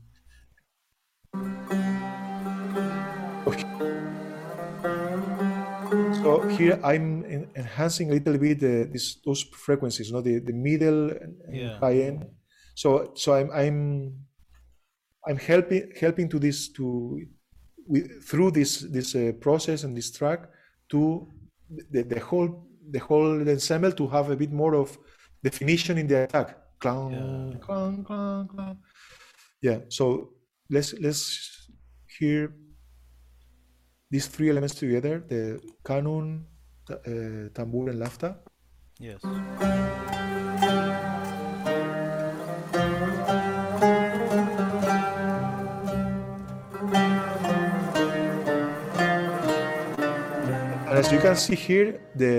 [6.23, 10.53] So here I'm en- enhancing a little bit the, this, those frequencies, no, the, the
[10.53, 11.79] middle and and Yeah.
[11.79, 12.25] high end.
[12.75, 13.79] So so I'm I'm
[15.29, 16.85] I'm helping helping to this to
[17.87, 20.41] with, through this this uh, process and this track
[20.91, 21.29] to
[21.93, 22.51] the, the whole
[22.91, 24.97] the whole ensemble to have a bit more of
[25.43, 26.57] definition in the attack.
[26.79, 27.59] Clang, Yeah.
[27.61, 28.79] clang, clang, clang.
[29.63, 29.79] Yeah.
[29.89, 30.35] So
[30.71, 31.69] let's let's
[32.19, 32.53] hear
[34.11, 36.45] these three elements together: the kanun,
[36.91, 38.37] uh, tambur, and laouto.
[38.99, 40.04] Yes.
[51.25, 51.89] Can see here,
[52.23, 52.35] the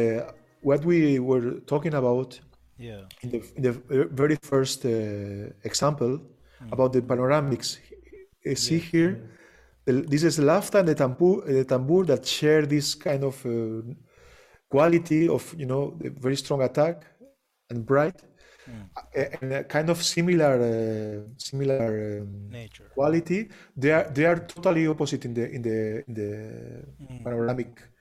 [0.61, 0.99] what we
[1.30, 2.39] were talking about
[2.77, 3.03] Yeah.
[3.23, 3.73] in the, in the
[4.22, 4.91] very first uh,
[5.69, 6.14] example
[6.73, 7.69] about the panoramics.
[8.43, 9.11] You see here,
[9.85, 13.81] the, this is laouto and the tambur, the tambur that share this kind of uh,
[14.69, 16.97] quality of you know the very strong attack
[17.69, 18.17] and bright,
[19.15, 22.88] a- and a kind of similar uh, similar um, Nature.
[22.93, 23.39] quality.
[23.81, 26.31] They are they are totally opposite in the in the in the
[27.23, 27.83] panoramic spectrum.
[27.83, 27.94] They're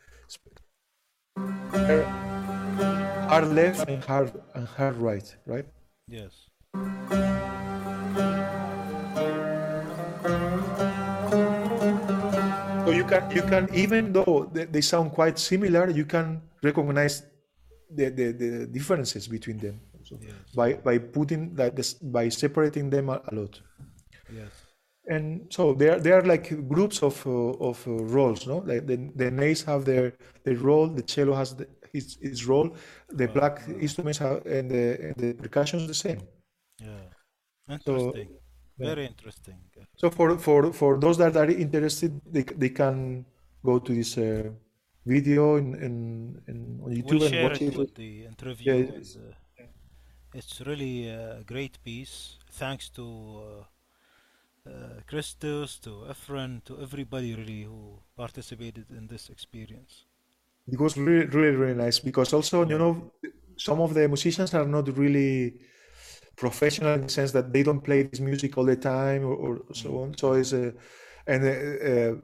[3.29, 5.67] hard left and hard and hard right, right?
[6.07, 6.33] Yes.
[12.85, 17.23] So you can you can even though they, they sound quite similar, you can recognize
[17.91, 19.81] the, the, the differences between them
[20.21, 20.33] Yes.
[20.55, 23.61] by by putting that this, by separating them a, a lot.
[24.31, 24.53] Yes.
[25.07, 27.31] And so they are they are like groups of uh,
[27.71, 31.55] of uh, roles no like the, the neys have their their role the cello has
[31.55, 32.75] the, its, its role
[33.11, 36.21] the black instruments have and the, and the percussion is the same
[36.81, 37.09] Yeah.
[37.87, 38.29] so Interesting.
[38.79, 38.95] yeah.
[38.95, 39.59] Very interesting.
[39.97, 43.25] so for for for those that are interested they, they can
[43.65, 44.51] go to this uh,
[45.07, 45.95] video in, in,
[46.49, 48.73] in on We'll youtube and share watch it it the interview.
[48.73, 49.33] yeah It's, uh,
[50.33, 52.39] it's really a great piece.
[52.51, 53.65] Thanks to
[54.67, 60.05] uh, uh, Christos, to Efren, to everybody really who participated in this experience.
[60.67, 63.13] it was really really really nice because also you know
[63.57, 65.55] some of the musicians are not really
[66.37, 69.61] professional in the sense that they don't play this music all the time or, or
[69.73, 70.17] so on.
[70.17, 70.73] So it's a,
[71.27, 72.15] and uh, uh,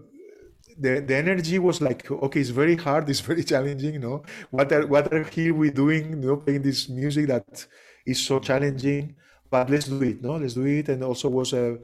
[0.78, 4.23] the the energy was like, okay, it's very hard, it's very challenging, you know.
[4.51, 7.67] What are what are here we doing, you know, playing this music that
[8.07, 9.17] is so challenging,
[9.51, 10.89] but let's do it, no, let's do it.
[10.89, 11.78] And also was a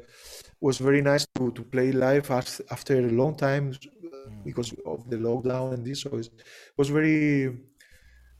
[0.60, 2.30] was very nice to to play live
[2.70, 4.44] after a long time uh, Mm.
[4.44, 6.00] because of the lockdown and this.
[6.02, 6.30] So it
[6.76, 7.56] was very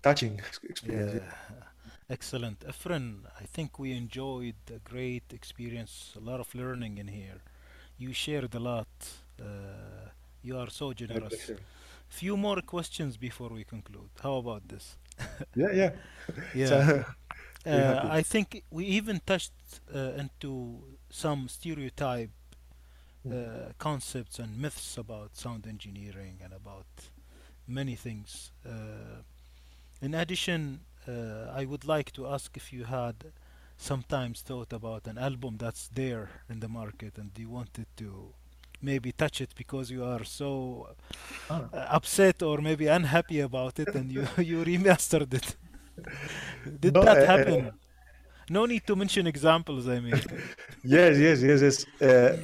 [0.03, 1.15] touching experience.
[1.15, 1.33] Yeah,
[2.09, 2.61] excellent.
[2.67, 7.41] Efren, I think we enjoyed a great experience, a lot of learning in here.
[7.99, 8.89] You shared a lot.
[9.41, 9.45] Uh,
[10.43, 11.51] you are so generous.
[12.09, 14.11] Few more questions before we conclude.
[14.23, 14.97] How about this?
[15.57, 15.91] Yeah, yeah.
[16.55, 16.69] Yeah.
[16.69, 17.05] So,
[17.67, 18.19] Uh.
[18.21, 19.53] I think we even touched
[19.95, 20.51] uh, into
[21.23, 22.31] some stereotype
[23.27, 23.33] Mm.
[23.35, 26.87] uh, concepts and myths about sound engineering and about
[27.67, 28.53] many things.
[28.65, 29.23] Uh,
[30.03, 33.17] in addition, uh, I would like to ask if you had
[33.79, 38.35] sometimes thought about an album that's there in the market and you wanted to
[38.83, 40.51] maybe touch it because you are so
[41.49, 41.71] Ah.
[41.73, 45.57] uh, upset or maybe unhappy about it and you you remastered it.
[46.81, 47.73] Did No, that happen?
[48.51, 50.15] No need to mention examples, I mean.
[50.85, 51.87] yes, yes, yes, yes.
[52.01, 52.37] Uh,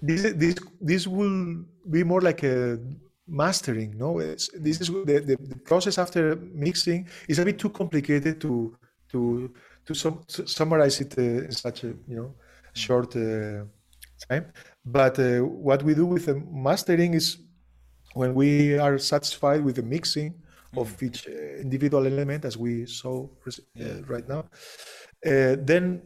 [0.00, 2.78] this this this will be more like a
[3.26, 3.96] mastering.
[3.98, 8.40] No, it's, this is the, the, the process after mixing is a bit too complicated
[8.40, 8.76] to
[9.12, 9.52] to
[9.86, 12.34] to, sum, to summarize it uh, in such a you know
[12.72, 13.64] short uh,
[14.28, 14.46] time.
[14.84, 17.38] But uh, what we do with the mastering is
[18.14, 20.34] when we are satisfied with the mixing
[20.76, 24.00] of each uh, individual element, as we saw uh, Yeah.
[24.06, 24.44] right now,
[25.26, 26.02] uh, then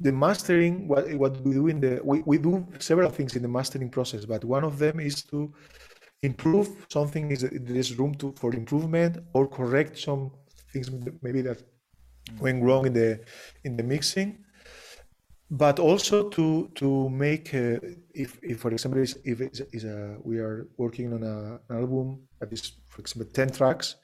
[0.00, 3.48] the mastering, what, what we do in the, we, we do several things in the
[3.48, 5.52] mastering process, but one of them is to
[6.22, 10.30] improve something is there is room to for improvement or correct some
[10.72, 10.90] things
[11.22, 11.62] maybe that
[12.40, 13.20] went wrong in the
[13.64, 14.38] in the mixing.
[15.50, 17.78] But also to to make uh,
[18.14, 21.76] if, if for example is, if it's, is a we are working on a, an
[21.82, 22.06] album
[22.40, 23.96] that is for example 10 tracks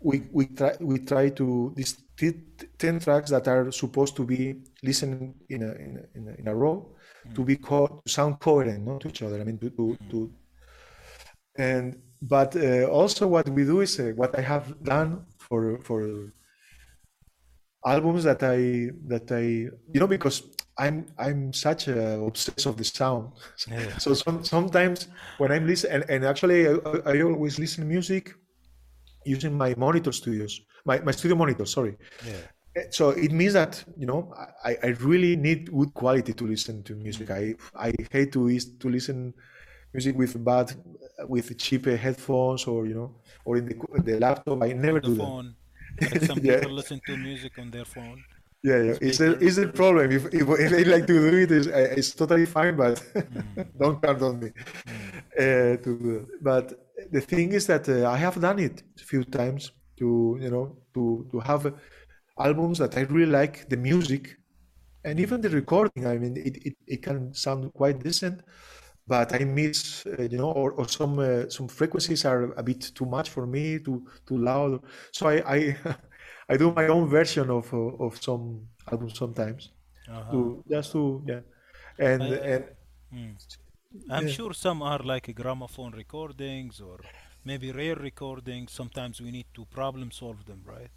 [0.00, 2.32] we we try we try to these t-
[2.78, 6.48] 10 tracks that are supposed to be listened in a in a, in a, in
[6.48, 6.86] a row
[7.34, 10.32] to be co- to sound coherent no, to each other i mean to to, to
[11.58, 16.32] and but uh, also what we do is uh, what i have done for for
[17.86, 19.42] albums that I that I
[19.92, 20.42] you know because
[20.78, 23.32] I'm I'm such a obsessed of the sound.
[23.68, 23.98] Yeah.
[23.98, 25.08] So some, sometimes
[25.38, 28.34] when I'm listening and, and actually I, I I always listen to music
[29.24, 31.96] using my monitor studios, my, my studio monitor, sorry.
[32.26, 32.34] Yeah.
[32.76, 34.32] Eh, So it means that you know
[34.64, 37.30] I, I really need good quality to listen to music.
[37.30, 38.48] I I hate to
[38.82, 39.34] to listen
[39.92, 40.72] music with bad
[41.28, 43.10] with cheap uh, headphones or you know
[43.44, 44.62] or in the the laptop.
[44.62, 45.22] I never The do that.
[45.24, 45.54] phone.
[46.00, 46.60] Like some Yeah.
[46.60, 48.22] people listen to music on their phone.
[48.62, 48.96] Yeah, yeah.
[49.00, 50.10] It's a, it's a problem.
[50.12, 53.02] If, if, if they like to do it, it's, uh, it's totally fine, but
[53.80, 54.50] don't count on me.
[55.38, 56.42] Uh, to do it.
[56.42, 56.74] But
[57.10, 60.76] the thing is that uh, I have done it a few times to, you know,
[60.94, 61.72] to, to have
[62.38, 64.36] albums that I really like the music
[65.04, 66.06] and even the recording.
[66.06, 68.42] I mean, it, it, it can sound quite decent,
[69.06, 72.80] but I miss, uh, you know, or, or some uh, some frequencies are a bit
[72.94, 74.82] too much for me, too too loud.
[75.12, 75.76] So I I,
[76.50, 79.70] I do my own version of uh, of some albums sometimes
[80.08, 80.48] Uh-huh.
[80.48, 81.40] to just to yeah,
[81.98, 82.64] and I- and
[83.14, 83.36] Mm.
[84.10, 84.26] I'm Yeah.
[84.26, 87.00] sure some are like gramophone recordings or
[87.44, 88.72] maybe rare recordings.
[88.72, 90.90] Sometimes we need to problem solve them, right?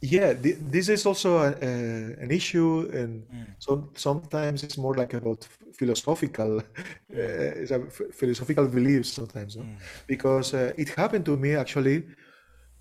[0.00, 3.54] yeah, th this is also a, uh, an issue, and Mm.
[3.58, 5.46] so sometimes it's more like about
[5.78, 7.80] philosophical, uh, it's a
[8.20, 9.64] philosophical beliefs sometimes, no?
[9.64, 9.78] Mm.
[10.06, 12.04] because uh, it happened to me actually.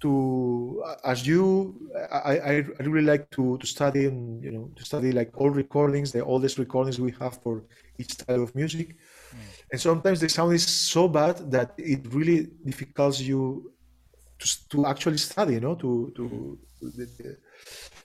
[0.02, 1.78] To as you,
[2.12, 2.54] I, I
[2.90, 6.58] really like to to study and you know to study like all recordings, the oldest
[6.58, 7.66] recordings we have for
[8.00, 8.96] each style of music,
[9.72, 13.72] and sometimes the sound is so bad that it really difficults you
[14.40, 16.24] to, to actually study, you know, to to,
[16.80, 17.38] to the, the-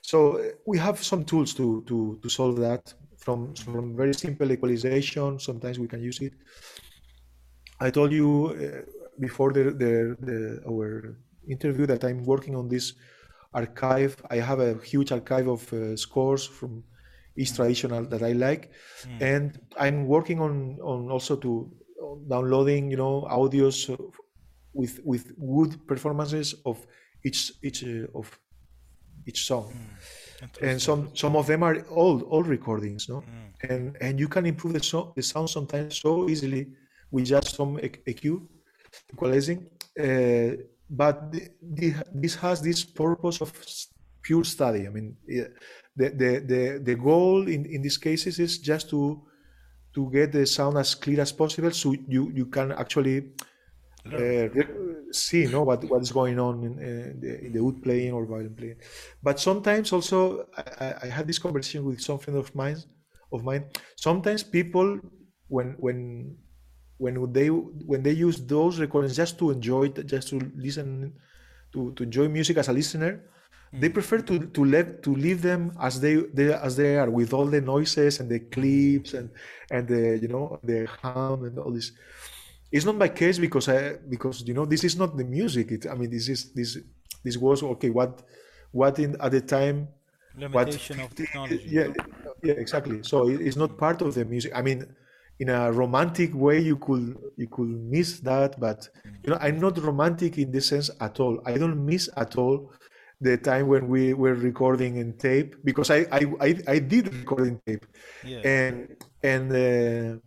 [0.01, 0.17] so
[0.65, 2.83] we have some tools to to to solve that.
[3.27, 5.39] from from very simple equalization.
[5.39, 6.33] Sometimes we can use it.
[7.79, 8.81] I told you uh,
[9.19, 11.15] before the, the, the our
[11.49, 12.93] interview that I'm working on this
[13.53, 14.15] archive.
[14.29, 16.83] I have a huge archive of uh, scores from
[17.35, 18.71] each traditional that I like,
[19.21, 23.77] and I'm working on on also to on downloading you know audios
[24.73, 25.25] with with
[25.57, 26.77] good performances of
[27.23, 28.27] each each uh, of
[29.25, 29.73] each song.
[30.61, 33.23] And some some of them are old old recordings no?
[33.69, 36.67] And and you can improve the, so, the sound sometimes so easily
[37.11, 38.47] with just some EQ
[39.13, 39.67] equalizing.
[39.99, 40.51] Uh,
[40.89, 43.51] but the, the, this has this purpose of
[44.21, 44.87] pure study.
[44.87, 45.51] I mean the,
[45.95, 49.23] the the the goal in in these cases is just to
[49.95, 53.33] to get the sound as clear as possible so you you can actually
[54.13, 54.47] uh,
[55.11, 58.25] see no what what is going on in, uh, the, in the wood playing or
[58.25, 58.79] violin playing.
[59.23, 62.77] But sometimes also I, I- I had this conversation with some friend of mine
[63.31, 63.69] of mine.
[63.95, 64.99] Sometimes people
[65.47, 66.37] when when
[66.97, 71.13] when they when they use those recordings just to enjoy it just to listen
[71.73, 73.21] to, to enjoy music as a listener
[73.71, 73.79] hmm.
[73.79, 77.33] they prefer to to let to leave them as they, they as they are with
[77.33, 79.29] all the noises and the clips and
[79.71, 81.91] and the you know the hum and all this
[82.71, 85.71] it's not my case because I because you know this is not the music.
[85.71, 86.77] It, I mean this is this
[87.23, 87.89] this was okay.
[87.89, 88.23] What
[88.71, 89.87] what in at the time
[90.51, 91.63] what Limitation of technology.
[91.65, 91.87] yeah
[92.43, 93.03] yeah exactly.
[93.03, 94.51] So it- it's not part of the music.
[94.55, 94.85] I mean,
[95.39, 98.89] in a romantic way you could you could miss that, but
[99.23, 101.41] you know I'm not romantic in this sense at all.
[101.45, 102.71] I don't miss at all
[103.21, 107.47] the time when we were recording in tape because I I I, I did record
[107.47, 107.85] in tape
[108.23, 108.41] Yeah.
[108.43, 108.75] and
[109.23, 109.51] and.
[109.51, 110.19] Uh,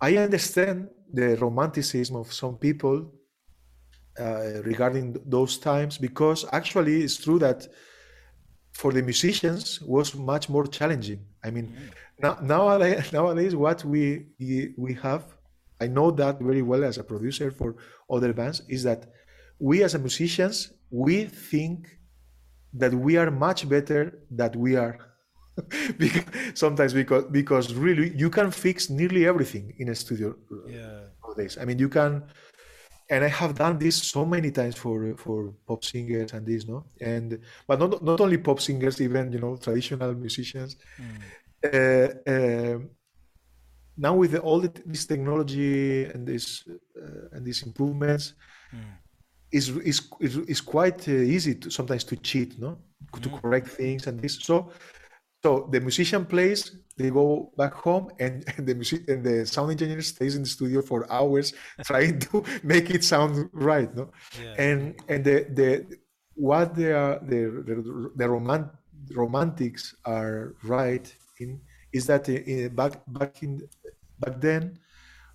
[0.00, 3.10] I understand the romanticism of some people
[4.20, 7.66] uh, regarding those times because actually it's true that
[8.72, 11.20] for the musicians was much more challenging.
[11.44, 11.90] I mean, mm.
[12.22, 14.26] now, nowadays, nowadays what we
[14.76, 15.22] we have,
[15.80, 17.76] I know that very well as a producer for
[18.10, 19.06] other bands, is that
[19.58, 21.98] we as a musicians we think
[22.72, 24.98] that we are much better than we are.
[25.98, 26.24] because,
[26.54, 31.00] sometimes because because really you can fix nearly everything in a studio uh, Yeah.
[31.22, 31.56] nowadays.
[31.60, 32.24] I mean, you can,
[33.10, 36.86] and I have done this so many times for for pop singers and this, no,
[37.00, 40.76] and but not not only pop singers, even you know traditional musicians.
[41.64, 42.90] Uh, um,
[43.96, 48.34] now with the, all the, this technology and this uh, and these improvements,
[49.52, 52.78] is is is, is quite uh, easy to sometimes to cheat, no,
[53.20, 54.38] to correct things and this.
[54.40, 54.70] So
[55.44, 56.60] so the musician plays,
[56.96, 60.48] they go back home, and, and the music and the sound engineer stays in the
[60.48, 61.52] studio for hours
[61.84, 64.10] trying to make it sound right, no?
[64.42, 64.54] Yeah.
[64.66, 65.70] And and the the
[66.48, 67.76] what they are uh, the the,
[68.16, 68.70] the roman,
[69.12, 71.06] romantics are right
[71.40, 71.60] in
[71.92, 73.60] is that in, in- back back in
[74.20, 74.78] back then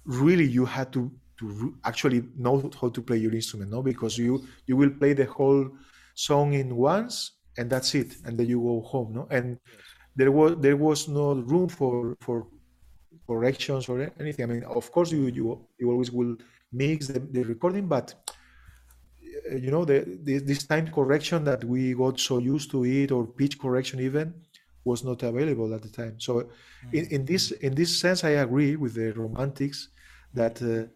[0.06, 4.44] really you had to to actually know how to play your instrument no because you
[4.66, 5.70] you will play the whole
[6.16, 7.16] song in once
[7.58, 9.58] and that's it and then you go home no and
[10.20, 12.38] there was there was no room for for
[13.30, 14.44] corrections or anything.
[14.46, 15.46] I mean of course you you,
[15.80, 16.36] you always will
[16.82, 18.08] mix the, the recording but
[19.52, 23.12] uh, you know the, the this time correction that we got so used to it
[23.16, 24.28] or pitch correction even
[24.84, 26.16] was not available at the time.
[26.20, 26.32] So
[26.98, 29.80] in, in this in this sense i agree with the romantics
[30.40, 30.88] that uh,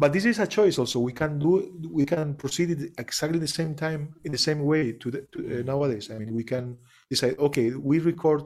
[0.00, 1.00] but this is a choice also.
[1.00, 1.50] We can do
[2.00, 5.38] we can proceed it exactly the same time in the same way to, the, to
[5.38, 6.10] uh, nowadays.
[6.12, 6.64] I mean we can
[7.10, 8.42] decide okay we record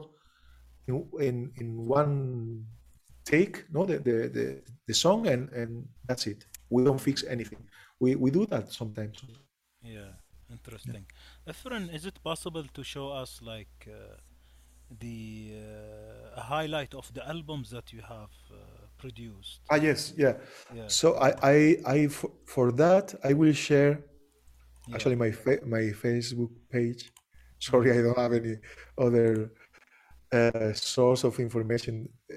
[0.87, 2.65] in in, in one
[3.25, 4.45] take no the, the the
[4.87, 7.61] the song and and that's it we don't fix anything
[7.99, 9.17] we we do that sometimes
[9.83, 10.13] Yeah,
[10.49, 11.05] interesting.
[11.45, 14.15] Efren, is it possible to show us like uh,
[14.99, 15.19] the
[16.35, 18.55] uh, highlight of the albums that you have uh,
[18.97, 19.61] produced?
[19.71, 20.35] ah yes yeah
[20.73, 20.87] Yeah.
[20.87, 21.57] so i i
[21.95, 23.93] i for, for that i will share
[24.87, 24.95] Yeah.
[24.95, 27.01] actually my fa- my facebook page
[27.59, 28.55] sorry i don't have any
[29.05, 29.51] other
[30.33, 32.35] uh, source of information uh,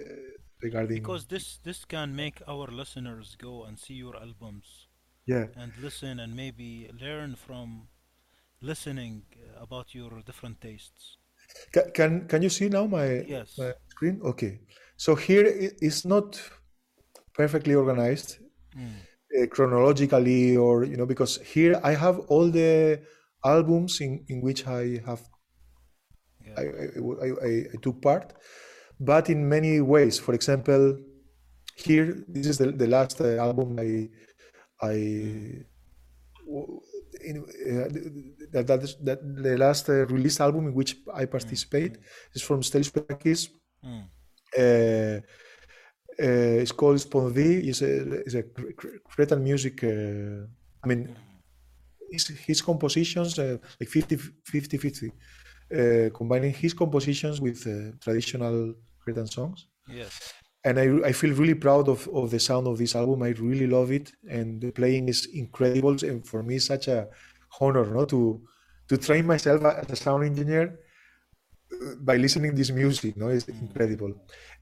[0.62, 4.88] regarding Because this this can make our listeners go and see your albums
[5.26, 7.88] yeah and listen and maybe learn from
[8.60, 11.18] listening uh, about your different tastes.
[11.72, 13.50] Ca- can can you see now my Yes.
[13.58, 14.60] my screen okay
[14.96, 15.44] so here
[15.86, 16.28] it's not
[17.34, 18.38] perfectly organized
[18.76, 19.06] Mm.
[19.38, 23.00] uh, chronologically or you know because here i have all the
[23.44, 25.22] albums in in which i have.
[26.56, 28.32] I, I, I, I took part.
[28.98, 30.98] But in many ways for example
[31.76, 34.08] here this is the, the last uh, album I,
[37.22, 37.88] in, uh,
[38.52, 41.98] that, that, is, that the last uh, released album in which i participate
[42.34, 43.48] is from Stelios Petrakis
[43.84, 44.04] Mm.
[44.58, 45.20] Uh,
[46.18, 47.68] uh, it's called Spondi.
[47.68, 49.84] It's a, it's a Cre- Cre- Cretan music.
[49.84, 50.46] Uh,
[50.82, 51.14] I mean,
[52.10, 55.12] his, his compositions, uh, like 50 50 50,
[55.74, 59.66] uh, combining his compositions with uh, traditional Cretan songs.
[59.88, 60.32] Yes.
[60.64, 63.22] And I, I feel really proud of, of the sound of this album.
[63.22, 64.12] I really love it.
[64.28, 65.96] And the playing is incredible.
[66.02, 67.08] And for me, it's such a
[67.60, 68.42] honor no, to,
[68.88, 70.80] to train myself as a sound engineer
[71.72, 73.16] uh, by listening this music.
[73.16, 74.12] No, it's incredible.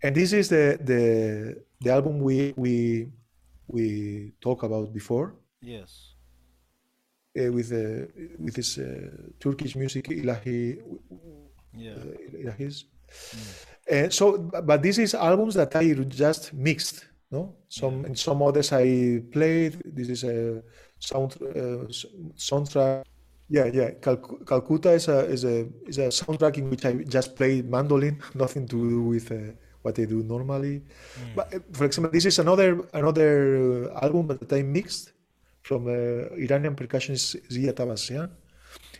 [0.02, 3.08] And this is the, the, the album we, we,
[3.66, 6.13] we talked about before Yes.
[7.38, 8.06] Uh, with uh,
[8.38, 10.78] with this uh, Turkish music ilahi
[11.76, 11.98] Yeah.
[12.42, 12.84] ilahis.
[13.90, 17.06] And so, but but this is albums that I just mixed.
[17.30, 19.82] No, some and some others I played.
[19.84, 20.62] This is a
[21.00, 21.90] sound uh,
[22.38, 23.02] soundtrack.
[23.48, 23.90] Yeah, yeah.
[24.00, 28.22] Cal- Calcutta is a is a is a soundtrack in which I just play mandolin,
[28.34, 30.82] nothing to do with uh, what I do normally.
[31.34, 35.12] But uh, for example, this is another another uh, album that I mixed
[35.64, 35.92] from uh,
[36.46, 38.28] Iranian percussionist Zia Tabassian.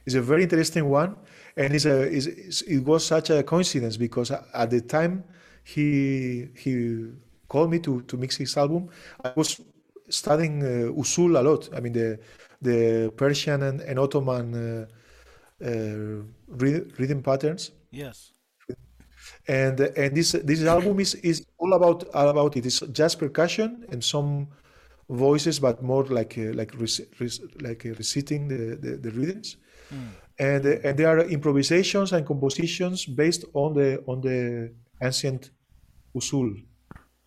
[0.07, 1.17] It's a very interesting one,
[1.57, 5.25] and it's a it's, it was such a coincidence because at the time
[5.63, 6.75] he he
[7.49, 8.89] called me to to mix his album.
[9.25, 9.61] I was
[10.09, 11.63] studying uh, usul a lot.
[11.77, 12.19] I mean the
[12.69, 14.87] the Persian and, and Ottoman uh,
[15.65, 16.23] uh,
[16.99, 18.33] rhythm patterns Yes.
[19.49, 22.67] and and this this album is is all about all about it.
[22.67, 24.49] It's just percussion and some
[25.09, 29.57] voices, but more like uh, like rec- rec- like uh, reciting the, the, the rhythms.
[30.39, 35.51] And uh, and there are improvisations and compositions based on the on the ancient
[36.15, 36.65] usul.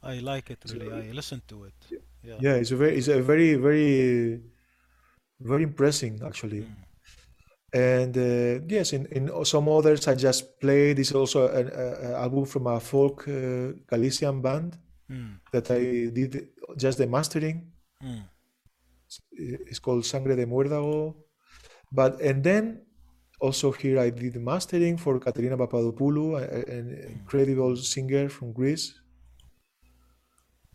[0.04, 0.92] I like it really.
[0.92, 1.74] I listen to it.
[2.24, 2.38] Yeah.
[2.42, 4.42] Yeah, it's a very it's a very very
[5.40, 6.66] very impressive actually.
[7.74, 10.98] And uh, yes, in, in some others I just played.
[10.98, 11.70] This is also an
[12.16, 14.78] album from a folk uh, Galician band
[15.10, 15.40] Mm.
[15.54, 17.72] that I did just the mastering.
[18.04, 18.24] Mm.
[19.32, 21.16] It's called Sangre de Muérdago.
[21.92, 22.82] But and then
[23.40, 26.36] also here I did the mastering for Katerina Papadopoulou,
[26.68, 29.00] an incredible singer from Greece.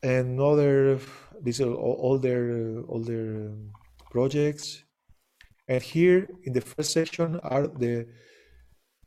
[0.03, 0.99] And other
[1.43, 3.53] these are all, their all their
[4.11, 4.83] projects.
[5.69, 8.07] And here in the first section are the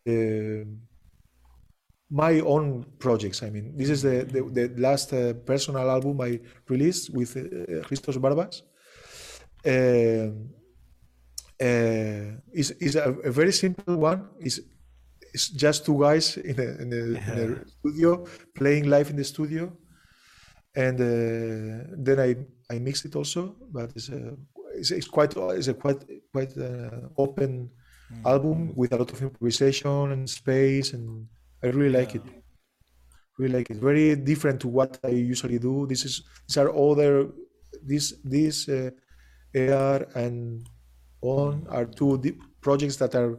[0.05, 0.67] the
[2.09, 3.41] my own projects.
[3.43, 7.81] I mean, this is the the, the last uh, personal album I released with uh,
[7.87, 8.61] Christos Barbas.
[9.65, 10.49] Um,
[11.61, 14.29] uh, is is a, a very simple one.
[14.39, 14.61] Is
[15.33, 18.25] it's just two guys in a, in, a, in a studio
[18.55, 19.71] playing live in the studio,
[20.75, 22.35] and uh, then I
[22.73, 23.55] I mix it also.
[23.71, 24.37] But it's a
[24.75, 27.71] it's, it's quite it's a quite quite uh, open
[28.25, 31.27] album with a lot of improvisation and space, and
[31.63, 32.21] I really like it.
[33.37, 33.77] Really like it.
[33.77, 35.85] Very different to what I usually do.
[35.87, 37.29] This is these are other
[37.83, 38.91] this this uh,
[39.55, 40.67] AR and
[41.21, 42.21] on are two
[42.61, 43.37] projects that are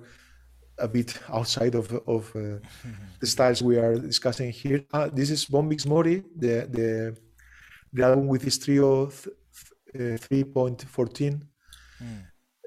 [0.79, 2.59] a bit outside of of uh,
[3.21, 4.85] the styles we are discussing here.
[4.93, 7.17] Uh, this is Bombix Mori, the the
[7.93, 11.43] the album with this trio th- th- uh, three point fourteen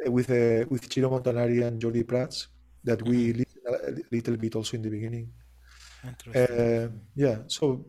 [0.06, 2.48] uh, with uh, with Ciro Montanari and Jordi Prats
[2.84, 5.32] that we listen a little bit also in the beginning.
[6.04, 6.58] Interesting.
[6.58, 7.86] Uh, yeah, so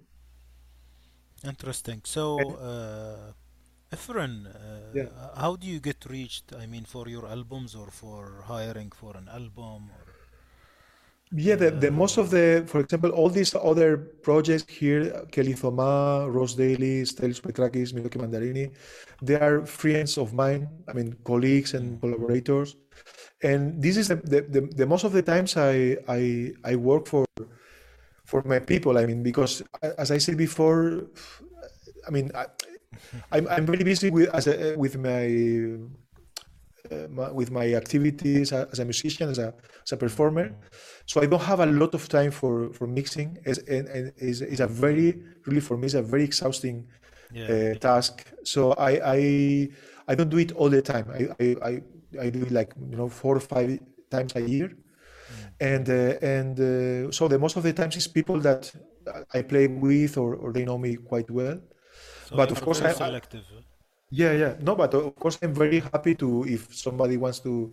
[1.44, 2.02] Interesting.
[2.04, 3.32] So, uh,
[3.96, 4.50] Efren, uh,
[4.94, 5.08] Yeah.
[5.36, 6.52] how do you get reached?
[6.54, 9.90] I mean, for your albums or for hiring for an album?
[9.90, 10.04] Or...
[11.32, 16.28] Yeah, the, the most of the, for example, all these other projects here, Kelly Thoma,
[16.28, 18.72] Ross Daly, Stelios Petrakis, Miloki Mandarini,
[19.22, 22.76] they are friends of mine, I mean, colleagues and collaborators.
[23.42, 27.06] And this is the, the, the, the most of the times I, I, I work
[27.06, 27.24] for,
[28.26, 28.98] for my people.
[28.98, 31.06] I mean, because uh, as I said before,
[32.06, 32.46] I mean, I,
[33.32, 35.24] I'm, I'm very busy with, as a, with my,
[36.90, 39.54] uh, my, with my activities as a musician, as a,
[39.84, 40.54] as a performer.
[41.06, 43.38] So I don't have a lot of time for, for mixing.
[43.44, 46.86] It's, and, and it's, it's a very, really for me, it's a very exhausting
[47.32, 47.46] Yeah.
[47.46, 48.26] uh, task.
[48.44, 49.68] So I, I,
[50.08, 51.06] I don't do it all the time.
[51.18, 51.82] I, I, I,
[52.20, 53.78] I do it like, you know, four or five
[54.10, 54.70] times a year.
[55.60, 58.72] And, uh, and uh, so the most of the times it's people that
[59.34, 61.60] I play with or, or they know me quite well.
[62.24, 63.44] So but of course I- selective.
[64.12, 64.56] Yeah, yeah.
[64.60, 67.72] No, but of course I'm very happy to if somebody wants to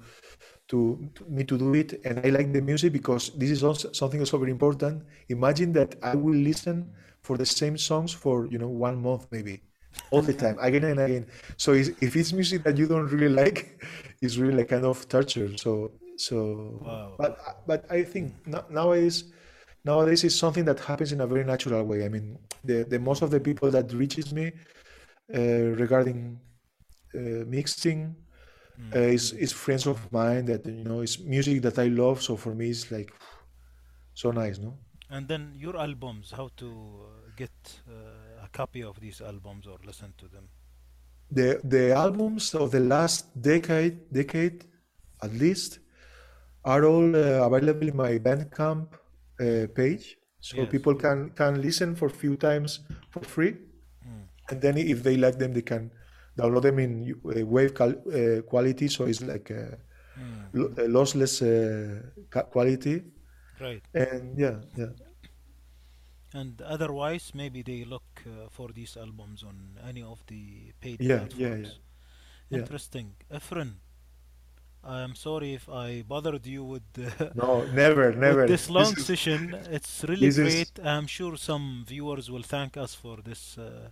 [0.69, 3.91] to, to me to do it and I like the music because this is also
[3.93, 5.03] something also very important.
[5.29, 6.91] Imagine that I will listen
[7.21, 9.61] for the same songs for, you know, one month maybe.
[10.11, 11.27] All the time, again and again.
[11.57, 13.81] So if it's music that you don't really like,
[14.21, 15.55] it's really like kind of torture.
[15.57, 17.17] So so Wow.
[17.17, 18.33] but but I think
[18.69, 19.25] nowadays
[19.85, 22.05] nowadays is something that happens in a very natural way.
[22.05, 24.51] I mean, the, the most of the people that reaches me
[25.33, 25.39] uh,
[25.83, 26.39] regarding
[27.15, 28.15] uh, mixing
[28.95, 29.17] uh, Mm.
[29.17, 32.21] is is friends of mine that you know it's music that I love.
[32.21, 33.11] So for me, it's like
[34.13, 34.77] so nice, no?
[35.09, 36.67] And then your albums, how to
[37.05, 38.26] uh, get uh,
[38.61, 40.45] copy of these albums or listen to them?
[41.37, 44.57] The the albums of the last decade decade
[45.25, 45.71] at least
[46.73, 50.05] are all uh, available in my Bandcamp uh, page,
[50.47, 50.69] so Yes.
[50.75, 52.71] people can can listen for a few times
[53.13, 53.53] for free,
[54.07, 54.23] Mm.
[54.49, 55.83] and then if they like them, they can
[56.39, 56.91] download them in
[57.25, 59.75] uh, wave cal- uh, quality, so it's like uh,
[60.19, 60.43] Mm.
[60.59, 62.95] lo- uh, lossless uh, quality,
[63.65, 63.83] Right.
[63.93, 64.91] and yeah, yeah.
[66.33, 71.27] And otherwise, maybe they look uh, for these albums on any of the paid Yeah,
[71.35, 71.79] yeah, yeah, platforms.
[72.49, 72.67] yeah.
[72.67, 73.15] Interesting.
[73.31, 73.79] Efren,
[74.83, 78.45] I am sorry if I bothered you with uh, No, never, never.
[78.45, 79.53] this long This is session.
[79.69, 80.79] It's really this is great.
[80.83, 83.89] I'm sure some viewers will thank us for this uh,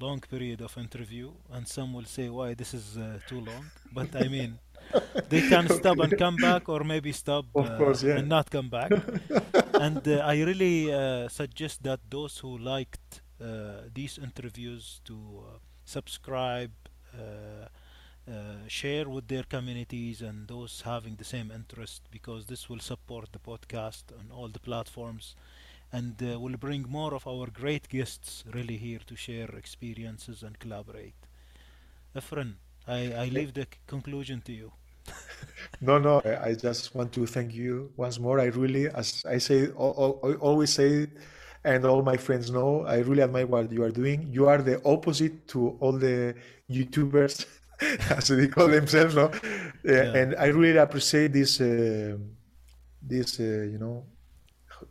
[0.00, 4.14] long period of interview, and some will say, "Why this is uh, too long?" But
[4.16, 4.60] I mean,
[5.28, 8.18] they can stop and come back, or maybe stop Of uh, course, yeah.
[8.18, 8.90] and not come back.
[9.78, 15.58] And uh, I really uh, suggest that those who liked uh, these interviews to uh,
[15.84, 16.72] subscribe,
[17.14, 17.68] uh,
[18.28, 23.28] uh, share with their communities and those having the same interest because this will support
[23.32, 25.36] the podcast on all the platforms
[25.92, 30.58] and uh, will bring more of our great guests really here to share experiences and
[30.58, 31.14] collaborate.
[32.16, 32.54] Efren,
[32.86, 34.72] I, I leave the conclusion to you.
[35.80, 38.40] No, no, I just want to thank you once more.
[38.40, 41.08] I really, as I say, al- al- I always say,
[41.64, 44.28] and all my friends know, I really admire what you are doing.
[44.30, 46.34] You are the opposite to all the
[46.70, 47.46] YouTubers,
[48.10, 49.30] as they call themselves, no?
[49.84, 52.16] Yeah, and I really appreciate this, uh,
[53.02, 54.04] this, uh, you know,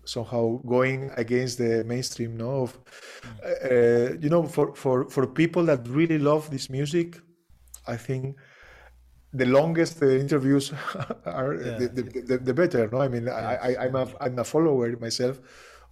[0.05, 2.63] somehow going against the mainstream, no?
[2.63, 2.79] Of,
[3.25, 3.39] Mm.
[3.71, 7.19] uh, you know, for for for people that really love this music,
[7.87, 8.37] I think
[9.33, 10.71] the longest uh, interviews
[11.25, 13.01] are Yeah, the, the, the, the better no?
[13.01, 15.39] I mean I, yes, I i'm a i'm a follower myself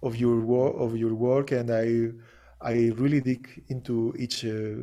[0.02, 1.86] of your work of your work and i
[2.60, 4.76] i really dig into each uh,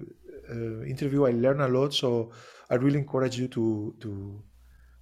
[0.50, 1.26] uh, interview.
[1.26, 2.32] I learn a lot so
[2.70, 4.12] i really encourage you to to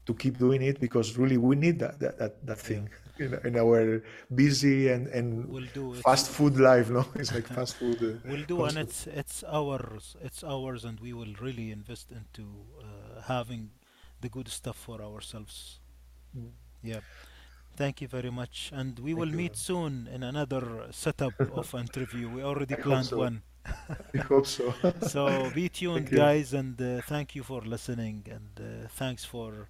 [0.06, 2.70] to keep doing it because really we need that that that, that yeah.
[2.70, 4.02] thing in, in our
[4.34, 5.68] busy and and We'll
[6.06, 9.44] fast food life no it's like fast food uh, We'll do, and food it's it's
[9.44, 10.16] ours.
[10.22, 12.44] It's ours, and we will really invest into
[12.82, 13.72] uh, having
[14.22, 15.80] the good stuff for ourselves.
[16.38, 16.52] Mm.
[16.84, 17.02] Yeah.
[17.76, 21.74] Thank you very much, and we will thank you meet soon in another setup of
[21.76, 22.30] interview.
[22.30, 23.42] We already i planned so one.
[24.16, 28.88] i hope so So be tuned, guys, and uh, thank you for listening, and uh,
[28.90, 29.70] thanks for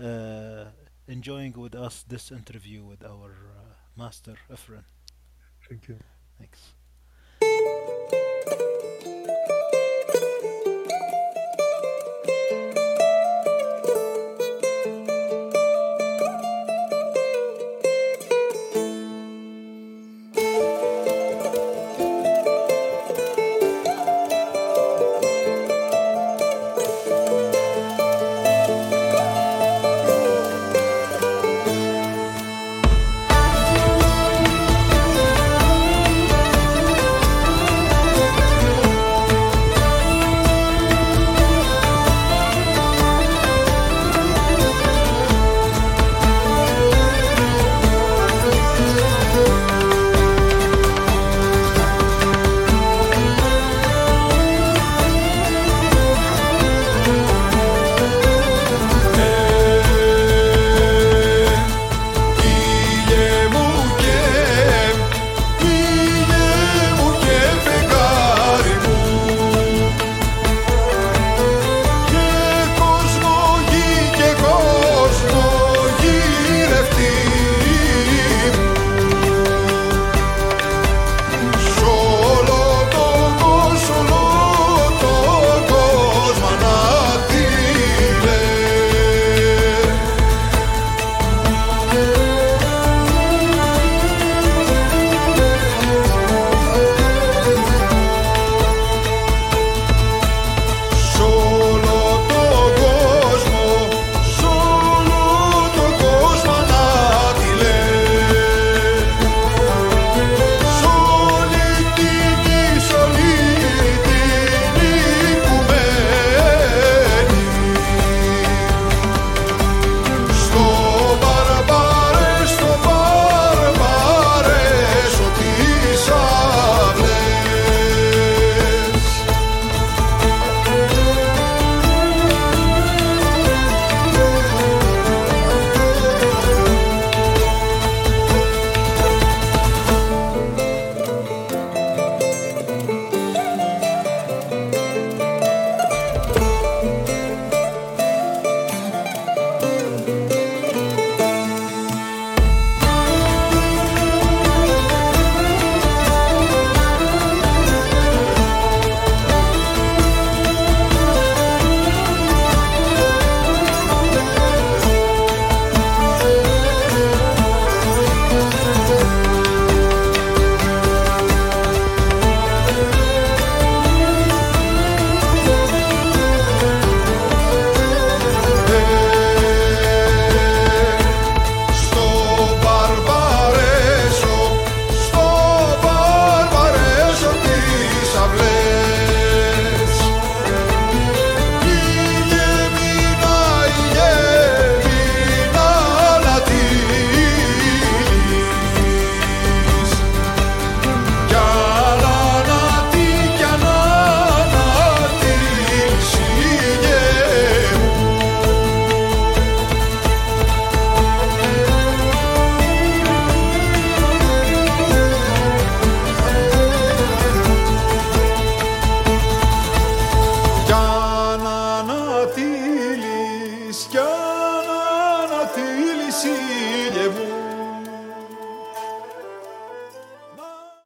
[0.00, 0.64] uh,
[1.08, 4.84] enjoying with us this interview with our uh, master Efren.
[5.68, 5.98] thank you
[6.38, 6.72] Thanks.